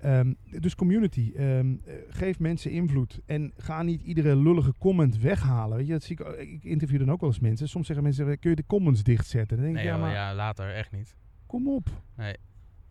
Ehm, 0.00 0.32
dus 0.60 0.74
community. 0.74 1.32
eh, 1.36 1.60
geef 2.08 2.38
mensen 2.38 2.70
invloed. 2.70 3.20
En 3.26 3.52
ga 3.56 3.82
niet 3.82 4.02
iedere 4.02 4.36
lullige 4.36 4.72
comment 4.78 5.18
weghalen. 5.18 5.76
Weet 5.76 5.86
je, 5.86 5.92
dat 5.92 6.02
zie 6.02 6.18
ik, 6.20 6.26
ik 6.48 6.64
interview 6.64 6.98
dan 6.98 7.10
ook 7.10 7.20
wel 7.20 7.28
eens 7.30 7.40
mensen. 7.40 7.68
Soms 7.68 7.86
zeggen 7.86 8.04
mensen, 8.04 8.38
kun 8.38 8.50
je 8.50 8.56
de 8.56 8.66
comments 8.66 9.02
dichtzetten? 9.02 9.56
Dan 9.56 9.64
denk 9.64 9.76
Nee, 9.76 9.84
ik, 9.84 9.90
ja, 9.90 9.96
maar 9.98 10.12
ja, 10.12 10.34
later 10.34 10.74
echt 10.74 10.92
niet. 10.92 11.16
kom 11.46 11.68
op. 11.68 11.88
Nee. 12.16 12.34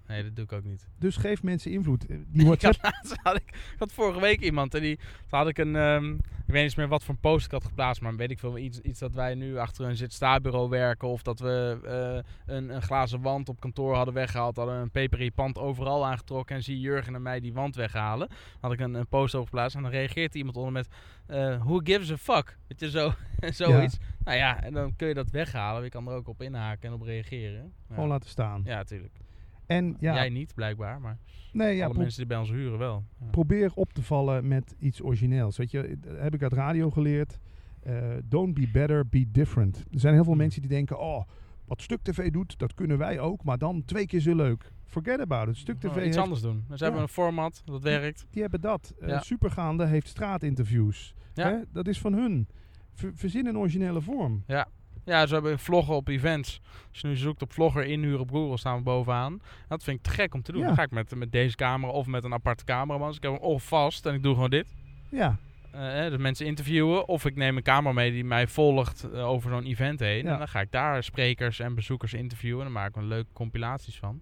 Nee, 0.07 0.23
dat 0.23 0.35
doe 0.35 0.45
ik 0.45 0.51
ook 0.51 0.63
niet. 0.63 0.87
Dus 0.99 1.17
geef 1.17 1.43
mensen 1.43 1.71
invloed. 1.71 2.05
Eh, 2.05 2.17
Die 2.27 2.41
Ik 2.41 2.47
WhatsApp... 2.47 2.75
had, 2.81 2.93
laatst 2.93 3.15
had 3.23 3.35
ik, 3.35 3.47
ik 3.47 3.75
had 3.79 3.91
vorige 3.91 4.19
week 4.19 4.41
iemand 4.41 4.73
en 4.75 4.81
die 4.81 4.95
toen 4.95 5.39
had 5.39 5.47
ik 5.47 5.57
een, 5.57 5.75
ehm, 5.75 6.13
ik 6.13 6.21
weet 6.21 6.47
niet 6.47 6.55
eens 6.63 6.75
meer 6.75 6.87
wat 6.87 7.03
voor 7.03 7.13
een 7.13 7.19
post 7.19 7.45
ik 7.45 7.51
had 7.51 7.63
geplaatst, 7.63 8.01
maar 8.01 8.15
weet 8.15 8.31
ik 8.31 8.39
veel, 8.39 8.57
iets, 8.57 8.79
iets 8.79 8.99
dat 8.99 9.13
wij 9.15 9.35
nu 9.35 9.57
achter 9.57 9.85
een 9.85 9.95
zit-sta-bureau 9.95 10.69
werken 10.69 11.07
of 11.07 11.21
dat 11.21 11.39
we 11.39 11.79
eh, 12.45 12.55
een, 12.55 12.75
een 12.75 12.81
glazen 12.81 13.21
wand 13.21 13.49
op 13.49 13.59
kantoor 13.59 13.95
hadden 13.95 14.13
weggehaald, 14.13 14.55
hadden 14.55 14.75
een 14.75 14.91
peperie 14.91 15.31
pand 15.31 15.57
overal 15.57 16.05
aangetrokken 16.05 16.55
en 16.55 16.63
zie 16.63 16.79
Jurgen 16.79 17.15
en 17.15 17.21
mij 17.21 17.39
die 17.39 17.53
wand 17.53 17.75
weghalen. 17.75 18.27
Dan 18.27 18.37
had 18.59 18.71
ik 18.73 18.79
een, 18.79 18.93
een 18.93 19.07
post 19.07 19.35
over 19.35 19.47
geplaatst 19.47 19.75
en 19.75 19.81
dan 19.81 19.91
reageert 19.91 20.35
iemand 20.35 20.57
onder 20.57 20.71
met, 20.71 20.87
eh, 21.25 21.63
who 21.63 21.79
gives 21.83 22.11
a 22.11 22.17
fuck? 22.17 22.57
Weet 22.67 22.79
je, 22.79 22.89
zo, 22.89 23.13
zoiets. 23.63 23.97
Nou 24.23 24.37
ja, 24.37 24.63
en 24.63 24.73
dan 24.73 24.95
kun 24.95 25.07
je 25.07 25.13
dat 25.13 25.29
weghalen, 25.29 25.83
je 25.83 25.89
kan 25.89 26.07
er 26.07 26.13
ook 26.13 26.27
op 26.27 26.41
inhaken 26.41 26.89
en 26.89 26.95
op 26.95 27.01
reageren. 27.01 27.73
Ja, 27.89 27.93
Gewoon 27.93 28.09
laten 28.09 28.29
staan. 28.29 28.61
ja 28.65 28.83
tuurlijk. 28.83 29.13
En 29.65 29.95
ja, 29.99 30.13
Jij 30.13 30.29
niet, 30.29 30.53
blijkbaar, 30.55 31.01
maar 31.01 31.17
nee, 31.51 31.75
ja 31.75 31.85
alle 31.85 31.97
mensen 31.97 32.17
die 32.17 32.27
bij 32.27 32.37
ons 32.37 32.49
huren 32.51 32.77
wel. 32.79 33.03
Ja. 33.19 33.25
probeer 33.25 33.71
op 33.73 33.93
te 33.93 34.03
vallen 34.03 34.47
met 34.47 34.75
iets 34.79 35.01
origineels. 35.03 35.57
Weet 35.57 35.71
je, 35.71 35.97
dat 35.99 36.17
heb 36.17 36.33
ik 36.33 36.43
uit 36.43 36.53
radio 36.53 36.89
geleerd. 36.91 37.39
Eh, 37.81 38.13
don't 38.23 38.53
be 38.53 38.67
better, 38.73 39.07
be 39.07 39.31
different. 39.31 39.77
Er 39.91 39.99
zijn 39.99 40.13
heel 40.13 40.23
veel 40.23 40.31
Hmm. 40.31 40.41
mensen 40.41 40.61
die 40.61 40.69
denken, 40.69 40.99
oh, 40.99 41.23
wat 41.65 41.81
Stuk 41.81 42.01
TV 42.01 42.31
doet, 42.31 42.57
dat 42.59 42.73
kunnen 42.73 42.97
wij 42.97 43.19
ook, 43.19 43.43
maar 43.43 43.57
dan 43.57 43.85
twee 43.85 44.05
keer 44.05 44.19
zo 44.19 44.35
leuk. 44.35 44.71
Forget 44.85 45.19
about 45.19 45.47
it. 45.47 45.57
Stuk 45.57 45.79
TV 45.79 45.85
Oh, 45.85 45.95
iets 45.95 46.03
heeft, 46.03 46.17
anders 46.17 46.41
doen. 46.41 46.63
Dus 46.67 46.77
ze 46.77 46.83
hebben 46.83 47.01
een 47.01 47.07
format, 47.07 47.61
dat 47.65 47.81
werkt. 47.81 48.27
die 48.29 48.41
hebben 48.41 48.61
dat. 48.61 48.93
Eh. 48.99 49.21
Supergaande 49.21 49.85
heeft 49.85 50.07
straatinterviews. 50.07 51.13
Ja. 51.33 51.49
Hè? 51.49 51.57
Dat 51.71 51.87
is 51.87 51.99
van 51.99 52.13
hun. 52.13 52.47
Ver- 52.93 53.11
verzin 53.15 53.45
een 53.45 53.57
originele 53.57 54.01
vorm. 54.01 54.43
Ja, 54.47 54.67
ze 55.05 55.33
hebben 55.33 55.59
vloggen 55.59 55.95
op 55.95 56.07
events. 56.07 56.59
Als 56.91 56.99
je 57.01 57.07
nu 57.07 57.15
zoekt 57.15 57.41
op 57.41 57.53
vlogger 57.53 57.83
inhuren 57.85 58.19
op 58.19 58.31
Google, 58.31 58.57
staan 58.57 58.77
we 58.77 58.83
bovenaan. 58.83 59.41
Dat 59.67 59.83
vind 59.83 59.97
ik 59.97 60.03
te 60.03 60.09
gek 60.09 60.33
om 60.33 60.41
te 60.41 60.51
doen. 60.51 60.61
Ja. 60.61 60.67
Dan 60.67 60.75
ga 60.75 60.83
ik 60.83 60.91
met, 60.91 61.15
met 61.15 61.31
deze 61.31 61.55
camera 61.55 61.91
of 61.91 62.07
met 62.07 62.23
een 62.23 62.33
aparte 62.33 62.63
cameraman. 62.63 63.07
Dus 63.07 63.17
ik 63.17 63.23
heb 63.23 63.31
hem 63.31 63.41
of 63.41 63.63
vast 63.67 64.05
en 64.05 64.13
ik 64.13 64.23
doe 64.23 64.33
gewoon 64.33 64.49
dit. 64.49 64.73
Ja, 65.09 65.37
Eh, 65.71 65.81
hè, 65.81 66.09
dus 66.09 66.19
mensen 66.19 66.45
interviewen. 66.45 67.07
Of 67.07 67.25
ik 67.25 67.35
neem 67.35 67.57
een 67.57 67.63
camera 67.63 67.93
mee 67.93 68.11
die 68.11 68.23
mij 68.23 68.47
volgt 68.47 69.09
eh, 69.13 69.27
over 69.27 69.49
zo'n 69.49 69.63
event 69.63 69.99
heen. 69.99 70.23
Ja. 70.25 70.31
En 70.31 70.37
dan 70.37 70.47
ga 70.47 70.61
ik 70.61 70.71
daar 70.71 71.03
sprekers 71.03 71.59
en 71.59 71.75
bezoekers 71.75 72.13
interviewen. 72.13 72.57
En 72.65 72.73
dan 72.73 72.81
maak 72.81 72.89
ik 72.89 72.95
er 72.95 73.03
leuke 73.03 73.29
compilaties 73.33 73.97
van. 73.97 74.21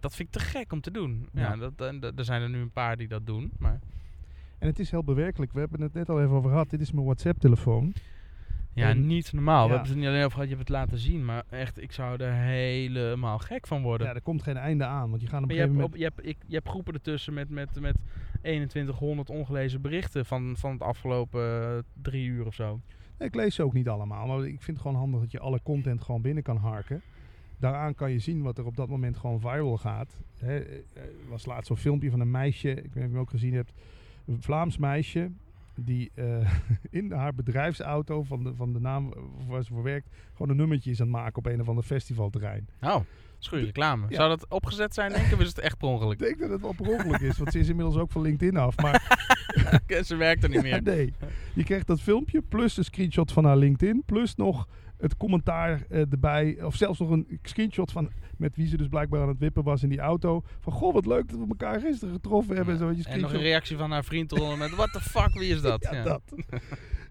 Dat 0.00 0.14
vind 0.14 0.28
ik 0.28 0.40
te 0.40 0.48
gek 0.48 0.72
om 0.72 0.80
te 0.80 0.90
doen. 0.90 1.28
Ja, 1.32 1.40
Ja. 1.40 1.56
dat, 1.56 1.72
en 1.88 2.00
d- 2.00 2.18
er 2.18 2.24
zijn 2.24 2.42
er 2.42 2.48
nu 2.50 2.60
een 2.60 2.70
paar 2.70 2.96
die 2.96 3.08
dat 3.08 3.26
doen. 3.26 3.50
Maar 3.58 3.80
en 4.58 4.66
het 4.68 4.78
is 4.78 4.90
heel 4.90 5.04
bewerkelijk. 5.04 5.52
We 5.52 5.60
hebben 5.60 5.80
het 5.80 5.94
net 5.94 6.08
al 6.08 6.20
even 6.22 6.34
over 6.34 6.50
gehad. 6.50 6.70
Dit 6.70 6.80
is 6.80 6.92
mijn 6.92 7.04
WhatsApp-telefoon. 7.04 7.92
Ja, 8.74 8.88
En- 8.88 9.06
niet 9.06 9.32
normaal. 9.32 9.66
We 9.68 9.72
hebben 9.74 9.88
het 9.88 9.90
er 9.90 9.96
niet 9.96 10.06
alleen 10.06 10.24
over 10.24 10.32
gehad, 10.32 10.48
je 10.48 10.54
hebt 10.54 10.68
het 10.68 10.76
laten 10.78 10.98
zien. 10.98 11.24
Maar 11.24 11.42
echt, 11.50 11.82
ik 11.82 11.92
zou 11.92 12.22
er 12.22 12.32
helemaal 12.32 13.38
gek 13.38 13.66
van 13.66 13.82
worden. 13.82 14.06
Ja, 14.06 14.14
er 14.14 14.22
komt 14.22 14.42
geen 14.42 14.56
einde 14.56 14.84
aan. 14.84 15.10
Want 15.10 15.22
je 15.22 15.28
gaat 15.28 15.42
op 15.42 15.48
een 15.48 15.54
je 15.54 15.60
hebt, 15.60 15.72
gegeven 15.72 15.90
moment... 15.90 16.14
je, 16.14 16.22
hebt, 16.22 16.36
ik, 16.36 16.44
je 16.46 16.54
hebt 16.54 16.68
groepen 16.68 16.94
ertussen 16.94 17.34
met, 17.34 17.50
met, 17.50 17.80
met 17.80 17.96
2100 18.42 19.30
ongelezen 19.30 19.80
berichten 19.80 20.26
van, 20.26 20.54
van 20.56 20.72
het 20.72 20.82
afgelopen 20.82 21.62
eh, 21.62 21.78
drie 22.02 22.26
uur 22.26 22.46
of 22.46 22.54
zo. 22.54 22.80
Nee, 23.18 23.28
ik 23.28 23.34
lees 23.34 23.54
ze 23.54 23.62
ook 23.62 23.72
niet 23.72 23.88
allemaal, 23.88 24.26
maar 24.26 24.38
ik 24.46 24.62
vind 24.62 24.66
het 24.76 24.80
gewoon 24.80 24.96
handig 24.96 25.20
dat 25.20 25.30
je 25.30 25.40
alle 25.40 25.60
content 25.62 26.02
gewoon 26.02 26.22
binnen 26.22 26.42
kan 26.42 26.56
harken. 26.56 27.02
Daaraan 27.58 27.94
kan 27.94 28.10
je 28.10 28.18
zien 28.18 28.42
wat 28.42 28.58
er 28.58 28.66
op 28.66 28.76
dat 28.76 28.88
moment 28.88 29.16
gewoon 29.16 29.40
viral 29.40 29.76
gaat. 29.76 30.20
Hè, 30.38 30.58
eh, 30.58 30.76
Er 30.94 31.28
was 31.28 31.46
laatst 31.46 31.66
zo'n 31.66 31.76
filmpje 31.76 32.10
van 32.10 32.20
een 32.20 32.30
meisje, 32.30 32.68
ik 32.70 32.76
weet 32.76 32.84
niet 32.84 32.94
of 32.96 33.02
je 33.02 33.08
hem 33.08 33.18
ook 33.18 33.30
gezien 33.30 33.54
hebt, 33.54 33.72
een 34.26 34.42
Vlaams 34.42 34.78
meisje 34.78 35.30
die 35.80 36.10
eh, 36.14 36.52
in 37.00 37.12
haar 37.12 37.34
bedrijfsauto 37.34 38.22
van 38.22 38.44
de, 38.44 38.54
van 38.54 38.72
de 38.72 38.80
naam 38.80 39.12
waar 39.48 39.64
ze 39.64 39.72
voor 39.72 39.82
werkt, 39.82 40.08
gewoon 40.32 40.50
een 40.50 40.56
nummertje 40.56 40.90
is 40.90 41.00
aan 41.00 41.06
het 41.06 41.16
maken 41.16 41.36
op 41.36 41.46
een 41.46 41.60
of 41.60 41.68
ander 41.68 41.84
festivalterrein. 41.84 42.68
Oh, 42.80 43.00
goede 43.40 43.64
reclame. 43.64 44.06
Ja. 44.08 44.16
Zou 44.16 44.28
dat 44.28 44.48
opgezet 44.48 44.94
zijn, 44.94 45.12
denk 45.12 45.26
ik, 45.26 45.32
of 45.32 45.40
is 45.40 45.48
het 45.48 45.58
echt 45.58 45.78
per 45.78 45.88
Ik 45.88 45.94
ongeluk? 45.94 46.18
denk 46.18 46.38
dat 46.38 46.50
het 46.50 46.60
wel 46.60 46.72
per 46.72 46.88
ongeluk 46.88 47.20
is, 47.20 47.38
want 47.38 47.52
ze 47.52 47.58
is 47.58 47.68
inmiddels 47.68 47.96
ook 47.96 48.10
van 48.10 48.22
LinkedIn 48.22 48.56
af. 48.56 48.76
Maar 48.76 49.30
Ze 50.04 50.16
werkt 50.16 50.42
er 50.42 50.48
niet 50.48 50.62
meer. 50.62 50.82
nee, 50.92 51.12
je 51.54 51.64
krijgt 51.64 51.86
dat 51.86 52.00
filmpje 52.00 52.42
plus 52.42 52.76
een 52.76 52.84
screenshot 52.84 53.32
van 53.32 53.44
haar 53.44 53.56
LinkedIn, 53.56 54.02
plus 54.06 54.34
nog 54.34 54.68
het 55.02 55.16
commentaar 55.16 55.84
eh, 55.88 56.00
erbij, 56.12 56.62
of 56.62 56.74
zelfs 56.76 56.98
nog 56.98 57.10
een 57.10 57.38
screenshot 57.42 57.92
van 57.92 58.10
met 58.36 58.56
wie 58.56 58.66
ze 58.66 58.76
dus 58.76 58.88
blijkbaar 58.88 59.20
aan 59.22 59.28
het 59.28 59.38
wippen 59.38 59.62
was 59.62 59.82
in 59.82 59.88
die 59.88 59.98
auto. 60.00 60.42
Van 60.60 60.72
goh, 60.72 60.92
wat 60.92 61.06
leuk 61.06 61.28
dat 61.28 61.38
we 61.38 61.46
elkaar 61.48 61.80
gisteren 61.80 62.14
getroffen 62.14 62.56
hebben. 62.56 62.74
en 62.74 62.80
zo, 62.80 62.90
je, 62.90 63.04
en 63.04 63.20
nog 63.20 63.32
een 63.32 63.40
reactie 63.40 63.76
van 63.76 63.90
haar 63.90 64.04
vriend 64.04 64.32
eronder 64.32 64.58
met, 64.58 64.70
what 64.70 64.92
the 64.92 65.00
fuck, 65.00 65.32
wie 65.38 65.48
is 65.54 65.60
dat? 65.70 65.88
Ja, 65.92 66.02
dat. 66.02 66.22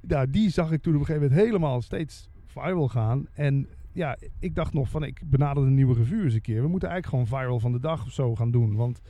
ja, 0.08 0.26
die 0.36 0.50
zag 0.50 0.72
ik 0.72 0.82
toen 0.82 0.94
op 0.94 1.00
een 1.00 1.06
gegeven 1.06 1.28
moment 1.30 1.48
helemaal 1.48 1.82
steeds 1.82 2.30
viral 2.46 2.88
gaan. 2.88 3.28
En 3.34 3.68
ja, 3.92 4.18
ik 4.40 4.56
dacht 4.56 4.74
nog 4.74 4.90
van, 4.90 5.04
ik 5.04 5.22
benaderde 5.26 5.68
een 5.70 5.76
nieuwe 5.76 5.94
revue 5.96 6.24
eens 6.24 6.34
een 6.34 6.42
keer. 6.42 6.62
We 6.62 6.68
moeten 6.68 6.90
eigenlijk 6.90 7.24
gewoon 7.28 7.42
viral 7.42 7.60
van 7.60 7.72
de 7.72 7.80
dag 7.80 8.06
of 8.06 8.12
zo 8.12 8.36
gaan 8.36 8.52
doen. 8.52 8.76
Want 8.76 9.02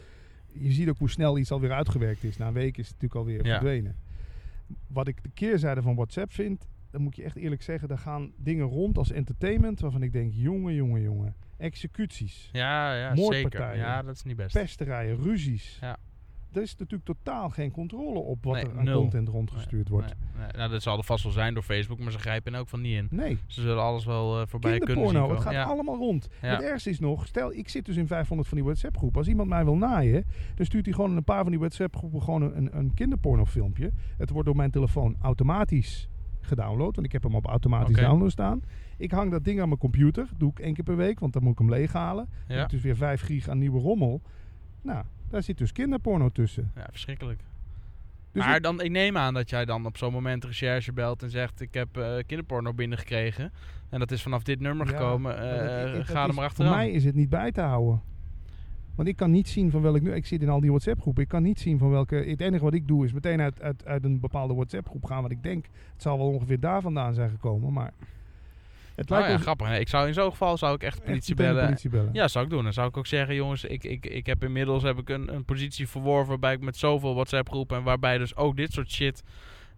je 0.54 0.72
ziet 0.72 0.90
ook 0.90 0.98
hoe 0.98 1.10
snel 1.10 1.38
iets 1.38 1.52
alweer 1.52 1.72
uitgewerkt 1.72 2.24
is. 2.24 2.38
Na 2.38 2.48
een 2.48 2.54
week 2.54 2.78
is 2.78 2.88
het 2.90 3.02
natuurlijk 3.02 3.16
alweer 3.20 3.46
Ja. 3.46 3.52
verdwenen. 3.52 3.96
Wat 4.88 5.08
ik 5.08 5.24
de 5.24 5.30
keerzijde 5.34 5.82
van 5.82 5.96
WhatsApp 5.96 6.32
vind, 6.34 6.68
dan 6.92 7.02
moet 7.02 7.16
je 7.16 7.24
echt 7.24 7.36
eerlijk 7.36 7.62
zeggen, 7.62 7.88
daar 7.88 7.98
gaan 7.98 8.32
dingen 8.38 8.66
rond 8.66 8.98
als 8.98 9.12
entertainment 9.12 9.80
waarvan 9.80 10.04
ik 10.04 10.14
denk, 10.14 10.32
jongen, 10.34 10.74
jongen, 10.74 11.02
jongen. 11.02 11.36
Executies, 11.58 12.50
Ja, 12.52 12.96
ja, 12.96 13.16
zeker. 13.16 13.76
Ja, 13.78 14.02
dat 14.04 14.16
is 14.16 14.24
niet 14.24 14.36
best. 14.36 14.54
pesterijen, 14.54 15.18
ruzies. 15.22 15.78
Ja. 15.82 15.98
Er 16.54 16.62
is 16.62 16.76
natuurlijk 16.76 17.06
totaal 17.06 17.50
geen 17.50 17.72
controle 17.72 18.20
op 18.20 18.44
wat 18.44 18.54
Nee, 18.54 18.64
er 18.66 18.78
aan 18.78 18.84
nul. 18.86 19.00
content 19.02 19.28
rondgestuurd 19.28 19.90
wordt. 19.90 20.08
Nee, 20.08 20.44
nee, 20.46 20.52
nou, 20.58 20.72
dat 20.72 20.82
zal 20.82 20.98
er 20.98 21.04
vast 21.04 21.24
wel 21.24 21.32
zijn 21.32 21.54
door 21.54 21.64
Facebook, 21.64 22.00
maar 22.00 22.12
ze 22.12 22.20
grijpen 22.20 22.54
er 22.54 22.60
ook 22.60 22.68
van 22.68 22.82
niet 22.82 22.96
in. 22.96 23.08
Nee. 23.10 23.38
Ze 23.48 23.62
zullen 23.62 23.84
alles 23.84 24.06
wel 24.06 24.42
eh, 24.42 24.48
voorbij 24.48 24.78
kunnen 24.78 24.96
zien. 24.96 25.04
Kinderporno, 25.04 25.36
het 25.36 25.44
komen. 25.44 25.60
gaat 25.60 25.68
ja. 25.68 25.74
allemaal 25.74 25.96
rond. 25.98 26.28
Ja. 26.42 26.48
Het 26.56 26.62
ergste 26.62 26.90
is 26.90 27.00
nog, 27.00 27.28
stel 27.28 27.54
ik 27.54 27.70
zit 27.70 27.86
dus 27.86 27.96
in 27.96 28.08
500 28.08 28.48
van 28.50 28.58
die 28.58 28.66
WhatsApp 28.68 28.98
groepen. 28.98 29.20
Als 29.20 29.28
iemand 29.28 29.50
mij 29.50 29.64
wil 29.64 29.76
naaien, 29.78 30.26
dan 30.56 30.66
stuurt 30.66 30.86
hij 30.86 30.94
gewoon 30.94 31.10
in 31.12 31.18
een 31.18 31.24
paar 31.24 31.42
van 31.42 31.50
die 31.52 31.60
WhatsApp 31.60 31.96
groepen 31.96 32.22
gewoon 32.22 32.42
een, 32.42 32.78
een 32.78 32.94
kinderporno 32.94 33.46
filmpje. 33.46 33.92
Het 34.18 34.30
wordt 34.30 34.46
door 34.46 34.56
mijn 34.56 34.72
telefoon 34.72 35.16
automatisch 35.22 36.10
gedownload, 36.42 36.96
want 36.96 37.08
ik 37.08 37.12
heb 37.12 37.24
hem 37.24 37.36
op 37.36 37.46
automatisch 37.46 37.96
download 37.96 38.32
staan. 38.32 38.62
Ik 38.98 39.12
hang 39.12 39.32
dat 39.32 39.44
ding 39.44 39.62
aan 39.62 39.68
mijn 39.68 39.80
computer, 39.80 40.28
doe 40.38 40.52
ik 40.52 40.60
één 40.60 40.74
keer 40.74 40.84
per 40.84 40.96
week, 40.96 41.20
want 41.20 41.34
dan 41.34 41.44
moet 41.44 41.52
ik 41.52 41.58
hem 41.58 41.70
leeghalen. 41.70 42.30
Dan 42.48 42.58
Ja. 42.58 42.64
ik 42.64 42.70
dus 42.70 42.82
weer 42.82 42.96
5 42.96 43.22
gig 43.22 43.48
aan 43.50 43.58
nieuwe 43.58 43.80
rommel. 43.80 44.22
Nou, 44.82 45.06
daar 45.30 45.44
zit 45.44 45.58
dus 45.58 45.72
kinderporno 45.72 46.30
tussen. 46.30 46.72
ja, 46.76 46.88
verschrikkelijk. 46.90 47.44
Dus 48.32 48.46
maar 48.46 48.56
ik- 48.56 48.64
dan, 48.64 48.82
ik 48.82 48.92
neem 48.92 49.18
aan 49.18 49.34
dat 49.34 49.50
jij 49.50 49.66
dan 49.66 49.86
op 49.86 49.98
zo'n 49.98 50.12
moment 50.14 50.44
recherche 50.46 50.94
belt 50.94 51.24
en 51.24 51.30
zegt: 51.30 51.62
Ik 51.62 51.74
heb 51.74 51.98
eh, 51.98 52.16
kinderporno 52.26 52.74
binnengekregen. 52.74 53.52
En 53.90 54.00
dat 54.00 54.12
is 54.12 54.22
vanaf 54.22 54.44
dit 54.44 54.60
nummer 54.60 54.86
Ja, 54.88 54.92
gekomen. 54.98 55.38
eh, 55.38 55.84
dat- 55.86 55.96
dat 55.96 56.06
ga 56.16 56.28
er 56.28 56.34
maar 56.34 56.46
achteraan. 56.46 56.72
Voor 56.72 56.78
mij 56.82 56.92
is 56.92 57.04
het 57.06 57.16
niet 57.16 57.30
bij 57.30 57.52
te 57.52 57.62
houden. 57.62 58.02
Want 58.96 59.08
ik 59.08 59.16
kan 59.16 59.32
niet 59.32 59.50
zien 59.50 59.72
van 59.72 59.82
welk 59.82 60.02
nu. 60.02 60.14
Ik 60.14 60.26
zit 60.26 60.42
in 60.42 60.50
al 60.50 60.60
die 60.60 60.70
WhatsApp 60.70 61.02
groepen. 61.02 61.24
Ik 61.24 61.30
kan 61.30 61.44
niet 61.44 61.60
zien 61.60 61.78
van 61.78 61.90
welke. 61.90 62.16
Het 62.16 62.42
enige 62.42 62.64
wat 62.64 62.74
ik 62.74 62.88
doe 62.88 63.06
is 63.06 63.14
meteen 63.14 63.42
uit, 63.42 63.62
uit, 63.62 63.86
uit 63.86 64.04
een 64.04 64.20
bepaalde 64.20 64.54
WhatsApp 64.54 64.88
groep 64.88 65.06
gaan. 65.06 65.22
Wat 65.22 65.32
ik 65.32 65.44
denk. 65.44 65.66
Het 65.94 66.02
zal 66.02 66.18
wel 66.18 66.28
ongeveer 66.28 66.60
daar 66.60 66.82
vandaan 66.82 67.14
zijn 67.14 67.30
gekomen. 67.30 67.74
Maar 67.74 67.94
het 68.96 69.12
Oh 69.12 69.18
lijkt 69.18 69.32
ja, 69.32 69.38
grappig. 69.38 69.68
Nee, 69.68 69.80
ik 69.80 69.88
zou 69.88 70.08
in 70.08 70.14
zo'n 70.14 70.30
geval 70.32 70.58
zou 70.58 70.76
ik 70.76 70.84
echt 70.84 70.98
de 71.28 71.36
bellen. 71.36 71.64
politie 71.64 71.90
bellen. 71.90 72.10
Ja, 72.14 72.28
zou 72.28 72.46
ik 72.46 72.52
doen. 72.52 72.64
Dan 72.64 72.74
zou 72.74 72.88
ik 72.88 72.98
ook 72.98 73.08
zeggen, 73.08 73.36
jongens, 73.36 73.64
ik, 73.64 73.84
ik, 73.84 74.06
ik 74.06 74.26
heb 74.26 74.44
inmiddels 74.44 74.84
heb 74.84 74.98
ik 74.98 75.10
een, 75.10 75.34
een 75.34 75.46
positie 75.46 75.88
verworven 75.88 76.28
waarbij 76.28 76.54
ik 76.54 76.62
met 76.62 76.78
zoveel 76.78 77.14
WhatsApp 77.14 77.50
groepen 77.50 77.78
en 77.78 77.84
waarbij 77.84 78.18
dus 78.18 78.36
ook 78.36 78.56
dit 78.56 78.72
soort 78.74 78.92
shit 78.92 79.24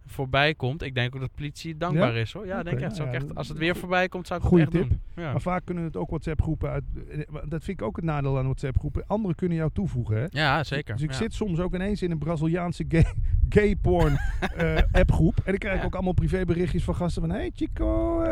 voorbij 0.06 0.54
komt. 0.54 0.82
Ik 0.82 0.94
denk 0.94 1.14
ook 1.14 1.20
dat 1.20 1.28
de 1.30 1.36
politie 1.36 1.76
dankbaar 1.76 2.14
is 2.14 2.32
hoor. 2.32 2.46
Ja, 2.46 2.62
denk 2.62 2.76
ik 2.78 2.82
echt. 2.84 2.98
nou 2.98 3.10
ja, 3.10 3.14
echt. 3.16 3.34
Als 3.34 3.48
het 3.48 3.58
weer 3.58 3.76
voorbij 3.76 4.08
komt, 4.08 4.26
zou 4.26 4.40
ik 4.40 4.46
goeie 4.46 4.64
het 4.64 4.74
echt 4.74 4.82
tip. 4.82 4.90
doen. 5.14 5.24
Ja. 5.24 5.30
Maar 5.32 5.40
vaak 5.40 5.64
kunnen 5.64 5.84
het 5.84 5.96
ook 5.96 6.08
WhatsApp 6.08 6.42
groepen 6.42 6.70
uit. 6.70 6.84
eh, 7.10 7.18
Dat 7.28 7.64
vind 7.64 7.80
ik 7.80 7.82
ook 7.82 7.96
het 7.96 8.04
nadeel 8.04 8.38
aan 8.38 8.44
WhatsApp 8.44 8.78
groepen. 8.78 9.04
Anderen 9.06 9.36
kunnen 9.36 9.56
jou 9.56 9.70
toevoegen. 9.72 10.16
Hè? 10.16 10.26
ja, 10.30 10.64
zeker. 10.64 10.94
Dus 10.94 11.02
ik 11.04 11.12
zit 11.12 11.34
soms 11.34 11.58
ook 11.60 11.74
ineens 11.74 12.02
in 12.02 12.10
een 12.10 12.18
Braziliaanse 12.18 12.84
gay, 12.88 13.04
gay 13.48 13.76
porn 13.76 14.16
eh, 14.56 14.76
appgroep. 14.92 15.38
En 15.44 15.54
ik 15.54 15.60
krijg 15.60 15.84
ook 15.84 15.94
allemaal 15.94 16.12
privéberichtjes 16.12 16.84
van 16.84 16.94
gasten 16.94 17.22
van... 17.22 17.30
Hey 17.30 17.50
Chico, 17.54 18.20
uh, 18.22 18.28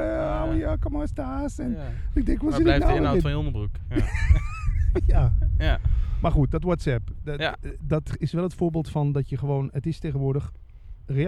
Ja. 0.59 0.77
como 0.81 1.03
estás? 1.03 1.59
En 1.59 1.77
ik 2.15 2.27
denk, 2.27 2.43
wat 2.43 2.53
zit 2.55 2.63
blijft 2.63 2.81
de 2.81 2.87
nou 2.87 2.99
inhoud 2.99 3.17
in? 3.17 3.23
van 3.23 3.31
Hildenbroek? 3.31 3.71
Ja. 3.89 4.05
ja. 5.15 5.33
ja. 5.59 5.79
Maar 6.21 6.31
goed, 6.33 6.51
dat 6.51 6.63
WhatsApp. 6.63 7.11
Dat, 7.25 7.57
dat 7.81 8.15
is 8.19 8.33
wel 8.33 8.43
het 8.43 8.55
voorbeeld 8.55 8.89
van 8.89 9.13
dat 9.13 9.29
je 9.29 9.37
gewoon... 9.37 9.69
Het 9.73 9.87
is 9.87 9.99
tegenwoordig... 9.99 10.53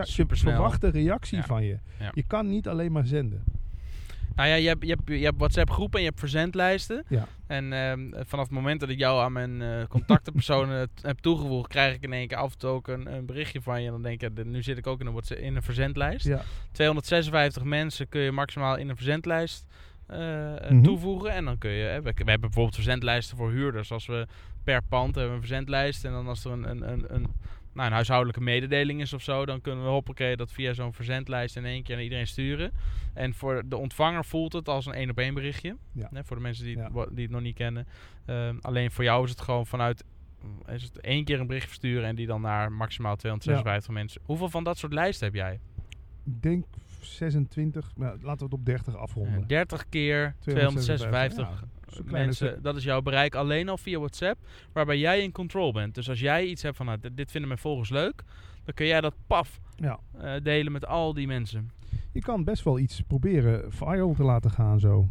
Supersnel. 0.00 0.52
verwachten 0.52 0.90
reactie 0.90 1.37
Ja. 1.38 1.44
van 1.44 1.64
je. 1.64 1.78
Ja. 1.98 2.10
Je 2.14 2.24
kan 2.26 2.48
niet 2.48 2.68
alleen 2.68 2.92
maar 2.92 3.06
zenden. 3.06 3.44
Nou 4.37 4.48
ja, 4.48 4.54
je 4.54 4.68
hebt, 4.68 4.82
je 4.82 4.88
hebt, 4.88 5.02
je 5.08 5.24
hebt 5.24 5.38
WhatsApp 5.38 5.70
groepen 5.70 5.94
en 5.98 6.00
je 6.04 6.08
hebt 6.08 6.20
verzendlijsten. 6.20 7.04
Ja. 7.08 7.26
En 7.46 7.72
ehm, 7.72 8.24
vanaf 8.26 8.44
het 8.44 8.54
moment 8.54 8.80
dat 8.80 8.88
ik 8.88 8.98
jou 8.98 9.22
aan 9.22 9.32
mijn 9.32 9.62
eh, 9.62 9.87
contactenpersonen 9.88 10.88
heb 11.02 11.18
toegevoegd, 11.18 11.68
krijg 11.68 11.94
ik 11.94 12.02
in 12.02 12.12
één 12.12 12.26
keer 12.28 12.37
af 12.37 12.52
en 12.52 12.58
toe 12.58 12.70
ook 12.70 12.88
een, 12.88 13.14
een 13.14 13.26
berichtje 13.26 13.60
van 13.62 13.80
je. 13.80 13.87
En 13.87 13.92
dan 13.92 14.02
denk 14.02 14.20
je, 14.20 14.30
nu 14.44 14.62
zit 14.62 14.78
ik 14.78 14.87
ook 14.87 15.00
in 15.00 15.06
een, 15.06 15.12
WhatsApp, 15.12 15.40
in 15.40 15.56
een 15.56 15.62
verzendlijst. 15.62 16.26
Ja. 16.26 16.42
256 16.72 17.62
mensen 17.62 18.08
kun 18.08 18.20
je 18.20 18.32
maximaal 18.32 18.76
in 18.76 18.88
een 18.88 18.96
verzendlijst 18.96 19.66
eh, 20.06 20.56
eh, 20.64 20.70
Mhm. 20.70 20.82
toevoegen. 20.82 21.30
En 21.30 21.44
dan 21.44 21.58
kun 21.58 21.70
je, 21.70 21.84
hè, 21.84 21.96
we, 22.02 22.12
we 22.14 22.22
hebben 22.24 22.40
bijvoorbeeld 22.40 22.74
verzendlijsten 22.74 23.37
voor 23.37 23.50
huurders. 23.50 23.92
Als 23.92 24.06
we 24.06 24.26
per 24.64 24.82
pand 24.88 25.14
hebben 25.14 25.34
een 25.34 25.40
verzendlijst. 25.40 26.04
En 26.04 26.12
dan 26.12 26.28
als 26.28 26.44
er 26.44 26.50
een, 26.50 26.70
een, 26.70 26.92
een, 26.92 27.04
een 27.14 27.26
nou, 27.74 27.87
een 27.87 27.94
huishoudelijke 27.94 28.40
mededeling 28.40 29.00
is 29.00 29.12
of 29.12 29.22
zo, 29.22 29.46
dan 29.46 29.60
kunnen 29.60 29.85
we 29.85 29.90
hoppakee 29.90 30.37
dat 30.37 30.52
via 30.52 30.72
zo'n 30.72 30.92
verzendlijst 30.92 31.56
in 31.56 31.64
één 31.64 31.83
keer 31.83 31.94
naar 31.94 32.04
iedereen 32.04 32.27
sturen. 32.27 32.72
En 33.14 33.35
voor 33.35 33.62
de 33.66 33.77
ontvanger 33.77 34.25
voelt 34.25 34.52
het 34.52 34.68
als 34.68 34.87
een 34.87 34.92
één 34.92 35.10
op 35.10 35.18
één 35.18 35.35
berichtje. 35.35 35.77
Ja. 35.92 36.08
Hè, 36.12 36.25
voor 36.25 36.37
de 36.37 36.42
mensen 36.42 36.64
die, 36.64 36.77
Ja. 36.77 36.88
die 37.10 37.22
het 37.22 37.31
nog 37.31 37.40
niet 37.40 37.54
kennen. 37.54 37.87
Ehm, 38.27 38.56
alleen 38.60 38.90
voor 38.90 39.04
jou 39.04 39.25
is 39.25 39.31
het 39.31 39.40
gewoon 39.40 39.66
vanuit 39.66 40.04
is 40.66 40.83
het 40.83 41.00
één 41.00 41.25
keer 41.25 41.40
een 41.40 41.46
bericht 41.46 41.66
versturen 41.66 42.08
en 42.08 42.14
die 42.14 42.27
dan 42.27 42.40
naar 42.40 42.72
maximaal 42.72 43.16
256 43.16 43.94
mensen. 43.94 44.20
Hoeveel 44.25 44.48
van 44.48 44.64
dat 44.64 44.79
soort 44.79 44.92
lijsten 44.92 45.27
heb 45.27 45.35
jij? 45.35 45.60
Ik 46.25 46.42
denk 46.42 46.64
26, 47.00 47.92
maar 47.96 48.10
laten 48.20 48.38
we 48.38 48.44
het 48.44 48.52
op 48.52 48.64
30 48.66 48.96
afronden. 48.96 49.46
30 49.46 49.88
keer 49.88 50.35
256 50.40 50.87
Ja, 50.87 50.96
zo'n 50.96 51.46
kleine 51.48 51.66
mensen. 52.05 52.63
Dat 52.63 52.77
is 52.77 52.85
jouw 52.85 53.03
bereik 53.03 53.35
alleen 53.35 53.69
al 53.69 53.79
via 53.79 53.99
WhatsApp, 53.99 54.47
waarbij 54.73 54.99
jij 54.99 55.23
in 55.23 55.33
control 55.33 55.73
bent. 55.73 55.95
Dus 55.95 56.09
als 56.09 56.21
jij 56.21 56.47
iets 56.47 56.63
hebt 56.63 56.77
van, 56.77 56.87
nou, 56.87 56.99
dit 57.13 57.31
vinden 57.31 57.49
mijn 57.49 57.61
volgers 57.61 57.90
leuk, 57.90 58.23
dan 58.65 58.75
kun 58.75 58.87
jij 58.87 59.01
dat 59.01 59.15
paf 59.27 59.61
Ja. 59.77 59.99
eh, 60.21 60.33
delen 60.42 60.73
met 60.73 60.87
al 60.87 61.15
die 61.15 61.27
mensen. 61.27 61.71
Je 62.13 62.21
kan 62.21 62.45
best 62.45 62.63
wel 62.65 62.79
iets 62.79 63.01
proberen 63.01 63.73
viral 63.73 64.15
te 64.15 64.23
laten 64.25 64.51
gaan 64.51 64.81
zo. 64.81 65.09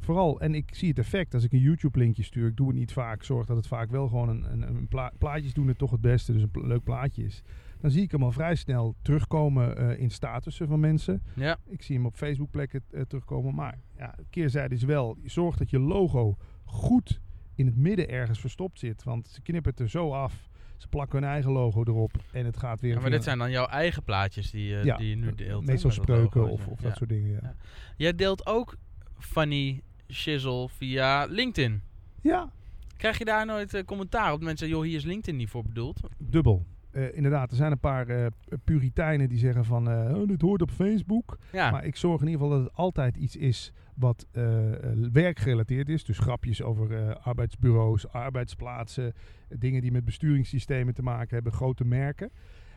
Vooral, 0.00 0.40
en 0.40 0.54
ik 0.54 0.74
zie 0.74 0.88
het 0.88 0.98
effect 0.98 1.34
als 1.34 1.44
ik 1.44 1.52
een 1.52 1.58
YouTube-linkje 1.58 2.22
stuur. 2.22 2.48
Ik 2.48 2.56
doe 2.56 2.68
het 2.68 2.76
niet 2.76 2.92
vaak. 2.92 3.22
Zorg 3.22 3.46
dat 3.46 3.56
het 3.56 3.66
vaak 3.66 3.90
wel 3.90 4.08
gewoon 4.08 4.28
een, 4.28 4.52
een, 4.52 4.62
een 4.62 4.88
pla- 4.88 5.12
plaatjes 5.18 5.52
doen 5.54 5.68
het 5.68 5.78
toch 5.78 5.90
het 5.90 6.00
beste. 6.00 6.32
Dus 6.32 6.42
een 6.42 6.66
leuk 6.66 6.82
plaatje 6.84 7.24
is. 7.24 7.42
Dan 7.80 7.90
zie 7.90 8.02
ik 8.02 8.10
hem 8.10 8.22
al 8.22 8.32
vrij 8.32 8.54
snel 8.54 8.94
terugkomen 9.02 9.76
eh, 9.76 9.98
in 10.00 10.10
statussen 10.10 10.68
van 10.68 10.80
mensen. 10.80 11.22
Ja, 11.34 11.58
Ik 11.66 11.82
zie 11.82 11.96
hem 11.96 12.06
op 12.06 12.16
Facebook 12.16 12.50
plekken 12.50 12.82
eh, 12.90 13.00
terugkomen. 13.02 13.54
Maar 13.54 13.78
ja, 13.98 14.14
keerzijde 14.30 14.74
is 14.74 14.82
wel, 14.82 15.18
zorg 15.24 15.56
dat 15.56 15.70
je 15.70 15.78
logo 15.78 16.36
goed 16.64 17.20
in 17.54 17.66
het 17.66 17.76
midden 17.76 18.08
ergens 18.08 18.40
verstopt 18.40 18.78
zit. 18.78 19.02
Want 19.02 19.28
ze 19.28 19.40
knippen 19.42 19.70
het 19.70 19.80
er 19.80 19.88
zo 19.90 20.12
af. 20.12 20.48
Ze 20.76 20.88
plakken 20.88 21.18
hun 21.22 21.28
eigen 21.30 21.50
logo 21.52 21.84
erop 21.84 22.12
en 22.32 22.44
het 22.44 22.56
gaat 22.56 22.80
weer... 22.80 22.94
Ja, 22.94 23.00
maar 23.00 23.10
dit 23.10 23.24
zijn 23.24 23.38
dan 23.38 23.50
jouw 23.50 23.66
eigen 23.66 24.02
plaatjes 24.02 24.50
die, 24.50 24.76
eh, 24.76 24.84
Ja, 24.84 24.96
die 24.96 25.08
je 25.08 25.16
nu 25.16 25.34
deelt. 25.34 25.66
meestal 25.66 25.90
spreuken 25.90 26.50
of, 26.50 26.66
of 26.66 26.80
Ja. 26.82 26.88
dat 26.88 26.96
soort 26.96 27.08
dingen. 27.10 27.56
Jij 27.96 28.14
deelt 28.14 28.46
ook 28.46 28.76
funny 29.18 29.82
shizzle 30.08 30.68
via 30.68 31.24
LinkedIn. 31.24 31.82
ja, 32.22 32.50
Krijg 32.96 33.18
je 33.18 33.24
daar 33.24 33.46
nooit 33.46 33.82
commentaar 33.86 34.32
op? 34.32 34.40
Mensen 34.42 34.68
joh, 34.68 34.82
hier 34.82 34.96
is 34.96 35.04
LinkedIn 35.04 35.36
niet 35.36 35.48
voor 35.48 35.62
bedoeld. 35.62 36.00
dubbel. 36.18 36.66
Eh, 36.92 37.16
inderdaad, 37.16 37.50
er 37.50 37.56
zijn 37.56 37.72
een 37.72 37.78
paar 37.78 38.08
eh, 38.08 38.26
puriteinen 38.64 39.28
die 39.28 39.38
zeggen 39.38 39.64
van... 39.64 39.90
eh, 39.90 40.16
oh, 40.16 40.28
dit 40.28 40.40
hoort 40.40 40.62
op 40.62 40.70
Facebook. 40.70 41.38
Ja, 41.52 41.70
Maar 41.70 41.84
ik 41.84 41.96
zorg 41.96 42.20
in 42.20 42.26
ieder 42.28 42.42
geval 42.42 42.56
dat 42.56 42.66
het 42.66 42.76
altijd 42.76 43.16
iets 43.16 43.36
is 43.36 43.72
wat 43.94 44.26
werkgerelateerd 45.12 45.88
is. 45.88 46.04
Dus 46.04 46.18
grapjes 46.18 46.62
over 46.62 47.16
arbeidsbureaus, 47.16 48.08
arbeidsplaatsen. 48.08 49.12
dingen 49.48 49.80
die 49.80 49.92
met 49.92 50.04
besturingssystemen 50.04 50.94
te 50.94 51.02
maken 51.02 51.34
hebben, 51.34 51.52
grote 51.52 51.84
merken. 51.84 52.30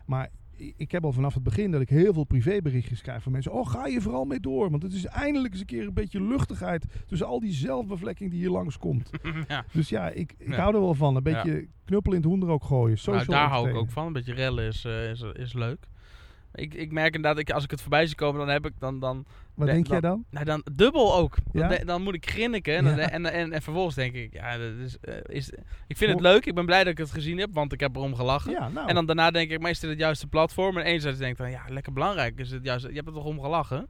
Maar 0.05 0.29
ik 0.77 0.91
heb 0.91 1.03
al 1.05 1.11
vanaf 1.11 1.33
het 1.33 1.43
begin 1.43 1.71
dat 1.71 1.81
ik 1.81 1.89
heel 1.89 2.13
veel 2.13 2.23
privéberichtjes 2.23 3.01
krijg 3.01 3.23
van 3.23 3.31
mensen. 3.31 3.51
Oh, 3.51 3.67
ga 3.67 3.87
je 3.87 4.01
vooral 4.01 4.25
mee 4.25 4.39
door. 4.39 4.69
Want 4.69 4.83
het 4.83 4.93
is 4.93 5.05
eindelijk 5.05 5.51
eens 5.53 5.61
een 5.61 5.67
keer 5.67 5.87
een 5.87 5.93
beetje 5.93 6.21
luchtigheid 6.21 6.85
tussen 7.07 7.27
al 7.27 7.39
die 7.39 7.51
zelfbevlekking 7.53 8.29
die 8.29 8.39
hier 8.39 8.49
langskomt. 8.49 9.09
ja. 9.47 9.65
Dus 9.71 9.89
ja, 9.89 10.09
ik, 10.09 10.33
ik 10.37 10.47
Ja. 10.49 10.55
hou 10.55 10.75
er 10.75 10.81
wel 10.81 10.93
van. 10.93 11.15
Een 11.15 11.23
beetje 11.23 11.67
knuppel 11.85 12.11
in 12.11 12.17
het 12.17 12.27
hoenderok 12.27 12.63
gooien. 12.63 12.97
Social 12.97 13.15
Nou, 13.25 13.29
daar 13.39 13.49
hou 13.49 13.69
ik 13.69 13.75
ook 13.75 13.91
van. 13.91 14.05
Een 14.07 14.13
beetje 14.13 14.33
rellen 14.33 14.67
is, 14.67 14.85
eh, 14.85 15.09
is, 15.09 15.21
is 15.33 15.53
leuk. 15.53 15.87
Ik, 16.55 16.73
ik 16.73 16.91
merk 16.91 17.15
inderdaad, 17.15 17.39
ik, 17.39 17.51
als 17.51 17.63
ik 17.63 17.71
het 17.71 17.81
voorbij 17.81 18.05
zie 18.05 18.15
komen, 18.15 18.39
dan 18.39 18.49
heb 18.49 18.65
ik 18.65 18.73
dan... 18.79 18.99
dan 18.99 19.25
Wat 19.53 19.67
denk 19.67 19.87
jij 19.87 19.99
dan-? 19.99 20.25
Nou, 20.29 20.45
dan 20.45 20.63
dubbel 20.71 21.15
ook. 21.15 21.35
Ja? 21.51 21.67
Dan, 21.67 21.85
dan 21.85 22.01
moet 22.01 22.13
ik 22.13 22.29
grinniken. 22.29 22.75
En, 22.75 22.85
Ja. 22.85 23.09
en, 23.09 23.25
en, 23.25 23.51
en, 23.51 23.61
vervolgens 23.61 23.95
denk 23.95 24.13
ik, 24.13 24.33
ja, 24.33 24.57
dat 24.57 24.71
is, 24.85 24.97
eh, 25.01 25.15
is, 25.25 25.51
ik 25.87 25.97
vind 25.97 26.11
het 26.11 26.21
leuk. 26.21 26.45
Ik 26.45 26.55
ben 26.55 26.65
blij 26.65 26.83
dat 26.83 26.91
ik 26.91 26.97
het 26.97 27.11
gezien 27.11 27.37
heb, 27.37 27.49
want 27.53 27.73
ik 27.73 27.79
heb 27.79 27.95
erom 27.95 28.15
gelachen. 28.15 28.51
Ja, 28.51 28.67
nou. 28.67 28.87
En 28.87 28.95
dan 28.95 29.05
daarna 29.05 29.31
denk 29.31 29.51
ik, 29.51 29.59
maar 29.59 29.69
is 29.69 29.79
dit 29.79 29.89
het 29.89 29.99
juiste 29.99 30.27
platform? 30.27 30.77
En 30.77 30.85
enerzijds 30.85 31.17
denk 31.19 31.31
ik 31.31 31.37
dan, 31.37 31.51
ja, 31.51 31.63
lekker 31.67 31.93
belangrijk. 31.93 32.39
Is 32.39 32.51
het 32.51 32.63
juist, 32.63 32.87
je 32.87 32.93
hebt 32.93 33.07
er 33.07 33.13
toch 33.13 33.25
om 33.25 33.41
gelachen? 33.41 33.87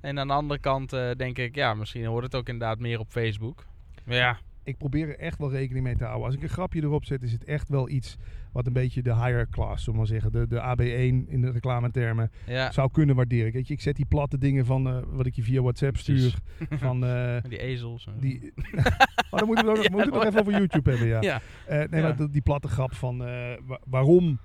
En 0.00 0.18
aan 0.18 0.26
de 0.26 0.34
andere 0.34 0.60
kant 0.60 0.92
eh, 0.92 1.10
denk 1.16 1.38
ik, 1.38 1.54
ja, 1.54 1.74
misschien 1.74 2.04
hoort 2.04 2.24
het 2.24 2.34
ook 2.34 2.48
inderdaad 2.48 2.78
meer 2.78 2.98
op 2.98 3.10
Facebook. 3.10 3.64
Maar 4.04 4.16
ja, 4.16 4.38
ik 4.66 4.76
probeer 4.78 5.08
er 5.08 5.18
echt 5.18 5.38
wel 5.38 5.50
rekening 5.50 5.84
mee 5.84 5.96
te 5.96 6.04
houden. 6.04 6.26
Als 6.26 6.34
ik 6.34 6.42
een 6.42 6.48
grapje 6.48 6.82
erop 6.82 7.04
zet, 7.04 7.22
is 7.22 7.32
het 7.32 7.44
echt 7.44 7.68
wel 7.68 7.88
iets 7.88 8.16
wat 8.52 8.66
een 8.66 8.72
beetje 8.72 9.02
de 9.02 9.14
higher 9.14 9.48
class, 9.50 9.84
zullen 9.84 9.92
we 10.00 10.06
maar 10.06 10.20
zeggen. 10.20 10.32
De, 10.32 10.46
de 10.48 10.60
AB1 10.76 11.30
in 11.30 11.40
de 11.40 11.50
reclametermen 11.50 12.30
ja. 12.46 12.72
zou 12.72 12.90
kunnen 12.90 13.16
waarderen. 13.16 13.52
Weet 13.52 13.68
je, 13.68 13.74
ik 13.74 13.80
zet 13.80 13.96
die 13.96 14.04
platte 14.06 14.38
dingen 14.38 14.66
van 14.66 14.88
eh, 14.88 14.98
wat 15.06 15.26
ik 15.26 15.34
je 15.34 15.42
via 15.42 15.60
WhatsApp 15.60 15.96
stuur. 15.96 16.34
Precies. 16.56 16.80
Van 16.80 17.04
eh, 17.06 17.36
die 17.48 17.58
ezels. 17.58 18.08
die. 18.20 18.52
oh, 19.30 19.38
dan 19.38 19.46
moeten 19.46 19.64
we, 19.64 19.70
het 19.70 19.78
nog- 19.80 19.82
Ja, 19.82 19.90
moeten 19.90 19.96
we 19.96 20.02
het 20.02 20.12
nog 20.14 20.24
even 20.24 20.40
over 20.40 20.52
YouTube 20.52 20.90
hebben, 20.90 21.08
ja. 21.08 21.20
Ja. 21.32 21.40
Eh, 21.66 21.88
nee, 21.88 22.02
maar 22.02 22.30
die- 22.30 22.42
platte 22.42 22.68
grap 22.68 22.94
van 22.94 23.18
wa- 23.18 23.80
waarom 23.84 24.38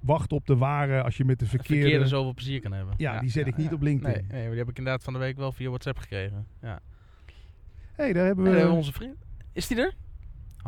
wachten 0.00 0.36
op 0.36 0.46
de 0.46 0.56
ware 0.56 1.02
als 1.02 1.16
je 1.16 1.24
met 1.24 1.38
de 1.38 1.46
verkeerde. 1.46 1.80
verkeerde 1.82 2.06
zoveel 2.06 2.34
plezier 2.34 2.60
kan 2.60 2.72
hebben. 2.72 2.94
Ja, 2.96 3.20
die 3.20 3.30
zet 3.30 3.46
ik 3.46 3.56
niet 3.56 3.72
op 3.72 3.82
LinkedIn. 3.82 4.12
Nee, 4.20 4.30
nee, 4.30 4.40
maar 4.40 4.50
die 4.50 4.58
heb 4.58 4.68
ik 4.68 4.78
inderdaad 4.78 5.02
van 5.04 5.12
de 5.12 5.18
week 5.18 5.36
wel 5.36 5.52
via 5.52 5.68
WhatsApp 5.68 5.98
gekregen. 5.98 6.46
Ja. 6.62 6.80
hey, 7.92 8.12
daar 8.12 8.36
we. 8.36 8.48
hebben 8.48 8.66
we 8.66 8.76
onze 8.76 8.92
vriend. 8.92 9.16
Is 9.52 9.66
die 9.66 9.76
er? 9.76 9.94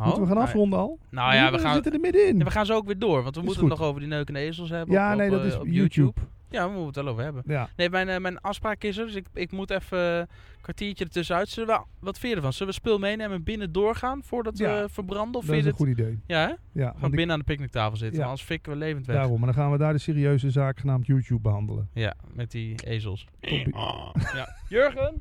moeten 0.04 0.20
we 0.22 0.26
gaan 0.28 0.36
Oh, 0.36 0.42
afronden 0.42 0.78
al? 0.78 0.98
Nou 1.10 1.34
ja, 1.34 1.50
we 1.52 1.58
gaan, 1.58 1.74
zitten 1.74 1.92
er 1.92 2.00
middenin. 2.00 2.38
ja, 2.38 2.44
we 2.44 2.50
gaan 2.50 2.66
zo 2.66 2.74
ook 2.74 2.86
weer 2.86 2.98
door. 2.98 3.22
Want 3.22 3.34
we 3.34 3.40
Is 3.40 3.46
moeten 3.46 3.64
het 3.68 3.78
nog 3.78 3.88
over 3.88 4.00
die 4.00 4.08
neukende 4.08 4.40
ezels 4.40 4.70
hebben. 4.70 4.94
ja, 4.94 5.12
op, 5.12 5.18
nee, 5.18 5.30
dat 5.30 5.40
eh, 5.40 5.46
is 5.46 5.56
op 5.56 5.66
YouTube. 5.66 6.20
Ja, 6.50 6.64
we 6.64 6.68
moeten 6.72 6.86
het 6.86 6.94
wel 6.96 7.08
over 7.08 7.22
hebben. 7.24 7.42
Ja. 7.46 7.68
Nee, 7.76 7.90
mijn, 7.90 8.08
eh, 8.08 8.18
mijn 8.18 8.40
afspraak 8.40 8.82
is 8.82 8.96
er, 8.98 9.06
dus 9.06 9.14
ik, 9.14 9.26
ik 9.34 9.52
moet 9.52 9.70
even 9.70 9.98
een 9.98 10.26
kwartiertje 10.60 11.04
ertussenuit. 11.04 11.48
Zullen 11.48 11.68
we, 11.76 11.82
wat 11.98 12.18
vind 12.18 12.30
je 12.30 12.36
ervan? 12.36 12.52
Zullen 12.52 12.68
we 12.68 12.78
spul 12.78 12.98
meenemen 12.98 13.36
en 13.36 13.42
binnen 13.42 13.72
doorgaan 13.72 14.22
voordat 14.24 14.58
Ja, 14.58 14.82
we 14.82 14.88
verbranden? 14.88 15.34
Of 15.40 15.44
Dat 15.46 15.54
vind 15.54 15.66
is 15.66 15.70
een 15.70 15.76
goed 15.76 15.88
idee. 15.88 16.18
Ja, 16.26 16.38
hè? 16.46 16.80
Ja, 16.80 16.90
Gewoon 16.90 17.10
ik- 17.10 17.16
binnen 17.16 17.30
aan 17.32 17.38
de 17.38 17.44
picknicktafel 17.44 17.96
zitten, 17.96 18.22
anders 18.22 18.42
fikken 18.42 18.72
we 18.72 18.78
levend 18.78 19.06
weg. 19.06 19.16
daarom. 19.16 19.36
Maar 19.40 19.52
dan 19.52 19.62
gaan 19.62 19.70
we 19.72 19.78
daar 19.78 19.92
de 19.92 19.98
serieuze 19.98 20.50
zaak 20.50 20.78
genaamd 20.78 21.06
YouTube 21.06 21.40
behandelen. 21.40 21.88
Ja, 21.92 22.14
met 22.34 22.50
die 22.50 22.86
ezels. 22.86 23.26
Ja. 23.40 24.56
Jurgen? 24.68 25.18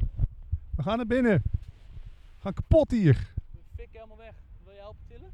We 0.76 0.84
gaan 0.84 0.98
naar 0.98 1.08
binnen. 1.08 1.42
We 1.44 2.40
gaan 2.40 2.54
kapot 2.54 2.92
hier. 2.92 3.16
Fik 3.76 3.88
helemaal 3.92 4.18
weg. 4.18 4.34
Wil 4.64 4.74
je 4.74 4.80
helpen 4.80 5.02
tillen? 5.08 5.30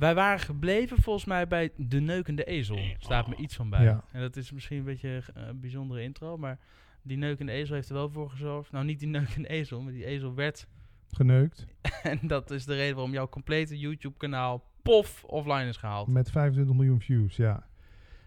Wij 0.00 0.14
waren 0.14 0.40
gebleven 0.40 1.02
volgens 1.02 1.24
mij 1.24 1.46
bij 1.46 1.72
de 1.76 2.00
neukende 2.00 2.44
ezel. 2.44 2.78
Staat 2.98 3.28
me 3.28 3.36
iets 3.36 3.56
van 3.56 3.70
bij. 3.70 3.82
Ja. 3.82 4.04
En 4.12 4.20
dat 4.20 4.36
is 4.36 4.52
misschien 4.52 4.78
een 4.78 4.84
beetje 4.84 5.22
eh, 5.34 5.46
een 5.46 5.60
bijzondere 5.60 6.02
intro, 6.02 6.36
maar 6.36 6.58
die 7.02 7.16
neukende 7.16 7.52
ezel 7.52 7.74
heeft 7.74 7.88
er 7.88 7.94
wel 7.94 8.10
voor 8.10 8.30
gezorgd. 8.30 8.72
Nou, 8.72 8.84
niet 8.84 8.98
die 8.98 9.08
neukende 9.08 9.48
ezel, 9.48 9.80
maar 9.80 9.92
die 9.92 10.04
ezel 10.04 10.34
werd. 10.34 10.66
Geneukt. 11.10 11.66
en 12.02 12.18
dat 12.22 12.50
is 12.50 12.64
de 12.64 12.74
reden 12.74 12.94
waarom 12.94 13.12
jouw 13.12 13.28
complete 13.28 13.78
YouTube-kanaal 13.78 14.64
pof 14.82 15.24
offline 15.24 15.68
is 15.68 15.76
gehaald. 15.76 16.08
Met 16.08 16.30
25 16.30 16.74
miljoen 16.74 17.00
views, 17.00 17.36
ja. 17.36 17.66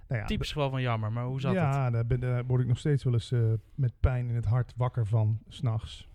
Nou 0.07 0.21
ja, 0.21 0.27
Typisch 0.27 0.51
geval 0.51 0.69
van 0.69 0.81
jammer, 0.81 1.11
maar 1.11 1.25
hoe 1.25 1.41
zat 1.41 1.53
ja, 1.53 1.83
het? 1.83 1.93
Daar, 1.93 2.05
ben, 2.05 2.19
daar 2.19 2.45
word 2.45 2.61
ik 2.61 2.67
nog 2.67 2.79
steeds 2.79 3.03
wel 3.03 3.13
eens 3.13 3.31
eh, 3.31 3.53
met 3.75 3.93
pijn 3.99 4.29
in 4.29 4.35
het 4.35 4.45
hart 4.45 4.73
wakker 4.75 5.07
van, 5.07 5.39
s'nachts. 5.47 6.07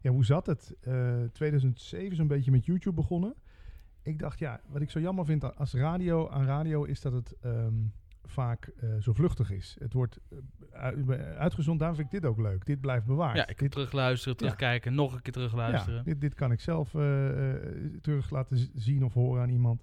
Ja, 0.00 0.10
hoe 0.10 0.24
zat 0.24 0.46
het? 0.46 0.74
Eh 0.80 1.22
2007 1.32 2.16
zo'n 2.16 2.26
beetje 2.26 2.50
met 2.50 2.66
YouTube 2.66 2.96
begonnen. 2.96 3.34
Ik 4.02 4.18
dacht, 4.18 4.38
ja, 4.38 4.60
wat 4.68 4.80
ik 4.80 4.90
zo 4.90 5.00
jammer 5.00 5.24
vind 5.24 5.56
als 5.56 5.72
radio, 5.74 6.28
aan 6.28 6.44
radio 6.44 6.84
is 6.84 7.00
dat 7.00 7.12
het 7.12 7.36
ehm, 7.40 7.74
vaak 8.24 8.66
eh, 8.66 8.88
zo 9.00 9.12
vluchtig 9.12 9.50
is. 9.50 9.76
Het 9.78 9.92
wordt 9.92 10.18
eh, 10.72 10.88
u- 10.96 11.12
uitgezonden, 11.14 11.78
daarom 11.78 11.96
vind 11.96 12.12
ik 12.12 12.20
dit 12.20 12.30
ook 12.30 12.38
leuk. 12.38 12.66
Dit 12.66 12.80
blijft 12.80 13.06
bewaard. 13.06 13.36
Ja, 13.36 13.42
ik 13.48 13.56
kan 13.56 13.66
dit, 13.66 13.70
terugluisteren, 13.70 14.36
terugkijken, 14.36 14.94
nog 14.94 15.12
een 15.14 15.22
keer 15.22 15.32
ja, 15.38 15.46
terugluisteren. 15.48 16.04
dit, 16.04 16.20
dit 16.20 16.34
kan 16.34 16.52
ik 16.52 16.60
zelf 16.60 16.94
eh, 16.94 17.54
eh, 17.56 17.62
terug 18.00 18.30
laten 18.30 18.70
zien 18.74 19.04
of 19.04 19.14
horen 19.14 19.42
aan 19.42 19.48
iemand. 19.50 19.82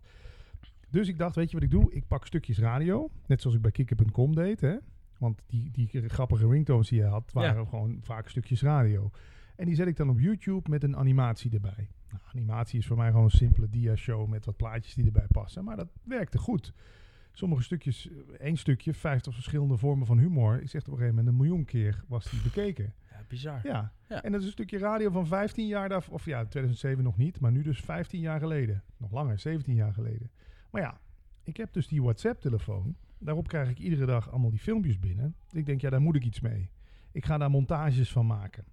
Dus 0.89 1.07
ik 1.07 1.17
dacht, 1.17 1.35
weet 1.35 1.47
je 1.49 1.53
wat 1.55 1.63
ik 1.65 1.71
doe? 1.71 1.91
Ik 1.93 2.07
pak 2.07 2.25
stukjes 2.25 2.59
radio, 2.59 3.09
net 3.25 3.41
zoals 3.41 3.55
ik 3.55 3.61
bij 3.61 3.71
kikker.com 3.71 4.35
deed. 4.35 4.61
Hè? 4.61 4.75
Want 5.17 5.41
die, 5.47 5.71
die 5.71 6.09
grappige 6.09 6.47
ringtones 6.47 6.89
die 6.89 6.99
je 6.99 7.05
had, 7.05 7.31
waren 7.33 7.67
gewoon 7.67 7.97
vaak 8.01 8.29
stukjes 8.29 8.61
radio. 8.61 9.09
En 9.55 9.65
die 9.65 9.75
zet 9.75 9.87
ik 9.87 9.95
dan 9.95 10.09
op 10.09 10.19
YouTube 10.19 10.69
met 10.69 10.83
een 10.83 10.95
animatie 10.97 11.53
erbij. 11.53 11.89
Nou, 12.09 12.21
animatie 12.33 12.79
is 12.79 12.87
voor 12.87 12.97
mij 12.97 13.07
gewoon 13.09 13.23
een 13.23 13.29
simpele 13.29 13.69
dia-show 13.69 14.27
met 14.27 14.45
wat 14.45 14.57
plaatjes 14.57 14.93
die 14.93 15.05
erbij 15.05 15.27
passen. 15.31 15.63
Maar 15.63 15.75
dat 15.75 15.89
werkte 16.03 16.37
goed. 16.37 16.73
Sommige 17.31 17.63
stukjes, 17.63 18.09
eh, 18.09 18.15
één 18.39 18.57
stukje, 18.57 18.93
50 18.93 19.33
verschillende 19.33 19.77
vormen 19.77 20.07
van 20.07 20.17
humor. 20.17 20.61
Ik 20.61 20.69
zeg 20.69 20.81
op 20.81 20.87
een 20.87 20.93
gegeven 20.97 21.15
moment 21.15 21.27
een 21.33 21.41
miljoen 21.41 21.65
keer 21.65 22.03
was 22.07 22.29
die 22.31 22.41
bekeken. 22.41 22.93
Ja, 23.11 23.23
bizar. 23.27 23.59
Ja. 23.63 23.91
Ja. 24.09 24.23
en 24.23 24.31
dat 24.31 24.39
is 24.41 24.45
een 24.47 24.51
stukje 24.53 24.77
radio 24.77 25.09
van 25.09 25.27
15 25.27 25.67
jaar, 25.67 25.89
daarv- 25.89 26.09
of 26.09 26.25
ja, 26.25 26.45
2007 26.45 27.03
nog 27.03 27.17
niet, 27.17 27.39
maar 27.39 27.51
nu 27.51 27.61
dus 27.61 27.79
15 27.79 28.19
jaar 28.19 28.39
geleden. 28.39 28.83
Nog 28.97 29.11
langer, 29.11 29.39
17 29.39 29.75
jaar 29.75 29.93
geleden. 29.93 30.31
Maar 30.71 30.81
ja, 30.81 30.99
ik 31.43 31.57
heb 31.57 31.73
dus 31.73 31.87
die 31.87 32.01
WhatsApp-telefoon. 32.01 32.95
Daarop 33.19 33.47
krijg 33.47 33.69
ik 33.69 33.79
iedere 33.79 34.05
dag 34.05 34.29
allemaal 34.31 34.49
die 34.49 34.59
filmpjes 34.59 34.99
binnen. 34.99 35.35
Ik 35.51 35.65
denk, 35.65 35.81
ja, 35.81 35.89
daar 35.89 36.01
moet 36.01 36.15
ik 36.15 36.25
iets 36.25 36.39
mee. 36.39 36.69
Ik 37.11 37.25
ga 37.25 37.37
daar 37.37 37.49
montages 37.49 38.11
van 38.11 38.25
maken. 38.25 38.65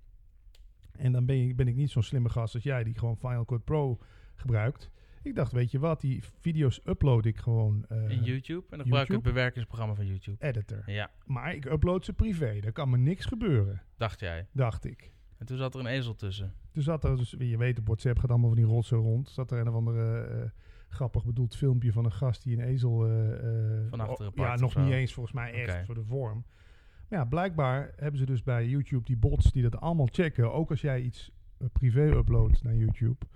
En 0.99 1.13
dan 1.13 1.25
ben, 1.27 1.37
je, 1.47 1.55
ben 1.55 1.69
ik 1.69 1.75
niet 1.75 1.91
zo'n 1.91 2.03
slimme 2.03 2.29
gast 2.29 2.55
als 2.55 2.63
jij, 2.63 2.85
die 2.85 2.99
gewoon 2.99 3.17
Final 3.17 3.45
Cut 3.45 3.65
Pro 3.65 3.99
gebruikt. 4.35 4.91
Ik 5.23 5.35
dacht, 5.35 5.53
weet 5.53 5.71
je 5.71 5.79
wat, 5.79 6.01
die 6.01 6.23
video's 6.41 6.81
upload 6.85 7.25
ik 7.25 7.37
gewoon 7.37 7.85
eh 7.89 8.11
In 8.11 8.23
YouTube. 8.23 8.63
En 8.71 8.77
dan 8.77 8.81
gebruik 8.87 9.09
ik 9.09 9.15
het 9.15 9.23
bewerkingsprogramma 9.23 9.95
van 9.95 10.07
YouTube. 10.07 10.47
editor. 10.47 10.83
Ja, 10.87 11.11
Maar 11.27 11.55
ik 11.55 11.65
upload 11.65 12.05
ze 12.05 12.13
privé. 12.13 12.61
Daar 12.61 12.73
kan 12.73 12.91
me 12.91 12.97
niks 12.97 13.25
gebeuren, 13.25 13.83
dacht 13.97 14.21
jij. 14.21 14.47
dacht 14.53 14.85
ik. 14.85 15.13
En 15.39 15.47
toen 15.47 15.57
zat 15.57 15.75
er 15.75 15.81
een 15.81 15.87
ezel 15.87 16.15
tussen. 16.15 16.55
Toen 16.73 16.83
zat 16.83 17.05
er 17.05 17.17
dus, 17.17 17.35
je 17.39 17.57
weet 17.57 17.79
op 17.79 17.87
WhatsApp 17.87 18.19
gaat 18.19 18.31
allemaal 18.31 18.49
van 18.49 18.59
die 18.59 18.67
rotsen 18.67 18.99
rond. 18.99 19.29
Zat 19.29 19.51
er 19.51 19.59
een 19.59 19.69
of 19.69 19.75
andere 19.75 20.21
eh, 20.25 20.51
grappig 20.89 21.25
bedoeld 21.25 21.57
filmpje 21.57 21.93
van 21.93 22.05
een 22.05 22.13
gast 22.13 22.43
die 22.43 22.57
een 22.57 22.65
ezel... 22.65 23.07
eh, 23.07 23.89
Van 23.89 24.01
achteren 24.01 24.33
oh, 24.33 24.39
Ja, 24.39 24.57
nog 24.57 24.77
niet 24.77 24.93
eens 24.93 25.13
volgens 25.13 25.35
mij 25.35 25.53
echt 25.53 25.85
voor 25.87 25.95
de 25.95 26.05
vorm. 26.05 26.45
Maar 27.09 27.19
ja, 27.19 27.25
blijkbaar 27.25 27.93
hebben 27.97 28.19
ze 28.21 28.27
dus 28.27 28.43
bij 28.43 28.67
YouTube 28.67 29.05
die 29.05 29.17
bots 29.17 29.53
die 29.53 29.63
dat 29.63 29.81
allemaal 29.81 30.09
checken. 30.13 30.53
Ook 30.53 30.71
als 30.71 30.81
jij 30.81 31.01
iets 31.01 31.31
eh, 31.59 31.67
privé 31.73 32.17
uploadt 32.17 32.63
naar 32.63 32.75
YouTube. 32.75 33.27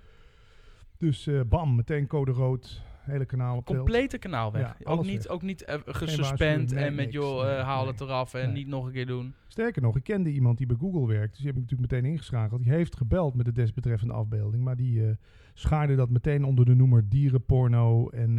Dus 0.97 1.27
eh, 1.27 1.39
bam, 1.49 1.75
meteen 1.75 2.07
code 2.07 2.31
rood, 2.31 2.81
hele 3.01 3.25
kanaal 3.25 3.57
op. 3.57 3.65
Complete 3.65 4.17
kanaal 4.17 4.51
weg. 4.51 4.61
Ja, 4.61 4.91
ook 4.91 5.05
niet, 5.05 5.23
weg. 5.23 5.27
ook 5.27 5.41
niet 5.41 5.63
eh, 5.63 5.67
waarschuwing, 5.85 5.97
gesuspend 5.97 6.71
nee, 6.71 6.83
en 6.83 6.95
met 6.95 7.11
joh, 7.11 7.43
Nee, 7.43 7.55
haal 7.55 7.83
nee. 7.83 7.91
het 7.91 8.01
eraf 8.01 8.33
en 8.33 8.45
Nee. 8.45 8.55
niet 8.55 8.67
nog 8.67 8.85
een 8.85 8.91
keer 8.91 9.05
doen. 9.05 9.33
Sterker 9.47 9.81
nog, 9.81 9.95
ik 9.95 10.03
kende 10.03 10.29
iemand 10.31 10.57
die 10.57 10.67
bij 10.67 10.77
Google 10.79 11.07
werkt. 11.07 11.29
Dus 11.29 11.37
die 11.37 11.47
heb 11.47 11.55
ik 11.55 11.61
natuurlijk 11.61 11.91
meteen 11.91 12.11
ingeschakeld. 12.11 12.63
Die 12.63 12.71
heeft 12.71 12.95
gebeld 12.97 13.35
met 13.35 13.45
de 13.45 13.51
desbetreffende 13.51 14.13
afbeelding. 14.13 14.63
Maar 14.63 14.75
die 14.75 15.17
schaarde 15.53 15.95
dat 15.95 16.09
meteen 16.09 16.43
onder 16.43 16.65
de 16.65 16.75
noemer 16.75 17.09
dierenporno. 17.09 18.09
En 18.09 18.37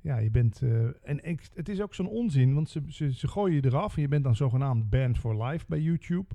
ja, 0.00 0.16
je 0.18 0.30
bent... 0.30 0.62
eh, 0.62 0.84
en 1.02 1.24
ik, 1.24 1.48
het 1.54 1.68
is 1.68 1.80
ook 1.80 1.94
zo'n 1.94 2.08
onzin, 2.08 2.54
want 2.54 2.68
ze, 2.70 2.82
ze, 2.88 3.12
ze 3.12 3.28
gooien 3.28 3.54
je 3.56 3.64
eraf. 3.64 3.96
En 3.96 4.02
je 4.02 4.08
bent 4.08 4.24
dan 4.24 4.36
zogenaamd 4.36 4.90
banned 4.90 5.18
for 5.18 5.44
life 5.44 5.64
bij 5.68 5.80
YouTube. 5.80 6.26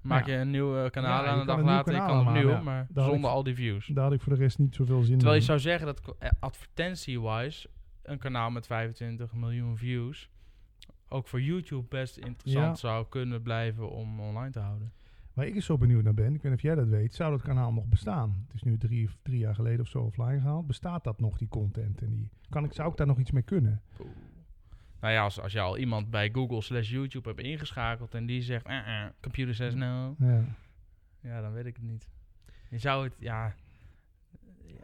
Maak 0.00 0.26
Ja. 0.26 0.32
je 0.34 0.38
een 0.40 0.50
nieuw 0.50 0.76
eh, 0.84 0.90
kanaal 0.90 1.24
Ja, 1.24 1.30
aan 1.30 1.36
kan 1.36 1.46
dag 1.56 1.64
later, 1.64 1.92
kanaal 1.92 2.08
kan 2.24 2.26
opnieuw, 2.28 2.62
maar 2.62 2.86
Daar 2.90 3.04
had 3.04 3.12
zonder 3.12 3.30
ik- 3.30 3.36
al 3.36 3.42
die 3.42 3.54
views. 3.54 3.86
Daar 3.86 4.04
had 4.04 4.12
ik 4.12 4.20
voor 4.20 4.32
de 4.34 4.38
rest 4.38 4.58
niet 4.58 4.74
zoveel 4.74 5.02
zin 5.02 5.14
Terwijl 5.14 5.32
je 5.34 5.40
in. 5.40 5.46
zou 5.46 5.58
zeggen 5.58 5.86
dat 5.86 6.14
eh, 6.18 6.30
advertentie-wise 6.40 7.68
een 8.02 8.18
kanaal 8.18 8.50
met 8.50 8.66
25 8.66 9.32
miljoen 9.34 9.76
views 9.76 10.30
ook 11.08 11.28
voor 11.28 11.40
YouTube 11.42 11.84
best 11.88 12.16
interessant 12.16 12.66
Ja. 12.80 12.88
zou 12.88 13.06
kunnen 13.08 13.42
blijven 13.42 13.90
om 13.90 14.20
online 14.20 14.50
te 14.50 14.58
houden. 14.58 14.92
Waar 15.34 15.46
ik 15.46 15.54
eens 15.54 15.64
zo 15.66 15.78
benieuwd 15.78 16.04
naar 16.04 16.14
ben, 16.14 16.34
ik 16.34 16.42
weet 16.42 16.42
niet 16.42 16.54
of 16.54 16.62
jij 16.62 16.74
dat 16.74 16.88
weet, 16.88 17.14
zou 17.14 17.30
dat 17.30 17.42
kanaal 17.42 17.72
nog 17.72 17.86
bestaan? 17.86 18.44
Het 18.46 18.54
is 18.54 18.62
nu 18.62 18.78
drie, 18.78 19.10
drie 19.22 19.38
jaar 19.38 19.54
geleden 19.54 19.80
of 19.80 19.88
zo 19.88 19.98
offline 20.02 20.40
gehaald. 20.40 20.66
Bestaat 20.66 21.04
dat 21.04 21.20
nog, 21.20 21.38
die 21.38 21.48
content? 21.48 22.02
En 22.02 22.10
die, 22.10 22.28
kan 22.48 22.64
ik, 22.64 22.72
zou 22.72 22.90
ik 22.90 22.96
daar 22.96 23.06
nog 23.06 23.18
iets 23.18 23.30
mee 23.30 23.42
kunnen? 23.42 23.82
Nou 25.00 25.14
ja, 25.14 25.22
als, 25.22 25.40
als 25.40 25.52
je 25.52 25.60
al 25.60 25.78
iemand 25.78 26.10
bij 26.10 26.30
Google 26.32 26.62
slash 26.62 26.90
YouTube 26.90 27.28
hebt 27.28 27.40
ingeschakeld 27.40 28.14
en 28.14 28.26
die 28.26 28.42
zegt, 28.42 28.66
eh, 28.66 29.02
eh, 29.04 29.10
computer 29.20 29.54
says 29.54 29.74
no, 29.74 30.14
Ja. 30.18 30.44
ja, 31.20 31.40
dan 31.40 31.52
weet 31.52 31.66
ik 31.66 31.76
het 31.76 31.84
niet. 31.84 32.08
Je 32.70 32.78
zou 32.78 33.04
het, 33.04 33.14
ja, 33.18 33.54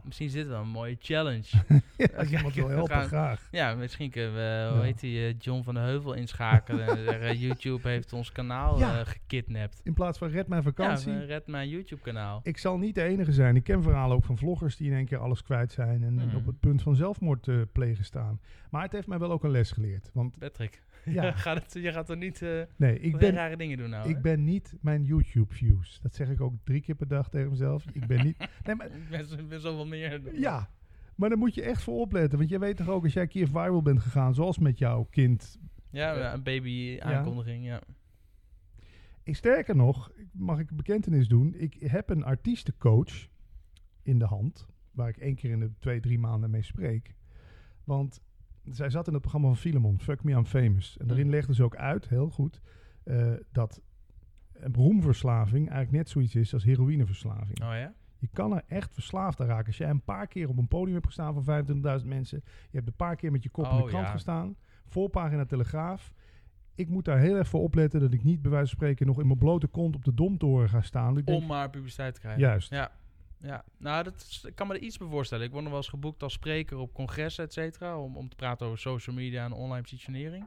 misschien 0.05 0.30
zit 0.30 0.44
er 0.44 0.51
wel 0.51 0.61
een 0.61 0.68
mooie 0.68 0.96
challenge. 1.01 1.44
Ja, 1.96 2.07
als 2.16 2.30
iemand 2.30 2.55
wil 2.55 2.68
helpen, 2.68 2.94
gaan- 2.94 3.07
graag. 3.07 3.49
Ja, 3.51 3.74
misschien 3.74 4.11
kunnen 4.11 4.34
we, 4.34 4.66
hoe 4.68 4.78
Ja. 4.78 4.84
heet 4.84 5.01
die, 5.01 5.26
eh, 5.26 5.34
John 5.38 5.62
van 5.62 5.74
de 5.74 5.80
Heuvel 5.80 6.12
inschakelen 6.12 6.86
en 6.88 7.05
zeggen, 7.05 7.38
YouTube 7.46 7.88
heeft 7.88 8.12
ons 8.12 8.32
kanaal 8.32 8.80
eh, 8.80 9.01
gekidnapt. 9.05 9.80
In 9.84 9.94
plaats 9.94 10.18
van 10.18 10.28
red 10.28 10.49
mijn 10.49 10.62
vakantie. 10.62 11.12
Ja, 11.12 11.18
red 11.24 11.46
mijn 11.46 11.68
YouTube 11.68 12.03
kanaal. 12.03 12.40
ik 12.42 12.59
zal 12.59 12.78
niet 12.78 12.94
de 12.94 13.03
enige 13.03 13.32
zijn. 13.32 13.57
Ik 13.57 13.64
ken 13.64 13.82
verhalen 13.82 14.16
ook 14.16 14.24
van 14.24 14.38
vloggers 14.38 14.76
die 14.76 14.90
in 14.90 14.96
één 14.96 15.05
keer 15.07 15.18
alles 15.18 15.42
kwijt 15.42 15.72
zijn 15.72 16.03
en, 16.03 16.18
Hmm. 16.20 16.34
op 16.36 16.46
het 16.46 16.61
punt 16.61 16.82
van 16.82 16.96
zelfmoord 16.96 17.49
eh, 17.49 17.57
plegen 17.72 18.05
staan. 18.05 18.40
Maar 18.70 18.82
het 18.82 18.92
heeft 18.92 19.07
mij 19.07 19.18
wel 19.18 19.30
ook 19.30 19.44
een 19.44 19.51
les 19.51 19.70
geleerd. 19.72 20.11
Want 20.12 20.38
Patrick, 20.38 20.82
ja, 21.22 21.32
gaat 21.32 21.62
het, 21.62 21.82
je 21.82 21.92
gaat 21.92 22.11
er 22.11 22.16
niet 22.16 22.40
uh, 22.40 22.62
nee, 22.76 22.98
ik 22.98 23.16
ben, 23.16 23.32
rare 23.34 23.56
dingen 23.56 23.76
doen 23.76 23.90
nou, 23.90 24.09
ik 24.09 24.22
ben 24.22 24.44
niet 24.44 24.74
mijn 24.80 25.04
YouTube 25.04 25.54
views. 25.54 25.98
Dat 26.02 26.14
zeg 26.14 26.28
ik 26.30 26.40
ook 26.40 26.54
drie 26.64 26.80
keer 26.80 26.94
per 26.94 27.09
dag 27.09 27.28
tegen 27.30 27.50
mezelf. 27.50 27.84
Ik 27.92 28.06
ben 28.06 28.24
niet. 28.24 28.36
Nee, 28.64 28.74
maar 28.74 28.86
Ik 28.86 29.09
ben, 29.48 29.61
zo- 29.61 29.84
meer. 29.84 30.22
dan- 30.22 30.34
Ja, 30.34 30.70
maar 31.14 31.28
daar 31.28 31.38
moet 31.38 31.54
je 31.54 31.62
echt 31.62 31.82
voor 31.82 32.00
opletten. 32.00 32.38
Want 32.38 32.50
je 32.50 32.59
weet 32.59 32.76
toch 32.76 32.88
ook, 32.88 33.02
als 33.04 33.12
jij 33.12 33.22
een 33.22 33.28
keer 33.28 33.48
viral 33.48 33.82
bent 33.82 34.00
gegaan, 34.00 34.34
zoals 34.34 34.59
met 34.59 34.78
jouw 34.78 35.04
kind. 35.11 35.59
Ja, 35.90 36.12
ja, 36.18 36.32
een 36.34 36.42
baby 36.42 36.98
aankondiging, 37.00 37.64
ja. 37.64 37.80
Ik, 39.22 39.36
sterker 39.36 39.76
nog, 39.76 40.12
mag 40.32 40.59
ik 40.59 40.70
een 40.70 40.76
bekentenis 40.76 41.28
doen. 41.28 41.54
Ik 41.54 41.74
heb 41.74 42.11
een 42.11 42.24
artiestencoach 42.24 43.28
in 44.02 44.18
de 44.18 44.24
hand, 44.24 44.66
waar 44.90 45.09
ik 45.09 45.16
één 45.16 45.34
keer 45.34 45.50
in 45.50 45.61
de 45.61 45.70
twee, 45.78 46.00
drie 46.00 46.18
maanden 46.18 46.50
mee 46.50 46.62
spreek. 46.62 47.14
Want 47.84 48.20
zij 48.70 48.90
zat 48.90 49.06
in 49.06 49.12
het 49.12 49.20
programma 49.22 49.48
van 49.48 49.56
Filemon, 49.56 50.00
Fuck 50.00 50.24
Me 50.24 50.32
I'm 50.32 50.44
Famous. 50.44 50.96
En 50.98 51.06
daarin 51.06 51.26
Mm. 51.26 51.32
legde 51.32 51.54
ze 51.54 51.62
ook 51.64 51.76
uit, 51.76 52.08
heel 52.08 52.30
goed, 52.30 52.60
eh, 53.04 53.32
dat 53.52 53.80
roemverslaving 54.72 55.68
eigenlijk 55.68 55.90
net 55.98 56.08
zoiets 56.08 56.34
is 56.34 56.54
als 56.54 56.64
heroïneverslaving. 56.64 57.62
Oh 57.62 57.68
ja? 57.72 57.92
Je 58.18 58.28
kan 58.32 58.54
er 58.54 58.62
echt 58.66 58.92
verslaafd 58.92 59.40
aan 59.40 59.46
raken. 59.46 59.66
Als 59.66 59.76
jij 59.76 59.90
een 59.90 60.04
paar 60.04 60.26
keer 60.26 60.48
op 60.48 60.58
een 60.58 60.68
podium 60.68 60.94
hebt 60.94 61.06
gestaan 61.06 61.34
van 61.34 61.44
25.000 61.44 62.08
mensen. 62.08 62.42
Je 62.44 62.76
hebt 62.76 62.86
een 62.86 62.94
paar 62.96 63.16
keer 63.16 63.30
met 63.32 63.42
je 63.42 63.50
kop 63.50 63.64
in 63.64 63.76
de 63.76 63.82
Oh, 63.82 63.88
krant 63.88 64.06
ja. 64.06 64.12
gestaan. 64.12 64.56
Voorpagina 64.86 65.44
Telegraaf. 65.44 66.12
Ik 66.74 66.88
moet 66.88 67.04
daar 67.04 67.18
heel 67.18 67.36
erg 67.36 67.48
voor 67.48 67.60
opletten 67.62 68.00
dat 68.00 68.12
ik 68.12 68.24
niet 68.24 68.42
bij 68.42 68.50
wijze 68.50 68.66
van 68.68 68.76
spreken 68.76 69.06
nog 69.06 69.20
in 69.20 69.26
mijn 69.26 69.38
blote 69.38 69.66
kont 69.66 69.94
op 69.94 70.04
de 70.04 70.14
domtoren 70.14 70.68
ga 70.68 70.80
staan. 70.80 71.18
Ik 71.18 71.26
denk, 71.26 71.40
Om 71.40 71.46
maar 71.46 71.70
publiciteit 71.70 72.14
te 72.14 72.20
krijgen. 72.20 72.40
Juist. 72.42 72.70
Ja. 72.70 72.90
Ja, 73.41 73.64
nou, 73.76 74.05
dat 74.05 74.14
is- 74.14 74.45
ik 74.45 74.55
kan 74.55 74.66
me 74.66 74.74
er 74.74 74.80
iets 74.80 74.99
bij 74.99 75.09
voorstellen. 75.09 75.45
Ik 75.45 75.51
word 75.51 75.62
nog 75.62 75.72
wel 75.72 75.80
eens 75.80 75.91
geboekt 75.91 76.22
als 76.22 76.32
spreker 76.32 76.76
op 76.76 76.95
congressen, 76.95 77.45
et 77.45 77.53
cetera, 77.53 77.99
om, 77.99 78.16
om 78.16 78.28
te 78.28 78.36
praten 78.36 78.66
over 78.66 78.78
social 78.78 79.16
media 79.16 79.45
en 79.45 79.53
online 79.53 79.82
positionering. 79.82 80.45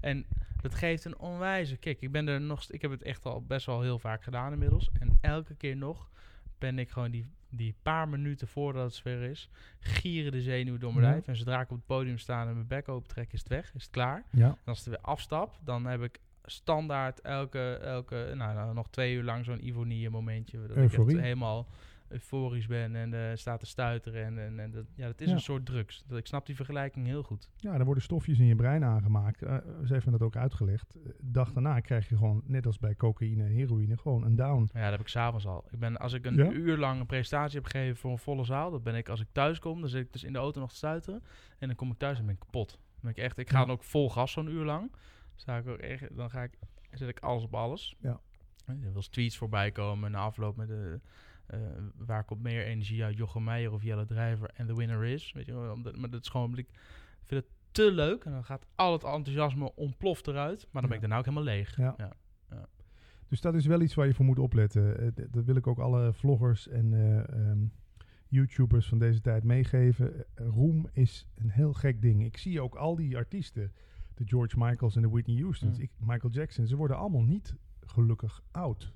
En 0.00 0.26
dat 0.60 0.74
geeft 0.74 1.04
een 1.04 1.18
onwijze 1.18 1.76
kick. 1.76 2.00
Ik 2.00 2.12
ben 2.12 2.28
er 2.28 2.40
nog, 2.40 2.64
ik 2.70 2.82
heb 2.82 2.90
het 2.90 3.02
echt 3.02 3.24
al 3.24 3.42
best 3.42 3.66
wel 3.66 3.80
heel 3.80 3.98
vaak 3.98 4.22
gedaan 4.22 4.52
inmiddels. 4.52 4.90
En 5.00 5.18
elke 5.20 5.54
keer 5.54 5.76
nog 5.76 6.10
ben 6.58 6.78
ik 6.78 6.90
gewoon 6.90 7.10
die, 7.10 7.26
die 7.48 7.74
paar 7.82 8.08
minuten 8.08 8.48
voordat 8.48 8.84
het 8.84 8.94
sfeer 8.94 9.22
is, 9.22 9.48
gieren 9.80 10.32
de 10.32 10.42
zenuwen 10.42 10.80
door 10.80 10.92
mijn 10.94 11.04
lijf. 11.12 11.26
En 11.26 11.36
zodra 11.36 11.60
ik 11.60 11.70
op 11.70 11.76
het 11.76 11.86
podium 11.86 12.18
sta 12.18 12.40
en 12.46 12.54
mijn 12.54 12.66
bek 12.66 12.88
open 12.88 13.08
trek, 13.08 13.32
is 13.32 13.38
het 13.38 13.48
weg, 13.48 13.74
is 13.74 13.82
het 13.82 13.90
klaar. 13.90 14.24
Ja, 14.30 14.46
En 14.46 14.56
als 14.64 14.78
het 14.78 14.88
weer 14.88 14.98
afstap, 15.00 15.58
dan 15.64 15.84
heb 15.86 16.02
ik 16.02 16.18
standaard 16.44 17.20
elke, 17.20 17.72
elke 17.74 18.32
nou, 18.34 18.54
nou, 18.54 18.74
nog 18.74 18.88
twee 18.90 19.14
uur 19.14 19.22
lang 19.24 19.44
zo'n 19.44 19.66
Ivonie 19.66 20.10
momentje. 20.10 20.58
Dat 20.66 20.76
ik 20.76 20.90
helemaal 21.20 21.66
euforisch 22.10 22.66
ben 22.66 22.96
en 22.96 23.14
eh 23.14 23.36
sta 23.36 23.56
te 23.56 23.66
stuiteren. 23.66 24.24
En, 24.24 24.38
en, 24.38 24.60
en 24.60 24.70
dat, 24.70 24.84
ja, 24.94 25.06
dat 25.06 25.20
is 25.20 25.26
Ja. 25.28 25.32
een 25.34 25.40
soort 25.40 25.66
drugs. 25.66 26.04
Dat, 26.06 26.18
ik 26.18 26.26
snap 26.26 26.46
die 26.46 26.56
vergelijking 26.56 27.06
heel 27.06 27.22
goed. 27.22 27.50
ja, 27.56 27.78
er 27.78 27.84
worden 27.84 28.02
stofjes 28.02 28.38
in 28.38 28.46
je 28.46 28.54
brein 28.54 28.84
aangemaakt. 28.84 29.42
Eh, 29.42 29.56
ze 29.84 29.92
heeft 29.92 30.04
me 30.06 30.10
dat 30.12 30.22
ook 30.22 30.36
uitgelegd. 30.36 30.92
De 30.92 31.14
dag 31.20 31.52
daarna 31.52 31.80
krijg 31.80 32.08
je 32.08 32.16
gewoon, 32.16 32.42
net 32.44 32.66
als 32.66 32.78
bij 32.78 32.94
cocaïne 32.96 33.42
en 33.44 33.50
heroïne, 33.50 33.96
gewoon 33.96 34.24
een 34.24 34.36
down. 34.36 34.68
Ja, 34.72 34.80
dat 34.82 34.90
heb 34.90 35.00
ik 35.00 35.08
s'avonds 35.08 35.46
al. 35.46 35.64
Ik 35.70 35.78
ben, 35.78 35.96
als 35.96 36.12
ik 36.12 36.24
een 36.26 36.34
Ja? 36.34 36.50
uur 36.50 36.76
lang 36.76 37.00
een 37.00 37.06
presentatie 37.06 37.56
heb 37.60 37.66
gegeven 37.70 37.96
voor 37.96 38.10
een 38.10 38.18
volle 38.18 38.44
zaal, 38.44 38.70
dat 38.70 38.82
ben 38.82 38.94
ik 38.94 39.08
als 39.08 39.20
ik 39.20 39.28
thuis 39.32 39.58
kom, 39.58 39.80
dan 39.80 39.88
zit 39.90 40.06
ik 40.06 40.12
dus 40.12 40.24
in 40.24 40.32
de 40.32 40.38
auto 40.38 40.60
nog 40.60 40.70
te 40.70 40.76
stuiteren. 40.76 41.22
En 41.58 41.66
dan 41.66 41.76
kom 41.76 41.90
ik 41.90 41.98
thuis 41.98 42.18
en 42.18 42.24
ben 42.24 42.34
ik 42.34 42.40
kapot. 42.40 42.70
Dan 42.70 42.78
ben 43.00 43.10
ik 43.10 43.16
echt, 43.16 43.38
ik 43.38 43.50
ga 43.50 43.58
Ja. 43.58 43.64
dan 43.64 43.74
ook 43.74 43.84
vol 43.84 44.10
gas 44.10 44.32
zo'n 44.32 44.48
uur 44.48 44.64
lang. 44.64 44.92
Sta 45.34 45.56
ik 45.56 45.68
ook 45.68 45.78
echt, 45.78 46.16
dan 46.16 46.30
ga 46.30 46.42
ik, 46.42 46.58
zet 46.90 47.08
ik 47.08 47.18
alles 47.20 47.42
op 47.44 47.54
alles. 47.54 47.96
Ja. 48.00 48.20
Er 48.66 48.92
wil 48.92 49.02
tweets 49.02 49.36
voorbij 49.36 49.70
komen 49.70 50.10
na 50.10 50.18
afloop 50.18 50.56
met 50.56 50.68
de, 50.68 51.00
waar 51.96 52.24
komt 52.24 52.42
meer 52.42 52.64
energie 52.64 53.04
uit, 53.04 53.16
Jochem 53.16 53.44
Meijer 53.44 53.72
of 53.72 53.82
Jelle 53.82 54.06
Drijver 54.06 54.50
en 54.54 54.66
the 54.66 54.76
winner 54.76 55.04
is. 55.04 55.32
Weet 55.32 55.46
je, 55.46 55.72
omdat, 55.72 55.96
maar 55.96 56.10
dat 56.10 56.22
is 56.22 56.28
gewoon, 56.28 56.58
ik 56.58 56.68
vind 57.22 57.44
het 57.44 57.50
te 57.70 57.92
leuk 57.92 58.24
en 58.24 58.32
dan 58.32 58.44
gaat 58.44 58.66
al 58.74 58.92
het 58.92 59.04
enthousiasme 59.04 59.74
ontploft 59.74 60.26
eruit. 60.26 60.68
Maar 60.70 60.80
dan 60.82 60.90
ben 60.90 61.00
ik 61.00 61.00
daarna 61.00 61.18
ook 61.18 61.24
helemaal 61.24 61.54
leeg. 61.54 61.76
Ja. 61.76 61.94
Ja. 61.98 62.12
Dus 63.30 63.40
dat 63.40 63.54
is 63.54 63.66
wel 63.66 63.80
iets 63.80 63.94
waar 63.94 64.06
je 64.06 64.14
voor 64.14 64.24
moet 64.24 64.38
opletten. 64.38 65.00
Eh, 65.00 65.24
dat 65.30 65.44
wil 65.44 65.56
ik 65.56 65.66
ook 65.66 65.78
alle 65.78 66.12
vloggers 66.12 66.68
en 66.68 66.92
eh, 66.92 67.28
ehm, 67.28 67.58
YouTubers 68.28 68.88
van 68.88 68.98
deze 68.98 69.20
tijd 69.20 69.44
meegeven. 69.44 70.24
Eh, 70.34 70.46
roem 70.46 70.88
is 70.92 71.26
een 71.34 71.50
heel 71.50 71.72
gek 71.72 72.02
ding. 72.02 72.24
Ik 72.24 72.36
zie 72.36 72.60
ook 72.60 72.74
al 72.74 72.96
die 72.96 73.16
artiesten, 73.16 73.72
de 74.14 74.24
George 74.26 74.58
Michaels 74.58 74.96
en 74.96 75.02
de 75.02 75.08
Whitney 75.08 75.42
Houstons, 75.42 75.76
Mm. 75.76 75.82
ik, 75.82 75.90
Michael 75.98 76.32
Jackson, 76.32 76.66
ze 76.66 76.76
worden 76.76 76.96
allemaal 76.96 77.22
niet 77.22 77.54
gelukkig 77.80 78.42
oud. 78.50 78.92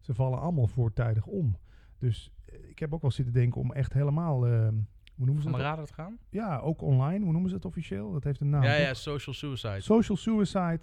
Ze 0.00 0.14
vallen 0.14 0.40
allemaal 0.40 0.66
voortijdig 0.66 1.26
om. 1.26 1.56
Dus 1.98 2.32
eh, 2.44 2.68
ik 2.68 2.78
heb 2.78 2.94
ook 2.94 3.02
wel 3.02 3.10
zitten 3.10 3.34
denken 3.34 3.60
om 3.60 3.72
echt 3.72 3.92
helemaal, 3.92 4.46
ehm, 4.46 4.74
hoe 5.14 5.24
noemen 5.26 5.42
ze 5.42 5.48
Van 5.50 5.58
dat? 5.58 5.68
radar 5.68 5.86
te 5.86 5.94
gaan? 5.94 6.18
Ja, 6.30 6.58
ook 6.58 6.82
online. 6.82 7.22
Hoe 7.24 7.32
noemen 7.32 7.48
ze 7.50 7.56
het 7.56 7.64
officieel? 7.64 8.12
Dat 8.12 8.24
heeft 8.24 8.40
een 8.40 8.48
naam. 8.50 8.62
ja, 8.62 8.74
ja, 8.74 8.94
social 8.94 9.34
suicide. 9.34 9.80
Social 9.80 10.16
suicide. 10.16 10.80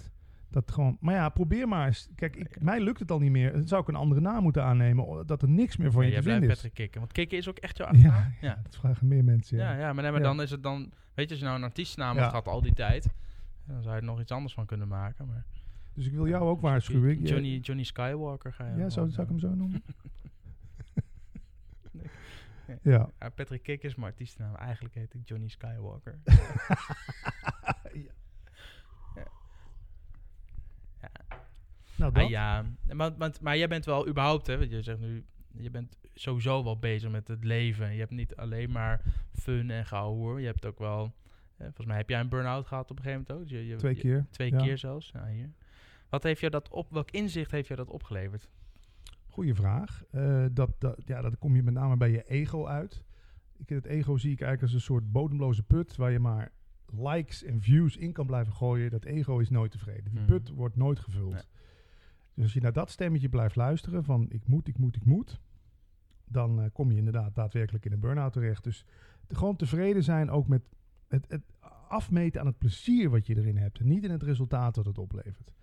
Dat 0.50 0.72
gewoon, 0.72 0.98
maar 1.00 1.14
ja, 1.16 1.30
probeer 1.30 1.68
maar 1.68 1.86
eens. 1.88 2.10
Kijk, 2.16 2.36
ik, 2.36 2.62
mij 2.62 2.80
lukt 2.82 3.00
het 3.00 3.12
al 3.12 3.20
niet 3.20 3.32
meer. 3.32 3.52
Dan 3.52 3.68
zou 3.68 3.82
ik 3.82 3.88
een 3.88 3.96
andere 3.96 4.22
naam 4.22 4.44
moeten 4.44 4.64
aannemen. 4.64 5.26
Dat 5.28 5.42
er 5.42 5.50
niks 5.50 5.78
meer 5.78 5.92
voor 5.92 6.02
Ja, 6.04 6.10
je 6.10 6.16
te 6.16 6.22
blijft 6.22 6.40
vinden 6.40 6.58
is. 6.58 6.62
Patrick 6.62 6.74
kicken. 6.74 7.00
Want 7.00 7.12
kicken 7.12 7.38
is 7.38 7.48
ook 7.50 7.58
echt 7.58 7.78
jouw 7.78 7.88
achternaam. 7.88 8.34
Ja, 8.42 8.48
Ja. 8.48 8.60
dat 8.64 8.76
vragen 8.76 9.08
meer 9.08 9.24
mensen. 9.24 9.58
Ja, 9.58 9.72
Ja. 9.74 9.80
ja, 9.80 9.94
maar, 9.94 10.04
nee, 10.04 10.12
maar 10.12 10.22
Ja. 10.22 10.28
dan 10.28 10.42
is 10.42 10.52
het 10.52 10.64
dan... 10.64 10.92
Weet 11.14 11.26
je, 11.26 11.30
als 11.32 11.40
je 11.40 11.46
nou 11.46 11.58
een 11.58 11.64
artiestennaam 11.64 12.16
Ja. 12.16 12.22
had 12.22 12.30
gehad 12.30 12.48
al 12.48 12.62
die 12.62 12.74
tijd... 12.74 13.08
Dan 13.68 13.82
zou 13.82 13.96
je 13.96 14.00
er 14.02 14.08
nog 14.08 14.20
iets 14.22 14.32
anders 14.32 14.54
van 14.54 14.66
kunnen 14.66 14.88
maken. 14.88 15.28
Maar 15.28 15.46
Dus 15.94 16.06
ik 16.06 16.14
wil 16.14 16.28
jou 16.28 16.44
ook 16.50 16.62
waarschuwen. 16.62 17.22
Johnny, 17.24 17.58
Johnny 17.58 17.84
Skywalker 17.84 18.54
ga 18.54 18.68
je 18.68 18.78
Ja, 18.78 18.90
zou, 18.90 19.10
zou 19.10 19.22
ik 19.24 19.30
hem 19.30 19.40
zo 19.40 19.54
noemen? 19.56 19.84
Ja. 22.82 23.10
Ja, 23.20 23.30
Patrick 23.30 23.64
Kik 23.64 23.84
is 23.84 23.96
mijn 23.96 24.12
artiestennaam. 24.12 24.56
Eigenlijk 24.56 24.96
heet 24.96 25.14
ik 25.14 25.22
Johnny 25.26 25.48
Skywalker. 25.48 26.20
Nou, 31.96 32.12
dat. 32.12 32.24
Ah, 32.24 32.30
ja, 32.30 32.66
maar, 32.94 33.14
maar, 33.18 33.32
maar 33.42 33.58
jij 33.58 33.68
bent 33.68 33.86
wel 33.86 34.08
überhaupt, 34.08 34.48
hè, 34.48 34.58
want 34.58 34.72
je 34.72 34.82
zegt 34.82 35.00
nu, 35.00 35.26
je 35.58 35.70
bent 35.70 35.98
sowieso 36.14 36.64
wel 36.64 36.80
bezig 36.80 37.10
met 37.12 37.28
het 37.28 37.44
leven. 37.44 37.94
Je 37.94 38.00
hebt 38.00 38.12
niet 38.12 38.36
alleen 38.36 38.72
maar 38.72 39.02
fun 39.34 39.70
en 39.70 39.86
gehoor. 39.86 40.40
Je 40.40 40.46
hebt 40.46 40.66
ook 40.66 40.80
wel, 40.80 41.04
eh, 41.58 41.66
volgens 41.66 41.86
mij 41.88 41.98
heb 41.98 42.10
jij 42.10 42.20
een 42.20 42.30
burn-out 42.30 42.66
gehad 42.68 42.92
op 42.92 42.98
een 42.98 43.04
gegeven 43.04 43.26
moment 43.28 43.46
ook. 43.46 43.50
Je, 43.58 43.68
je- 43.68 43.76
Twee 43.76 43.96
je- 43.96 44.02
keer. 44.02 44.26
twee 44.30 44.52
ja. 44.52 44.58
keer 44.58 44.78
zelfs. 44.78 45.10
Ja, 45.14 45.26
hier. 45.28 45.50
Wat 46.10 46.24
heeft 46.24 46.40
je 46.42 46.50
dat 46.50 46.70
op, 46.70 46.92
welk 46.92 47.12
inzicht 47.12 47.52
heeft 47.52 47.68
je 47.68 47.76
dat 47.76 47.90
opgeleverd? 47.90 48.50
Goeie 49.34 49.54
vraag. 49.56 50.04
Eh, 50.12 50.46
dat, 50.52 50.76
dat, 50.80 51.02
ja, 51.06 51.22
dat 51.22 51.38
kom 51.38 51.56
je 51.56 51.64
met 51.64 51.74
name 51.74 51.98
bij 51.98 52.12
je 52.12 52.24
ego 52.24 52.66
uit. 52.68 53.04
ik, 53.58 53.70
het 53.70 53.86
ego 53.86 54.18
zie 54.18 54.32
ik 54.32 54.42
eigenlijk 54.42 54.62
als 54.62 54.74
een 54.74 54.94
soort 54.94 55.12
bodemloze 55.12 55.64
put 55.64 55.96
waar 55.96 56.12
je 56.12 56.20
maar 56.20 56.52
likes 56.92 57.44
en 57.44 57.62
views 57.62 57.98
in 57.98 58.12
kan 58.12 58.26
blijven 58.26 58.54
gooien. 58.54 58.92
Dat 58.92 59.06
ego 59.06 59.40
is 59.40 59.50
nooit 59.50 59.72
tevreden. 59.72 60.04
Die 60.12 60.14
Mhm. 60.20 60.26
put 60.26 60.50
wordt 60.50 60.76
nooit 60.76 61.00
gevuld. 61.00 61.34
Nee. 61.34 61.42
Dus 62.34 62.44
als 62.44 62.54
je 62.54 62.62
naar 62.62 62.74
dat 62.74 62.90
stemmetje 62.90 63.30
blijft 63.30 63.56
luisteren 63.56 64.04
van 64.04 64.26
ik 64.30 64.48
moet, 64.48 64.68
ik 64.68 64.78
moet, 64.78 64.96
ik 64.96 65.06
moet, 65.06 65.42
dan 66.26 66.62
eh, 66.62 66.70
kom 66.74 66.92
je 66.92 66.98
inderdaad 66.98 67.36
daadwerkelijk 67.36 67.86
in 67.86 67.92
een 67.92 68.00
burn-out 68.00 68.34
terecht. 68.34 68.64
Dus 68.64 68.86
te- 69.28 69.36
gewoon 69.36 69.56
tevreden 69.56 70.04
zijn 70.04 70.30
ook 70.30 70.48
met 70.48 70.62
het, 71.08 71.26
het 71.30 71.44
afmeten 71.88 72.42
aan 72.42 72.48
het 72.48 72.58
plezier 72.58 73.10
wat 73.10 73.28
je 73.28 73.38
erin 73.38 73.58
hebt 73.58 73.80
en 73.80 73.88
niet 73.88 74.04
in 74.04 74.12
het 74.12 74.24
resultaat 74.24 74.76
dat 74.76 74.86
het 74.86 74.98
oplevert. 74.98 75.54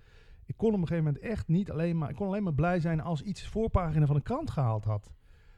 Ik 0.51 0.57
kon 0.57 0.69
op 0.75 0.81
een 0.81 0.87
gegeven 0.87 1.05
moment 1.05 1.23
echt 1.23 1.49
niet 1.49 1.71
alleen 1.71 1.99
maar, 1.99 2.11
ik 2.11 2.17
kon 2.17 2.27
alleen 2.27 2.43
maar 2.43 2.55
blij 2.55 2.81
zijn 2.81 3.01
als 3.01 3.23
iets 3.23 3.49
voorpagina 3.49 4.07
van 4.07 4.17
een 4.17 4.23
krant 4.23 4.51
gehaald 4.51 4.85
had. 4.85 5.13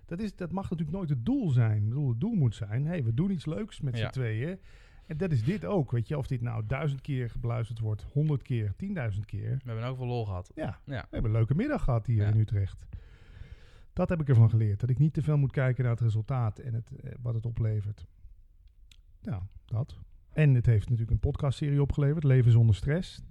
Dat, 0.06 0.20
is, 0.20 0.36
dat 0.36 0.52
mag 0.52 0.62
natuurlijk 0.70 0.96
nooit 0.96 1.08
het 1.08 1.24
doel 1.24 1.50
zijn. 1.50 1.76
Ik 1.82 1.88
bedoel, 1.88 2.08
het 2.08 2.20
doel 2.20 2.34
moet 2.34 2.54
zijn, 2.54 2.86
hey, 2.86 3.04
we 3.04 3.14
doen 3.14 3.30
iets 3.30 3.46
leuks 3.46 3.80
met 3.80 3.96
Ja. 3.98 4.04
z'n 4.04 4.10
tweeën. 4.10 4.58
En 5.06 5.16
dat 5.16 5.32
is 5.32 5.44
dit 5.44 5.64
ook, 5.64 5.90
weet 5.90 6.08
je. 6.08 6.18
Of 6.18 6.26
dit 6.26 6.40
nou 6.40 6.66
duizend 6.66 7.00
keer 7.00 7.32
beluisterd 7.40 7.78
wordt, 7.78 8.02
honderd 8.02 8.42
keer, 8.42 8.72
tienduizend 8.76 9.24
keer. 9.26 9.50
We 9.64 9.70
hebben 9.70 9.84
ook 9.84 9.96
veel 9.96 10.06
lol 10.06 10.24
gehad. 10.24 10.50
Ja, 10.54 10.78
Ja. 10.84 11.00
we 11.00 11.06
hebben 11.10 11.30
een 11.30 11.36
leuke 11.36 11.54
middag 11.54 11.84
gehad 11.84 12.06
hier 12.06 12.22
Ja. 12.22 12.28
in 12.28 12.38
Utrecht. 12.40 12.86
Dat 13.92 14.08
heb 14.08 14.20
ik 14.20 14.28
ervan 14.28 14.50
geleerd. 14.50 14.80
Dat 14.80 14.90
ik 14.90 14.98
niet 14.98 15.12
te 15.14 15.22
veel 15.22 15.36
moet 15.38 15.52
kijken 15.52 15.82
naar 15.82 15.92
het 15.92 16.00
resultaat 16.02 16.58
en 16.58 16.74
het, 16.74 16.90
eh, 16.96 17.12
wat 17.22 17.34
het 17.34 17.46
oplevert. 17.46 18.06
Ja, 19.20 19.42
dat. 19.64 19.98
En 20.32 20.54
het 20.54 20.66
heeft 20.66 20.84
natuurlijk 20.84 21.10
een 21.10 21.18
podcastserie 21.18 21.82
opgeleverd, 21.82 22.24
Leven 22.24 22.52
zonder 22.52 22.74
stress. 22.74 23.22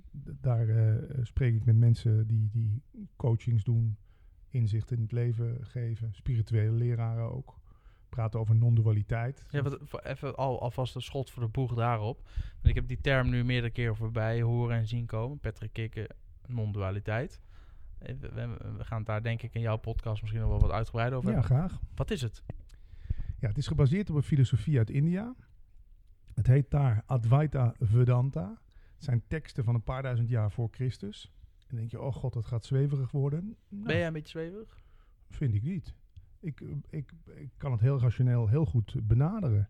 Daar 0.41 0.68
eh, 0.70 0.95
spreek 1.22 1.56
ik 1.56 1.66
met 1.66 1.76
mensen 1.76 2.28
die, 2.28 2.49
die 2.52 2.82
coachings 3.16 3.64
doen, 3.64 3.97
inzicht 4.49 4.91
in 4.91 5.02
het 5.02 5.12
leven 5.12 5.58
geven, 5.66 6.14
spirituele 6.14 6.72
leraren 6.72 7.32
ook. 7.32 7.60
Praten 8.10 8.39
over 8.39 8.56
non-dualiteit. 8.56 9.45
Ja, 9.49 9.62
wat, 9.62 10.04
even 10.04 10.36
al, 10.36 10.62
alvast 10.62 10.95
een 10.95 11.02
schot 11.02 11.30
voor 11.30 11.43
de 11.43 11.49
boeg 11.49 11.74
daarop. 11.74 12.22
Want 12.54 12.68
ik 12.68 12.76
heb 12.76 12.88
die 12.88 13.02
term 13.02 13.30
nu 13.30 13.43
meerdere 13.43 13.74
keer 13.74 13.95
voorbij 13.95 14.41
horen 14.41 14.78
en 14.78 14.88
zien 14.88 15.06
komen. 15.06 15.39
Patrick 15.39 15.74
Kikken, 15.74 16.08
non-dualiteit. 16.47 17.41
Eh, 17.97 18.16
We, 18.20 18.58
gaan 18.80 18.97
het 18.97 19.08
daar 19.08 19.24
denk 19.24 19.41
ik 19.41 19.54
in 19.54 19.62
jouw 19.62 19.78
podcast 19.78 20.22
misschien 20.22 20.41
nog 20.41 20.52
wel 20.52 20.60
wat 20.60 20.72
uitgebreider 20.72 21.18
over 21.18 21.32
ja, 21.32 21.39
hebben. 21.39 21.58
graag. 21.58 21.80
Wat 21.95 22.12
is 22.12 22.22
het? 22.22 22.43
Ja, 23.39 23.47
het 23.47 23.58
is 23.58 23.68
gebaseerd 23.68 24.10
op 24.10 24.16
een 24.16 24.24
filosofie 24.24 24.78
uit 24.78 24.89
India. 24.89 25.36
Het 26.34 26.48
heet 26.48 26.72
daar 26.72 27.04
Advaita 27.06 27.74
Vedanta. 27.80 28.62
Het 28.96 29.04
zijn 29.04 29.24
teksten 29.28 29.64
van 29.64 29.76
een 29.76 29.84
paar 29.84 30.02
duizend 30.02 30.30
jaar 30.30 30.52
voor 30.52 30.68
Christus. 30.72 31.32
En 31.60 31.68
dan 31.68 31.78
denk 31.78 31.92
je, 31.92 32.02
oh 32.02 32.14
god, 32.14 32.34
dat 32.34 32.46
gaat 32.46 32.66
zweverig 32.66 33.12
worden. 33.12 33.56
Nou, 33.70 33.86
Ben 33.86 33.98
jij 33.98 34.08
een 34.08 34.14
beetje 34.14 34.40
zweverig? 34.40 34.80
Vind 35.30 35.54
ik 35.54 35.64
niet. 35.64 35.94
Ik, 36.40 36.62
ik, 36.90 37.12
ik 37.36 37.50
kan 37.58 37.72
het 37.72 37.82
heel 37.82 38.00
rationeel 38.00 38.48
heel 38.48 38.66
goed 38.66 39.08
benaderen. 39.08 39.70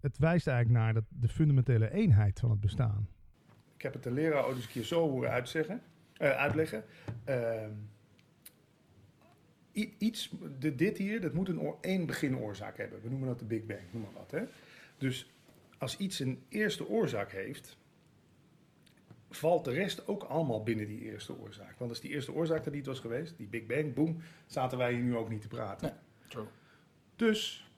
Het 0.00 0.18
wijst 0.18 0.46
eigenlijk 0.46 0.78
naar 0.78 0.94
dat 0.94 1.04
de 1.08 1.28
fundamentele 1.28 1.90
eenheid 1.90 2.40
van 2.40 2.50
het 2.50 2.60
bestaan. 2.60 3.08
Ik 3.74 3.82
heb 3.82 3.92
het 3.92 4.02
de 4.02 4.10
leraar 4.10 4.44
ooit 4.44 4.56
eens 4.56 4.64
een 4.64 4.70
keer 4.70 4.84
zo 4.84 5.08
horen 5.08 5.30
uitzeggen, 5.30 5.82
eh, 6.12 6.30
uitleggen. 6.30 6.84
Ehm, 7.24 7.72
iets, 9.98 10.34
de, 10.58 10.74
dit 10.74 10.98
hier, 10.98 11.20
dat 11.20 11.32
moet 11.32 11.48
een 11.48 11.74
één 11.80 12.06
beginoorzaak 12.06 12.76
hebben. 12.76 13.02
We 13.02 13.08
noemen 13.08 13.28
dat 13.28 13.38
de 13.38 13.44
Big 13.44 13.66
Bang, 13.66 13.80
noem 13.90 14.02
maar 14.02 14.12
wat. 14.12 14.30
Hè? 14.30 14.42
Dus 14.98 15.32
als 15.78 15.96
iets 15.96 16.18
een 16.18 16.42
eerste 16.48 16.88
oorzaak 16.88 17.32
heeft, 17.32 17.76
valt 19.30 19.64
de 19.64 19.72
rest 19.72 20.08
ook 20.08 20.22
allemaal 20.22 20.62
binnen 20.62 20.86
die 20.86 21.00
eerste 21.00 21.38
oorzaak. 21.38 21.78
Want 21.78 21.90
als 21.90 22.00
die 22.00 22.10
eerste 22.10 22.32
oorzaak 22.32 22.64
er 22.64 22.72
niet 22.72 22.86
was 22.86 23.00
geweest, 23.00 23.36
die 23.36 23.46
Big 23.46 23.66
Bang, 23.66 23.94
boom, 23.94 24.22
zaten 24.46 24.78
wij 24.78 24.92
hier 24.92 25.02
nu 25.02 25.16
ook 25.16 25.28
niet 25.28 25.42
te 25.42 25.48
praten. 25.48 25.96
True. 26.28 26.46
Dus 27.16 27.70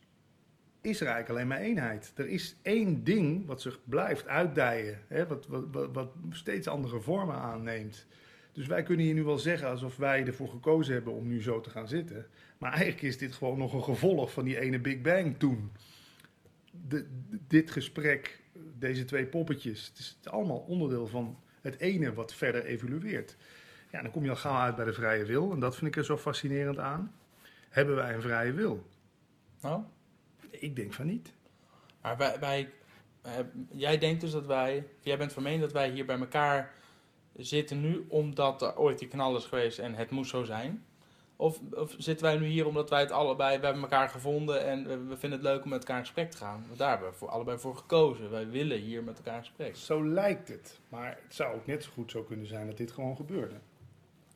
is 0.81 1.01
er 1.01 1.07
eigenlijk 1.07 1.29
alleen 1.29 1.47
maar 1.47 1.69
eenheid. 1.69 2.13
Er 2.17 2.29
is 2.29 2.57
één 2.63 3.05
ding 3.05 3.47
wat 3.47 3.61
zich 3.61 3.79
blijft 3.85 4.27
uitdijen, 4.27 4.99
hè, 5.09 5.27
wat, 5.27 5.47
wat, 5.47 5.65
wat, 5.73 5.89
wat 5.93 6.11
steeds 6.31 6.69
andere 6.69 7.01
vormen 7.01 7.35
aanneemt. 7.35 8.07
Dus 8.53 8.67
wij 8.67 8.83
kunnen 8.83 9.05
hier 9.05 9.15
nu 9.15 9.23
wel 9.23 9.39
zeggen 9.39 9.69
alsof 9.69 9.97
wij 9.97 10.27
ervoor 10.27 10.49
gekozen 10.49 10.95
hebben 10.95 11.13
om 11.13 11.29
nu 11.29 11.43
zo 11.43 11.61
te 11.61 11.71
gaan 11.71 11.89
zitten. 11.89 12.27
Maar 12.59 12.73
eigenlijk 12.73 13.03
is 13.03 13.19
dit 13.19 13.33
gewoon 13.33 13.59
nog 13.59 13.73
een 13.73 13.85
gevolg 13.85 14.33
van 14.33 14.45
die 14.45 14.61
ene 14.61 14.79
Big 14.79 15.01
Bang 15.01 15.39
toen. 15.39 15.71
De, 16.71 17.07
dit 17.49 17.71
gesprek, 17.71 18.41
deze 18.79 19.05
twee 19.05 19.27
poppetjes, 19.27 19.87
het 19.87 19.99
is 19.99 20.19
allemaal 20.25 20.59
onderdeel 20.59 21.07
van 21.07 21.39
het 21.61 21.79
ene 21.79 22.15
wat 22.15 22.35
verder 22.35 22.65
evolueert. 22.65 23.37
Ja, 23.91 24.03
dan 24.03 24.11
kom 24.11 24.25
je 24.25 24.31
al 24.31 24.37
gauw 24.37 24.57
uit 24.57 24.77
bij 24.77 24.85
de 24.85 24.93
vrije 24.93 25.25
wil. 25.25 25.53
En 25.53 25.61
dat 25.61 25.77
vind 25.77 25.87
ik 25.87 25.97
er 25.97 26.05
zo 26.05 26.17
fascinerend 26.17 26.79
aan. 26.79 27.15
Hebben 27.69 27.95
wij 27.95 28.15
een 28.15 28.23
vrije 28.23 28.53
wil? 28.53 28.87
Nou? 29.61 29.83
Ik 30.51 30.77
denk 30.77 30.93
van 30.93 31.07
niet. 31.07 31.33
Maar 32.03 32.17
wij, 32.17 32.39
wij, 32.41 32.71
eh, 33.23 33.33
jij 33.71 33.99
denkt 33.99 34.21
dus 34.21 34.31
dat 34.31 34.47
wij, 34.47 34.87
jij 35.01 35.19
bent 35.19 35.33
van 35.33 35.43
mening 35.43 35.63
dat 35.63 35.73
wij 35.73 35.91
hier 35.91 36.05
bij 36.07 36.19
elkaar 36.19 36.73
zitten 37.37 37.81
nu 37.81 38.05
omdat 38.09 38.63
er 38.63 38.77
ooit 38.77 38.99
die 38.99 39.09
knal 39.09 39.37
is 39.37 39.45
geweest 39.45 39.79
en 39.79 39.95
het 39.95 40.11
moest 40.11 40.31
zo 40.31 40.45
zijn? 40.45 40.85
Of, 41.41 41.61
of 41.73 41.95
zitten 41.99 42.27
wij 42.27 42.39
nu 42.39 42.47
hier 42.47 42.67
omdat 42.67 42.91
wij 42.91 43.01
het 43.01 43.11
allebei, 43.11 43.59
we 43.59 43.65
hebben 43.65 43.83
elkaar 43.83 44.09
gevonden 44.09 44.65
en 44.65 44.87
we, 44.87 45.05
we 45.05 45.17
vinden 45.17 45.39
het 45.39 45.49
leuk 45.49 45.65
om 45.65 45.71
met 45.71 45.79
elkaar 45.79 45.97
in 45.97 46.05
gesprek 46.05 46.31
te 46.31 46.37
gaan? 46.37 46.65
Want 46.67 46.79
daar 46.79 46.91
hebben 46.91 47.11
we 47.11 47.15
voor, 47.15 47.29
allebei 47.29 47.59
voor 47.59 47.77
gekozen. 47.77 48.31
Wij 48.31 48.49
willen 48.49 48.79
hier 48.79 49.05
met 49.05 49.17
elkaar 49.17 49.37
in 49.37 49.45
gesprek. 49.45 49.77
Zo 49.77 50.07
lijkt 50.07 50.49
het. 50.49 50.81
Maar 50.89 51.19
het 51.23 51.35
zou 51.35 51.55
ook 51.55 51.67
net 51.67 51.85
zo 51.85 51.91
goed 51.93 52.11
zo 52.11 52.23
kunnen 52.23 52.47
zijn 52.47 52.67
dat 52.67 52.77
dit 52.77 52.91
gewoon 52.91 53.17
gebeurde. 53.17 53.55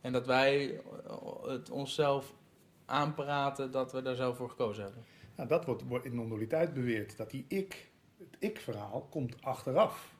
En 0.00 0.12
dat 0.12 0.26
wij 0.26 0.80
eh, 1.06 1.42
het 1.42 1.70
onszelf 1.70 2.32
aanpraten 2.84 3.70
dat 3.70 3.92
we 3.92 4.02
daar 4.02 4.16
zelf 4.16 4.36
voor 4.36 4.50
gekozen 4.50 4.84
hebben. 4.84 5.04
Nou, 5.36 5.48
dat 5.48 5.64
wordt, 5.64 5.86
wordt 5.86 6.04
in 6.04 6.14
non-dualiteit 6.14 6.74
beweerd. 6.74 7.16
Dat 7.16 7.30
die 7.30 7.44
ik, 7.48 7.90
het 8.18 8.36
ik-verhaal, 8.38 9.06
komt 9.10 9.42
achteraf. 9.42 10.14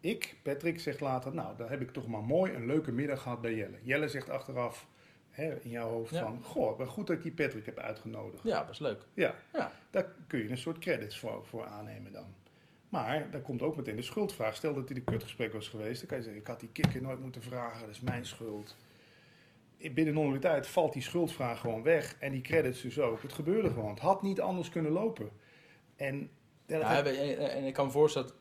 Ik, 0.00 0.36
Patrick, 0.42 0.80
zegt 0.80 1.00
later, 1.00 1.34
nou, 1.34 1.56
daar 1.56 1.70
heb 1.70 1.80
ik 1.80 1.90
toch 1.90 2.06
maar 2.06 2.22
mooi 2.22 2.52
een 2.52 2.66
leuke 2.66 2.92
middag 2.92 3.22
gehad 3.22 3.40
bij 3.40 3.54
Jelle. 3.54 3.78
Jelle 3.82 4.08
zegt 4.08 4.30
achteraf, 4.30 4.88
hè, 5.30 5.60
in 5.60 5.70
jouw 5.70 5.88
hoofd 5.88 6.12
Ja. 6.14 6.20
van, 6.20 6.42
goh, 6.42 6.78
wat 6.78 6.88
goed 6.88 7.06
dat 7.06 7.16
ik 7.16 7.22
die 7.22 7.32
Patrick 7.32 7.66
heb 7.66 7.78
uitgenodigd. 7.78 8.42
Ja, 8.42 8.60
dat 8.60 8.70
is 8.70 8.78
leuk. 8.78 9.00
Ja, 9.14 9.34
Ja. 9.52 9.72
daar 9.90 10.06
kun 10.26 10.38
je 10.38 10.48
een 10.50 10.58
soort 10.58 10.78
credits 10.78 11.18
voor, 11.18 11.44
voor 11.46 11.64
aannemen 11.66 12.12
dan. 12.12 12.34
Maar 12.88 13.30
daar 13.30 13.40
komt 13.40 13.62
ook 13.62 13.76
meteen 13.76 13.96
de 13.96 14.02
schuldvraag. 14.02 14.56
Stel 14.56 14.74
dat 14.74 14.88
hij 14.88 14.94
de 14.94 15.04
kutgesprek 15.04 15.52
was 15.52 15.68
geweest, 15.68 15.98
dan 15.98 16.08
kan 16.08 16.16
je 16.18 16.22
zeggen, 16.22 16.40
ik 16.42 16.46
had 16.48 16.60
die 16.60 16.68
kikker 16.72 17.02
nooit 17.02 17.20
moeten 17.20 17.42
vragen, 17.42 17.80
dat 17.80 17.88
is 17.90 18.00
mijn 18.00 18.26
schuld. 18.26 18.76
Binnen 19.94 20.14
non-dualiteit 20.14 20.66
valt 20.66 20.92
die 20.92 21.02
schuldvraag 21.02 21.60
gewoon 21.60 21.82
weg 21.82 22.16
en 22.18 22.32
die 22.32 22.40
credits 22.40 22.80
dus 22.82 22.98
ook. 22.98 23.22
Het 23.22 23.32
gebeurde 23.32 23.68
gewoon. 23.70 23.90
Het 23.90 23.98
had 23.98 24.22
niet 24.22 24.40
anders 24.40 24.68
kunnen 24.68 24.92
lopen. 24.92 25.30
En 25.96 26.30
ja, 26.66 26.78
dat 26.78 26.80
Ja, 26.80 26.94
heb- 26.94 27.06
en, 27.06 27.50
en 27.50 27.64
ik 27.64 27.74
kan 27.74 27.86
me 27.86 27.92
voorstellen 27.92 28.28
dat 28.28 28.36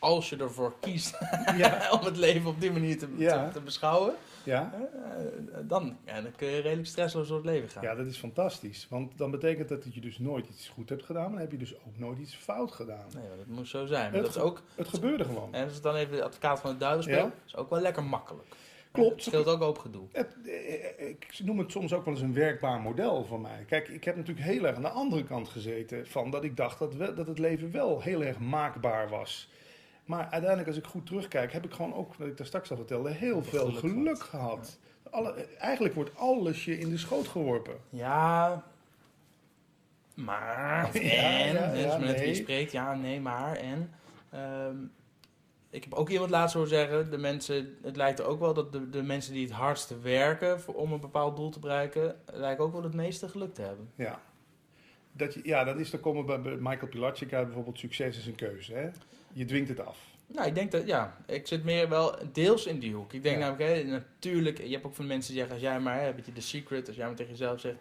als 0.00 0.28
je 0.30 0.36
ervoor 0.36 0.74
kiest 0.80 1.18
ja, 1.56 1.88
om 1.92 2.04
het 2.04 2.16
leven 2.16 2.50
op 2.50 2.60
die 2.60 2.70
manier 2.72 2.98
te, 2.98 3.08
Ja. 3.16 3.46
te, 3.46 3.52
te 3.52 3.60
beschouwen, 3.60 4.14
ja, 4.44 4.72
eh, 4.74 5.58
dan, 5.62 5.96
ja, 6.06 6.20
dan 6.20 6.32
kun 6.36 6.48
je 6.48 6.60
redelijk 6.60 6.88
stressloos 6.88 7.28
door 7.28 7.36
het 7.36 7.46
leven 7.46 7.68
gaan. 7.68 7.82
ja, 7.82 7.94
dat 7.94 8.06
is 8.06 8.16
fantastisch. 8.18 8.86
Want 8.90 9.18
dan 9.18 9.30
betekent 9.30 9.68
dat 9.68 9.94
je 9.94 10.00
dus 10.00 10.18
nooit 10.18 10.46
iets 10.48 10.68
goed 10.68 10.88
hebt 10.88 11.04
gedaan, 11.04 11.22
maar 11.22 11.30
dan 11.32 11.40
heb 11.40 11.50
je 11.50 11.56
dus 11.58 11.74
ook 11.74 11.98
nooit 11.98 12.18
iets 12.18 12.34
fout 12.34 12.72
gedaan. 12.72 13.06
Nee, 13.14 13.28
dat 13.36 13.46
moet 13.46 13.68
zo 13.68 13.86
zijn. 13.86 14.02
Maar 14.12 14.20
Het 14.22 14.32
dat 14.32 14.36
is 14.36 14.42
ook, 14.42 14.62
Het 14.74 14.88
gebeurde 14.88 15.24
gewoon. 15.24 15.54
en 15.54 15.64
als 15.68 15.76
ik 15.76 15.82
dan 15.82 15.94
even 15.94 16.16
de 16.16 16.24
advocaat 16.24 16.60
van 16.60 16.70
de 16.72 16.76
duivel 16.78 17.02
speel, 17.02 17.16
Ja. 17.16 17.32
is 17.46 17.56
ook 17.56 17.70
wel 17.70 17.80
lekker 17.80 18.04
makkelijk. 18.04 18.48
Klopt. 18.92 19.10
Het 19.14 19.22
scheelt 19.22 19.46
ook 19.46 19.60
hoop 19.60 19.78
gedoe. 19.78 20.06
Het, 20.12 20.36
eh, 20.46 21.08
ik 21.08 21.38
noem 21.44 21.58
het 21.58 21.70
soms 21.70 21.92
ook 21.92 22.04
wel 22.04 22.14
eens 22.14 22.22
een 22.22 22.34
werkbaar 22.34 22.80
model 22.80 23.24
voor 23.24 23.40
mij. 23.40 23.64
Kijk, 23.68 23.88
ik 23.88 24.04
heb 24.04 24.16
natuurlijk 24.16 24.46
heel 24.46 24.64
erg 24.66 24.76
aan 24.76 24.82
de 24.82 24.88
andere 24.88 25.24
kant 25.24 25.48
gezeten 25.48 26.06
van 26.06 26.30
dat 26.30 26.44
ik 26.44 26.56
dacht 26.56 26.78
dat, 26.78 26.94
we, 26.94 27.14
dat 27.14 27.26
het 27.26 27.38
leven 27.38 27.70
wel 27.72 28.00
heel 28.00 28.22
erg 28.22 28.38
maakbaar 28.38 29.08
was. 29.08 29.48
Maar 30.10 30.28
uiteindelijk, 30.30 30.68
als 30.68 30.76
ik 30.76 30.84
goed 30.84 31.06
terugkijk, 31.06 31.52
heb 31.52 31.64
ik 31.64 31.72
gewoon 31.72 31.94
ook, 31.94 32.14
wat 32.14 32.26
ik 32.26 32.36
daar 32.36 32.46
straks 32.46 32.70
al 32.70 32.76
vertelde, 32.76 33.10
heel 33.10 33.42
veel 33.42 33.72
geluk 33.72 33.78
geluk, 33.78 34.22
gehad. 34.22 34.78
Alle, 35.10 35.32
eigenlijk 35.58 35.94
wordt 35.94 36.16
alles 36.16 36.64
je 36.64 36.78
in 36.78 36.90
de 36.90 36.98
schoot 36.98 37.28
geworpen. 37.28 37.76
Ja, 37.90 38.64
maar, 40.14 40.90
en, 40.94 41.52
ja, 41.52 41.72
dus 41.72 41.82
ja, 41.82 41.98
met 41.98 42.08
wie 42.08 42.18
je 42.18 42.24
nee. 42.24 42.34
spreekt, 42.34 42.72
ja, 42.72 42.94
nee, 42.94 43.20
maar, 43.20 43.56
en. 43.56 43.90
ehm, 44.30 44.76
ik 45.70 45.84
heb 45.84 45.94
ook 45.94 46.08
iemand 46.08 46.30
laatst 46.30 46.54
horen 46.54 46.70
zeggen, 46.70 47.10
de 47.10 47.18
mensen, 47.18 47.76
het 47.82 47.96
lijkt 47.96 48.18
er 48.18 48.26
ook 48.26 48.40
wel 48.40 48.54
dat 48.54 48.72
de, 48.72 48.90
de 48.90 49.02
mensen 49.02 49.32
die 49.32 49.44
het 49.44 49.54
hardste 49.54 50.00
werken 50.00 50.60
voor, 50.60 50.74
om 50.74 50.92
een 50.92 51.00
bepaald 51.00 51.36
doel 51.36 51.50
te 51.50 51.58
bereiken, 51.58 52.20
lijken 52.32 52.64
ook 52.64 52.72
wel 52.72 52.82
het 52.82 52.94
meeste 52.94 53.28
geluk 53.28 53.54
te 53.54 53.62
hebben. 53.62 53.90
Ja. 53.94 54.20
Dat, 55.12 55.34
je, 55.34 55.40
ja, 55.42 55.64
dat 55.64 55.78
is, 55.78 55.90
dan 55.90 56.00
komen 56.00 56.26
bij 56.26 56.56
Michael 56.56 56.88
Pilatschik 56.88 57.32
uit 57.32 57.46
bijvoorbeeld 57.46 57.78
succes 57.78 58.18
is 58.18 58.26
een 58.26 58.34
keuze. 58.34 58.74
Hè? 58.74 58.90
Je 59.32 59.44
dwingt 59.44 59.68
het 59.68 59.86
af. 59.86 59.98
Nou, 60.26 60.46
ik 60.46 60.54
denk 60.54 60.70
dat, 60.70 60.86
ja, 60.86 61.16
ik 61.26 61.46
zit 61.46 61.64
meer 61.64 61.88
wel 61.88 62.14
deels 62.32 62.66
in 62.66 62.78
die 62.78 62.94
hoek. 62.94 63.12
Ik 63.12 63.22
denk 63.22 63.38
Ja. 63.38 63.48
namelijk, 63.48 63.70
hè, 63.76 63.84
natuurlijk, 63.84 64.58
je 64.58 64.72
hebt 64.72 64.84
ook 64.84 64.94
van 64.94 65.06
mensen 65.06 65.30
die 65.32 65.40
zeggen, 65.40 65.54
als 65.54 65.64
jij 65.64 65.80
maar, 65.80 66.00
hè, 66.00 66.08
een 66.08 66.14
beetje 66.16 66.32
de 66.32 66.40
secret, 66.40 66.86
als 66.86 66.96
jij 66.96 67.06
maar 67.06 67.14
tegen 67.16 67.30
jezelf 67.32 67.60
zegt, 67.60 67.76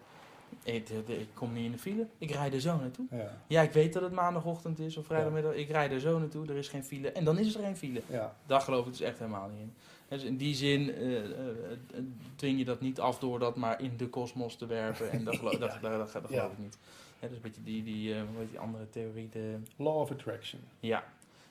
Ik, 0.63 0.89
ik, 0.89 1.27
kom 1.33 1.53
niet 1.53 1.65
in 1.65 1.71
de 1.71 1.77
file. 1.77 2.07
Ik 2.17 2.31
rijd 2.31 2.53
er 2.53 2.61
zo 2.61 2.77
naartoe. 2.77 3.05
Ja, 3.11 3.37
Ja, 3.47 3.61
ik 3.61 3.71
weet 3.71 3.93
dat 3.93 4.01
het 4.01 4.11
maandagochtend 4.11 4.79
is 4.79 4.97
of 4.97 5.05
vrijdagmiddag. 5.05 5.53
Ik 5.53 5.69
rijd 5.69 5.91
er 5.91 5.99
zo 5.99 6.19
naartoe. 6.19 6.47
Er 6.47 6.55
is 6.57 6.67
geen 6.67 6.83
file. 6.83 7.11
En 7.11 7.23
dan 7.23 7.37
is 7.37 7.55
er 7.55 7.61
geen 7.63 7.77
file. 7.77 8.01
ja. 8.07 8.35
Daar 8.45 8.61
geloof 8.61 8.85
ik 8.85 8.91
dus 8.91 9.01
echt 9.01 9.19
helemaal 9.19 9.49
niet 9.49 9.59
in. 9.59 9.73
Dus 10.07 10.23
in 10.23 10.37
die 10.37 10.55
zin 10.55 10.95
eh, 10.95 11.17
eh, 11.17 11.29
eh, 11.31 12.03
dwing 12.35 12.57
je 12.57 12.65
dat 12.65 12.81
niet 12.81 12.99
af 12.99 13.19
door 13.19 13.39
dat 13.39 13.55
maar 13.55 13.81
in 13.81 13.97
de 13.97 14.07
kosmos 14.07 14.55
te 14.55 14.65
werpen. 14.65 15.11
En 15.11 15.23
dat 15.23 15.35
geloof, 15.37 15.53
dat, 15.59 15.71
dat, 15.81 15.81
dat, 15.81 16.11
dat 16.13 16.25
geloof 16.27 16.51
ik 16.51 16.57
niet. 16.57 16.77
Hè, 17.19 17.27
dus 17.27 17.37
een 17.37 17.43
beetje 17.43 17.63
die, 17.63 17.83
die, 17.83 18.13
heet 18.13 18.25
die 18.49 18.59
andere 18.59 18.89
theorie, 18.89 19.29
de, 19.31 19.55
Law 19.75 19.95
of 19.97 20.11
attraction. 20.11 20.61
ja, 20.79 21.03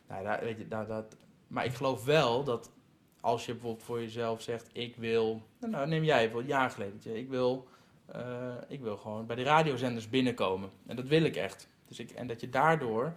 nou, 0.08 0.46
je, 0.46 0.68
daar, 0.68 0.86
dat, 0.86 1.16
maar 1.46 1.64
ik 1.64 1.74
geloof 1.74 2.04
wel 2.04 2.44
dat 2.44 2.70
als 3.20 3.46
je 3.46 3.52
bijvoorbeeld 3.52 3.84
voor 3.84 4.00
jezelf 4.00 4.42
zegt: 4.42 4.68
Ik 4.72 4.96
wil, 4.96 5.42
nou, 5.58 5.72
nou, 5.72 5.88
neem 5.88 6.04
jij 6.04 6.18
bijvoorbeeld 6.18 6.52
een 6.52 6.58
jaar 6.58 6.70
geleden, 6.70 7.00
dat 7.04 7.14
ik 7.14 7.28
wil, 7.28 7.68
eh, 8.06 8.54
ik 8.68 8.80
wil 8.80 8.96
gewoon 8.96 9.26
bij 9.26 9.36
de 9.36 9.42
radiozenders 9.42 10.08
binnenkomen. 10.08 10.70
En 10.86 10.96
dat 10.96 11.06
wil 11.06 11.22
ik 11.22 11.36
echt. 11.36 11.68
Dus 11.86 11.98
ik, 11.98 12.10
en 12.10 12.26
dat 12.26 12.40
je 12.40 12.48
daardoor 12.48 13.12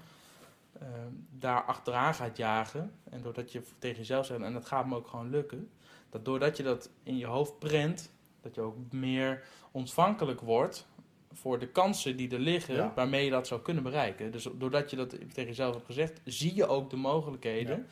eh, 0.80 0.88
daar 1.30 1.64
achteraan 1.64 2.14
gaat 2.14 2.38
jagen. 2.38 2.94
En 3.10 3.22
doordat 3.22 3.52
je 3.52 3.62
tegen 3.80 3.98
jezelf 3.98 4.26
zegt: 4.26 4.42
En 4.42 4.54
dat 4.54 4.66
gaat 4.66 4.88
me 4.88 4.96
ook 4.96 5.08
gewoon 5.08 5.30
lukken. 5.30 5.70
Dat 6.10 6.26
doordat 6.26 6.58
je 6.58 6.64
dat 6.64 6.90
in 7.04 7.18
je 7.18 7.26
hoofd 7.26 7.60
prent, 7.60 8.12
dat 8.42 8.56
je 8.56 8.62
ook 8.62 8.76
meer 8.92 9.44
ontvankelijk 9.72 10.42
wordt 10.42 10.88
voor 11.34 11.60
de 11.60 11.68
kansen 11.68 12.18
die 12.18 12.32
er 12.32 12.40
liggen 12.40 12.76
Ja. 12.76 12.92
waarmee 12.96 13.26
je 13.26 13.32
dat 13.32 13.48
zou 13.48 13.62
kunnen 13.62 13.84
bereiken. 13.84 14.32
Dus 14.32 14.48
doordat 14.54 14.90
je 14.90 14.96
dat 14.96 15.10
tegen 15.10 15.46
jezelf 15.46 15.74
hebt 15.74 15.86
gezegd, 15.86 16.22
zie 16.26 16.56
je 16.56 16.68
ook 16.68 16.90
de 16.90 16.96
mogelijkheden 16.96 17.88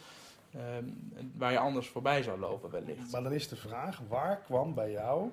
ehm, 0.54 0.84
waar 1.38 1.52
je 1.52 1.60
anders 1.60 1.88
voorbij 1.88 2.24
zou 2.24 2.40
lopen 2.40 2.70
wellicht. 2.72 3.12
Maar 3.12 3.24
dan 3.24 3.34
is 3.34 3.48
de 3.48 3.56
vraag, 3.56 4.02
waar 4.08 4.42
kwam 4.42 4.74
bij 4.74 4.92
jou 4.92 5.30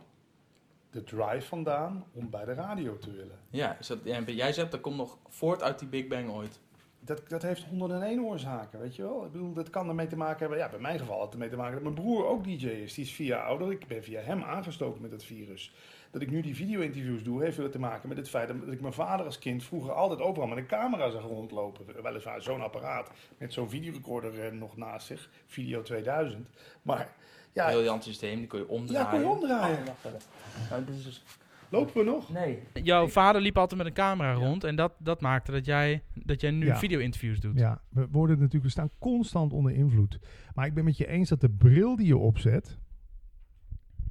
de 0.91 1.05
drive 1.05 1.47
vandaan 1.47 2.05
om 2.13 2.31
bij 2.31 2.45
de 2.45 2.55
radio 2.55 2.99
te 2.99 3.11
willen? 3.11 3.39
Ja, 3.51 3.77
is 3.79 3.87
dat, 3.87 3.99
jij 4.27 4.53
zegt 4.53 4.71
dat 4.71 4.81
komt 4.81 4.97
nog 4.97 5.19
voort 5.29 5.63
uit 5.63 5.79
die 5.79 5.89
Big 5.89 6.07
Bang 6.07 6.31
ooit. 6.31 6.61
Dat, 7.01 7.29
dat 7.29 7.43
heeft 7.43 7.65
101 7.65 8.21
oorzaken, 8.21 8.81
weet 8.81 8.97
je 8.97 9.03
wel? 9.03 9.25
Ik 9.25 9.33
bedoel, 9.33 9.53
dat 9.53 9.71
kan 9.71 9.89
ermee 9.89 10.07
te 10.07 10.17
maken 10.17 10.39
hebben... 10.39 10.59
Ja, 10.59 10.69
bij 10.69 10.79
mijn 10.79 10.99
geval 10.99 11.15
had 11.15 11.25
het 11.25 11.33
ermee 11.33 11.49
te 11.49 11.57
maken 11.57 11.75
dat 11.75 11.83
mijn 11.83 11.95
broer 11.95 12.27
ook 12.27 12.45
DJ 12.45 12.67
is. 12.67 12.95
Die 12.95 13.05
is 13.05 13.17
jaar 13.17 13.45
ouder. 13.45 13.71
Ik 13.71 13.87
ben 13.87 14.05
via 14.05 14.21
hem 14.21 14.43
aangestoken 14.43 15.03
met 15.03 15.11
het 15.11 15.25
virus. 15.25 15.75
Dat 16.17 16.25
ik 16.25 16.31
nu 16.31 16.41
die 16.41 16.55
video-interviews 16.57 17.23
doe, 17.23 17.43
heeft 17.43 17.57
weer 17.57 17.71
te 17.71 17.79
maken 17.79 18.09
met 18.09 18.19
het 18.19 18.29
feit 18.29 18.49
dat 18.49 18.73
ik 18.73 18.81
mijn 18.81 18.93
vader 18.93 19.27
als 19.27 19.39
kind 19.39 19.65
vroeger 19.65 19.93
altijd 19.93 20.21
overal 20.21 20.49
met 20.49 20.59
een 20.59 20.67
camera 20.67 21.11
zag 21.11 21.23
rondlopen. 21.23 22.03
Weliswaar 22.03 22.43
zo'n 22.43 22.61
apparaat 22.61 23.11
met 23.39 23.53
zo'n 23.53 23.69
videorecorder 23.69 24.45
eh, 24.45 24.53
nog 24.53 24.77
naast 24.77 25.07
zich, 25.07 25.31
Video 25.47 25.83
2000. 25.83 26.49
Maar 26.83 27.13
ja, 27.53 27.69
Heel 27.69 27.83
Jan 27.83 28.03
systeem, 28.03 28.39
die 28.39 28.47
kun 28.47 28.59
je 28.59 28.69
omdraaien. 28.69 29.05
ja 29.05 29.11
kon 29.11 29.21
je 29.21 29.27
omdraaien. 29.27 29.79
Oh. 29.79 30.13
Nou, 30.71 30.85
dit 30.85 30.95
is 30.95 31.05
dus... 31.05 31.25
Lopen 31.69 31.95
we 31.95 32.11
nog? 32.11 32.31
Nee. 32.33 32.63
Jouw 32.73 33.09
vader 33.09 33.41
liep 33.41 33.59
altijd 33.59 33.79
met 33.79 33.89
een 33.89 33.95
camera 33.95 34.33
rond 34.33 34.65
en 34.65 34.77
dat, 34.77 34.93
dat 34.99 35.21
maakte 35.21 35.53
dat 35.53 35.65
jij, 35.65 36.03
dat 36.15 36.41
jij 36.41 36.51
nu 36.51 36.67
Ja. 36.67 36.77
video-interviews 36.77 37.41
doet. 37.41 37.59
Ja, 37.59 37.81
we 37.89 38.07
worden 38.11 38.37
natuurlijk, 38.37 38.65
we 38.65 38.71
staan 38.71 38.91
constant 38.99 39.53
onder 39.53 39.73
invloed. 39.73 40.19
Maar 40.55 40.67
ik 40.67 40.75
ben 40.75 40.85
met 40.85 40.97
je 40.97 41.07
eens 41.07 41.29
dat 41.29 41.41
de 41.41 41.51
bril 41.51 41.97
die 41.97 42.07
je 42.07 42.17
opzet, 42.17 42.79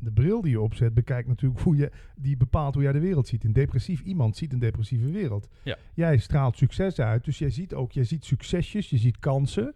de 0.05 0.11
bril 0.11 0.41
die 0.41 0.51
je 0.51 0.61
opzet, 0.61 0.93
bekijkt 0.93 1.27
natuurlijk 1.27 1.61
hoe 1.61 1.75
je, 1.75 1.91
die 2.15 2.37
bepaalt 2.37 2.73
hoe 2.73 2.83
jij 2.83 2.91
de 2.91 2.99
wereld 2.99 3.27
ziet. 3.27 3.43
Een 3.43 3.53
depressief 3.53 4.01
iemand 4.01 4.35
ziet 4.37 4.53
een 4.53 4.59
depressieve 4.59 5.11
wereld. 5.11 5.47
Ja. 5.63 5.77
Jij 5.93 6.17
straalt 6.17 6.57
succes 6.57 6.99
uit, 6.99 7.25
dus 7.25 7.37
jij 7.37 7.49
ziet 7.49 7.73
ook, 7.73 7.91
jij 7.91 8.03
ziet 8.03 8.25
succesjes, 8.25 8.89
je 8.89 8.97
ziet 8.97 9.19
kansen. 9.19 9.73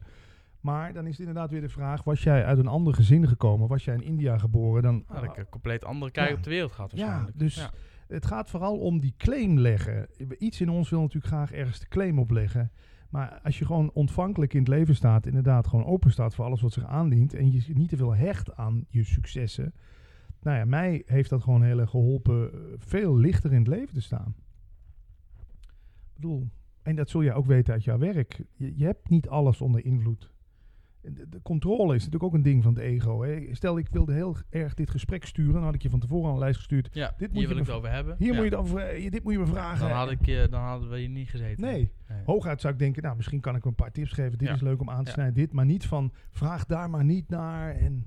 Maar 0.61 0.93
dan 0.93 1.03
is 1.05 1.11
het 1.11 1.19
inderdaad 1.19 1.51
weer 1.51 1.61
de 1.61 1.69
vraag, 1.69 2.03
was 2.03 2.23
jij 2.23 2.45
uit 2.45 2.57
een 2.57 2.67
ander 2.67 2.93
gezin 2.93 3.27
gekomen? 3.27 3.67
Was 3.67 3.85
jij 3.85 3.95
in 3.95 4.03
India 4.03 4.37
geboren? 4.37 4.83
Dan, 4.83 5.03
Had 5.07 5.23
ik 5.23 5.37
een 5.37 5.49
compleet 5.49 5.85
andere 5.85 6.11
kijk 6.11 6.29
Ja. 6.29 6.35
op 6.35 6.43
de 6.43 6.49
wereld 6.49 6.71
gehad 6.71 6.91
ja, 6.91 6.97
waarschijnlijk. 6.97 7.39
dus 7.39 7.55
Ja. 7.55 7.71
het 8.07 8.25
gaat 8.25 8.49
vooral 8.49 8.77
om 8.77 8.99
die 8.99 9.13
claim 9.17 9.59
leggen. 9.59 10.07
Iets 10.37 10.61
in 10.61 10.69
ons 10.69 10.89
wil 10.89 10.99
natuurlijk 10.99 11.33
graag 11.33 11.51
ergens 11.51 11.79
de 11.79 11.87
claim 11.87 12.19
opleggen. 12.19 12.71
Maar 13.09 13.39
als 13.43 13.59
je 13.59 13.65
gewoon 13.65 13.91
ontvankelijk 13.93 14.53
in 14.53 14.59
het 14.59 14.67
leven 14.67 14.95
staat, 14.95 15.25
inderdaad 15.25 15.67
gewoon 15.67 15.85
open 15.85 16.11
staat 16.11 16.35
voor 16.35 16.45
alles 16.45 16.61
wat 16.61 16.73
zich 16.73 16.85
aandient. 16.85 17.33
En 17.33 17.51
je 17.51 17.63
niet 17.73 17.89
te 17.89 17.97
veel 17.97 18.15
hecht 18.15 18.55
aan 18.55 18.85
je 18.89 19.03
successen. 19.03 19.73
Nou 20.41 20.57
ja, 20.57 20.65
mij 20.65 21.03
heeft 21.05 21.29
dat 21.29 21.43
gewoon 21.43 21.63
heel 21.63 21.79
erg 21.79 21.89
geholpen 21.89 22.53
eh, 22.53 22.59
veel 22.77 23.17
lichter 23.17 23.51
in 23.51 23.57
het 23.59 23.67
leven 23.67 23.93
te 23.93 24.01
staan. 24.01 24.35
Ik 26.13 26.15
bedoel, 26.15 26.47
en 26.81 26.95
dat 26.95 27.09
zul 27.09 27.23
jij 27.23 27.33
ook 27.33 27.45
weten 27.45 27.73
uit 27.73 27.83
jouw 27.83 27.97
werk. 27.97 28.41
Je, 28.55 28.77
je 28.77 28.85
hebt 28.85 29.09
niet 29.09 29.29
alles 29.29 29.61
onder 29.61 29.85
invloed. 29.85 30.31
De, 31.01 31.29
de 31.29 31.41
controle 31.41 31.95
is 31.95 32.03
natuurlijk 32.05 32.23
ook 32.23 32.33
een 32.33 32.41
ding 32.43 32.63
van 32.63 32.73
het 32.73 32.83
ego. 32.83 33.23
Hè. 33.23 33.47
Stel, 33.51 33.77
ik 33.77 33.87
wilde 33.89 34.13
heel 34.13 34.35
erg 34.49 34.73
dit 34.73 34.89
gesprek 34.89 35.25
sturen. 35.25 35.53
Dan 35.53 35.63
had 35.63 35.73
ik 35.73 35.81
je 35.81 35.89
van 35.89 35.99
tevoren 35.99 36.27
al 36.27 36.33
een 36.33 36.39
lijst 36.39 36.57
gestuurd. 36.57 36.89
Ja, 36.91 37.13
Dit 37.17 37.19
moet 37.19 37.29
hier 37.31 37.41
je 37.41 37.47
wil 37.47 37.57
ik 37.57 37.65
het 37.65 37.75
over 37.75 37.91
hebben. 37.91 38.15
Hier 38.19 38.27
Ja. 38.27 38.33
moet 38.33 38.43
je 38.43 38.49
het 38.49 38.59
over, 38.59 38.79
eh, 38.79 39.11
dit 39.11 39.23
moet 39.23 39.33
je 39.33 39.39
me 39.39 39.45
vragen. 39.47 39.87
dan, 39.87 39.97
had 39.97 40.11
ik, 40.11 40.25
je- 40.25 40.47
dan 40.49 40.61
hadden 40.61 40.89
we 40.89 40.97
je 41.01 41.07
niet 41.07 41.29
gezeten. 41.29 41.61
Nee. 41.63 41.91
Nee. 42.07 42.23
Hooguit 42.25 42.61
zou 42.61 42.73
ik 42.73 42.79
denken, 42.79 43.03
nou, 43.03 43.15
misschien 43.15 43.39
kan 43.39 43.55
ik 43.55 43.65
een 43.65 43.75
paar 43.75 43.91
tips 43.91 44.11
geven. 44.11 44.37
Dit 44.37 44.47
Ja. 44.47 44.53
is 44.53 44.61
leuk 44.61 44.81
om 44.81 44.89
aan 44.89 45.03
te 45.03 45.11
snijden. 45.11 45.33
Dit, 45.33 45.51
maar 45.53 45.65
niet 45.65 45.85
van, 45.85 46.11
vraag 46.29 46.65
daar 46.65 46.89
maar 46.89 47.05
niet 47.05 47.29
naar. 47.29 47.75
En 47.75 48.05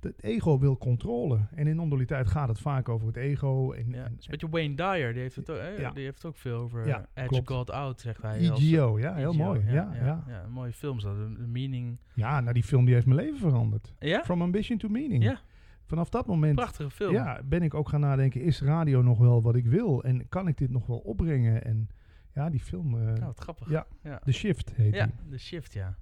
het 0.00 0.22
ego 0.22 0.58
wil 0.58 0.76
controle. 0.78 1.38
En 1.54 1.66
in 1.66 1.76
non-dualiteit 1.76 2.26
gaat 2.26 2.48
het 2.48 2.58
vaak 2.58 2.88
over 2.88 3.06
het 3.06 3.16
ego. 3.16 3.72
En, 3.72 3.90
Ja, 3.90 4.02
het 4.02 4.12
is 4.18 4.24
een 4.24 4.30
beetje 4.30 4.48
Wayne 4.48 4.74
Dyer, 4.74 5.12
die 5.12 5.22
heeft 5.22 5.36
het 5.36 5.50
ook, 5.50 5.58
Ja. 5.78 5.90
die 5.90 6.04
heeft 6.04 6.16
het 6.16 6.26
ook 6.26 6.36
veel 6.36 6.58
over 6.58 6.86
Ja, 6.86 7.06
Edge 7.14 7.28
klopt. 7.28 7.48
God 7.50 7.70
Out, 7.70 8.00
zegt 8.00 8.22
hij. 8.22 8.38
EGO, 8.38 8.98
ja, 8.98 9.14
heel 9.14 9.32
EGO, 9.32 9.44
mooi. 9.44 9.60
Ja, 9.66 9.72
ja, 9.72 9.94
ja. 10.04 10.24
ja. 10.28 10.42
een 10.44 10.50
mooie 10.52 10.72
film 10.72 10.96
is 10.96 11.02
dat. 11.02 11.16
De 11.16 11.46
meaning. 11.46 11.98
nou 12.14 12.52
die 12.52 12.62
film 12.64 12.84
die 12.84 12.94
heeft 12.94 13.06
mijn 13.06 13.20
leven 13.20 13.38
veranderd. 13.38 13.92
Ja? 13.98 14.24
From 14.24 14.42
ambition 14.42 14.78
to 14.78 14.88
meaning. 14.88 15.22
Ja. 15.22 15.40
Vanaf 15.84 16.08
dat 16.08 16.26
moment 16.26 16.54
Prachtige 16.54 16.90
film. 16.90 17.12
ja, 17.12 17.40
ben 17.44 17.62
ik 17.62 17.74
ook 17.74 17.88
gaan 17.88 18.00
nadenken, 18.00 18.40
is 18.40 18.60
radio 18.62 19.02
nog 19.02 19.18
wel 19.18 19.42
wat 19.42 19.54
ik 19.56 19.66
wil? 19.66 20.02
En 20.04 20.28
kan 20.28 20.48
ik 20.48 20.56
dit 20.58 20.70
nog 20.70 20.86
wel 20.86 20.98
opbrengen? 20.98 21.64
En 21.64 21.88
ja, 22.34 22.50
die 22.50 22.60
film, 22.60 22.94
eh, 22.98 23.04
Nou, 23.04 23.24
wat 23.24 23.40
grappig. 23.40 23.70
Ja. 23.70 23.86
ja. 24.02 24.18
The 24.24 24.32
Shift 24.32 24.72
heet 24.74 24.94
Ja, 24.94 25.04
die. 25.06 25.14
The 25.30 25.38
Shift, 25.38 25.72
ja. 25.72 25.96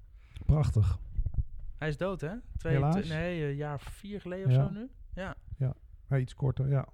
Prachtig. 0.47 0.99
Hij 1.79 1.89
is 1.89 1.97
dood, 1.97 2.20
hè? 2.20 2.31
Twee, 2.57 2.72
Helaas. 2.72 3.09
nee, 3.09 3.45
een 3.45 3.57
jaar 3.57 3.81
vier 3.81 4.20
geleden 4.20 4.47
of 4.47 4.53
zo 4.53 4.70
nu. 4.70 4.89
Ja. 5.14 5.37
Ja, 6.09 6.20
iets 6.20 6.35
korter, 6.35 6.68
ja. 6.68 6.89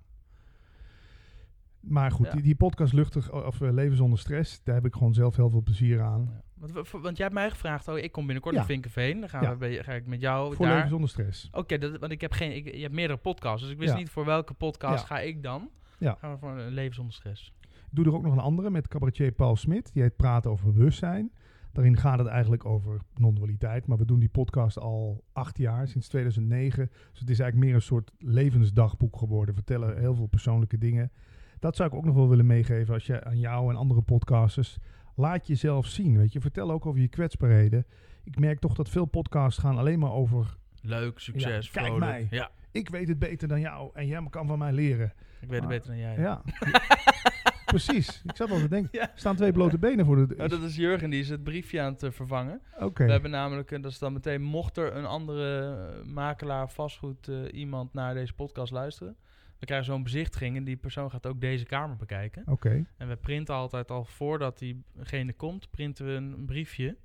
Maar 1.80 2.10
goed, 2.10 2.26
Ja. 2.26 2.32
die, 2.32 2.42
die 2.42 2.54
podcast 2.54 2.92
Luchtig 2.92 3.32
of 3.32 3.60
eh, 3.60 3.72
Leven 3.72 3.96
zonder 3.96 4.18
stress, 4.18 4.62
daar 4.64 4.74
heb 4.74 4.84
ik 4.86 4.94
gewoon 4.94 5.14
zelf 5.14 5.36
heel 5.36 5.50
veel 5.50 5.62
plezier 5.62 6.00
aan. 6.02 6.28
Ja. 6.32 6.42
Want, 6.54 6.90
want 6.90 7.16
jij 7.16 7.26
hebt 7.26 7.34
mij 7.34 7.50
gevraagd, 7.50 7.88
oh, 7.88 7.98
ik 7.98 8.12
kom 8.12 8.24
binnenkort 8.24 8.54
naar 8.54 8.64
Vinkenveen. 8.64 9.20
Dan 9.20 9.28
gaan 9.28 9.58
we 9.58 9.82
ga 9.82 9.92
ik 9.92 10.06
met 10.06 10.20
jou 10.20 10.54
Voor 10.54 10.66
daar. 10.66 10.74
Leven 10.74 10.90
zonder 10.90 11.08
stress. 11.08 11.48
Oké, 11.52 11.98
want 11.98 12.12
ik 12.12 12.20
heb 12.20 12.32
geen, 12.32 12.56
ik, 12.56 12.74
je 12.74 12.80
hebt 12.82 12.94
meerdere 12.94 13.18
podcasts, 13.18 13.62
dus 13.62 13.70
ik 13.70 13.78
wist 13.78 13.94
niet 13.96 14.10
voor 14.10 14.24
welke 14.24 14.54
podcast 14.54 15.04
ga 15.04 15.20
ik 15.20 15.42
dan. 15.42 15.70
Ja. 15.98 16.16
Gaan 16.18 16.32
we 16.32 16.38
voor 16.38 16.58
een 16.58 16.68
leven 16.72 16.94
zonder 16.94 17.14
stress. 17.14 17.52
Ik 17.60 17.96
doe 17.96 18.04
er 18.04 18.14
ook 18.14 18.22
nog 18.22 18.32
een 18.32 18.38
andere 18.38 18.70
met 18.70 18.88
cabaretier 18.88 19.32
Paul 19.32 19.56
Smit. 19.56 19.92
Die 19.92 20.02
heet 20.02 20.16
Praten 20.16 20.50
over 20.50 20.72
bewustzijn. 20.72 21.32
Daarin 21.72 21.96
gaat 21.96 22.18
het 22.18 22.28
eigenlijk 22.28 22.64
over 22.64 23.00
non-dualiteit. 23.16 23.86
Maar 23.86 23.98
we 23.98 24.04
doen 24.04 24.18
die 24.18 24.28
podcast 24.28 24.78
al 24.78 25.24
acht 25.32 25.58
jaar, 25.58 25.88
sinds 25.88 26.08
2009. 26.08 26.86
Dus 27.10 27.20
het 27.20 27.30
is 27.30 27.38
eigenlijk 27.38 27.56
meer 27.70 27.74
een 27.74 27.82
soort 27.86 28.10
levensdagboek 28.18 29.16
geworden. 29.16 29.54
We 29.54 29.62
vertellen 29.64 29.98
heel 29.98 30.14
veel 30.14 30.26
persoonlijke 30.26 30.78
dingen. 30.78 31.10
Dat 31.58 31.76
zou 31.76 31.88
ik 31.88 31.94
ook 31.94 32.04
nog 32.04 32.14
wel 32.14 32.28
willen 32.28 32.46
meegeven 32.46 32.94
als 32.94 33.06
je 33.06 33.24
aan 33.24 33.38
jou 33.38 33.70
en 33.70 33.76
andere 33.76 34.02
podcasters. 34.02 34.78
Laat 35.14 35.46
jezelf 35.46 35.86
zien. 35.86 36.16
Weet 36.16 36.32
je, 36.32 36.40
vertel 36.40 36.70
ook 36.70 36.86
over 36.86 37.00
je 37.00 37.08
kwetsbaarheden. 37.08 37.86
Ik 38.24 38.38
merk 38.38 38.58
toch 38.58 38.74
dat 38.74 38.88
veel 38.88 39.04
podcasts 39.04 39.58
gaan 39.60 39.78
alleen 39.78 39.98
maar 39.98 40.12
over. 40.12 40.56
Leuk, 40.82 41.18
succes, 41.18 41.66
Ja, 41.66 41.72
kijk 41.72 41.86
vrolijk. 41.86 42.10
mij. 42.10 42.26
Ja, 42.30 42.50
Ik 42.70 42.88
weet 42.88 43.08
het 43.08 43.18
beter 43.18 43.48
dan 43.48 43.60
jou 43.60 43.90
en 43.94 44.06
jij 44.06 44.26
kan 44.30 44.46
van 44.46 44.58
mij 44.58 44.72
leren. 44.72 45.12
ik 45.40 45.48
weet 45.48 45.60
het 45.60 45.68
beter 45.68 45.86
dan 45.88 45.98
jij. 45.98 46.18
Ja. 46.18 46.42
Precies. 47.70 48.22
Ik 48.24 48.36
zat 48.36 48.48
wel 48.48 48.58
te 48.58 48.68
denken. 48.68 49.00
Er 49.00 49.10
staan 49.14 49.36
twee 49.36 49.52
blote 49.52 49.78
benen 49.78 50.06
voor 50.06 50.26
de. 50.26 50.34
Oh, 50.38 50.48
dat 50.48 50.62
is 50.62 50.76
Jurgen, 50.76 51.10
die 51.10 51.20
is 51.20 51.28
het 51.28 51.44
briefje 51.44 51.80
aan 51.80 51.92
het 51.92 52.02
eh, 52.02 52.10
vervangen. 52.10 52.60
Oké. 52.78 53.04
We 53.04 53.10
hebben 53.10 53.30
namelijk, 53.30 53.70
en 53.70 53.80
dat 53.80 53.90
is 53.92 53.98
dan 53.98 54.12
meteen, 54.12 54.42
mocht 54.42 54.76
er 54.76 54.96
een 54.96 55.06
andere 55.06 55.76
eh, 55.76 56.04
makelaar, 56.04 56.70
vastgoed, 56.70 57.28
eh, 57.28 57.36
iemand 57.52 57.94
naar 57.94 58.14
deze 58.14 58.32
podcast 58.32 58.72
luisteren. 58.72 59.16
We 59.58 59.66
krijgen 59.66 59.86
zo'n 59.86 60.02
bezichtiging 60.02 60.56
en 60.56 60.64
die 60.64 60.76
persoon 60.76 61.10
gaat 61.10 61.26
ook 61.26 61.40
deze 61.40 61.64
kamer 61.64 61.96
bekijken. 61.96 62.42
Oké. 62.46 62.84
En 62.96 63.08
we 63.08 63.16
printen 63.16 63.54
altijd 63.54 63.90
al 63.90 64.04
voordat 64.04 64.58
diegene 64.58 65.32
komt, 65.32 65.70
printen 65.70 66.06
we 66.06 66.12
een 66.12 66.44
briefje 66.46 66.96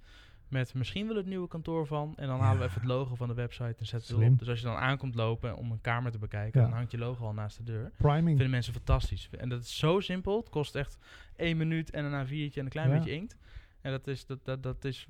met 0.55 0.73
misschien 0.73 1.07
wel 1.07 1.15
het 1.15 1.25
nieuwe 1.25 1.47
kantoor 1.47 1.87
van. 1.87 2.13
En 2.17 2.27
dan 2.27 2.39
halen 2.39 2.59
we 2.59 2.65
even 2.65 2.81
het 2.81 2.89
logo 2.89 3.15
van 3.15 3.27
de 3.27 3.33
website 3.33 3.75
en 3.79 3.85
zetten 3.85 3.99
we 4.09 4.15
Slim. 4.15 4.21
erop. 4.21 4.39
Dus 4.39 4.47
als 4.49 4.59
je 4.59 4.65
dan 4.65 4.75
aankomt 4.75 5.15
lopen 5.15 5.55
om 5.57 5.71
een 5.71 5.81
kamer 5.81 6.11
te 6.11 6.17
bekijken, 6.17 6.61
Ja. 6.61 6.67
dan 6.67 6.75
hangt 6.75 6.91
je 6.91 6.97
logo 6.97 7.25
al 7.25 7.33
naast 7.33 7.57
de 7.57 7.63
deur. 7.63 7.91
Priming. 7.97 8.25
vinden 8.27 8.49
mensen 8.49 8.73
fantastisch. 8.73 9.29
En 9.37 9.49
dat 9.49 9.61
is 9.61 9.77
zo 9.77 9.99
simpel. 9.99 10.37
Het 10.37 10.49
kost 10.49 10.75
echt 10.75 10.97
één 11.35 11.57
minuut 11.57 11.89
en 11.91 12.05
een 12.05 12.25
A4'tje 12.27 12.57
en 12.59 12.63
een 12.65 12.69
klein 12.69 12.89
Ja. 12.89 12.95
beetje 12.97 13.11
inkt. 13.13 13.37
En 13.81 13.91
dat 13.91 14.07
is, 14.07 14.25
dat, 14.25 14.45
dat, 14.45 14.63
dat 14.63 14.85
is, 14.85 15.07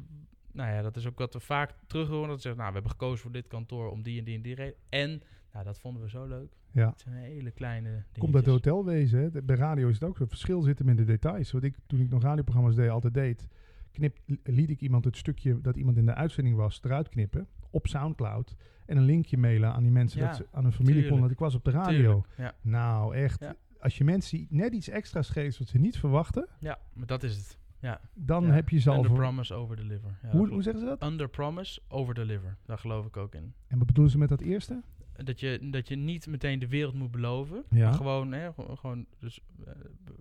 nou 0.51 0.71
ja, 0.73 0.81
dat 0.81 0.95
is 0.95 1.07
ook 1.07 1.17
wat 1.19 1.33
we 1.33 1.39
vaak 1.39 1.73
terug 1.87 2.07
horen. 2.07 2.27
Dat 2.27 2.35
ze 2.35 2.41
zeggen, 2.41 2.61
nou, 2.61 2.67
we 2.73 2.79
hebben 2.79 2.91
gekozen 2.99 3.19
voor 3.21 3.31
dit 3.31 3.47
kantoor 3.47 3.89
om 3.91 4.01
die 4.03 4.19
en 4.19 4.25
die 4.25 4.35
en 4.35 4.41
die 4.41 4.55
reden. 4.55 4.75
En, 4.89 5.21
nou, 5.53 5.65
dat 5.65 5.79
vonden 5.79 6.01
we 6.01 6.09
zo 6.09 6.25
leuk. 6.27 6.51
Ja. 6.71 6.89
Het 6.89 6.99
zijn 7.01 7.15
hele 7.15 7.51
kleine 7.51 7.89
dingetjes. 7.89 8.17
Komt 8.17 8.35
uit 8.35 8.45
het 8.45 8.53
hotelwezen. 8.53 9.19
Hè. 9.19 9.31
De- 9.31 9.41
Bij 9.41 9.55
radio 9.55 9.87
is 9.87 9.93
het 9.93 10.03
ook 10.03 10.15
zo. 10.17 10.21
Het 10.21 10.31
verschil 10.31 10.61
zit 10.61 10.79
hem 10.79 10.89
in 10.89 10.95
de 10.95 11.03
details. 11.03 11.51
Wat 11.51 11.63
ik 11.63 11.75
toen 11.87 11.99
ik 11.99 12.09
nog 12.09 12.21
radioprogramma's 12.21 12.75
deed, 12.75 12.89
altijd 12.89 13.13
deed. 13.13 13.47
Knip, 13.95 14.17
liet 14.43 14.69
ik 14.69 14.81
iemand 14.81 15.05
het 15.05 15.17
stukje 15.17 15.61
dat 15.61 15.75
iemand 15.75 15.97
in 15.97 16.05
de 16.05 16.13
uitzending 16.13 16.55
was 16.55 16.79
eruit 16.83 17.09
knippen. 17.09 17.47
Op 17.69 17.87
Soundcloud. 17.87 18.55
En 18.85 18.97
een 18.97 19.03
linkje 19.03 19.37
mailen 19.37 19.73
aan 19.73 19.83
die 19.83 19.91
mensen. 19.91 20.19
Ja, 20.19 20.27
dat 20.27 20.35
ze 20.35 20.47
aan 20.51 20.63
hun 20.63 20.71
familie 20.71 21.01
tuurlijk. 21.01 21.21
Dat 21.21 21.31
ik 21.31 21.39
was 21.39 21.55
op 21.55 21.63
de 21.63 21.71
radio. 21.71 22.25
Ja. 22.37 22.53
Nou, 22.61 23.15
echt. 23.15 23.39
Ja. 23.39 23.55
als 23.79 23.97
je 23.97 24.03
mensen 24.03 24.47
net 24.49 24.73
iets 24.73 24.89
extra's 24.89 25.29
geeft 25.29 25.57
wat 25.57 25.67
ze 25.67 25.77
niet 25.77 25.97
verwachten, 25.97 26.47
Ja, 26.59 26.79
maar 26.93 27.07
dat 27.07 27.23
is 27.23 27.37
het. 27.37 27.57
Ja. 27.79 28.01
dan 28.13 28.51
heb 28.51 28.69
je 28.69 28.79
ze 28.79 28.89
al 28.89 28.95
Under 28.97 29.11
promise, 29.13 29.53
over 29.53 29.75
deliver. 29.75 30.17
Hoe, 30.31 30.47
hoe 30.47 30.61
zeggen 30.63 30.81
ze 30.81 30.87
dat? 30.87 31.03
Under 31.03 31.29
promise, 31.29 31.81
over 31.87 32.13
deliver. 32.13 32.57
Daar 32.65 32.77
geloof 32.77 33.05
ik 33.05 33.17
ook 33.17 33.35
in. 33.35 33.53
En 33.67 33.77
wat 33.77 33.87
bedoelen 33.87 34.11
ze 34.11 34.17
met 34.17 34.29
dat 34.29 34.41
eerste? 34.41 34.81
Dat 35.23 35.39
je, 35.39 35.69
dat 35.71 35.87
je 35.87 35.95
niet 35.95 36.27
meteen 36.27 36.59
de 36.59 36.67
wereld 36.67 36.93
moet 36.93 37.11
beloven. 37.11 37.63
Ja. 37.69 37.85
Maar 37.85 37.93
gewoon, 37.93 38.31
hè, 38.31 38.49
gewoon- 38.75 39.05
dus, 39.19 39.39
eh, 39.65 39.71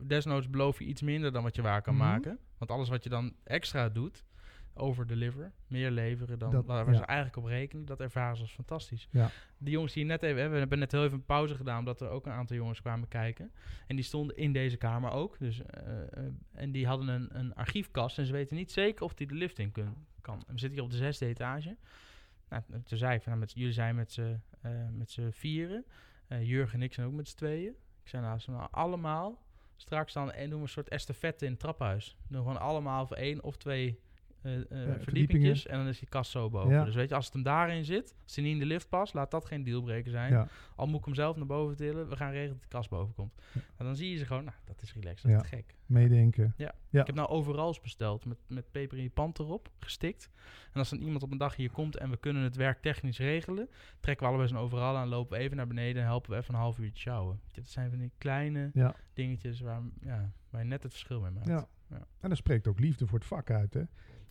desnoods 0.06 0.50
beloof 0.50 0.78
je 0.78 0.84
iets 0.84 1.02
minder 1.02 1.32
dan 1.32 1.42
wat 1.42 1.56
je 1.56 1.62
waar 1.62 1.82
kan 1.82 1.94
Mhm. 1.94 2.04
maken. 2.04 2.38
Want 2.58 2.70
alles 2.70 2.88
wat 2.88 3.04
je 3.04 3.10
dan 3.10 3.32
extra 3.44 3.88
doet, 3.88 4.24
over 4.76 5.06
deliver, 5.06 5.52
meer 5.66 5.90
leveren 5.90 6.38
dan 6.38 6.50
Dat- 6.50 6.64
waar, 6.66 6.90
ja. 6.92 6.96
ze 6.98 7.04
eigenlijk 7.04 7.38
op 7.38 7.44
rekenen, 7.44 7.84
dat 7.84 8.00
ervaren 8.00 8.36
ze 8.36 8.42
als 8.42 8.52
fantastisch. 8.52 9.08
Ja. 9.10 9.30
Die 9.58 9.72
jongens 9.72 9.92
die 9.92 10.02
je 10.02 10.08
net 10.08 10.22
even, 10.22 10.42
hè, 10.42 10.48
we 10.48 10.58
hebben 10.58 10.78
net 10.78 10.92
heel 10.92 11.02
even 11.04 11.16
een 11.16 11.24
pauze 11.24 11.54
gedaan, 11.54 11.78
omdat 11.78 12.00
er 12.00 12.08
ook 12.08 12.26
een 12.26 12.32
aantal 12.32 12.56
jongens 12.56 12.80
kwamen 12.80 13.08
kijken. 13.08 13.52
En 13.86 13.96
die 13.96 14.04
stonden 14.04 14.36
in 14.36 14.52
deze 14.52 14.76
kamer 14.76 15.10
ook. 15.10 15.38
Dus, 15.38 15.62
eh, 15.62 16.00
eh, 16.02 16.24
en 16.52 16.72
die 16.72 16.86
hadden 16.86 17.08
een, 17.08 17.38
een 17.38 17.54
archiefkast 17.54 18.18
en 18.18 18.26
ze 18.26 18.32
weten 18.32 18.56
niet 18.56 18.72
zeker 18.72 19.04
of 19.04 19.14
die 19.14 19.26
de 19.26 19.34
lift 19.34 19.58
in 19.58 19.72
kan. 20.20 20.38
We 20.38 20.52
zitten 20.58 20.70
hier 20.72 20.82
op 20.82 20.90
de 20.90 20.96
zesde 20.96 21.26
etage. 21.26 21.76
Nou, 22.48 22.62
toen 22.84 22.98
zei 22.98 23.14
ik, 23.14 23.22
van, 23.22 23.32
nou, 23.32 23.44
met, 23.44 23.52
jullie 23.52 23.72
zijn 23.72 23.94
met 23.94 24.12
z'n 24.12 24.40
met 24.92 25.10
z'n 25.10 25.30
vieren. 25.30 25.84
Eh, 26.26 26.48
Jurgen 26.48 26.78
en 26.78 26.84
ik 26.84 26.94
zijn 26.94 27.06
ook 27.06 27.12
met 27.12 27.28
z'n 27.28 27.36
tweeën. 27.36 27.74
Ik 28.02 28.08
zei 28.08 28.22
nou, 28.22 28.40
we 28.46 28.52
nou 28.52 28.68
allemaal 28.70 29.42
straks 29.76 30.12
dan 30.12 30.32
en 30.32 30.50
doen 30.50 30.58
we 30.58 30.64
een 30.64 30.70
soort 30.70 30.88
estafette 30.88 31.44
in 31.44 31.50
het 31.50 31.60
trappenhuis. 31.60 32.16
Doen 32.28 32.38
we 32.38 32.46
gewoon 32.46 32.66
allemaal 32.66 33.06
voor 33.06 33.16
één 33.16 33.42
of 33.42 33.56
twee 33.56 34.00
eh 34.44 34.54
eh, 34.54 34.60
verdiepingen. 34.60 35.02
verdiepingjes 35.04 35.66
en 35.66 35.78
dan 35.78 35.86
is 35.86 35.98
die 35.98 36.08
kast 36.08 36.30
zo 36.30 36.50
boven. 36.50 36.70
Ja. 36.72 36.84
Dus 36.84 36.94
weet 36.94 37.08
je, 37.08 37.14
als 37.14 37.24
het 37.24 37.34
hem 37.34 37.42
daarin 37.42 37.84
zit, 37.84 38.14
als 38.22 38.34
hij 38.34 38.44
niet 38.44 38.52
in 38.52 38.58
de 38.58 38.66
lift 38.66 38.88
past, 38.88 39.14
laat 39.14 39.30
dat 39.30 39.44
geen 39.44 39.64
dealbreaker 39.64 40.10
zijn. 40.10 40.48
Al 40.76 40.86
moet 40.86 40.98
ik 40.98 41.04
hem 41.04 41.14
zelf 41.14 41.36
naar 41.36 41.46
boven 41.46 41.76
tillen, 41.76 42.08
we 42.08 42.16
gaan 42.16 42.30
regelen 42.30 42.52
dat 42.52 42.62
de 42.62 42.68
kast 42.68 42.90
boven 42.90 43.14
komt. 43.14 43.32
En 43.76 43.84
dan 43.84 43.96
zie 43.96 44.10
je 44.10 44.16
ze 44.16 44.26
gewoon, 44.26 44.44
nou, 44.44 44.56
dat 44.64 44.82
is 44.82 44.94
relaxed, 44.94 45.22
dat 45.22 45.30
Ja. 45.30 45.42
is 45.42 45.48
gek. 45.48 45.74
Meedenken. 45.86 46.54
Ja. 46.56 46.74
Ik 46.90 47.06
heb 47.06 47.14
nou 47.14 47.28
overals 47.28 47.80
besteld 47.80 48.24
met, 48.24 48.38
met 48.46 48.70
peper 48.70 48.96
in 48.96 49.02
je 49.02 49.10
pand 49.10 49.38
erop, 49.38 49.68
gestikt. 49.78 50.30
En 50.72 50.78
als 50.78 50.90
dan 50.90 50.98
iemand 51.00 51.22
op 51.22 51.30
een 51.30 51.38
dag 51.38 51.56
hier 51.56 51.70
komt 51.70 51.96
en 51.96 52.10
we 52.10 52.16
kunnen 52.16 52.42
het 52.42 52.56
werk 52.56 52.80
technisch 52.82 53.18
regelen, 53.18 53.68
trekken 54.00 54.24
we 54.26 54.32
allebei 54.32 54.52
zo'n 54.54 54.62
overal 54.64 54.96
aan, 54.96 55.08
lopen 55.08 55.36
we 55.38 55.42
even 55.44 55.56
naar 55.56 55.66
beneden 55.66 56.02
en 56.02 56.08
helpen 56.08 56.30
we 56.30 56.36
even 56.36 56.54
een 56.54 56.60
half 56.60 56.78
uurtje 56.78 57.00
sjouwen. 57.00 57.40
Dit 57.52 57.68
zijn 57.68 57.90
van 57.90 57.98
die 57.98 58.12
kleine 58.18 58.70
Ja. 58.74 58.94
dingetjes 59.12 59.60
waar, 59.60 59.80
ja, 60.00 60.32
waar 60.50 60.60
je 60.62 60.66
net 60.68 60.82
het 60.82 60.92
verschil 60.92 61.20
mee 61.20 61.30
maakt. 61.30 61.46
Ja. 61.48 61.66
Ja. 61.90 61.96
En 62.20 62.28
dan 62.28 62.36
spreekt 62.36 62.66
ook 62.68 62.78
liefde 62.78 63.06
voor 63.06 63.18
het 63.18 63.26
vak 63.28 63.50
uit. 63.50 63.74
Hè? 63.74 63.82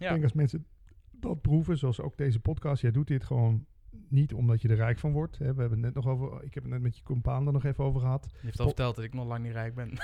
Ik 0.04 0.10
denk 0.10 0.24
als 0.24 0.34
mensen 0.34 0.66
dat 1.12 1.42
proeven, 1.42 1.78
zoals 1.78 2.00
ook 2.02 2.18
deze 2.18 2.40
podcast, 2.40 2.82
jij 2.82 2.92
doet 2.92 3.08
dit 3.08 3.24
gewoon 3.24 3.66
niet 4.08 4.34
omdat 4.34 4.62
je 4.62 4.68
er 4.68 4.76
rijk 4.76 5.00
van 5.00 5.12
wordt. 5.12 5.38
Hè? 5.38 5.54
We 5.54 5.60
hebben 5.60 5.84
het 5.84 5.94
net 5.94 5.94
nog 5.94 6.08
over, 6.08 6.44
ik 6.44 6.54
heb 6.54 6.64
het 6.64 6.72
net 6.72 6.82
met 6.82 6.98
je 6.98 7.04
compaan 7.04 7.48
er 7.48 7.54
nog 7.54 7.64
even 7.66 7.84
over 7.84 8.02
gehad. 8.02 8.28
Je 8.32 8.40
heeft 8.42 8.60
al 8.60 8.66
verteld 8.68 8.96
dat 8.96 9.04
ik 9.04 9.14
nog 9.14 9.28
lang 9.28 9.44
niet 9.44 9.54
rijk 9.54 9.76
ben. 9.76 9.98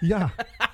Ja. 0.00 0.32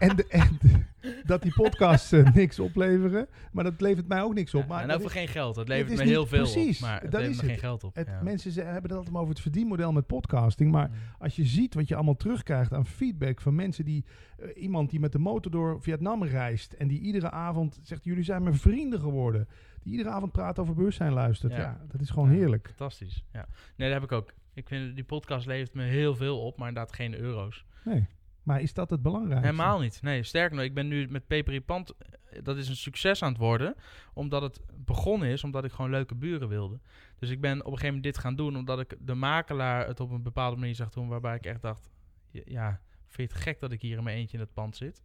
en, 0.00 0.16
de, 0.16 0.26
en 0.28 0.58
de- 0.60 1.22
dat 1.24 1.42
die 1.42 1.52
podcasts 1.52 2.12
eh, 2.12 2.32
niks 2.34 2.58
opleveren, 2.58 3.28
maar 3.52 3.64
dat 3.64 3.80
levert 3.80 4.08
mij 4.08 4.22
ook 4.22 4.34
niks 4.34 4.54
op. 4.54 4.66
Maar 4.66 4.82
en 4.82 4.90
over 4.90 5.06
is- 5.06 5.12
geen 5.12 5.28
geld. 5.28 5.54
Dat 5.54 5.68
levert 5.68 5.98
me 5.98 6.04
heel 6.04 6.26
veel 6.26 6.38
precies, 6.42 6.82
op. 6.82 6.88
Maar 6.88 7.00
dat 7.00 7.12
levert 7.12 7.30
is 7.36 7.42
me 7.42 7.48
geen 7.48 7.58
geld 7.58 7.84
op. 7.84 7.94
het, 7.94 8.06
ja. 8.06 8.22
Mensen 8.22 8.50
ze- 8.52 8.60
hebben 8.62 8.82
het 8.82 8.92
altijd 8.92 9.16
over 9.16 9.28
het 9.28 9.40
verdienmodel 9.40 9.92
met 9.92 10.06
podcasting, 10.06 10.70
maar 10.72 10.88
Mm. 10.88 10.94
als 11.18 11.36
je 11.36 11.44
ziet 11.44 11.74
wat 11.74 11.88
je 11.88 11.94
allemaal 11.94 12.16
terugkrijgt 12.16 12.72
aan 12.72 12.86
feedback 12.86 13.40
van 13.40 13.54
mensen 13.54 13.84
die 13.84 14.04
eh, 14.38 14.62
iemand 14.62 14.90
die 14.90 15.00
met 15.00 15.12
de 15.12 15.18
motor 15.18 15.52
door 15.52 15.82
Vietnam 15.82 16.24
reist 16.24 16.72
en 16.72 16.88
die 16.88 17.00
iedere 17.00 17.30
avond 17.30 17.78
zegt 17.82 18.04
jullie 18.04 18.24
zijn 18.24 18.42
mijn 18.42 18.54
vrienden 18.56 19.00
geworden, 19.00 19.48
die 19.82 19.92
iedere 19.92 20.10
avond 20.10 20.32
praat 20.32 20.58
over 20.58 20.74
bewustzijn 20.74 21.12
luistert, 21.12 21.52
ja, 21.52 21.58
Ja. 21.58 21.80
dat 21.88 22.00
is 22.00 22.10
gewoon 22.10 22.30
Ja. 22.30 22.36
heerlijk. 22.36 22.66
Fantastisch. 22.66 23.24
Ja. 23.32 23.46
Nee, 23.76 23.90
dat 23.90 24.00
heb 24.00 24.10
ik 24.10 24.16
ook. 24.16 24.32
Ik 24.54 24.68
vind 24.68 24.94
die 24.94 25.04
podcast 25.04 25.46
levert 25.46 25.74
me 25.74 25.82
heel 25.82 26.14
veel 26.16 26.40
op, 26.40 26.56
maar 26.58 26.68
inderdaad 26.68 26.94
geen 26.94 27.14
euro's. 27.14 27.64
Nee, 27.84 28.06
maar 28.42 28.60
is 28.60 28.72
dat 28.72 28.90
het 28.90 29.02
belangrijkste? 29.02 29.46
Helemaal 29.46 29.80
niet. 29.80 30.02
Nee, 30.02 30.22
sterker 30.22 30.56
nog, 30.56 30.64
ik 30.64 30.74
ben 30.74 30.88
nu 30.88 31.08
met 31.08 31.26
Peper 31.26 31.54
in 31.54 31.64
Pand, 31.64 31.94
eh, 31.98 32.42
dat 32.42 32.56
is 32.56 32.68
een 32.68 32.76
succes 32.76 33.22
aan 33.22 33.28
het 33.28 33.40
worden, 33.40 33.74
omdat 34.14 34.42
het 34.42 34.60
begonnen 34.76 35.28
is, 35.28 35.44
omdat 35.44 35.64
ik 35.64 35.72
gewoon 35.72 35.90
leuke 35.90 36.14
buren 36.14 36.48
wilde. 36.48 36.80
Dus 37.18 37.30
ik 37.30 37.40
ben 37.40 37.58
op 37.58 37.58
een 37.58 37.64
gegeven 37.64 37.86
moment 37.86 38.04
dit 38.04 38.18
gaan 38.18 38.36
doen, 38.36 38.56
omdat 38.56 38.80
ik 38.80 38.96
de 39.00 39.14
makelaar 39.14 39.86
het 39.86 40.00
op 40.00 40.10
een 40.10 40.22
bepaalde 40.22 40.56
manier 40.56 40.74
zag 40.74 40.90
doen, 40.90 41.08
waarbij 41.08 41.36
ik 41.36 41.46
echt 41.46 41.62
dacht, 41.62 41.90
ja, 42.30 42.42
ja, 42.44 42.80
vind 43.06 43.30
je 43.30 43.34
het 43.34 43.44
gek 43.44 43.60
dat 43.60 43.72
ik 43.72 43.82
hier 43.82 43.98
in 43.98 44.04
mijn 44.04 44.16
eentje 44.16 44.36
in 44.36 44.42
het 44.42 44.54
pand 44.54 44.76
zit? 44.76 45.02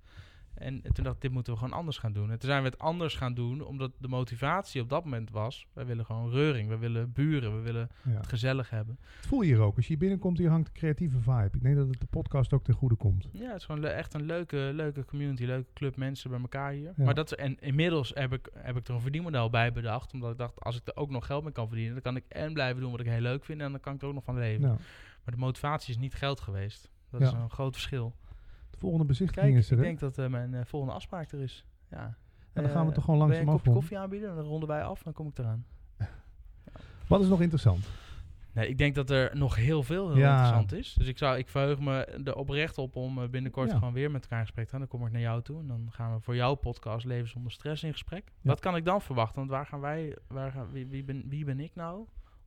En 0.56 0.82
toen 0.94 1.04
dacht 1.04 1.16
ik, 1.16 1.22
dit 1.22 1.32
moeten 1.32 1.54
we 1.54 1.60
gewoon 1.60 1.74
anders 1.78 1.98
gaan 1.98 2.14
doen. 2.14 2.32
En 2.32 2.40
toen 2.40 2.50
zijn 2.50 2.64
we 2.64 2.70
het 2.70 2.80
anders 2.80 3.16
gaan 3.16 3.34
doen, 3.34 3.62
omdat 3.62 3.92
de 3.98 4.08
motivatie 4.08 4.82
op 4.82 4.90
dat 4.90 5.04
moment 5.04 5.30
was, 5.32 5.68
wij 5.74 5.86
willen 5.86 6.06
gewoon 6.06 6.30
reuring, 6.30 6.70
we 6.70 6.78
willen 6.78 7.12
buren, 7.14 7.56
we 7.56 7.62
willen 7.62 7.90
Ja. 8.04 8.12
het 8.12 8.28
gezellig 8.28 8.70
hebben. 8.70 8.98
Het 9.16 9.26
voel 9.26 9.42
je 9.42 9.54
hier 9.54 9.62
ook. 9.64 9.76
Als 9.76 9.86
je 9.86 9.90
hier 9.90 10.00
binnenkomt, 10.00 10.38
hier 10.38 10.50
hangt 10.50 10.68
een 10.68 10.74
creatieve 10.74 11.20
vibe. 11.20 11.50
Ik 11.54 11.62
denk 11.64 11.76
dat 11.76 11.88
het 11.88 12.00
de 12.00 12.06
podcast 12.06 12.54
ook 12.54 12.64
ten 12.64 12.74
goede 12.74 12.96
komt. 12.96 13.28
Ja, 13.32 13.48
het 13.48 13.56
is 13.58 13.66
gewoon 13.66 13.84
echt 13.86 14.14
een 14.14 14.26
leuke, 14.26 14.72
leuke 14.74 15.06
community, 15.06 15.44
leuke 15.44 15.74
club 15.74 15.96
mensen 15.96 16.30
bij 16.30 16.40
elkaar 16.40 16.72
hier. 16.72 16.94
Ja. 16.98 17.04
Maar 17.04 17.14
dat, 17.14 17.32
en 17.32 17.60
inmiddels 17.60 18.12
heb 18.14 18.34
ik, 18.34 18.50
heb 18.58 18.78
ik 18.78 18.88
er 18.88 18.94
een 18.94 19.02
verdienmodel 19.02 19.50
bij 19.50 19.72
bedacht. 19.72 20.14
Omdat 20.14 20.32
ik 20.32 20.38
dacht, 20.38 20.60
als 20.62 20.76
ik 20.76 20.82
er 20.88 20.96
ook 20.96 21.10
nog 21.10 21.26
geld 21.26 21.44
mee 21.44 21.52
kan 21.54 21.68
verdienen, 21.68 21.94
dan 21.94 22.02
kan 22.04 22.16
ik 22.16 22.24
en 22.28 22.54
blijven 22.54 22.82
doen 22.82 22.92
wat 22.92 23.00
ik 23.00 23.06
heel 23.06 23.22
leuk 23.22 23.46
vind. 23.46 23.62
En 23.62 23.72
dan 23.72 23.80
kan 23.80 23.94
ik 23.96 24.02
er 24.02 24.08
ook 24.08 24.14
nog 24.14 24.24
van 24.24 24.38
leven. 24.38 24.70
Maar 24.70 25.34
de 25.36 25.38
motivatie 25.38 25.94
is 25.94 26.00
niet 26.00 26.14
geld 26.14 26.40
geweest. 26.40 26.90
Dat 27.10 27.22
is 27.22 27.32
een 27.32 27.50
groot 27.50 27.74
verschil. 27.74 28.16
De 28.86 28.92
volgende 28.92 29.06
bezichtiging 29.14 29.54
Kijk, 29.54 29.64
is 29.64 29.72
er. 29.72 29.78
ik 29.78 29.80
hè? 29.84 29.86
denk 29.86 30.00
dat 30.00 30.18
eh, 30.18 30.28
mijn 30.28 30.54
eh, 30.54 30.66
volgende 30.66 30.96
afspraak 30.96 31.32
er 31.32 31.40
is. 31.42 31.66
Ja. 31.90 32.18
En 32.54 32.64
dan 32.64 32.72
gaan 32.72 32.82
we 32.84 32.90
Eh, 32.90 32.96
toch 32.96 33.04
gewoon 33.06 33.20
je 33.20 33.26
langzaam 33.26 33.48
een 33.48 33.54
kopje 33.56 33.72
koffie 33.72 33.98
aanbieden? 33.98 34.36
Dan 34.36 34.46
ronden 34.46 34.70
wij 34.70 34.84
af, 34.84 35.04
dan 35.04 35.14
kom 35.14 35.28
ik 35.28 35.38
eraan. 35.38 35.66
Wat 37.08 37.22
is 37.22 37.28
nog 37.28 37.42
interessant? 37.42 37.90
Nee, 38.54 38.68
ik 38.70 38.78
denk 38.78 38.96
dat 38.96 39.10
er 39.10 39.38
nog 39.38 39.56
heel 39.56 39.84
veel 39.84 40.08
heel 40.08 40.18
Ja. 40.18 40.32
interessant 40.32 40.72
is. 40.74 40.94
Dus 40.94 41.08
ik, 41.08 41.18
zou, 41.18 41.38
ik 41.38 41.48
verheug 41.50 41.80
me 41.80 42.06
er 42.24 42.36
oprecht 42.36 42.78
op 42.78 42.96
om 42.96 43.22
eh, 43.22 43.30
binnenkort 43.30 43.70
Ja. 43.72 43.78
gewoon 43.78 43.94
weer 43.94 44.12
met 44.12 44.22
elkaar 44.22 44.40
in 44.40 44.46
gesprek 44.46 44.66
te 44.66 44.72
gaan. 44.72 44.80
Dan 44.80 44.90
kom 44.90 45.06
ik 45.06 45.12
naar 45.12 45.22
jou 45.22 45.42
toe 45.42 45.60
en 45.60 45.68
dan 45.68 45.88
gaan 45.92 46.14
we 46.16 46.20
voor 46.22 46.36
jouw 46.36 46.56
podcast 46.56 47.06
Leven 47.06 47.30
zonder 47.30 47.52
stress 47.52 47.84
in 47.84 47.92
gesprek. 47.92 48.32
Wat 48.42 48.60
kan 48.60 48.76
ik 48.76 48.86
dan 48.86 49.02
verwachten? 49.02 49.36
Want 49.38 49.50
waar 49.50 49.66
gaan 49.66 49.80
wij, 49.80 50.18
waar 50.28 50.52
gaan, 50.52 50.72
wie, 50.72 50.88
wie, 50.88 51.04
ben, 51.04 51.24
wie 51.28 51.46
ben 51.46 51.60
ik 51.60 51.72
nou 51.76 52.06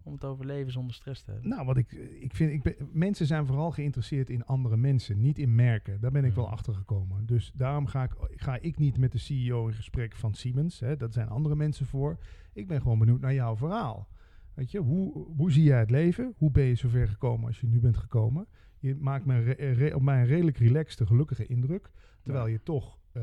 om 0.08 0.14
het 0.14 0.24
over 0.24 0.46
leven 0.46 0.72
zonder 0.72 0.94
stress 0.94 1.22
te 1.22 1.30
hebben? 1.30 1.48
Nou, 1.50 1.66
wat 1.66 1.76
ik, 1.76 1.92
ik 2.20 2.34
vind, 2.34 2.52
ik 2.52 2.62
ben, 2.62 2.74
mensen 2.92 3.26
zijn 3.26 3.46
vooral 3.46 3.70
geïnteresseerd 3.70 4.30
in 4.30 4.44
andere 4.44 4.76
mensen, 4.76 5.20
niet 5.20 5.38
in 5.38 5.54
merken. 5.54 6.00
Daar 6.00 6.10
ben 6.10 6.24
ik 6.24 6.32
wel 6.32 6.44
Mhm. 6.44 6.52
achter 6.52 6.74
gekomen. 6.74 7.26
Dus 7.26 7.52
daarom 7.54 7.86
ga 7.86 8.02
ik, 8.04 8.12
ga 8.36 8.58
ik 8.60 8.78
niet 8.78 8.98
met 8.98 9.12
de 9.12 9.18
CEO 9.18 9.66
in 9.66 9.74
gesprek 9.74 10.14
van 10.16 10.34
Siemens. 10.34 10.80
Hè. 10.80 10.96
Dat 10.96 11.12
zijn 11.12 11.28
andere 11.28 11.56
mensen 11.56 11.86
voor. 11.86 12.18
Ik 12.52 12.66
ben 12.66 12.80
gewoon 12.82 12.98
benieuwd 12.98 13.20
naar 13.20 13.34
jouw 13.34 13.56
verhaal. 13.56 14.08
Weet 14.54 14.70
je, 14.70 14.78
hoe, 14.78 15.26
hoe 15.36 15.52
zie 15.52 15.62
jij 15.64 15.78
het 15.78 15.90
leven? 15.90 16.34
Hoe 16.36 16.50
ben 16.50 16.64
je 16.64 16.74
zover 16.74 17.08
gekomen 17.08 17.46
als 17.46 17.60
je 17.60 17.66
nu 17.66 17.80
bent 17.80 17.96
gekomen? 17.96 18.46
Je 18.78 18.94
maakt 18.94 19.24
me 19.24 19.38
re- 19.52 19.94
op 19.94 20.02
mij 20.02 20.20
een 20.20 20.26
redelijk 20.26 20.56
relaxte, 20.56 21.06
gelukkige 21.06 21.46
indruk. 21.46 21.90
Terwijl 22.22 22.46
je 22.46 22.62
toch 22.62 22.98
eh, 23.12 23.22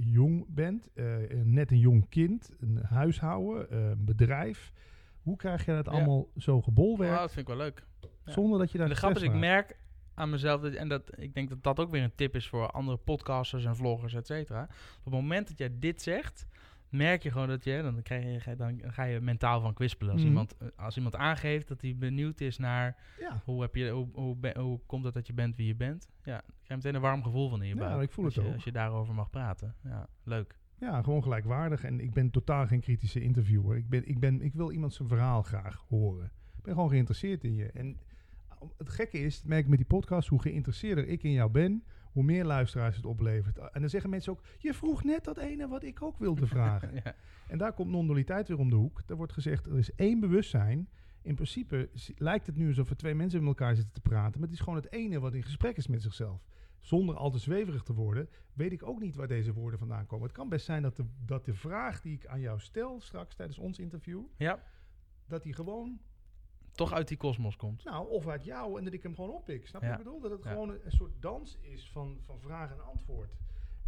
jong 0.00 0.46
bent, 0.48 0.90
eh, 0.94 1.04
net 1.44 1.70
een 1.70 1.78
jong 1.78 2.08
kind, 2.08 2.52
een 2.60 2.78
huishouden, 2.82 3.70
eh, 3.70 3.88
een 3.88 4.04
bedrijf. 4.04 4.72
Hoe 5.26 5.36
krijg 5.36 5.64
je 5.64 5.72
dat 5.72 5.84
Ja. 5.86 5.90
allemaal 5.92 6.26
zo 6.36 6.62
gebolwerkt? 6.62 7.14
Oh, 7.14 7.20
dat 7.20 7.32
vind 7.32 7.48
ik 7.48 7.54
wel 7.54 7.64
leuk. 7.64 7.84
ja. 8.24 8.32
Zonder 8.32 8.58
dat 8.58 8.72
je 8.72 8.78
daar 8.78 8.88
de 8.88 8.94
grap 8.94 9.16
is, 9.16 9.22
ik 9.22 9.32
merk 9.34 9.76
aan 10.14 10.30
mezelf, 10.30 10.60
dat, 10.60 10.72
en 10.72 10.88
dat, 10.88 11.10
ik 11.20 11.34
denk 11.34 11.48
dat 11.48 11.62
dat 11.62 11.80
ook 11.80 11.90
weer 11.90 12.02
een 12.02 12.14
tip 12.14 12.34
is 12.34 12.48
voor 12.48 12.70
andere 12.70 12.96
podcasters 12.96 13.64
en 13.64 13.76
vloggers, 13.76 14.14
et 14.14 14.26
cetera. 14.26 14.62
Op 14.98 15.04
het 15.04 15.12
moment 15.14 15.48
dat 15.48 15.58
jij 15.58 15.70
dit 15.78 16.02
zegt, 16.02 16.46
merk 16.88 17.22
je 17.22 17.30
gewoon 17.30 17.48
dat 17.48 17.64
je, 17.64 17.82
dan, 17.82 18.02
krijg 18.02 18.44
je, 18.44 18.56
dan 18.56 18.80
ga 18.86 19.02
je 19.02 19.20
mentaal 19.20 19.60
van 19.60 19.74
kwispelen. 19.74 20.12
Als, 20.12 20.20
Mhm. 20.20 20.30
iemand, 20.30 20.54
als 20.76 20.96
iemand 20.96 21.16
aangeeft 21.16 21.68
dat 21.68 21.80
hij 21.80 21.96
benieuwd 21.98 22.40
is 22.40 22.58
naar. 22.58 22.96
Ja, 23.20 23.40
hoe, 23.44 23.62
heb 23.62 23.74
je, 23.74 23.90
hoe, 23.90 24.08
hoe, 24.12 24.36
ben- 24.36 24.58
hoe 24.60 24.80
komt 24.86 25.04
het 25.04 25.14
dat 25.14 25.26
je 25.26 25.32
bent 25.32 25.56
wie 25.56 25.66
je 25.66 25.74
bent, 25.76 26.08
ja, 26.22 26.32
dan 26.32 26.40
krijg 26.46 26.66
je 26.68 26.74
meteen 26.76 26.94
een 26.94 27.00
warm 27.00 27.22
gevoel 27.22 27.48
van 27.48 27.62
in 27.62 27.68
je 27.68 27.74
Ja, 27.76 28.00
ik 28.00 28.10
voel 28.10 28.24
het 28.24 28.34
je, 28.34 28.42
ook. 28.42 28.52
Als 28.54 28.64
je 28.64 28.72
daarover 28.72 29.14
mag 29.14 29.30
praten. 29.30 29.74
Ja, 29.82 30.06
leuk. 30.24 30.58
Ja, 30.78 31.02
gewoon 31.02 31.22
gelijkwaardig. 31.22 31.84
En 31.84 32.00
ik 32.00 32.12
ben 32.12 32.30
totaal 32.30 32.66
geen 32.66 32.80
kritische 32.80 33.20
interviewer. 33.20 33.76
Ik, 33.76 33.88
ben, 33.88 34.08
ik, 34.08 34.20
ben, 34.20 34.40
ik 34.40 34.54
wil 34.54 34.70
iemand 34.70 34.94
zijn 34.94 35.08
verhaal 35.08 35.42
graag 35.42 35.84
horen. 35.88 36.30
Ik 36.56 36.62
ben 36.62 36.74
gewoon 36.74 36.90
geïnteresseerd 36.90 37.44
in 37.44 37.54
je. 37.54 37.66
En 37.66 37.96
het 38.76 38.88
gekke 38.88 39.18
is, 39.18 39.36
dat 39.36 39.48
merk 39.48 39.62
ik 39.62 39.68
met 39.68 39.78
die 39.78 39.86
podcast, 39.86 40.28
hoe 40.28 40.40
geïnteresseerder 40.40 41.08
ik 41.08 41.22
in 41.22 41.32
jou 41.32 41.50
ben, 41.50 41.84
hoe 42.12 42.22
meer 42.22 42.44
luisteraars 42.44 42.96
het 42.96 43.06
oplevert. 43.06 43.58
En 43.58 43.80
dan 43.80 43.90
zeggen 43.90 44.10
mensen 44.10 44.32
ook, 44.32 44.42
je 44.58 44.74
vroeg 44.74 45.04
net 45.04 45.24
dat 45.24 45.38
ene 45.38 45.68
wat 45.68 45.82
ik 45.82 46.02
ook 46.02 46.18
wilde 46.18 46.46
vragen. 46.56 46.94
ja. 46.94 47.14
En 47.48 47.58
daar 47.58 47.72
komt 47.72 47.90
non-dualiteit 47.90 48.48
weer 48.48 48.58
om 48.58 48.70
de 48.70 48.76
hoek. 48.76 49.02
Er 49.06 49.16
wordt 49.16 49.32
gezegd, 49.32 49.66
er 49.66 49.78
is 49.78 49.94
één 49.94 50.20
bewustzijn. 50.20 50.88
In 51.22 51.34
principe 51.34 51.88
lijkt 52.16 52.46
het 52.46 52.56
nu 52.56 52.68
alsof 52.68 52.90
er 52.90 52.96
twee 52.96 53.14
mensen 53.14 53.38
met 53.38 53.48
elkaar 53.48 53.74
zitten 53.74 53.94
te 53.94 54.00
praten. 54.00 54.40
Maar 54.40 54.48
het 54.48 54.58
is 54.58 54.64
gewoon 54.64 54.78
het 54.78 54.92
ene 54.92 55.20
wat 55.20 55.34
in 55.34 55.42
gesprek 55.42 55.76
is 55.76 55.86
met 55.86 56.02
zichzelf. 56.02 56.40
Zonder 56.78 57.16
al 57.16 57.30
te 57.30 57.38
zweverig 57.38 57.82
te 57.82 57.92
worden, 57.94 58.28
weet 58.52 58.72
ik 58.72 58.82
ook 58.82 59.00
niet 59.00 59.16
waar 59.16 59.28
deze 59.28 59.52
woorden 59.52 59.78
vandaan 59.78 60.06
komen. 60.06 60.26
Het 60.26 60.36
kan 60.36 60.48
best 60.48 60.64
zijn 60.66 60.82
dat 60.82 60.96
de, 60.96 61.04
dat 61.24 61.44
de 61.44 61.54
vraag 61.54 62.00
die 62.00 62.14
ik 62.14 62.26
aan 62.26 62.40
jou 62.40 62.60
stel 62.60 63.00
straks 63.00 63.34
tijdens 63.34 63.58
ons 63.58 63.78
interview, 63.78 64.22
ja, 64.36 64.62
dat 65.26 65.42
die 65.42 65.52
gewoon, 65.52 66.00
toch 66.72 66.92
uit 66.92 67.08
die 67.08 67.16
kosmos 67.16 67.56
komt. 67.56 67.84
nou, 67.84 68.08
of 68.08 68.28
uit 68.28 68.44
jou 68.44 68.78
en 68.78 68.84
dat 68.84 68.92
ik 68.92 69.02
hem 69.02 69.14
gewoon 69.14 69.30
oppik. 69.30 69.66
Snap 69.66 69.80
je 69.82 69.86
Ja. 69.86 69.92
wat 69.92 70.00
ik 70.00 70.06
bedoel? 70.06 70.20
Dat 70.22 70.30
het 70.30 70.44
Ja. 70.44 70.50
gewoon 70.50 70.68
een, 70.68 70.80
een 70.84 70.90
soort 70.92 71.12
dans 71.22 71.58
is 71.60 71.90
van, 71.90 72.18
van 72.24 72.40
vraag 72.40 72.70
en 72.70 72.84
antwoord. 72.84 73.32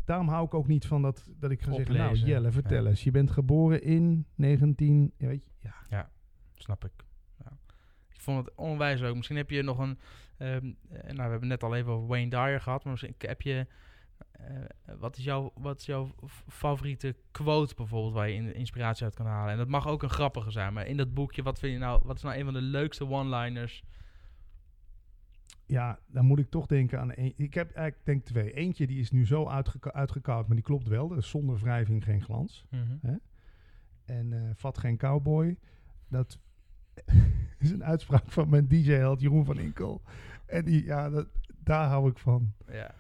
Daarom 0.04 0.28
hou 0.28 0.44
ik 0.46 0.54
ook 0.54 0.66
niet 0.66 0.86
van 0.86 1.02
dat, 1.02 1.28
dat 1.38 1.50
ik 1.50 1.62
ga 1.62 1.72
zeggen, 1.72 1.94
nou. 1.96 2.14
Jelle, 2.14 2.50
vertel 2.52 2.82
Ja. 2.82 2.88
eens. 2.88 3.04
Je 3.04 3.10
bent 3.10 3.30
geboren 3.30 3.82
in 3.82 4.26
19... 4.34 5.12
Ja, 5.16 5.26
weet 5.26 5.44
je, 5.44 5.50
ja, 5.90 6.10
Snap 6.54 6.84
ik. 6.84 6.92
Ja. 7.44 7.50
Ik 8.08 8.14
Ik 8.14 8.20
vond 8.20 8.46
het 8.46 8.54
onwijs 8.56 9.00
leuk. 9.00 9.14
Misschien 9.14 9.36
heb 9.36 9.50
je 9.50 9.62
nog 9.62 9.78
een... 9.78 9.98
ehm, 10.38 10.72
eh, 10.90 11.02
nou, 11.02 11.16
we 11.24 11.30
hebben 11.30 11.48
net 11.48 11.62
al 11.62 11.74
even 11.74 11.92
over 11.92 12.06
Wayne 12.08 12.30
Dyer 12.30 12.60
gehad. 12.60 12.82
Maar 12.84 12.92
misschien 12.92 13.14
heb 13.18 13.42
je... 13.42 13.66
eh, 14.32 14.46
wat, 14.98 15.16
is 15.16 15.24
jouw, 15.24 15.52
wat 15.54 15.80
is 15.80 15.86
jouw 15.86 16.14
favoriete 16.48 17.16
quote 17.30 17.74
bijvoorbeeld 17.74 18.14
waar 18.14 18.28
je 18.28 18.34
in- 18.34 18.54
inspiratie 18.54 19.04
uit 19.04 19.14
kan 19.14 19.26
halen? 19.26 19.52
En 19.52 19.58
dat 19.58 19.68
mag 19.68 19.86
ook 19.88 20.02
een 20.02 20.10
grappige 20.10 20.50
zijn. 20.50 20.72
Maar 20.72 20.86
in 20.86 20.96
dat 20.96 21.14
boekje, 21.14 21.42
wat 21.42 21.58
vind 21.58 21.72
je 21.72 21.78
nou... 21.78 22.00
Wat 22.04 22.16
is 22.16 22.22
nou 22.22 22.36
een 22.38 22.44
van 22.44 22.52
de 22.54 22.60
leukste 22.62 23.06
one-liners? 23.08 23.82
Ja, 25.66 25.98
dan 26.06 26.24
moet 26.24 26.38
ik 26.38 26.50
toch 26.50 26.66
denken 26.66 27.00
aan... 27.00 27.12
Een, 27.14 27.32
ik 27.36 27.54
heb 27.54 27.66
eigenlijk 27.72 28.06
denk 28.06 28.24
twee. 28.24 28.52
Eentje 28.52 28.86
die 28.86 29.00
is 29.00 29.10
nu 29.10 29.26
zo 29.26 29.46
uitgekoud, 29.92 30.46
maar 30.46 30.56
die 30.56 30.64
klopt 30.64 30.88
wel. 30.88 31.12
Is 31.14 31.28
zonder 31.28 31.58
wrijving 31.58 32.04
geen 32.04 32.22
glans. 32.22 32.64
En 34.04 34.32
eh, 34.32 34.50
vat 34.54 34.78
geen 34.78 34.96
cowboy. 34.96 35.58
Dat 36.08 36.38
is 37.58 37.70
een 37.70 37.84
uitspraak 37.84 38.30
van 38.30 38.48
mijn 38.48 38.68
DJ-held 38.68 39.20
Jeroen 39.20 39.44
van 39.44 39.58
Inkel. 39.58 40.02
En 40.48 40.64
die, 40.64 40.84
ja, 40.84 41.10
dat, 41.10 41.26
daar 41.62 41.88
hou 41.88 42.10
ik 42.10 42.18
van. 42.18 42.52
Ja. 42.72 42.94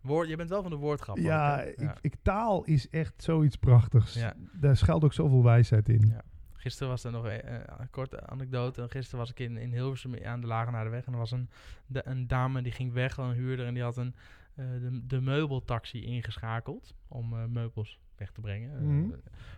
Woord, 0.00 0.28
je 0.28 0.36
bent 0.36 0.48
wel 0.48 0.62
van 0.62 0.70
de 0.70 0.76
woordgrap. 0.76 1.16
Ja, 1.16 1.60
ik, 1.60 1.98
ik, 2.00 2.14
taal 2.22 2.64
is 2.64 2.88
echt 2.88 3.22
zoiets 3.22 3.56
prachtigs. 3.56 4.24
Daar 4.52 4.76
schuilt 4.76 5.04
ook 5.04 5.12
zoveel 5.12 5.42
wijsheid 5.42 5.88
in. 5.88 6.06
Ja. 6.06 6.22
Gisteren 6.52 6.88
was 6.88 7.04
er 7.04 7.12
nog 7.12 7.24
een, 7.24 7.42
eh, 7.42 7.78
een 7.78 7.90
korte 7.90 8.26
anekdote. 8.26 8.88
Gisteren 8.88 9.18
was 9.18 9.30
ik 9.30 9.38
in, 9.38 9.56
in 9.56 9.72
Hilversum 9.72 10.24
aan 10.24 10.40
de 10.40 10.46
Lage 10.46 10.70
naar 10.70 10.84
de 10.84 10.90
weg. 10.90 11.06
En 11.06 11.12
er 11.12 11.18
was 11.18 11.30
een, 11.30 11.50
de, 11.86 12.02
een 12.04 12.26
dame 12.26 12.62
die 12.62 12.72
ging 12.72 12.92
weg, 12.92 13.16
een 13.16 13.32
huurder. 13.32 13.66
En 13.66 13.74
die 13.74 13.82
had 13.82 13.96
een, 13.96 14.14
eh, 14.54 14.64
de, 14.66 15.06
de 15.06 15.20
meubeltaxi 15.20 16.04
ingeschakeld 16.04 16.94
om 17.08 17.32
eh, 17.32 17.44
meubels 17.44 17.98
weg 18.20 18.30
te 18.32 18.40
brengen. 18.40 18.74
Eh, 18.76 18.80
Mhm. 18.80 19.10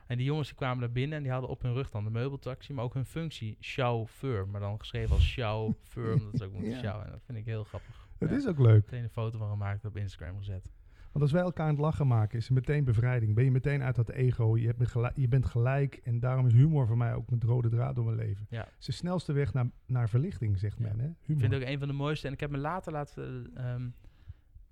en 0.07 0.17
die 0.17 0.27
jongens 0.27 0.49
die 0.49 0.57
kwamen 0.57 0.81
daar 0.81 0.93
binnen 0.93 1.17
en 1.17 1.23
die 1.23 1.33
hadden 1.33 1.51
op 1.51 1.63
hun 1.63 1.73
rug 1.73 1.91
dan 1.91 2.05
de 2.05 2.11
meubeltaxi. 2.11 2.73
Maar 2.73 2.85
ook 2.85 2.95
hun 2.95 3.05
functie 3.07 3.57
chauffeur. 3.61 4.49
Maar 4.49 4.61
dan 4.61 4.79
geschreven 4.79 5.15
als 5.15 5.33
chauffeur, 5.35 6.13
omdat 6.15 6.37
ze 6.37 6.45
ook 6.45 6.53
moeten 6.53 6.79
sjouwen. 6.85 7.05
En 7.07 7.11
dat 7.13 7.23
vind 7.25 7.39
ik 7.39 7.45
heel 7.45 7.65
grappig. 7.65 8.09
Ja. 8.19 8.29
is 8.29 8.47
ook 8.47 8.59
leuk. 8.59 8.85
Meteen 8.85 9.03
een 9.03 9.09
foto 9.11 9.39
van 9.39 9.51
gemaakt 9.51 9.85
op 9.85 9.97
Instagram 9.97 10.37
gezet. 10.39 10.71
Want 11.13 11.25
als 11.25 11.33
wij 11.33 11.43
elkaar 11.43 11.67
aan 11.67 11.73
het 11.73 11.81
lachen 11.81 12.07
maken, 12.07 12.39
is 12.39 12.49
meteen 12.51 12.85
bevrijding. 12.85 13.35
Ben 13.35 13.45
je 13.45 13.51
meteen 13.51 13.83
uit 13.83 13.95
dat 13.95 14.09
ego. 14.11 14.57
Je, 14.57 14.67
hebt 14.67 14.89
gelijk- 14.89 15.17
je 15.17 15.29
bent 15.29 15.47
gelijk. 15.47 15.95
En 16.05 16.21
daarom 16.21 16.47
is 16.47 16.53
humor 16.53 16.87
voor 16.87 16.97
mij 16.97 17.15
ook 17.15 17.31
een 17.31 17.41
rode 17.47 17.69
draad 17.69 17.95
door 17.95 18.05
mijn 18.05 18.17
leven. 18.17 18.47
Ja. 18.51 18.61
Het 18.61 18.75
is 18.79 18.87
de 18.87 18.93
snelste 18.93 19.33
weg 19.33 19.53
naar, 19.53 19.67
naar 19.87 20.09
verlichting, 20.09 20.59
zegt 20.59 20.79
Ja. 20.79 20.85
men. 20.85 20.99
Hè? 20.99 21.07
Ik 21.09 21.15
Humor. 21.23 21.41
vind 21.41 21.53
het 21.53 21.63
ook 21.63 21.69
een 21.69 21.79
van 21.79 21.89
de 21.89 21.95
mooiste. 21.95 22.27
En 22.27 22.33
ik 22.33 22.41
heb 22.41 22.51
me 22.51 22.59
later 22.59 22.93
laten... 22.93 23.51
eh, 23.55 23.73
ehm, 23.73 23.89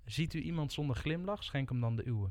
ziet 0.05 0.33
u 0.33 0.39
iemand 0.41 0.71
zonder 0.71 0.95
glimlach, 0.95 1.43
schenk 1.43 1.69
hem 1.69 1.79
dan 1.81 1.95
de 1.95 2.07
uwe. 2.07 2.29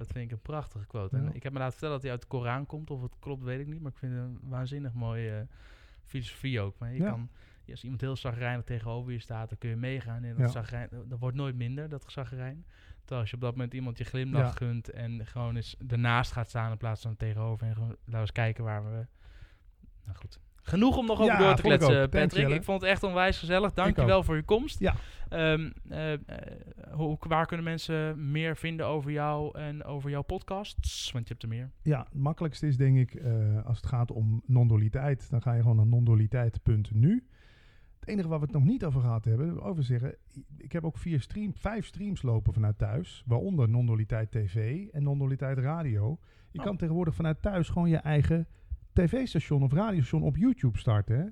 Dat 0.00 0.12
vind 0.12 0.24
ik 0.24 0.30
een 0.36 0.42
prachtige 0.42 0.86
quote. 0.86 1.16
Ja. 1.16 1.22
En 1.22 1.34
ik 1.34 1.42
heb 1.42 1.52
me 1.52 1.58
laten 1.58 1.72
vertellen 1.72 1.94
dat 1.94 2.02
hij 2.04 2.12
uit 2.12 2.20
de 2.20 2.26
Koran 2.26 2.66
komt. 2.66 2.90
Of 2.90 3.02
het 3.02 3.14
klopt, 3.18 3.42
weet 3.42 3.60
ik 3.60 3.66
niet. 3.66 3.80
Maar 3.80 3.90
ik 3.90 3.96
vind 3.98 4.12
het 4.12 4.22
een 4.22 4.38
waanzinnig 4.42 4.92
mooie 4.92 5.38
eh, 5.38 5.46
filosofie 6.04 6.60
ook. 6.60 6.78
Maar 6.78 6.92
je 6.92 6.98
Ja. 7.02 7.10
kan... 7.10 7.30
Als 7.70 7.82
iemand 7.82 8.00
heel 8.00 8.16
zagrijnig 8.16 8.64
tegenover 8.64 9.12
je 9.12 9.18
staat, 9.18 9.48
dan 9.48 9.58
kun 9.58 9.70
je 9.70 9.76
meegaan. 9.76 10.22
En 10.24 10.30
dat, 10.30 10.38
Ja. 10.38 10.48
zagrijn, 10.48 10.88
dat 11.08 11.18
wordt 11.18 11.36
nooit 11.36 11.54
minder, 11.56 11.88
dat 11.88 12.04
zagrijn. 12.12 12.64
Terwijl 12.98 13.20
als 13.20 13.30
je 13.30 13.36
op 13.36 13.42
dat 13.42 13.50
moment 13.52 13.74
iemand 13.74 13.98
je 13.98 14.04
glimlach 14.04 14.56
gunt... 14.56 14.90
en 14.90 15.26
gewoon 15.26 15.56
eens 15.56 15.76
ernaast 15.88 16.32
gaat 16.32 16.48
staan 16.48 16.70
in 16.70 16.76
plaats 16.76 17.02
van 17.02 17.16
tegenover... 17.16 17.66
en 17.66 17.74
gewoon 17.74 17.88
laten 17.88 18.12
we 18.12 18.18
eens 18.18 18.32
kijken 18.32 18.64
waar 18.64 18.84
we... 18.84 19.06
Nou 20.04 20.16
goed. 20.18 20.38
Genoeg 20.62 20.96
om 20.96 21.06
nog 21.06 21.20
over 21.20 21.32
Ja, 21.32 21.38
door 21.38 21.54
te 21.54 21.62
ik 21.62 21.68
kletsen, 21.78 22.08
Patrick. 22.08 22.48
Ik 22.48 22.64
vond 22.64 22.80
het 22.80 22.90
echt 22.90 23.02
onwijs 23.02 23.38
gezellig. 23.38 23.72
Dankjewel 23.72 24.18
ook. 24.18 24.24
voor 24.24 24.36
je 24.36 24.42
komst. 24.42 24.78
Ja. 24.78 24.94
Ehm, 25.28 25.70
eh, 25.88 26.12
hoe, 26.90 27.16
waar 27.18 27.46
kunnen 27.46 27.64
mensen 27.64 28.30
meer 28.30 28.56
vinden 28.56 28.86
over 28.86 29.10
jou 29.10 29.58
en 29.58 29.84
over 29.84 30.10
jouw 30.10 30.22
podcasts? 30.22 31.12
Want 31.12 31.24
je 31.28 31.30
hebt 31.32 31.42
er 31.44 31.48
meer. 31.48 31.70
Ja, 31.82 31.98
het 31.98 32.14
makkelijkste 32.14 32.66
is 32.66 32.76
denk 32.76 32.96
ik, 32.96 33.14
eh, 33.14 33.66
als 33.66 33.76
het 33.76 33.86
gaat 33.86 34.10
om 34.10 34.42
non-dualiteit, 34.46 35.30
dan 35.30 35.42
ga 35.42 35.52
je 35.52 35.60
gewoon 35.60 35.76
naar 35.76 35.86
non-dualiteit.nu. 35.86 37.26
Het 38.00 38.08
enige 38.08 38.28
waar 38.28 38.38
we 38.38 38.44
het 38.44 38.54
nog 38.54 38.64
niet 38.64 38.84
over 38.84 39.00
gehad 39.00 39.24
hebben, 39.24 39.62
over 39.62 39.82
zeggen, 39.82 40.14
ik 40.56 40.72
heb 40.72 40.84
ook 40.84 40.98
vier 40.98 41.20
stream, 41.20 41.54
vijf 41.54 41.86
streams 41.86 42.22
lopen 42.22 42.52
vanuit 42.52 42.78
thuis, 42.78 43.22
waaronder 43.26 43.68
non-dualiteit 43.68 44.30
TV 44.30 44.86
en 44.92 45.02
non-dualiteit 45.02 45.58
radio. 45.58 46.18
Je 46.50 46.58
Oh. 46.58 46.64
kan 46.64 46.76
tegenwoordig 46.76 47.14
vanuit 47.14 47.42
thuis 47.42 47.68
gewoon 47.68 47.88
je 47.88 47.96
eigen 47.96 48.46
tv-station 48.92 49.62
of 49.62 49.72
radiostation 49.72 50.22
op 50.22 50.36
YouTube 50.36 50.78
starten. 50.78 51.16
Hè? 51.18 51.24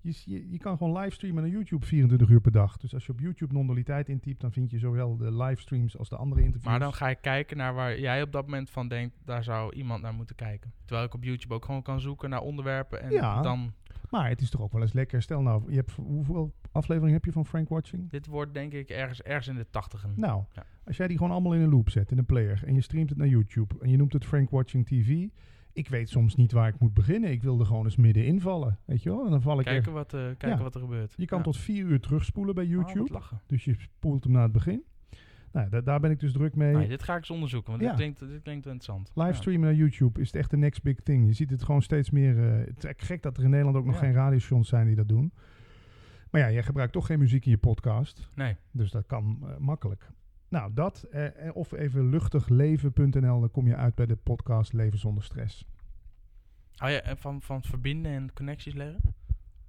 Je, 0.00 0.22
je, 0.24 0.50
je 0.50 0.58
kan 0.58 0.76
gewoon 0.76 0.98
livestreamen 0.98 1.42
naar 1.42 1.52
YouTube 1.52 1.86
24 1.86 2.28
uur 2.28 2.40
per 2.40 2.52
dag. 2.52 2.76
Dus 2.76 2.94
als 2.94 3.06
je 3.06 3.12
op 3.12 3.20
YouTube 3.20 3.52
non-dualiteit 3.54 4.08
intypt, 4.08 4.40
dan 4.40 4.52
vind 4.52 4.70
je 4.70 4.78
zowel 4.78 5.16
de 5.16 5.32
livestreams 5.36 5.98
als 5.98 6.08
de 6.08 6.16
andere 6.16 6.40
interviews. 6.40 6.70
Maar 6.70 6.78
dan 6.80 6.92
ga 6.94 7.08
ik 7.08 7.18
kijken 7.20 7.56
naar 7.56 7.74
waar 7.74 8.00
jij 8.00 8.22
op 8.22 8.32
dat 8.32 8.44
moment 8.44 8.70
van 8.70 8.88
denkt, 8.88 9.16
daar 9.24 9.44
zou 9.44 9.74
iemand 9.74 10.02
naar 10.02 10.14
moeten 10.14 10.36
kijken. 10.36 10.72
Terwijl 10.84 11.06
ik 11.06 11.14
op 11.14 11.24
YouTube 11.24 11.54
ook 11.54 11.64
gewoon 11.64 11.82
kan 11.82 12.00
zoeken 12.00 12.30
naar 12.30 12.40
onderwerpen 12.40 13.02
en 13.02 13.10
Ja. 13.10 13.42
dan... 13.42 13.72
Maar 14.10 14.28
het 14.28 14.40
is 14.40 14.50
toch 14.50 14.60
ook 14.60 14.72
wel 14.72 14.82
eens 14.82 14.92
lekker. 14.92 15.22
Stel 15.22 15.42
nou, 15.42 15.70
je 15.70 15.76
hebt, 15.76 15.92
hoeveel 15.92 16.54
afleveringen 16.72 17.14
heb 17.14 17.24
je 17.24 17.32
van 17.32 17.46
Frank 17.46 17.68
Watching? 17.68 18.10
Dit 18.10 18.26
wordt 18.26 18.54
denk 18.54 18.72
ik 18.72 18.88
ergens, 18.88 19.22
ergens 19.22 19.48
in 19.48 19.54
de 19.54 19.66
tachtigen. 19.70 20.12
Nou, 20.16 20.44
Ja. 20.52 20.64
als 20.84 20.96
jij 20.96 21.06
die 21.08 21.16
gewoon 21.16 21.32
allemaal 21.32 21.54
in 21.54 21.60
een 21.60 21.68
loop 21.70 21.90
zet, 21.90 22.10
in 22.10 22.18
een 22.18 22.26
player, 22.26 22.62
en 22.66 22.74
je 22.74 22.80
streamt 22.80 23.08
het 23.08 23.18
naar 23.18 23.26
YouTube, 23.28 23.74
en 23.80 23.90
je 23.90 23.96
noemt 23.96 24.12
het 24.12 24.24
Frank 24.24 24.50
Watching 24.50 24.86
TV, 24.86 25.28
ik 25.78 25.88
weet 25.88 26.08
soms 26.08 26.34
niet 26.34 26.52
waar 26.52 26.68
ik 26.68 26.78
moet 26.78 26.94
beginnen. 26.94 27.30
Ik 27.30 27.42
wil 27.42 27.60
er 27.60 27.66
gewoon 27.66 27.84
eens 27.84 27.96
midden 27.96 28.24
invallen, 28.24 28.78
weet 28.84 29.02
je 29.02 29.10
wel? 29.10 29.24
En 29.24 29.30
dan 29.30 29.42
val 29.42 29.58
ik 29.58 29.64
kijken 29.64 29.82
echt... 29.84 29.92
wat, 29.92 30.14
eh, 30.14 30.20
kijken 30.20 30.48
Ja. 30.48 30.58
wat 30.62 30.74
er 30.74 30.80
gebeurt. 30.80 31.14
Je 31.16 31.26
kan 31.26 31.38
Ja. 31.38 31.44
tot 31.44 31.56
vier 31.56 31.84
uur 31.84 32.00
terugspoelen 32.00 32.54
bij 32.54 32.64
Oh, 32.64 32.70
YouTube. 32.70 33.18
dus 33.46 33.64
je 33.64 33.74
spoelt 33.78 34.24
hem 34.24 34.32
naar 34.32 34.42
het 34.42 34.52
begin. 34.52 34.82
Nou, 35.52 35.68
da- 35.68 35.80
daar 35.80 36.00
ben 36.00 36.10
ik 36.10 36.20
dus 36.20 36.32
druk 36.32 36.54
mee. 36.56 36.74
Nee, 36.74 36.88
dit 36.88 37.02
ga 37.02 37.12
ik 37.12 37.18
eens 37.18 37.30
onderzoeken, 37.30 37.70
want 37.70 37.82
Ja. 37.82 37.88
dit, 37.88 37.96
klinkt, 37.98 38.18
dit 38.18 38.42
klinkt 38.42 38.66
interessant. 38.66 39.10
Livestreamen 39.14 39.66
naar 39.68 39.74
YouTube 39.78 40.20
is 40.20 40.26
het 40.26 40.36
echt 40.36 40.50
de 40.50 40.56
next 40.56 40.82
big 40.82 40.96
thing. 41.00 41.26
Je 41.26 41.32
ziet 41.32 41.50
het 41.50 41.62
gewoon 41.62 41.82
steeds 41.82 42.10
meer. 42.10 42.38
eh, 42.38 42.66
het 42.66 42.84
is 42.84 43.06
gek 43.06 43.22
dat 43.22 43.36
er 43.36 43.44
in 43.44 43.50
Nederland 43.50 43.76
ook 43.76 43.84
nog 43.86 43.98
geen 43.98 44.12
radiostations 44.12 44.68
zijn 44.68 44.86
die 44.86 44.96
dat 44.96 45.08
doen. 45.08 45.32
Maar 46.30 46.40
ja, 46.40 46.50
jij 46.50 46.62
gebruikt 46.62 46.92
toch 46.92 47.06
geen 47.06 47.18
muziek 47.18 47.44
in 47.44 47.50
je 47.50 47.58
podcast. 47.58 48.30
Nee. 48.34 48.56
Dus 48.72 48.90
dat 48.90 49.06
kan 49.06 49.38
eh, 49.42 49.56
makkelijk. 49.58 50.10
Nou, 50.48 50.70
dat. 50.74 51.02
eh, 51.10 51.46
eh, 51.46 51.56
of 51.56 51.72
even 51.72 52.08
luchtigleven.nl. 52.08 53.40
Dan 53.40 53.50
kom 53.50 53.66
je 53.66 53.76
uit 53.76 53.94
bij 53.94 54.06
de 54.06 54.16
podcast 54.16 54.72
Leven 54.72 54.98
zonder 54.98 55.24
stress. 55.24 55.64
Je 56.72 57.00
eh, 57.02 57.16
van, 57.16 57.42
van 57.42 57.62
verbinden 57.62 58.12
en 58.12 58.32
connecties 58.34 58.74
leggen? 58.74 59.00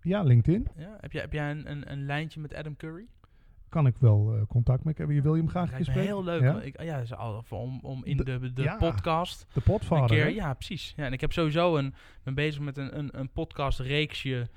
Ja, 0.01 0.23
LinkedIn. 0.23 0.67
Ja? 0.77 0.97
Heb, 0.99 1.11
jij, 1.11 1.21
heb 1.21 1.33
jij 1.33 1.51
een, 1.51 1.71
een, 1.71 1.91
een 1.91 2.05
lijntje 2.05 2.39
met 2.39 2.53
Adam 2.53 2.75
Curry? 2.75 3.07
Kan 3.69 3.87
ik 3.87 3.95
wel 3.97 4.35
eh, 4.35 4.41
contact 4.47 4.83
mee 4.83 4.93
hebben. 4.97 5.15
Je 5.15 5.21
wil 5.21 5.35
je 5.35 5.41
hem 5.41 5.49
graag 5.49 5.75
gesprek? 5.75 6.03
heel 6.05 6.23
leuk. 6.23 6.41
Ja? 6.41 6.51
want 6.53 6.65
Ik, 6.65 6.81
ja, 6.81 6.97
is 6.97 7.13
al, 7.13 7.43
voor- 7.43 7.59
om, 7.59 7.79
om 7.81 8.05
in 8.05 8.17
De- 8.17 8.23
de, 8.23 8.53
de 8.53 8.61
ja. 8.61 8.75
podcast 8.77 9.47
De 9.53 9.61
een 9.89 10.05
keer... 10.05 10.29
Ja, 10.29 10.53
precies. 10.53 10.93
Ja, 10.95 11.05
en 11.05 11.13
ik 11.13 11.21
heb 11.21 11.31
sowieso 11.31 11.77
een... 11.77 11.93
ben 12.23 12.33
bezig 12.33 12.61
met 12.61 12.77
een, 12.77 12.97
een, 12.97 13.19
een 13.19 13.29
podcastreeksje... 13.31 14.49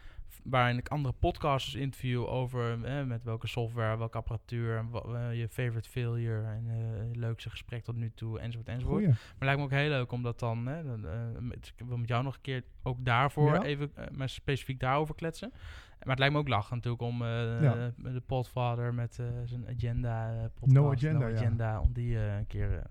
waarin 0.44 0.78
ik 0.78 0.88
andere 0.88 1.14
podcasters 1.18 1.74
interview 1.74 2.26
over... 2.26 2.84
eh, 2.84 3.04
met 3.04 3.22
welke 3.24 3.46
software, 3.46 3.96
welke 3.96 4.16
apparatuur... 4.16 4.76
en 4.76 4.90
wa- 4.90 5.00
eh, 5.30 5.38
je 5.38 5.48
favorite 5.48 5.88
failure... 5.88 6.42
en 6.46 6.64
eh, 6.68 7.12
je 7.12 7.18
leukste 7.18 7.50
gesprek 7.50 7.84
tot 7.84 7.96
nu 7.96 8.12
toe, 8.14 8.38
enzovoort, 8.38 8.68
enzovoort. 8.68 8.98
Goeie. 9.04 9.08
Maar 9.38 9.38
lijkt 9.48 9.58
me 9.58 9.64
ook 9.64 9.70
heel 9.70 9.88
leuk 9.88 10.12
om 10.12 10.22
dat 10.22 10.38
dan... 10.38 10.66
Hè, 10.66 10.84
dan 10.84 11.06
eh, 11.06 11.12
met, 11.38 11.72
ik 11.76 11.86
wil 11.86 11.96
met 11.96 12.08
jou 12.08 12.22
nog 12.24 12.34
een 12.34 12.40
keer 12.40 12.64
ook 12.82 13.04
daarvoor 13.04 13.54
Ja. 13.54 13.62
even... 13.62 13.90
eh, 13.96 14.06
maar 14.10 14.28
specifiek 14.28 14.80
daarover 14.80 15.14
kletsen. 15.14 15.50
Maar 15.52 16.10
het 16.10 16.18
lijkt 16.18 16.34
me 16.34 16.40
ook 16.40 16.48
lachen 16.48 16.76
natuurlijk 16.76 17.02
om 17.02 17.22
eh, 17.22 17.28
Ja. 17.62 17.92
de 17.96 18.22
Podfather 18.26 18.94
met 18.94 19.18
eh, 19.18 19.26
zijn 19.44 19.68
agenda 19.68 20.32
eh, 20.34 20.44
podcast. 20.44 20.72
No 20.72 20.90
Agenda. 20.92 21.32
Agenda, 21.32 21.80
om 21.80 21.92
die 21.92 22.16
eh, 22.16 22.36
een 22.36 22.46
keer 22.46 22.76
eh, 22.78 22.84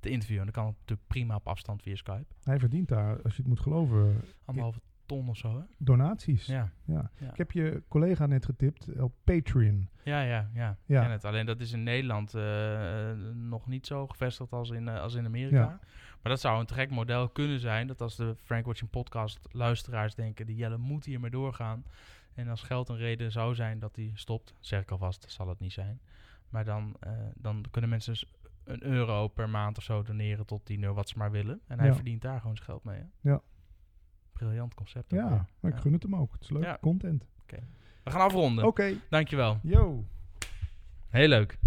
te 0.00 0.08
interviewen. 0.08 0.44
Dan 0.44 0.54
kan 0.54 0.66
het 0.66 0.74
natuurlijk 0.78 1.08
prima 1.08 1.34
op 1.34 1.46
afstand 1.48 1.82
via 1.82 1.94
Skype. 1.96 2.26
Hij 2.42 2.58
verdient 2.58 2.88
daar, 2.88 3.22
als 3.22 3.32
je 3.36 3.38
het 3.42 3.48
moet 3.48 3.60
geloven, 3.60 4.20
Anderhalve 4.44 4.80
ton 5.08 5.28
of 5.28 5.36
zo, 5.36 5.58
hè? 5.58 5.64
donaties. 5.78 6.46
Ja. 6.46 6.72
Ja. 6.84 7.10
Ja. 7.18 7.30
Ik 7.30 7.36
heb 7.36 7.52
je 7.52 7.82
collega 7.88 8.26
net 8.26 8.44
getipt 8.44 9.00
op 9.00 9.12
Patreon. 9.24 9.88
Ja, 10.04 10.20
ja, 10.22 10.50
ja. 10.54 10.76
Ja. 10.86 10.96
Ik 10.96 11.02
ken 11.02 11.10
het. 11.10 11.24
Alleen 11.24 11.46
dat 11.46 11.60
is 11.60 11.72
in 11.72 11.82
Nederland 11.82 12.34
eh, 12.34 13.10
eh, 13.10 13.16
nog 13.34 13.66
niet 13.66 13.86
zo 13.86 14.06
gevestigd 14.06 14.52
als 14.52 14.70
in, 14.70 14.88
eh, 14.88 15.00
als 15.00 15.14
in 15.14 15.24
Amerika. 15.24 15.56
Ja. 15.56 15.78
Maar 16.22 16.32
dat 16.32 16.40
zou 16.40 16.60
een 16.60 16.66
te 16.66 16.74
gek 16.74 16.90
model 16.90 17.28
kunnen 17.28 17.60
zijn. 17.60 17.86
Dat 17.86 18.00
als 18.00 18.16
de 18.16 18.34
Frank 18.42 18.66
Watching 18.66 18.90
podcast 18.90 19.48
luisteraars 19.52 20.14
denken... 20.14 20.46
die 20.46 20.56
Jelle 20.56 20.76
moet 20.78 21.04
hiermee 21.04 21.30
doorgaan. 21.30 21.84
En 22.34 22.48
als 22.48 22.62
geld 22.62 22.88
een 22.88 22.96
reden 22.96 23.32
zou 23.32 23.54
zijn 23.54 23.78
dat 23.78 23.96
hij 23.96 24.10
stopt... 24.14 24.54
zeg 24.60 24.80
ik 24.82 24.90
alvast, 24.90 25.30
zal 25.30 25.48
het 25.48 25.58
niet 25.60 25.72
zijn. 25.72 26.00
Maar 26.48 26.64
dan, 26.64 26.96
eh, 27.00 27.12
dan 27.34 27.64
kunnen 27.70 27.90
mensen 27.90 28.12
dus 28.12 28.32
een 28.64 28.82
euro 28.84 29.28
per 29.28 29.48
maand 29.48 29.78
of 29.78 29.84
zo 29.84 30.02
doneren... 30.02 30.46
tot 30.46 30.64
10 30.64 30.82
euro 30.82 30.94
wat 30.94 31.08
ze 31.08 31.18
maar 31.18 31.30
willen. 31.30 31.60
En 31.66 31.78
hij 31.78 31.88
Ja. 31.88 31.94
verdient 31.94 32.22
daar 32.22 32.40
gewoon 32.40 32.56
zijn 32.56 32.68
geld 32.68 32.84
mee. 32.84 32.98
Hè? 32.98 33.30
Ja. 33.30 33.40
Briljant 34.38 34.74
concept. 34.74 35.12
ook 35.12 35.18
Ja, 35.18 35.28
weer. 35.28 35.44
maar 35.60 35.72
ik 35.72 35.78
gun 35.78 35.92
het 35.92 36.02
hem 36.02 36.16
ook. 36.16 36.32
Het 36.32 36.42
is 36.42 36.50
leuk. 36.50 36.62
Ja. 36.62 36.78
Content. 36.80 37.24
We 38.04 38.14
gaan 38.14 38.20
afronden. 38.20 38.64
Oké. 38.66 38.94
Dankjewel. 39.10 39.58
Yo. 39.62 40.04
Heel 41.08 41.28
leuk. 41.28 41.58